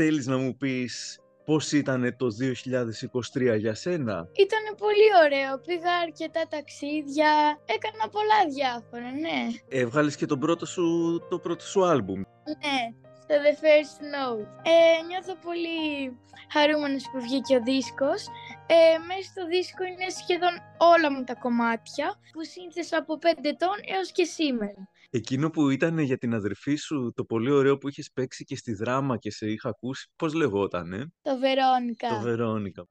Θέλεις 0.00 0.26
να 0.26 0.38
μου 0.38 0.56
πεις 0.56 1.18
πώς 1.44 1.72
ήταν 1.72 2.16
το 2.16 2.26
2023 2.26 3.58
για 3.58 3.74
σένα; 3.74 4.28
Ήταν 4.32 4.64
πολύ 4.84 5.08
ωραίο. 5.24 5.58
Πήγα 5.66 5.92
αρκετά 6.06 6.42
ταξίδια. 6.48 7.30
Έκανα 7.76 8.04
πολλά 8.16 8.40
διάφορα, 8.54 9.10
ναι. 9.24 9.40
Έβγαλες 9.68 10.16
και 10.16 10.26
τον 10.26 10.38
πρώτο 10.38 10.66
σου, 10.66 10.86
το 11.30 11.38
πρώτο 11.38 11.64
σου 11.64 11.84
άλμπουμ. 11.84 12.20
Ναι, 12.64 12.80
το 13.28 13.34
The 13.44 13.54
First 13.62 13.92
Snow. 13.98 14.34
Ε, 14.72 15.06
νιώθω 15.08 15.34
πολύ 15.46 15.80
χαρούμενος 16.54 17.04
που 17.10 17.20
βγήκε 17.20 17.54
ο 17.56 17.62
δίσκος. 17.62 18.20
Ε, 18.76 18.98
μέσα 19.08 19.26
στο 19.32 19.42
δίσκο 19.52 19.82
είναι 19.90 20.08
σχεδόν 20.20 20.54
όλα 20.92 21.08
μου 21.12 21.24
τα 21.24 21.34
κομμάτια 21.44 22.06
που 22.32 22.40
σύνθεσα 22.54 22.96
από 23.02 23.18
5 23.22 23.26
ετών 23.54 23.76
έως 23.96 24.08
και 24.16 24.24
σήμερα. 24.24 24.80
Εκείνο 25.10 25.50
που 25.50 25.70
ήταν 25.70 25.98
για 25.98 26.18
την 26.18 26.34
αδερφή 26.34 26.74
σου, 26.74 27.12
το 27.14 27.24
πολύ 27.24 27.50
ωραίο 27.50 27.78
που 27.78 27.88
είχες 27.88 28.10
παίξει 28.14 28.44
και 28.44 28.56
στη 28.56 28.74
δράμα 28.74 29.16
και 29.16 29.30
σε 29.30 29.50
είχα 29.50 29.68
ακούσει, 29.68 30.10
πώς 30.16 30.34
λεγότανε; 30.34 31.06
Το 31.22 31.38
Βερόνικα. 31.38 32.08
Το 32.08 32.20
Βερόνικα. 32.20 32.86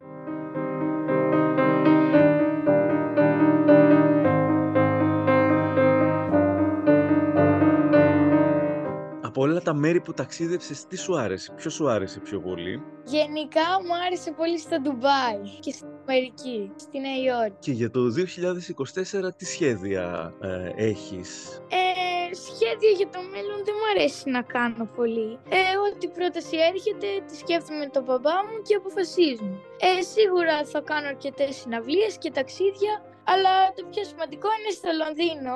Από 9.37 9.45
όλα 9.45 9.61
τα 9.61 9.73
μέρη 9.73 10.01
που 10.01 10.13
ταξίδευσες, 10.13 10.85
τι 10.87 10.97
σου 10.97 11.17
άρεσε, 11.17 11.53
ποιο 11.55 11.69
σου 11.69 11.89
άρεσε 11.89 12.19
πιο 12.19 12.39
πολύ; 12.39 12.81
Γενικά 13.03 13.67
μου 13.85 13.93
άρεσε 14.05 14.31
πολύ 14.31 14.59
στο 14.59 14.79
Ντουμπάι 14.81 15.39
και 15.59 15.71
στην 15.71 15.87
Αμερική, 16.01 16.71
στη 16.75 16.99
Νέα 16.99 17.17
Υόρκη. 17.27 17.57
Και 17.59 17.71
για 17.71 17.89
το 17.91 17.99
2024 17.99 19.33
τι 19.37 19.45
σχέδια 19.45 20.33
ε, 20.41 20.71
έχεις; 20.89 21.61
Ε, 21.69 22.35
σχέδια 22.45 22.91
για 22.99 23.09
το 23.09 23.19
μέλλον 23.31 23.59
δεν 23.65 23.75
μου 23.79 23.87
αρέσει 23.93 24.29
να 24.29 24.41
κάνω 24.41 24.85
πολύ. 24.95 25.39
Ε, 25.49 25.61
ό,τι 25.87 26.07
πρόταση 26.07 26.55
έρχεται 26.71 27.07
τη 27.27 27.35
σκέφτομαι 27.37 27.79
με 27.79 27.89
τον 27.95 28.03
μπαμπά 28.03 28.35
μου 28.47 28.57
και 28.67 28.75
αποφασίζουμε. 28.75 29.55
Ε, 29.87 30.01
σίγουρα 30.13 30.55
θα 30.71 30.79
κάνω 30.89 31.07
αρκετές 31.07 31.55
συναυλίες 31.55 32.17
και 32.17 32.31
ταξίδια 32.31 32.93
αλλά 33.31 33.53
το 33.75 33.81
πιο 33.91 34.03
σημαντικό 34.11 34.47
είναι 34.57 34.73
στο 34.79 34.89
Λονδίνο 35.01 35.55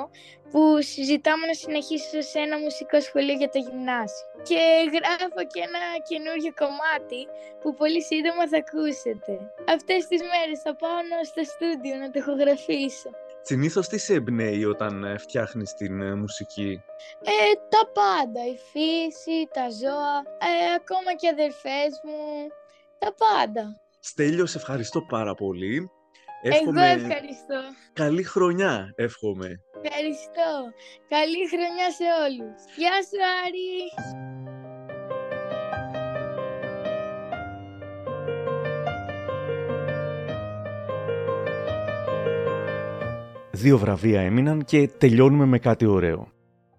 που 0.50 0.62
συζητάμε 0.92 1.44
να 1.50 1.56
συνεχίσω 1.62 2.18
σε 2.30 2.38
ένα 2.46 2.56
μουσικό 2.64 2.96
σχολείο 3.08 3.36
για 3.42 3.50
το 3.54 3.58
γυμνάσιο. 3.66 4.26
Και 4.48 4.62
γράφω 4.94 5.40
και 5.52 5.60
ένα 5.68 5.82
καινούργιο 6.08 6.52
κομμάτι 6.62 7.20
που 7.60 7.68
πολύ 7.80 8.02
σύντομα 8.10 8.42
θα 8.50 8.58
ακούσετε. 8.64 9.32
Αυτές 9.76 10.00
τις 10.10 10.20
μέρες 10.32 10.58
θα 10.64 10.72
πάω 10.82 11.00
στο 11.30 11.42
στούντιο 11.52 11.94
να 12.02 12.06
το 12.12 12.16
ηχογραφήσω. 12.22 13.10
Συνήθως 13.50 13.84
τι 13.88 13.98
σε 13.98 14.14
εμπνέει 14.14 14.64
όταν 14.74 15.04
ε, 15.04 15.18
φτιάχνεις 15.24 15.74
την 15.74 15.94
ε, 16.00 16.14
μουσική; 16.14 16.82
Ε, 17.34 17.52
τα 17.72 17.82
πάντα. 17.98 18.40
Η 18.54 18.56
φύση, 18.70 19.38
τα 19.56 19.66
ζώα, 19.80 20.16
ε, 20.48 20.52
ακόμα 20.80 21.10
και 21.18 21.28
αδερφές 21.34 21.90
μου. 22.06 22.22
Τα 22.98 23.10
πάντα. 23.22 23.64
Στέλιο, 24.00 24.46
σε 24.46 24.58
ευχαριστώ 24.58 25.00
πάρα 25.02 25.34
πολύ. 25.34 25.90
Εύχομαι... 26.44 26.90
Εγώ 26.90 27.00
ευχαριστώ. 27.00 27.60
Καλή 27.92 28.22
χρονιά, 28.22 28.92
εύχομαι. 28.94 29.60
Ευχαριστώ. 29.82 30.50
Καλή 31.08 31.48
χρονιά 31.48 31.90
σε 31.90 32.04
όλους. 32.24 32.76
Γεια 32.76 32.92
σου, 33.02 33.18
Άρη. 33.44 33.72
Δύο 43.50 43.78
βραβεία 43.78 44.20
έμειναν 44.20 44.64
και 44.64 44.88
τελειώνουμε 44.98 45.44
με 45.44 45.58
κάτι 45.58 45.86
ωραίο 45.86 46.31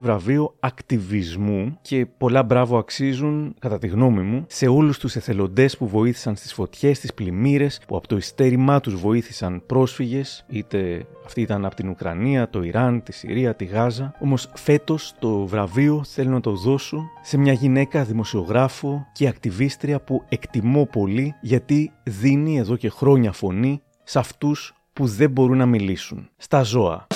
βραβείο 0.03 0.55
ακτιβισμού 0.59 1.77
και 1.81 2.05
πολλά 2.17 2.43
μπράβο 2.43 2.77
αξίζουν, 2.77 3.55
κατά 3.59 3.77
τη 3.77 3.87
γνώμη 3.87 4.21
μου, 4.21 4.45
σε 4.47 4.67
όλους 4.67 4.99
τους 4.99 5.15
εθελοντές 5.15 5.77
που 5.77 5.87
βοήθησαν 5.87 6.35
στις 6.35 6.53
φωτιές, 6.53 6.97
στις 6.97 7.13
πλημμύρες, 7.13 7.81
που 7.87 7.95
από 7.95 8.07
το 8.07 8.17
ιστέρημά 8.17 8.79
τους 8.79 8.95
βοήθησαν 8.95 9.63
πρόσφυγες, 9.65 10.45
είτε 10.47 11.05
αυτοί 11.25 11.41
ήταν 11.41 11.65
από 11.65 11.75
την 11.75 11.89
Ουκρανία, 11.89 12.49
το 12.49 12.63
Ιράν, 12.63 13.03
τη 13.03 13.11
Συρία, 13.11 13.55
τη 13.55 13.65
Γάζα. 13.65 14.15
Όμως 14.19 14.49
φέτος 14.53 15.13
το 15.19 15.45
βραβείο 15.45 16.03
θέλω 16.03 16.29
να 16.29 16.41
το 16.41 16.51
δώσω 16.51 17.09
σε 17.21 17.37
μια 17.37 17.53
γυναίκα 17.53 18.03
δημοσιογράφο 18.03 19.07
και 19.13 19.27
ακτιβίστρια 19.27 19.99
που 19.99 20.23
εκτιμώ 20.29 20.85
πολύ 20.85 21.35
γιατί 21.41 21.91
δίνει 22.03 22.57
εδώ 22.57 22.75
και 22.75 22.89
χρόνια 22.89 23.31
φωνή 23.31 23.81
σε 24.03 24.19
αυτούς 24.19 24.73
που 24.93 25.07
δεν 25.07 25.31
μπορούν 25.31 25.57
να 25.57 25.65
μιλήσουν, 25.65 26.29
στα 26.37 26.61
ζώα. 26.61 27.07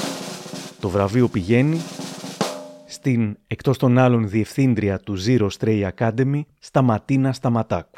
Το 0.79 0.89
βραβείο 0.89 1.27
πηγαίνει 1.27 1.77
στην 2.87 3.37
εκτός 3.47 3.77
των 3.77 3.97
άλλων 3.97 4.29
διευθύντρια 4.29 4.99
του 4.99 5.17
Zero 5.27 5.47
Stray 5.59 5.89
Academy, 5.97 6.41
Σταματίνα 6.59 7.33
Σταματάκου. 7.33 7.89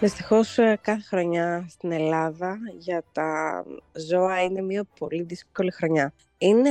Δυστυχώς 0.00 0.58
ε, 0.58 0.78
κάθε 0.82 1.00
χρονιά 1.00 1.66
στην 1.68 1.92
Ελλάδα 1.92 2.58
για 2.78 3.02
τα 3.12 3.64
ζώα 3.92 4.42
είναι 4.42 4.62
μια 4.62 4.84
πολύ 4.98 5.22
δύσκολη 5.22 5.70
χρονιά. 5.70 6.12
Είναι 6.38 6.70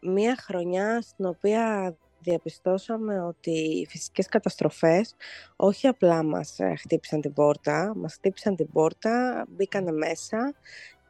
μια 0.00 0.36
χρονιά 0.40 1.00
στην 1.00 1.26
οποία 1.26 1.96
διαπιστώσαμε 2.20 3.20
ότι 3.20 3.50
οι 3.50 3.86
φυσικές 3.88 4.26
καταστροφές 4.28 5.14
όχι 5.56 5.86
απλά 5.86 6.22
μας 6.22 6.58
ε, 6.58 6.74
χτύπησαν 6.78 7.20
την 7.20 7.32
πόρτα, 7.32 7.92
μας 7.96 8.14
χτύπησαν 8.14 8.56
την 8.56 8.72
πόρτα, 8.72 9.46
μπήκανε 9.48 9.92
μέσα 9.92 10.54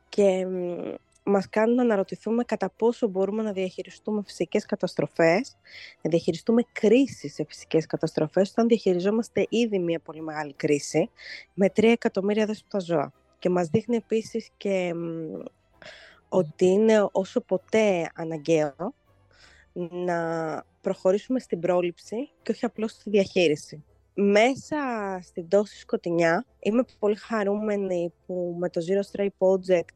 και 0.08 0.46
μας 1.26 1.48
κάνουν 1.48 1.74
να 1.74 1.82
αναρωτηθούμε 1.82 2.44
κατά 2.44 2.70
πόσο 2.70 3.08
μπορούμε 3.08 3.42
να 3.42 3.52
διαχειριστούμε 3.52 4.22
φυσικές 4.26 4.66
καταστροφές, 4.66 5.56
να 6.02 6.10
διαχειριστούμε 6.10 6.62
κρίσεις 6.72 7.34
σε 7.34 7.44
φυσικές 7.44 7.86
καταστροφές, 7.86 8.50
όταν 8.50 8.66
διαχειριζόμαστε 8.68 9.46
ήδη 9.48 9.78
μια 9.78 10.00
πολύ 10.00 10.20
μεγάλη 10.20 10.52
κρίση 10.52 11.10
με 11.54 11.70
3 11.76 11.82
εκατομμύρια 11.82 12.46
δέσποτα 12.46 12.78
ζώα. 12.78 13.12
Και 13.38 13.48
μας 13.48 13.68
δείχνει 13.68 13.96
επίσης 13.96 14.50
και 14.56 14.92
ότι 16.28 16.66
είναι 16.66 17.08
όσο 17.12 17.40
ποτέ 17.40 18.10
αναγκαίο 18.14 18.94
να 19.90 20.64
προχωρήσουμε 20.80 21.38
στην 21.38 21.60
πρόληψη 21.60 22.30
και 22.42 22.50
όχι 22.50 22.64
απλώς 22.64 22.90
στη 22.90 23.10
διαχείριση. 23.10 23.84
μέσα 24.14 24.76
στην 25.22 25.48
τόση 25.48 25.78
σκοτεινιά 25.78 26.46
είμαι 26.60 26.84
πολύ 26.98 27.16
χαρούμενη 27.16 28.12
που 28.26 28.56
με 28.58 28.68
το 28.68 28.80
Zero 28.88 29.18
Stray 29.18 29.28
Project 29.38 29.94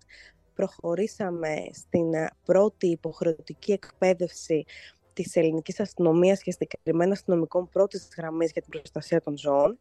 προχωρήσαμε 0.61 1.54
στην 1.72 2.14
ε, 2.14 2.30
πρώτη 2.44 2.86
υποχρεωτική 2.86 3.72
εκπαίδευση 3.72 4.64
της 5.12 5.36
ελληνικής 5.36 5.80
αστυνομίας 5.80 6.43
και 6.43 6.51
συγκεκριμένα 6.51 7.12
αστυνομικών 7.12 7.68
πρώτης 7.68 8.09
γραμμής 8.16 8.52
για 8.52 8.62
την 8.62 8.70
προστασία 8.70 9.22
των 9.22 9.39
ζώων, 9.39 9.78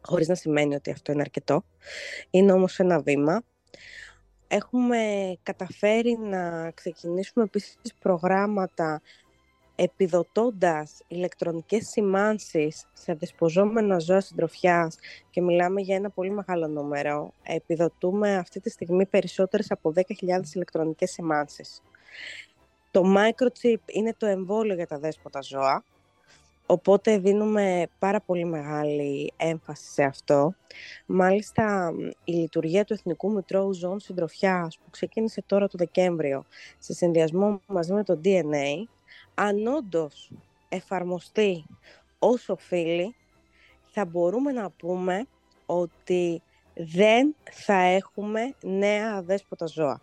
χωρίς 0.00 0.28
να 0.28 0.34
σημαίνει 0.34 0.74
ότι 0.74 0.90
αυτό 0.90 1.12
είναι 1.12 1.20
αρκετό. 1.20 1.62
Είναι 2.30 2.52
όμως 2.52 2.78
ένα 2.78 3.00
βήμα. 3.00 3.42
Έχουμε 4.48 5.32
καταφέρει 5.42 6.18
να 6.18 6.70
ξεκινήσουμε 6.70 7.44
επίσης 7.44 7.76
προγράμματα 8.00 9.02
επιδοτώντας 9.82 11.02
ηλεκτρονικές 11.08 11.88
σημάνσεις 11.88 12.86
σε 12.92 13.14
δεσποζόμενα 13.14 13.98
ζώα 13.98 14.20
συντροφιάς 14.20 14.96
και 15.30 15.40
μιλάμε 15.40 15.80
για 15.80 15.96
ένα 15.96 16.10
πολύ 16.10 16.30
μεγάλο 16.30 16.66
νούμερο, 16.66 17.32
επιδοτούμε 17.42 18.36
αυτή 18.36 18.60
τη 18.60 18.70
στιγμή 18.70 19.06
περισσότερες 19.06 19.70
από 19.70 19.92
10.000 19.96 20.02
ηλεκτρονικές 20.54 21.10
σημάνσεις. 21.10 21.82
Το 22.90 23.02
microchip 23.16 23.80
είναι 23.86 24.14
το 24.16 24.26
εμβόλιο 24.26 24.74
για 24.74 24.86
τα 24.86 24.98
δέσποτα 24.98 25.42
ζώα, 25.42 25.84
οπότε 26.66 27.18
δίνουμε 27.18 27.86
πάρα 27.98 28.20
πολύ 28.20 28.44
μεγάλη 28.44 29.32
έμφαση 29.36 29.90
σε 29.92 30.02
αυτό. 30.02 30.54
Μάλιστα, 31.06 31.92
η 32.24 32.32
λειτουργία 32.32 32.84
του 32.84 32.92
Εθνικού 32.92 33.32
Μητρώου 33.32 33.72
Ζώων 33.72 34.00
Συντροφιάς, 34.00 34.78
που 34.78 34.90
ξεκίνησε 34.90 35.42
τώρα 35.46 35.68
το 35.68 35.78
Δεκέμβριο, 35.78 36.44
σε 36.78 36.92
συνδυασμό 36.92 37.60
μαζί 37.66 37.92
με 37.92 38.04
το 38.04 38.20
DNA, 38.24 38.88
αν 39.40 39.66
όντως 39.66 40.30
εφαρμοστεί 40.68 41.64
όσο 42.18 42.52
οφείλει, 42.52 43.14
θα 43.86 44.04
μπορούμε 44.04 44.52
να 44.52 44.70
πούμε 44.70 45.26
ότι 45.66 46.42
δεν 46.74 47.34
θα 47.50 47.74
έχουμε 47.74 48.54
νέα 48.62 49.14
αδέσποτα 49.14 49.66
ζώα. 49.66 50.00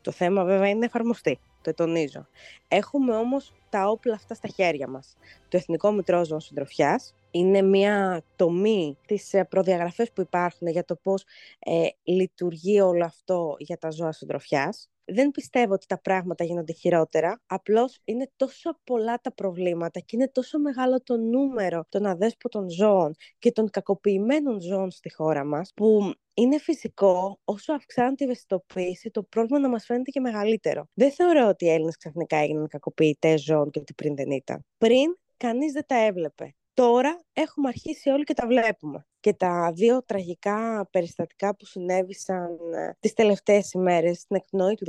Το 0.00 0.10
θέμα 0.10 0.44
βέβαια 0.44 0.68
είναι 0.68 0.84
εφαρμοστεί, 0.84 1.38
το 1.62 1.74
τονίζω. 1.74 2.26
Έχουμε 2.68 3.16
όμως 3.16 3.52
τα 3.70 3.88
όπλα 3.88 4.14
αυτά 4.14 4.34
στα 4.34 4.48
χέρια 4.48 4.88
μας. 4.88 5.16
Το 5.48 5.56
Εθνικό 5.56 5.92
Μητρό 5.92 6.24
Ζώων 6.24 6.40
Συντροφιάς 6.40 7.14
είναι 7.30 7.62
μια 7.62 8.22
τομή 8.36 8.96
τις 9.06 9.34
ε, 9.34 9.44
προδιαγραφές 9.44 10.12
που 10.12 10.20
υπάρχουν 10.20 10.68
για 10.68 10.84
το 10.84 10.96
πώς 10.96 11.24
ε, 11.58 11.86
λειτουργεί 12.02 12.80
όλο 12.80 13.04
αυτό 13.04 13.56
για 13.58 13.78
τα 13.78 13.90
ζώα 13.90 14.12
συντροφιάς 14.12 14.90
δεν 15.12 15.30
πιστεύω 15.30 15.72
ότι 15.72 15.86
τα 15.86 16.00
πράγματα 16.00 16.44
γίνονται 16.44 16.72
χειρότερα. 16.72 17.40
Απλώς 17.46 18.00
είναι 18.04 18.30
τόσο 18.36 18.78
πολλά 18.84 19.20
τα 19.20 19.32
προβλήματα 19.32 20.00
και 20.00 20.16
είναι 20.16 20.28
τόσο 20.28 20.58
μεγάλο 20.58 21.02
το 21.02 21.16
νούμερο 21.16 21.84
των 21.88 22.06
αδέσποτων 22.06 22.70
ζώων 22.70 23.14
και 23.38 23.52
των 23.52 23.70
κακοποιημένων 23.70 24.60
ζώων 24.60 24.90
στη 24.90 25.12
χώρα 25.14 25.44
μας, 25.44 25.72
που 25.74 26.12
είναι 26.34 26.58
φυσικό 26.58 27.40
όσο 27.44 27.72
αυξάνεται 27.72 28.24
η 28.24 28.26
ευαισθητοποίηση 28.26 29.10
το 29.10 29.22
πρόβλημα 29.22 29.58
να 29.58 29.68
μας 29.68 29.84
φαίνεται 29.84 30.10
και 30.10 30.20
μεγαλύτερο. 30.20 30.84
Δεν 30.94 31.12
θεωρώ 31.12 31.48
ότι 31.48 31.64
οι 31.64 31.70
Έλληνες 31.70 31.96
ξαφνικά 31.96 32.36
έγιναν 32.36 32.68
κακοποιητές 32.68 33.42
ζώων 33.42 33.70
και 33.70 33.78
ότι 33.78 33.94
πριν 33.94 34.16
δεν 34.16 34.30
ήταν. 34.30 34.64
Πριν 34.78 35.16
κανείς 35.36 35.72
δεν 35.72 35.84
τα 35.86 35.96
έβλεπε. 35.96 36.54
Τώρα 36.74 37.20
έχουμε 37.32 37.68
αρχίσει 37.68 38.10
όλοι 38.10 38.24
και 38.24 38.34
τα 38.34 38.46
βλέπουμε. 38.46 39.06
Και 39.20 39.32
τα 39.32 39.72
δύο 39.74 40.02
τραγικά 40.04 40.88
περιστατικά 40.90 41.56
που 41.56 41.64
συνέβησαν 41.64 42.58
ε, 42.74 42.96
τις 43.00 43.12
τελευταίες 43.12 43.72
ημέρες 43.72 44.18
στην 44.18 44.36
εκπνοή 44.36 44.74
του 44.74 44.86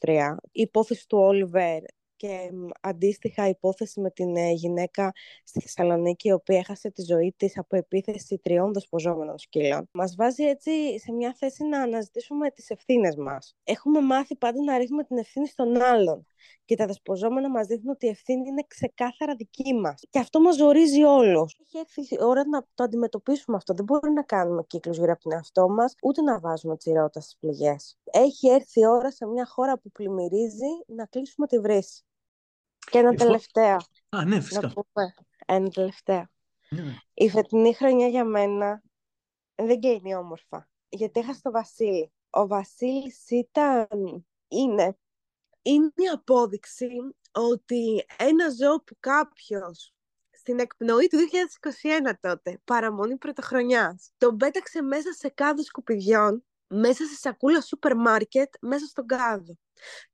2023, 0.00 0.36
η 0.52 0.60
υπόθεση 0.60 1.08
του 1.08 1.18
Όλιβερ 1.18 1.82
και 2.16 2.50
αντίστοιχα 2.80 3.48
υπόθεση 3.48 4.00
με 4.00 4.10
την 4.10 4.36
ε, 4.36 4.50
γυναίκα 4.50 5.12
στη 5.44 5.60
Θεσσαλονίκη 5.60 6.28
η 6.28 6.32
οποία 6.32 6.58
έχασε 6.58 6.90
τη 6.90 7.02
ζωή 7.02 7.34
της 7.36 7.58
από 7.58 7.76
επίθεση 7.76 8.38
τριών 8.38 8.72
δεσποζόμενων 8.72 9.38
σκύλων. 9.38 9.88
Μας 9.92 10.14
βάζει 10.14 10.44
έτσι 10.44 10.98
σε 10.98 11.12
μια 11.12 11.34
θέση 11.38 11.64
να 11.64 11.82
αναζητήσουμε 11.82 12.50
τις 12.50 12.70
ευθύνες 12.70 13.16
μας. 13.16 13.56
Έχουμε 13.64 14.00
μάθει 14.00 14.36
πάντα 14.36 14.62
να 14.62 14.78
ρίχνουμε 14.78 15.04
την 15.04 15.18
ευθύνη 15.18 15.46
στον 15.48 15.82
άλλον 15.82 16.26
και 16.64 16.76
τα 16.76 16.86
δεσποζόμενα 16.86 17.50
μας 17.50 17.66
δείχνουν 17.66 17.90
ότι 17.90 18.06
η 18.06 18.08
ευθύνη 18.08 18.48
είναι 18.48 18.64
ξεκάθαρα 18.66 19.34
δική 19.34 19.74
μας. 19.74 20.02
Και 20.10 20.18
αυτό 20.18 20.40
μας 20.40 20.56
ζορίζει 20.56 21.02
όλους. 21.02 21.58
Έχει 21.60 21.78
έρθει 21.78 22.14
η 22.14 22.18
ώρα 22.20 22.48
να 22.48 22.66
το 22.74 22.84
αντιμετωπίσουμε 22.84 23.56
αυτό. 23.56 23.74
Δεν 23.74 23.84
μπορεί 23.84 24.10
να 24.10 24.22
κάνουμε 24.22 24.64
κύκλους 24.66 24.96
γύρω 24.96 25.12
από 25.12 25.22
τον 25.22 25.32
εαυτό 25.32 25.68
μας, 25.68 25.94
ούτε 26.02 26.22
να 26.22 26.40
βάζουμε 26.40 26.76
τσιρότα 26.76 27.20
στις 27.20 27.36
πληγές. 27.40 27.98
Έχει 28.04 28.48
έρθει 28.48 28.80
η 28.80 28.86
ώρα 28.86 29.10
σε 29.10 29.26
μια 29.26 29.46
χώρα 29.46 29.78
που 29.78 29.90
πλημμυρίζει 29.90 30.70
να 30.86 31.06
κλείσουμε 31.06 31.46
τη 31.46 31.58
βρύση. 31.58 32.04
Και 32.90 32.98
ένα 32.98 33.14
τελευταίο. 33.14 33.76
Α, 34.08 34.24
ναι, 34.24 34.40
φυσικά. 34.40 34.66
Να 34.66 34.72
πούμε. 34.72 35.14
Ένα 35.46 35.68
τελευταίο. 35.68 36.26
Ναι. 36.68 36.94
Η 37.14 37.28
φετινή 37.28 37.74
χρονιά 37.74 38.06
για 38.06 38.24
μένα 38.24 38.82
δεν 39.54 39.80
κλείνει 39.80 40.14
όμορφα. 40.14 40.68
Γιατί 40.88 41.20
έχασα 41.20 41.40
το 41.42 41.50
Βασίλη. 41.50 42.12
Ο 42.30 42.46
Βασίλης 42.46 43.30
ήταν, 43.30 43.88
είναι, 44.48 44.96
είναι 45.64 45.92
η 45.94 46.08
απόδειξη 46.12 46.88
ότι 47.32 48.04
ένα 48.16 48.48
ζώο 48.48 48.82
που 48.82 48.96
κάποιος 49.00 49.94
στην 50.30 50.58
εκπνοή 50.58 51.06
του 51.06 51.18
2021 52.08 52.12
τότε, 52.20 52.60
παραμονή 52.64 53.16
πρωτοχρονιάς, 53.16 54.10
τον 54.18 54.36
πέταξε 54.36 54.82
μέσα 54.82 55.12
σε 55.12 55.28
κάδο 55.28 55.62
σκουπιδιών, 55.62 56.44
μέσα 56.66 57.04
σε 57.04 57.14
σακούλα 57.14 57.60
σούπερ 57.60 57.96
μάρκετ, 57.96 58.54
μέσα 58.60 58.86
στον 58.86 59.06
κάδο. 59.06 59.58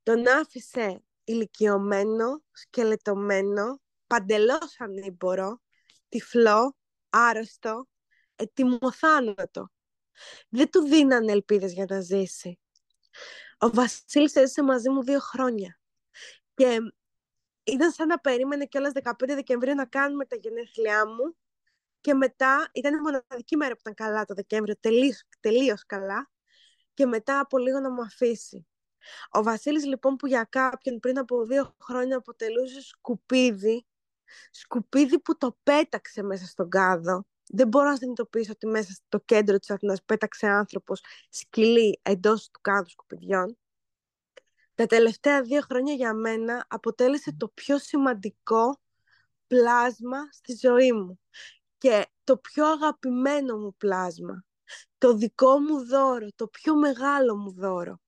Τον 0.03 0.27
άφησε 0.27 1.03
ηλικιωμένο, 1.25 2.43
σκελετωμένο, 2.53 3.81
παντελώς 4.07 4.77
ανήμπορο, 4.79 5.61
τυφλό, 6.09 6.77
άρρωστο, 7.11 7.89
ετοιμοθάνατο. 8.37 9.71
Δεν 10.49 10.71
του 10.71 10.81
δίνανε 10.81 11.33
ελπίδες 11.33 11.73
για 11.73 11.87
να 11.89 12.01
ζήσει. 12.01 12.59
Ο 13.63 13.71
Βασίλης 13.71 14.35
έζησε 14.35 14.63
μαζί 14.63 14.91
μου 14.91 15.03
δύο 15.03 15.19
χρόνια. 15.19 15.81
Και 16.55 16.79
ήταν 17.65 17.91
σαν 17.91 18.07
να 18.07 18.19
περίμενε 18.19 18.67
κιόλας 18.67 18.93
15 19.03 19.13
Δεκεμβρίου 19.27 19.75
να 19.75 19.87
κάνουμε 19.87 20.25
τα 20.25 20.37
γενέθλιά 20.37 21.07
μου 21.07 21.37
και 22.01 22.15
μετά 22.15 22.71
ήταν 22.73 22.95
η 22.95 23.01
μοναδική 23.01 23.57
μέρα 23.57 23.73
που 23.75 23.81
ήταν 23.81 23.95
καλά 23.95 24.25
το 24.25 24.35
Δεκέμβριο, 24.35 24.77
τελείως, 24.81 25.25
τελείως 25.41 25.87
καλά 25.87 26.31
και 26.95 27.07
μετά 27.07 27.41
από 27.41 27.59
λίγο 27.59 27.81
να 27.81 27.91
μου 27.91 28.03
αφήσει. 28.03 28.67
Ο 29.31 29.43
Βασίλης 29.43 29.85
λοιπόν 29.85 30.17
που 30.17 30.27
για 30.27 30.45
κάποιον 30.45 30.99
πριν 30.99 31.19
από 31.19 31.45
δύο 31.45 31.75
χρόνια 31.81 32.17
αποτελούσε 32.17 32.83
σκουπίδι, 32.83 33.87
σκουπίδι 34.51 35.21
που 35.21 35.37
το 35.37 35.59
πέταξε 35.63 36.23
μέσα 36.23 36.47
στον 36.47 36.69
κάδο. 36.69 37.27
Δεν 37.53 37.69
μπορώ 37.69 37.89
να 37.89 37.97
συνειδητοποιήσω 37.97 38.53
ότι 38.53 38.67
μέσα 38.67 38.93
στο 38.93 39.19
κέντρο 39.19 39.59
της 39.59 39.71
Αθήνας 39.71 40.03
πέταξε 40.05 40.47
άνθρωπος 40.47 41.01
σκυλί 41.31 42.01
εντός 42.03 42.51
του 42.51 42.61
κάδους 42.61 42.93
σκουπιδιών. 42.93 43.59
Τα 44.75 44.87
τελευταία 44.87 45.43
δύο 45.43 45.61
χρόνια 45.61 45.95
για 45.95 46.15
μένα 46.15 46.67
αποτέλεσε 46.69 47.35
το 47.37 47.49
πιο 47.49 47.79
σημαντικό 47.79 48.81
πλάσμα 49.47 50.19
στη 50.31 50.57
ζωή 50.61 50.93
μου 50.93 51.21
και 51.79 52.07
το 52.25 52.37
πιο 52.37 52.67
αγαπημένο 52.67 53.59
μου 53.59 53.75
πλάσμα. 53.77 54.45
Το 54.99 55.15
δικό 55.15 55.59
μου 55.59 55.87
δώρο, 55.87 56.29
το 56.37 56.49
πιο 56.49 56.77
μεγάλο 56.77 57.37
μου 57.37 57.53
δώρο 57.53 58.01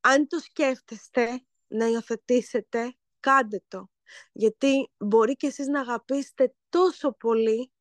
αν 0.00 0.26
το 0.26 0.38
σκέφτεστε 0.38 1.44
να 1.66 1.86
υιοθετήσετε, 1.86 2.96
κάντε 3.20 3.62
το. 3.68 3.90
Γιατί 4.32 4.90
μπορεί 4.98 5.36
και 5.36 5.46
εσείς 5.46 5.66
να 5.66 5.80
αγαπήσετε 5.80 6.54
τόσο 6.68 7.12
πολύ 7.12 7.72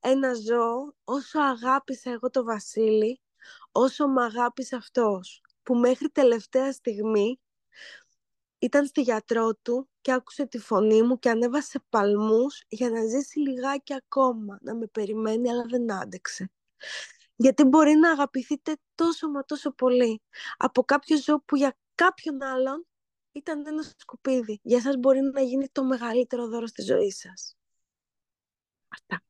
ένα 0.00 0.34
ζώο 0.34 0.94
όσο 1.04 1.40
αγάπησα 1.40 2.10
εγώ 2.10 2.30
το 2.30 2.44
Βασίλη, 2.44 3.20
όσο 3.72 4.08
με 4.08 4.24
αγάπησε 4.24 4.76
αυτός, 4.76 5.42
που 5.62 5.74
μέχρι 5.74 6.08
τελευταία 6.08 6.72
στιγμή 6.72 7.40
ήταν 8.58 8.86
στη 8.86 9.00
γιατρό 9.00 9.54
του 9.54 9.88
και 10.00 10.12
άκουσε 10.12 10.46
τη 10.46 10.58
φωνή 10.58 11.02
μου 11.02 11.18
και 11.18 11.30
ανέβασε 11.30 11.84
παλμούς 11.88 12.62
για 12.68 12.90
να 12.90 13.06
ζήσει 13.06 13.38
λιγάκι 13.38 13.94
ακόμα, 13.94 14.58
να 14.60 14.74
με 14.74 14.86
περιμένει 14.86 15.50
αλλά 15.50 15.64
δεν 15.64 15.92
άντεξε 15.92 16.50
γιατί 17.40 17.64
μπορεί 17.64 17.94
να 17.94 18.10
αγαπηθείτε 18.10 18.76
τόσο 18.94 19.30
μα 19.30 19.44
τόσο 19.44 19.72
πολύ 19.72 20.22
από 20.56 20.84
κάποιο 20.84 21.16
ζώο 21.16 21.42
που 21.44 21.56
για 21.56 21.76
κάποιον 21.94 22.42
άλλον 22.42 22.86
ήταν 23.32 23.66
ένα 23.66 23.82
σκουπίδι. 23.96 24.60
Για 24.62 24.80
σας 24.80 24.96
μπορεί 24.96 25.20
να 25.20 25.40
γίνει 25.40 25.68
το 25.68 25.84
μεγαλύτερο 25.84 26.48
δώρο 26.48 26.66
στη 26.66 26.82
ζωή 26.82 27.10
σας. 27.10 27.56
Αυτά. 28.88 29.22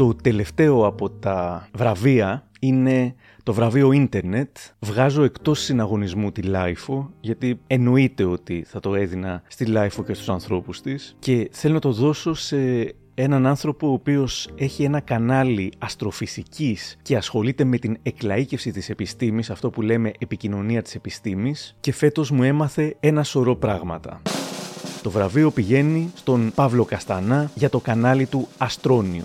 Το 0.00 0.14
τελευταίο 0.14 0.86
από 0.86 1.10
τα 1.10 1.68
βραβεία 1.74 2.46
είναι 2.60 3.14
το 3.42 3.52
βραβείο 3.52 3.92
Ίντερνετ. 3.92 4.56
Βγάζω 4.78 5.22
εκτός 5.22 5.60
συναγωνισμού 5.60 6.32
τη 6.32 6.42
LiFO, 6.42 7.10
γιατί 7.20 7.60
εννοείται 7.66 8.24
ότι 8.24 8.64
θα 8.66 8.80
το 8.80 8.94
έδινα 8.94 9.42
στη 9.48 9.66
LiFO 9.66 10.02
και 10.04 10.14
στους 10.14 10.28
ανθρώπους 10.28 10.80
της 10.80 11.16
και 11.18 11.48
θέλω 11.52 11.74
να 11.74 11.80
το 11.80 11.92
δώσω 11.92 12.34
σε 12.34 12.56
έναν 13.14 13.46
άνθρωπο 13.46 13.88
ο 13.88 13.92
οποίος 13.92 14.48
έχει 14.56 14.82
ένα 14.82 15.00
κανάλι 15.00 15.72
αστροφυσικής 15.78 16.96
και 17.02 17.16
ασχολείται 17.16 17.64
με 17.64 17.78
την 17.78 17.96
εκλαΐκευση 18.02 18.70
της 18.72 18.90
επιστήμης, 18.90 19.50
αυτό 19.50 19.70
που 19.70 19.82
λέμε 19.82 20.12
επικοινωνία 20.18 20.82
της 20.82 20.94
επιστήμης 20.94 21.76
και 21.80 21.92
φέτος 21.92 22.30
μου 22.30 22.42
έμαθε 22.42 22.96
ένα 23.00 23.22
σωρό 23.22 23.56
πράγματα. 23.56 24.22
Το 25.02 25.10
βραβείο 25.10 25.50
πηγαίνει 25.50 26.10
στον 26.14 26.52
Παύλο 26.54 26.84
Καστανά 26.84 27.50
για 27.54 27.70
το 27.70 27.80
κανάλι 27.80 28.26
του 28.26 28.48
Astronio. 28.58 29.24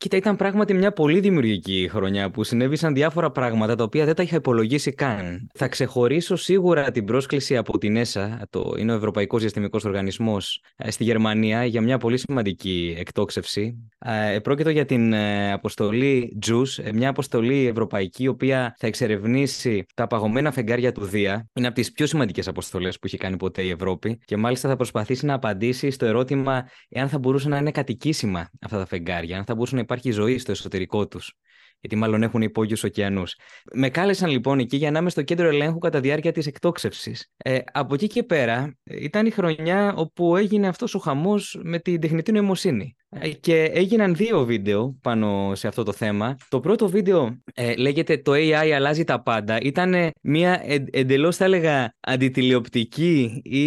Κοίτα, 0.00 0.16
ήταν 0.16 0.36
πράγματι 0.36 0.74
μια 0.74 0.92
πολύ 0.92 1.20
δημιουργική 1.20 1.88
χρονιά 1.90 2.30
που 2.30 2.44
συνέβησαν 2.44 2.94
διάφορα 2.94 3.30
πράγματα 3.30 3.76
τα 3.76 3.84
οποία 3.84 4.04
δεν 4.04 4.14
τα 4.14 4.22
είχα 4.22 4.36
υπολογίσει 4.36 4.92
καν. 4.92 5.50
Θα 5.54 5.68
ξεχωρίσω 5.68 6.36
σίγουρα 6.36 6.90
την 6.90 7.04
πρόσκληση 7.04 7.56
από 7.56 7.78
την 7.78 7.96
ΕΣΑ, 7.96 8.46
το 8.50 8.74
είναι 8.78 8.92
ο 8.92 8.96
Ευρωπαϊκός 8.96 9.40
Διαστημικός 9.40 9.84
Οργανισμός, 9.84 10.62
ε, 10.76 10.90
στη 10.90 11.04
Γερμανία 11.04 11.64
για 11.64 11.80
μια 11.80 11.98
πολύ 11.98 12.18
σημαντική 12.18 12.96
εκτόξευση. 12.98 13.90
Ε, 13.98 14.38
πρόκειται 14.38 14.70
για 14.70 14.84
την 14.84 15.12
ε, 15.12 15.52
αποστολή 15.52 16.38
JUICE, 16.46 16.92
μια 16.94 17.08
αποστολή 17.08 17.66
ευρωπαϊκή, 17.66 18.22
η 18.22 18.28
οποία 18.28 18.74
θα 18.78 18.86
εξερευνήσει 18.86 19.86
τα 19.94 20.06
παγωμένα 20.06 20.52
φεγγάρια 20.52 20.92
του 20.92 21.04
Δία. 21.04 21.48
Είναι 21.54 21.66
από 21.66 21.76
τις 21.76 21.92
πιο 21.92 22.06
σημαντικές 22.06 22.48
αποστολές 22.48 22.94
που 22.94 23.06
έχει 23.06 23.16
κάνει 23.16 23.36
ποτέ 23.36 23.62
η 23.62 23.70
Ευρώπη 23.70 24.18
και 24.24 24.36
μάλιστα 24.36 24.68
θα 24.68 24.76
προσπαθήσει 24.76 25.26
να 25.26 25.34
απαντήσει 25.34 25.90
στο 25.90 26.06
ερώτημα 26.06 26.68
εάν 26.88 27.08
θα 27.08 27.18
μπορούσαν 27.18 27.50
να 27.50 27.56
είναι 27.56 27.70
κατοικήσιμα 27.70 28.50
αυτά 28.60 28.78
τα 28.78 28.86
φεγγάρια, 28.86 29.38
αν 29.38 29.44
θα 29.44 29.54
μπορούσαν 29.54 29.76
να 29.76 29.80
υπάρχει 29.90 30.10
ζωή 30.10 30.38
στο 30.38 30.50
εσωτερικό 30.50 31.08
τους 31.08 31.34
γιατί 31.80 31.96
μάλλον 31.96 32.22
έχουν 32.22 32.42
υπόγειους 32.42 32.84
ωκεανούς. 32.84 33.36
Με 33.72 33.90
κάλεσαν 33.90 34.30
λοιπόν 34.30 34.58
εκεί 34.58 34.76
για 34.76 34.90
να 34.90 34.98
είμαι 34.98 35.10
στο 35.10 35.22
κέντρο 35.22 35.48
ελέγχου 35.48 35.78
κατά 35.78 36.00
διάρκεια 36.00 36.32
της 36.32 36.46
εκτόξευσης. 36.46 37.32
Ε, 37.36 37.58
από 37.72 37.94
εκεί 37.94 38.06
και 38.06 38.22
πέρα 38.22 38.78
ήταν 38.84 39.26
η 39.26 39.30
χρονιά 39.30 39.94
όπου 39.96 40.36
έγινε 40.36 40.68
αυτός 40.68 40.94
ο 40.94 40.98
χαμός 40.98 41.60
με 41.62 41.78
την 41.78 42.00
τεχνητή 42.00 42.32
νοημοσύνη. 42.32 42.96
Ε, 43.18 43.28
και 43.28 43.62
έγιναν 43.62 44.14
δύο 44.14 44.44
βίντεο 44.44 44.98
πάνω 45.02 45.52
σε 45.54 45.68
αυτό 45.68 45.82
το 45.82 45.92
θέμα. 45.92 46.36
Το 46.48 46.60
πρώτο 46.60 46.88
βίντεο 46.88 47.42
ε, 47.54 47.74
λέγεται 47.74 48.16
«Το 48.16 48.32
AI 48.32 48.70
αλλάζει 48.74 49.04
τα 49.04 49.22
πάντα». 49.22 49.58
Ήταν 49.62 49.94
μια 50.22 50.62
ε, 50.64 50.84
εντελώς 50.90 51.36
θα 51.36 51.44
έλεγα 51.44 51.94
αντιτηλεοπτική 52.00 53.40
ή 53.44 53.64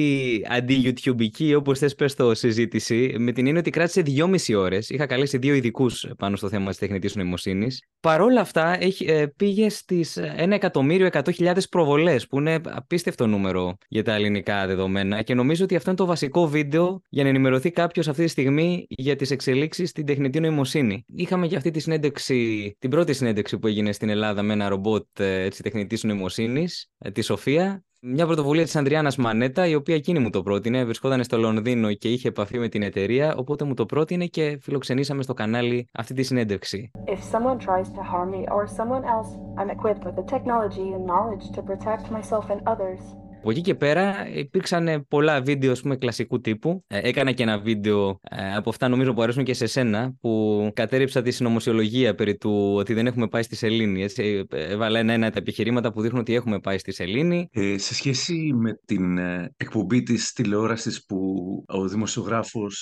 αντι-YouTubeική, 0.50 1.56
όπως 1.58 1.80
θες 1.80 1.96
πες 1.96 2.16
το 2.16 2.36
συζήτηση, 2.36 3.16
με 3.18 3.32
την 3.32 3.46
έννοια 3.46 3.60
ότι 3.60 3.70
κράτησε 3.70 4.02
δυόμιση 4.02 4.54
ώρες. 4.54 4.90
Είχα 4.90 5.06
καλέσει 5.06 5.38
δύο 5.38 5.54
ειδικούς 5.54 6.08
πάνω 6.18 6.36
στο 6.36 6.50
θέμα 6.50 6.70
της 6.70 6.78
τεχνητής 6.78 7.16
νοημοσύνης. 7.16 7.82
Παρόλα 8.00 8.42
αυτά 8.42 8.78
έχει, 8.84 9.06
ε, 9.06 9.28
πήγε 9.28 9.70
στις 9.70 10.18
1.100.000 10.36 11.70
προβολές, 11.70 12.28
που 12.28 12.40
είναι 12.40 12.62
απίστευτο 12.64 13.28
νούμερο 13.28 13.78
για 13.88 14.04
τα 14.04 14.14
ελληνικά 14.14 14.68
δεδομένα 14.68 15.22
και 15.22 15.34
νομίζω 15.34 15.64
ότι 15.64 15.76
αυτό 15.76 15.90
είναι 15.90 16.00
το 16.00 16.06
βασικό 16.06 16.48
βίντεο 16.48 17.02
για 17.10 17.24
να 17.24 17.30
ενημερωθεί 17.30 17.72
κάποιος 17.72 18.08
αυτή 18.08 18.24
τη 18.24 18.30
στιγμή 18.30 18.86
για 18.90 19.16
τις 19.16 19.32
εξελίξεις 19.34 19.90
στην 19.90 20.06
τεχνητή 20.06 20.40
νοημοσύνη. 20.40 21.06
Είχαμε 21.16 21.48
και 21.48 21.56
αυτή 21.56 21.72
τη 21.72 21.80
συνέντευξη, 21.80 22.76
την 22.80 22.90
πρώτη 22.90 23.14
συνέντευξη 23.14 23.60
που 23.60 23.68
έγινε 23.68 23.92
στην 23.92 24.10
Ελλάδα 24.10 24.42
με 24.44 24.54
ένα 24.54 24.70
ρομπότ 24.70 25.20
ε, 25.20 25.42
έτσι, 25.42 25.64
τεχνητής 25.64 26.04
νοημοσύνης, 26.04 26.92
ε, 26.98 27.12
τη 27.12 27.22
Σοφία, 27.22 27.84
μια 28.06 28.26
πρωτοβουλία 28.26 28.64
της 28.64 28.76
Ανδριάνας 28.76 29.16
Μανέτα, 29.16 29.68
η 29.68 29.76
οποία 29.76 29.96
εκείνη 29.96 30.20
μου 30.20 30.30
το 30.30 30.44
πρότεινε. 30.44 30.84
Βρισκόταν 30.84 31.24
στο 31.24 31.38
Λονδίνο 31.38 31.94
και 31.94 32.10
είχε 32.10 32.28
επαφή 32.28 32.60
με 32.60 32.68
την 32.68 32.82
εταιρεία, 32.82 33.36
οπότε 33.36 33.66
μου 33.66 33.74
το 33.74 33.86
πρότεινε 33.86 34.26
και 34.26 34.58
φιλοξενήσαμε 34.62 35.24
στο 35.24 35.34
κανάλι 35.34 35.88
αυτή 35.94 36.14
τη 36.14 36.24
συνέντευξη. 36.24 36.92
If 37.06 37.20
someone 37.36 37.58
tries 37.58 37.90
to 37.98 38.02
harm 38.12 38.30
me 38.32 38.44
or 38.56 38.68
someone 38.80 39.04
else, 39.16 39.30
I'm 39.58 39.70
equipped 39.70 40.04
with 40.06 40.16
the 40.16 40.28
technology 40.36 40.88
and 40.96 41.04
knowledge 41.12 41.46
to 41.56 41.62
protect 41.62 42.06
myself 42.12 42.46
and 42.54 42.62
others. 42.74 43.23
Από 43.44 43.52
εκεί 43.52 43.62
και 43.62 43.76
πέρα 43.76 44.30
υπήρξαν 44.34 45.06
πολλά 45.08 45.42
βίντεο 45.42 45.74
πούμε, 45.82 45.96
κλασικού 45.96 46.42
τύπου. 46.42 46.84
Ε, 46.88 47.00
έκανα 47.08 47.32
και 47.32 47.44
ένα 47.44 47.60
βίντεο 47.60 48.20
ε, 48.30 48.56
από 48.56 48.70
αυτά 48.70 48.88
νομίζω 48.88 49.14
που 49.14 49.22
αρέσουν 49.22 49.44
και 49.44 49.54
σε 49.54 49.66
σένα 49.66 50.16
που 50.22 50.72
κατέριψα 50.74 51.22
τη 51.22 51.32
συνωμοσιολογία 51.32 52.16
περί 52.16 52.38
του 52.38 52.74
ότι 52.76 52.94
δεν 52.94 53.08
έχουμε 53.08 53.28
πάει 53.28 53.44
στη 53.44 53.56
Σελήνη. 53.56 54.04
Έτσι. 54.04 54.46
Έβαλα 54.50 55.00
ένα-ένα 55.00 55.32
τα 55.32 55.40
επιχειρήματα 55.40 55.92
που 55.92 56.02
δείχνουν 56.02 56.22
ότι 56.22 56.34
έχουμε 56.34 56.60
πάει 56.60 56.78
στη 56.78 56.92
Σελήνη. 56.92 57.48
Ε, 57.52 57.78
σε 57.78 57.94
σχέση 57.94 58.54
με 58.54 58.80
την 58.86 59.18
ε, 59.18 59.54
εκπομπή 59.58 60.04
της 60.04 60.32
τηλεόρασης 60.32 61.06
που 61.06 61.18
ο 61.68 61.88
δημοσιογράφος 61.88 62.78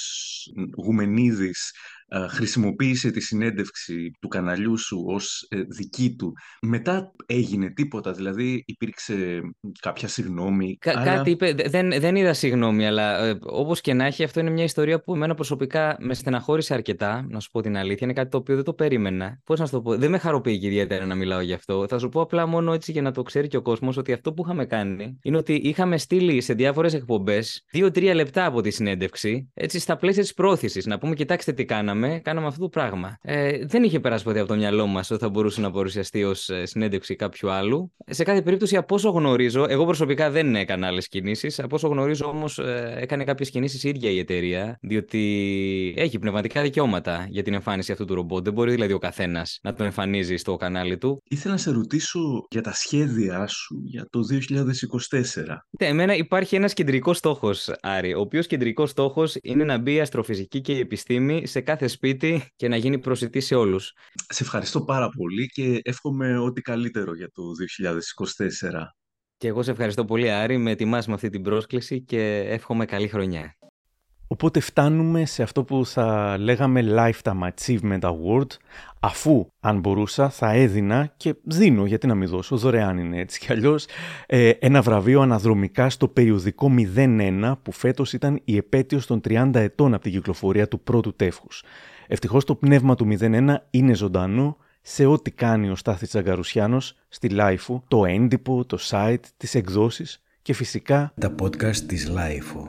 Γουμενίδης 0.83 1.71
ε, 1.71 2.00
χρησιμοποίησε 2.29 3.11
τη 3.11 3.21
συνέντευξη 3.21 4.11
του 4.19 4.27
καναλιού 4.27 4.77
σου 4.77 5.03
ως 5.07 5.47
ε, 5.49 5.61
δική 5.61 6.15
του. 6.15 6.33
Μετά 6.61 7.11
έγινε 7.25 7.69
τίποτα, 7.69 8.11
δηλαδή 8.11 8.63
υπήρξε 8.65 9.41
κάποια 9.79 10.07
συγνώμη. 10.07 10.77
Κα- 10.79 10.99
αλλά... 10.99 11.15
Κάτι 11.15 11.29
είπε, 11.29 11.53
δεν, 11.67 11.89
δεν 11.99 12.15
είδα 12.15 12.33
συγγνώμη, 12.33 12.87
αλλά 12.87 13.25
ε, 13.25 13.37
όπως 13.41 13.81
και 13.81 13.93
να 13.93 14.05
έχει 14.05 14.23
αυτό 14.23 14.39
είναι 14.39 14.49
μια 14.49 14.63
ιστορία 14.63 15.01
που 15.01 15.15
εμένα 15.15 15.33
προσωπικά 15.33 15.97
με 15.99 16.13
στεναχώρησε 16.13 16.73
αρκετά, 16.73 17.25
να 17.29 17.39
σου 17.39 17.51
πω 17.51 17.61
την 17.61 17.77
αλήθεια. 17.77 17.99
Είναι 18.01 18.13
κάτι 18.13 18.29
το 18.29 18.37
οποίο 18.37 18.55
δεν 18.55 18.63
το 18.63 18.73
περίμενα. 18.73 19.39
Πώς 19.43 19.59
να 19.59 19.65
σου 19.65 19.71
το 19.71 19.81
πω, 19.81 19.97
δεν 19.97 20.09
με 20.09 20.17
χαροποιεί 20.17 20.59
και 20.59 20.67
ιδιαίτερα 20.67 21.05
να 21.05 21.15
μιλάω 21.15 21.41
γι' 21.41 21.53
αυτό. 21.53 21.85
Θα 21.89 21.99
σου 21.99 22.09
πω 22.09 22.21
απλά 22.21 22.45
μόνο 22.45 22.73
έτσι 22.73 22.91
για 22.91 23.01
να 23.01 23.11
το 23.11 23.21
ξέρει 23.21 23.47
και 23.47 23.57
ο 23.57 23.61
κόσμος 23.61 23.97
ότι 23.97 24.13
αυτό 24.13 24.33
που 24.33 24.43
είχαμε 24.45 24.65
κάνει 24.65 25.17
είναι 25.21 25.37
ότι 25.37 25.53
είχαμε 25.53 25.97
στείλει 25.97 26.41
σε 26.41 26.53
διάφορες 26.53 26.93
εκπομπές 26.93 27.65
δύο-τρία 27.71 28.13
λεπτά 28.13 28.45
από 28.45 28.61
τη 28.61 28.71
συνέντευξη, 28.71 29.49
έτσι 29.53 29.79
στα 29.79 29.97
πλαίσια 29.97 30.21
της 30.21 30.33
πρόθεσης, 30.33 30.85
να 30.85 30.97
πούμε 30.97 31.15
κοιτάξτε 31.15 31.53
τι 31.53 31.65
κάναμε 31.65 32.00
κάναμε, 32.23 32.47
αυτό 32.47 32.61
το 32.61 32.69
πράγμα. 32.69 33.17
Ε, 33.21 33.65
δεν 33.65 33.83
είχε 33.83 33.99
περάσει 33.99 34.23
ποτέ 34.23 34.39
από 34.39 34.47
το 34.47 34.55
μυαλό 34.55 34.87
μας 34.87 35.11
ότι 35.11 35.21
θα 35.23 35.29
μπορούσε 35.29 35.61
να 35.61 35.71
παρουσιαστεί 35.71 36.23
ως 36.23 36.49
ε, 36.49 36.65
συνέντευξη 36.65 37.15
κάποιου 37.15 37.51
άλλου. 37.51 37.93
Σε 38.09 38.23
κάθε 38.23 38.41
περίπτωση, 38.41 38.75
από 38.77 38.95
όσο 38.95 39.09
γνωρίζω, 39.09 39.65
εγώ 39.69 39.85
προσωπικά 39.85 40.29
δεν 40.29 40.55
έκανα 40.55 40.87
άλλες 40.87 41.07
κινήσεις. 41.07 41.59
Από 41.59 41.75
όσο 41.75 41.87
γνωρίζω 41.87 42.27
όμως, 42.27 42.59
ε, 42.59 42.95
έκανε 42.97 43.23
κάποιες 43.23 43.49
κινήσεις 43.49 43.83
η 43.83 43.89
ίδια 43.89 44.09
η 44.09 44.19
εταιρεία, 44.19 44.77
διότι 44.81 45.93
έχει 45.97 46.19
πνευματικά 46.19 46.61
δικαιώματα 46.61 47.25
για 47.29 47.43
την 47.43 47.53
εμφάνιση 47.53 47.91
αυτού 47.91 48.05
του 48.05 48.15
ρομπότ. 48.15 48.43
Δεν 48.43 48.53
μπορεί 48.53 48.71
δηλαδή 48.71 48.93
ο 48.93 48.97
καθένας 48.97 49.59
να 49.63 49.73
τον 49.73 49.85
εμφανίζει 49.85 50.35
στο 50.35 50.55
κανάλι 50.55 50.97
του. 50.97 51.21
Ήθελα 51.27 51.53
να 51.53 51.59
σε 51.59 51.71
ρωτήσω 51.71 52.19
για 52.49 52.61
τα 52.61 52.73
σχέδιά 52.73 53.47
σου 53.47 53.81
για 53.85 54.07
το 54.09 54.19
2024. 54.23 55.65
Ναι, 55.79 55.87
εμένα 55.87 56.15
υπάρχει 56.15 56.55
ένας 56.55 56.73
κεντρικός 56.73 57.17
στόχος, 57.17 57.69
Άρη, 57.81 58.13
ο 58.13 58.19
οποίος 58.19 58.47
κεντρικός 58.47 58.89
στόχος 58.89 59.37
είναι 59.41 59.63
να 59.63 59.77
μπει 59.77 59.93
η 59.93 59.99
αστροφυσική 59.99 60.61
και 60.61 60.73
η 60.73 60.79
επιστήμη 60.79 61.47
σε 61.47 61.61
κάθε 61.61 61.87
σπίτι 61.91 62.47
και 62.55 62.67
να 62.67 62.75
γίνει 62.75 62.99
προσιτή 62.99 63.39
σε 63.39 63.55
όλους. 63.55 63.93
Σε 64.27 64.43
ευχαριστώ 64.43 64.83
πάρα 64.83 65.09
πολύ 65.09 65.47
και 65.47 65.79
εύχομαι 65.83 66.37
ό,τι 66.37 66.61
καλύτερο 66.61 67.15
για 67.15 67.29
το 67.31 67.43
2024. 68.71 68.95
Και 69.37 69.47
εγώ 69.47 69.63
σε 69.63 69.71
ευχαριστώ 69.71 70.05
πολύ 70.05 70.31
Άρη, 70.31 70.57
με 70.57 70.71
ετοιμάς 70.71 71.07
με 71.07 71.13
αυτή 71.13 71.29
την 71.29 71.41
πρόσκληση 71.41 72.01
και 72.03 72.37
εύχομαι 72.37 72.85
καλή 72.85 73.07
χρονιά. 73.07 73.55
Οπότε 74.31 74.59
φτάνουμε 74.59 75.25
σε 75.25 75.43
αυτό 75.43 75.63
που 75.63 75.85
θα 75.85 76.37
λέγαμε 76.39 76.83
Lifetime 76.87 77.49
Achievement 77.49 77.99
Award, 77.99 78.47
αφού 78.99 79.47
αν 79.59 79.79
μπορούσα 79.79 80.29
θα 80.29 80.51
έδινα 80.51 81.13
και 81.17 81.35
δίνω, 81.43 81.85
γιατί 81.85 82.07
να 82.07 82.15
μην 82.15 82.29
δώσω, 82.29 82.57
δωρεάν 82.57 82.97
είναι 82.97 83.19
έτσι 83.19 83.39
κι 83.39 83.51
αλλιώς, 83.51 83.85
ε, 84.25 84.49
ένα 84.49 84.81
βραβείο 84.81 85.21
αναδρομικά 85.21 85.89
στο 85.89 86.07
περιοδικό 86.07 86.71
01 86.95 87.57
που 87.61 87.71
φέτος 87.71 88.13
ήταν 88.13 88.41
η 88.43 88.55
επέτειος 88.55 89.05
των 89.05 89.21
30 89.21 89.59
ετών 89.59 89.93
από 89.93 90.03
την 90.03 90.11
κυκλοφορία 90.11 90.67
του 90.67 90.79
πρώτου 90.79 91.13
τεύχους. 91.15 91.63
Ευτυχώς 92.07 92.45
το 92.45 92.55
πνεύμα 92.55 92.95
του 92.95 93.05
01 93.05 93.55
είναι 93.69 93.93
ζωντανό 93.93 94.57
σε 94.81 95.05
ό,τι 95.05 95.31
κάνει 95.31 95.69
ο 95.69 95.75
Στάθης 95.75 96.09
Τσαγκαρουσιάνος 96.09 96.95
στη 97.09 97.29
LiFO, 97.29 97.81
το 97.87 98.05
έντυπο, 98.05 98.65
το 98.65 98.77
site, 98.81 99.23
τις 99.37 99.55
εκδόσεις 99.55 100.21
και 100.41 100.53
φυσικά 100.53 101.13
τα 101.19 101.35
podcast 101.41 101.75
της 101.75 102.07
LiFO. 102.07 102.67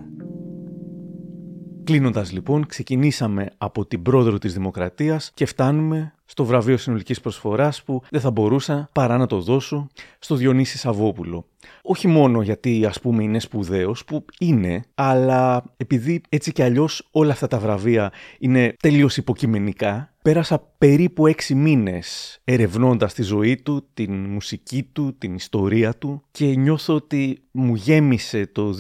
Κλείνοντας 1.85 2.33
λοιπόν, 2.33 2.67
ξεκινήσαμε 2.67 3.51
από 3.59 3.87
την 3.87 4.03
πρόεδρο 4.03 4.39
της 4.39 4.53
Δημοκρατίας 4.53 5.31
και 5.35 5.47
φτάνουμε 5.47 6.15
στο 6.33 6.45
βραβείο 6.45 6.77
συνολικής 6.77 7.21
προσφοράς 7.21 7.83
που 7.83 8.03
δεν 8.11 8.21
θα 8.21 8.31
μπορούσα 8.31 8.89
παρά 8.93 9.17
να 9.17 9.27
το 9.27 9.41
δώσω 9.41 9.87
στο 10.19 10.35
Διονύση 10.35 10.79
Σαββόπουλο. 10.79 11.47
Όχι 11.83 12.09
μόνο 12.09 12.43
γιατί 12.43 12.87
ας 12.87 13.01
πούμε 13.01 13.23
είναι 13.23 13.39
σπουδαίος, 13.39 14.05
που 14.05 14.25
είναι, 14.39 14.85
αλλά 14.95 15.65
επειδή 15.77 16.21
έτσι 16.29 16.53
κι 16.53 16.63
αλλιώς 16.63 17.09
όλα 17.11 17.33
αυτά 17.33 17.47
τα 17.47 17.59
βραβεία 17.59 18.13
είναι 18.39 18.75
τελείως 18.81 19.17
υποκειμενικά, 19.17 20.13
πέρασα 20.23 20.73
περίπου 20.79 21.27
έξι 21.27 21.55
μήνες 21.55 22.41
ερευνώντας 22.45 23.15
τη 23.15 23.23
ζωή 23.23 23.57
του, 23.57 23.89
την 23.95 24.15
μουσική 24.15 24.83
του, 24.83 25.17
την 25.19 25.35
ιστορία 25.35 25.95
του 25.95 26.23
και 26.31 26.47
νιώθω 26.47 26.95
ότι 26.95 27.43
μου 27.51 27.75
γέμισε 27.75 28.47
το 28.47 28.77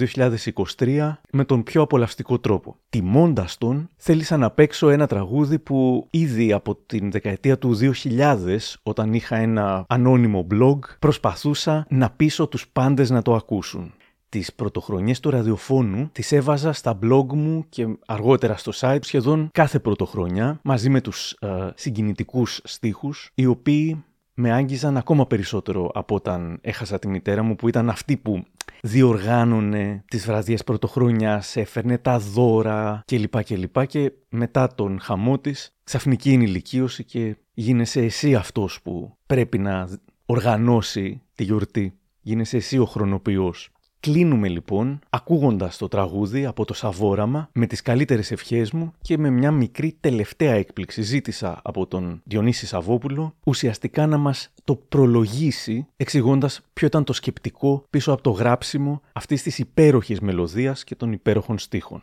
2023 0.76 1.12
με 1.30 1.44
τον 1.44 1.62
πιο 1.62 1.82
απολαυστικό 1.82 2.38
τρόπο. 2.38 2.76
Τιμώντας 2.88 3.58
τον, 3.58 3.88
θέλησα 3.96 4.36
να 4.36 4.50
παίξω 4.50 4.88
ένα 4.88 5.06
τραγούδι 5.06 5.58
που 5.58 6.06
ήδη 6.10 6.52
από 6.52 6.76
την 6.76 7.10
δεκαετία 7.10 7.41
του 7.58 7.78
2000, 8.04 8.58
όταν 8.82 9.12
είχα 9.12 9.36
ένα 9.36 9.84
ανώνυμο 9.88 10.46
blog, 10.50 10.78
προσπαθούσα 10.98 11.86
να 11.88 12.10
πείσω 12.10 12.46
τους 12.46 12.68
πάντες 12.68 13.10
να 13.10 13.22
το 13.22 13.34
ακούσουν. 13.34 13.94
Τις 14.28 14.52
πρωτοχρονιές 14.52 15.20
του 15.20 15.30
ραδιοφώνου 15.30 16.08
τις 16.12 16.32
έβαζα 16.32 16.72
στα 16.72 16.98
blog 17.02 17.26
μου 17.32 17.64
και 17.68 17.86
αργότερα 18.06 18.56
στο 18.56 18.72
site 18.74 18.98
σχεδόν 19.00 19.48
κάθε 19.52 19.78
πρωτοχρονιά 19.78 20.60
μαζί 20.62 20.88
με 20.88 21.00
τους 21.00 21.30
ε, 21.30 21.48
συγκινητικούς 21.74 22.60
στίχους 22.64 23.30
οι 23.34 23.46
οποίοι 23.46 24.04
με 24.34 24.52
άγγιζαν 24.52 24.96
ακόμα 24.96 25.26
περισσότερο 25.26 25.90
από 25.94 26.14
όταν 26.14 26.58
έχασα 26.60 26.98
τη 26.98 27.08
μητέρα 27.08 27.42
μου 27.42 27.56
που 27.56 27.68
ήταν 27.68 27.88
αυτή 27.88 28.16
που 28.16 28.44
διοργάνωνε 28.82 30.04
τις 30.06 30.26
βραδιές 30.26 30.64
πρωτοχρονιάς, 30.64 31.56
έφερνε 31.56 31.98
τα 31.98 32.18
δώρα 32.18 33.02
κλπ. 33.06 33.44
κλπ. 33.44 33.86
Και 33.86 34.12
μετά 34.28 34.74
τον 34.74 35.00
χαμό 35.00 35.38
της 35.38 35.76
ξαφνική 35.84 36.32
ενηλικίωση 36.32 37.04
και 37.04 37.36
γίνεσαι 37.54 38.00
εσύ 38.00 38.34
αυτός 38.34 38.82
που 38.82 39.16
πρέπει 39.26 39.58
να 39.58 39.88
οργανώσει 40.26 41.22
τη 41.34 41.44
γιορτή. 41.44 41.96
Γίνεσαι 42.20 42.56
εσύ 42.56 42.78
ο 42.78 42.84
χρονοποιός. 42.84 43.70
Κλείνουμε 44.06 44.48
λοιπόν 44.48 44.98
ακούγοντας 45.10 45.76
το 45.76 45.88
τραγούδι 45.88 46.46
από 46.46 46.64
το 46.64 46.74
Σαβόραμα 46.74 47.48
με 47.52 47.66
τις 47.66 47.82
καλύτερες 47.82 48.30
ευχές 48.30 48.72
μου 48.72 48.92
και 49.00 49.18
με 49.18 49.30
μια 49.30 49.50
μικρή 49.50 49.96
τελευταία 50.00 50.52
έκπληξη. 50.52 51.02
Ζήτησα 51.02 51.60
από 51.64 51.86
τον 51.86 52.20
Διονύση 52.24 52.66
Σαββόπουλο 52.66 53.34
ουσιαστικά 53.44 54.06
να 54.06 54.16
μας 54.18 54.54
το 54.64 54.74
προλογίσει 54.74 55.86
εξηγώντας 55.96 56.60
ποιο 56.72 56.86
ήταν 56.86 57.04
το 57.04 57.12
σκεπτικό 57.12 57.84
πίσω 57.90 58.12
από 58.12 58.22
το 58.22 58.30
γράψιμο 58.30 59.00
αυτής 59.12 59.42
της 59.42 59.58
υπέροχης 59.58 60.20
μελωδίας 60.20 60.84
και 60.84 60.94
των 60.94 61.12
υπέροχων 61.12 61.58
στίχων. 61.58 62.00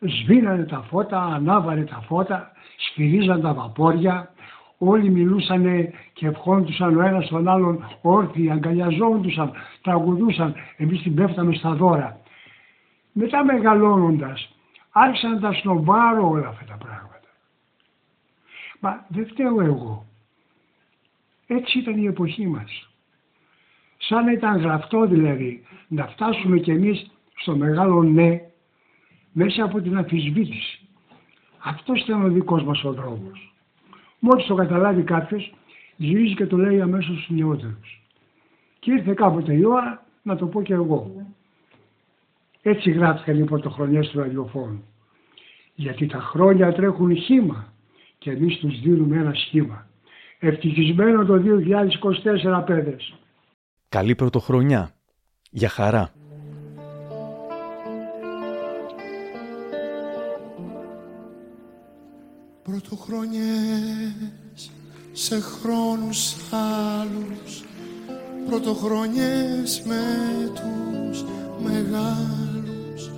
Σβήνανε 0.00 0.64
τα 0.64 0.86
φώτα, 0.90 1.20
ανάβανε 1.22 1.84
τα 1.84 2.04
φώτα, 2.06 2.52
σφυρίζαν 2.76 3.40
τα 3.40 3.54
βαπόρια, 3.54 4.32
όλοι 4.78 5.10
μιλούσαν 5.10 5.92
και 6.12 6.26
ευχόντουσαν 6.26 6.96
ο 6.96 7.02
ένας 7.02 7.28
τον 7.28 7.48
άλλον 7.48 7.84
όρθιοι, 8.02 8.50
αγκαλιαζόντουσαν, 8.50 9.52
τραγουδούσαν, 9.82 10.54
εμείς 10.76 11.02
την 11.02 11.14
πέφταμε 11.14 11.54
στα 11.54 11.74
δώρα. 11.74 12.20
Μετά 13.12 13.44
μεγαλώνοντας, 13.44 14.54
άρχισαν 14.90 15.32
να 15.32 15.40
τα 15.40 15.52
σνοβάρω 15.52 16.28
όλα 16.28 16.48
αυτά 16.48 16.64
τα 16.64 16.76
πράγματα. 16.76 17.28
Μα 18.80 19.04
δεν 19.08 19.26
φταίω 19.26 19.60
εγώ. 19.60 20.06
Έτσι 21.46 21.78
ήταν 21.78 21.96
η 21.96 22.06
εποχή 22.06 22.46
μας. 22.46 22.88
Σαν 23.96 24.24
να 24.24 24.32
ήταν 24.32 24.60
γραφτό 24.60 25.06
δηλαδή 25.06 25.64
να 25.88 26.06
φτάσουμε 26.06 26.58
κι 26.58 26.70
εμείς 26.70 27.10
στο 27.34 27.56
μεγάλο 27.56 28.02
ναι 28.02 28.40
μέσα 29.32 29.64
από 29.64 29.80
την 29.80 29.96
αμφισβήτηση. 29.96 30.88
Αυτός 31.58 32.00
ήταν 32.00 32.24
ο 32.24 32.28
δικός 32.28 32.64
μας 32.64 32.84
ο 32.84 32.92
δρόμος. 32.92 33.47
Μόλις 34.18 34.46
το 34.46 34.54
καταλάβει 34.54 35.02
κάποιος, 35.02 35.54
γυρίζει 35.96 36.34
και 36.34 36.46
το 36.46 36.56
λέει 36.56 36.80
αμέσως 36.80 37.22
στους 37.22 37.36
νεότερους. 37.36 38.02
Και 38.78 38.92
ήρθε 38.92 39.12
κάποτε 39.12 39.54
η 39.54 39.64
ώρα 39.64 40.06
να 40.22 40.36
το 40.36 40.46
πω 40.46 40.62
και 40.62 40.74
εγώ. 40.74 41.26
Έτσι 42.62 42.90
γράφτηκαν 42.90 43.38
οι 43.38 43.44
πρωτοχρονιές 43.44 44.08
του 44.08 44.18
ραδιοφώνου. 44.18 44.84
Γιατί 45.74 46.06
τα 46.06 46.18
χρόνια 46.18 46.72
τρέχουν 46.72 47.16
χήμα 47.16 47.72
και 48.18 48.30
εμείς 48.30 48.58
τους 48.58 48.80
δίνουμε 48.80 49.16
ένα 49.16 49.34
σχήμα. 49.34 49.86
Ευτυχισμένο 50.38 51.24
το 51.24 51.34
2024 51.34 52.62
παιδες. 52.66 53.14
Καλή 53.88 54.14
πρωτοχρονιά. 54.14 54.90
Για 55.50 55.68
χαρά. 55.68 56.12
Πρωτοχρονιές 62.88 64.70
σε 65.12 65.40
χρόνους 65.40 66.36
άλλους 66.50 67.64
Πρωτοχρονιές 68.46 69.82
με 69.84 70.02
τους 70.54 71.24
μεγάλους. 71.62 73.10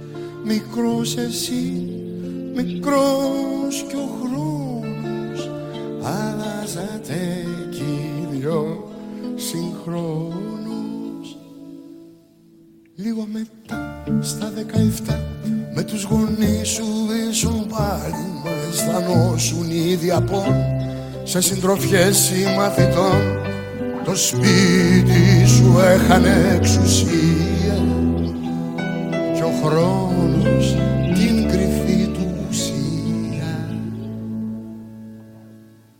Μικρός 0.44 1.16
εσύ, 1.16 1.88
μικρός 2.54 3.84
κι 3.88 3.96
ο 3.96 4.08
χρόνος 4.22 5.50
Αλλάζατε 6.02 7.46
κι 7.70 8.26
δυο 8.30 8.90
συγχρόνους 9.34 11.36
Λίγο 12.94 13.26
μετά 13.32 14.04
στα 14.20 14.50
δεκαεφτά 14.50 15.24
με 15.74 15.82
τους 15.82 16.02
γονείς 16.02 16.68
σου 16.68 16.84
ήσουν 17.30 17.66
πάλι 17.66 18.14
Μα 18.44 18.59
αισθανόσουν 18.70 19.70
ήδη 19.70 20.10
από 20.10 20.44
Σε 21.22 21.40
συντροφιές 21.40 22.16
συμμαθητών. 22.16 23.20
Το 24.04 24.16
σπίτι 24.16 25.46
σου 25.46 25.74
έχανε 25.78 26.54
εξουσία 26.54 27.84
Και 29.34 29.42
ο 29.42 29.52
χρόνος 29.64 30.76
την 31.14 31.48
κρυφή 31.48 32.06
του 32.14 32.46
ουσία. 32.48 33.76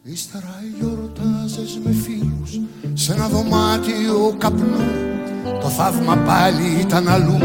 Ύστερα 0.02 0.62
γιορτάζες 0.78 1.80
με 1.84 1.92
φίλους 1.92 2.60
Σε 2.92 3.12
ένα 3.12 3.28
δωμάτιο 3.28 4.34
καπνού. 4.38 4.84
Το 5.60 5.68
θαύμα 5.68 6.16
πάλι 6.16 6.80
ήταν 6.80 7.09
αλλού 7.09 7.38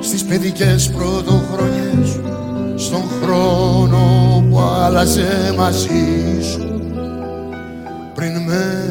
στις 0.00 0.24
παιδικές 0.24 0.90
πρωτοχρονιές. 0.90 2.08
Σου 2.08 2.84
στον 2.84 3.02
χρόνο 3.22 4.25
που 4.56 4.62
άλλαζε 4.62 5.54
μαζί 5.56 6.42
σου 6.42 6.80
πριν 8.14 8.32
μεγαλώσει 8.42 8.85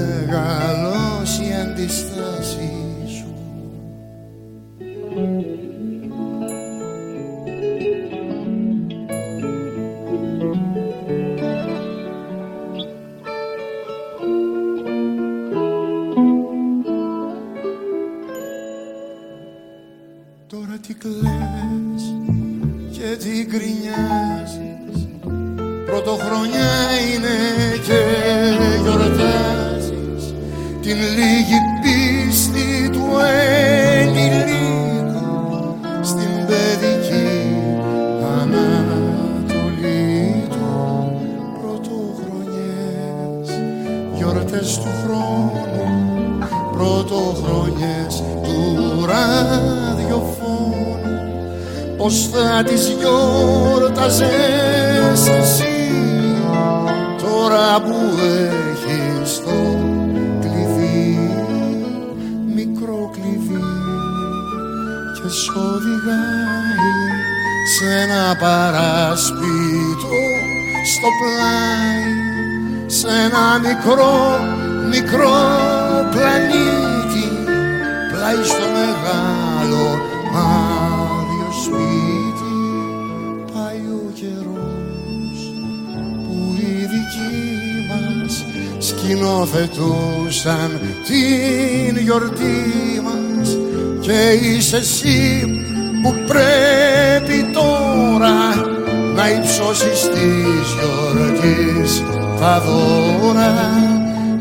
να 99.25 99.31
υψώσεις 99.31 100.01
της 100.01 100.67
γιορτής. 100.75 102.03
Τα 102.39 102.61
δώρα 102.61 103.53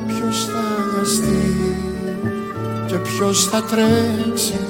ποιος 0.06 0.44
θα 0.44 0.62
νοιαστεί 0.94 1.77
και 2.86 2.94
ποιος 2.94 3.44
θα 3.44 3.62
τρέξει. 3.62 4.61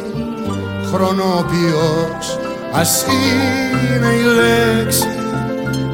Χρονοποιός 0.93 2.39
ας 2.73 3.05
είναι 3.09 4.07
η 4.07 4.23
λέξη 4.23 5.09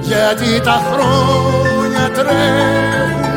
γιατί 0.00 0.60
τα 0.60 0.82
χρόνια 0.92 2.10
τρέχουν 2.10 3.29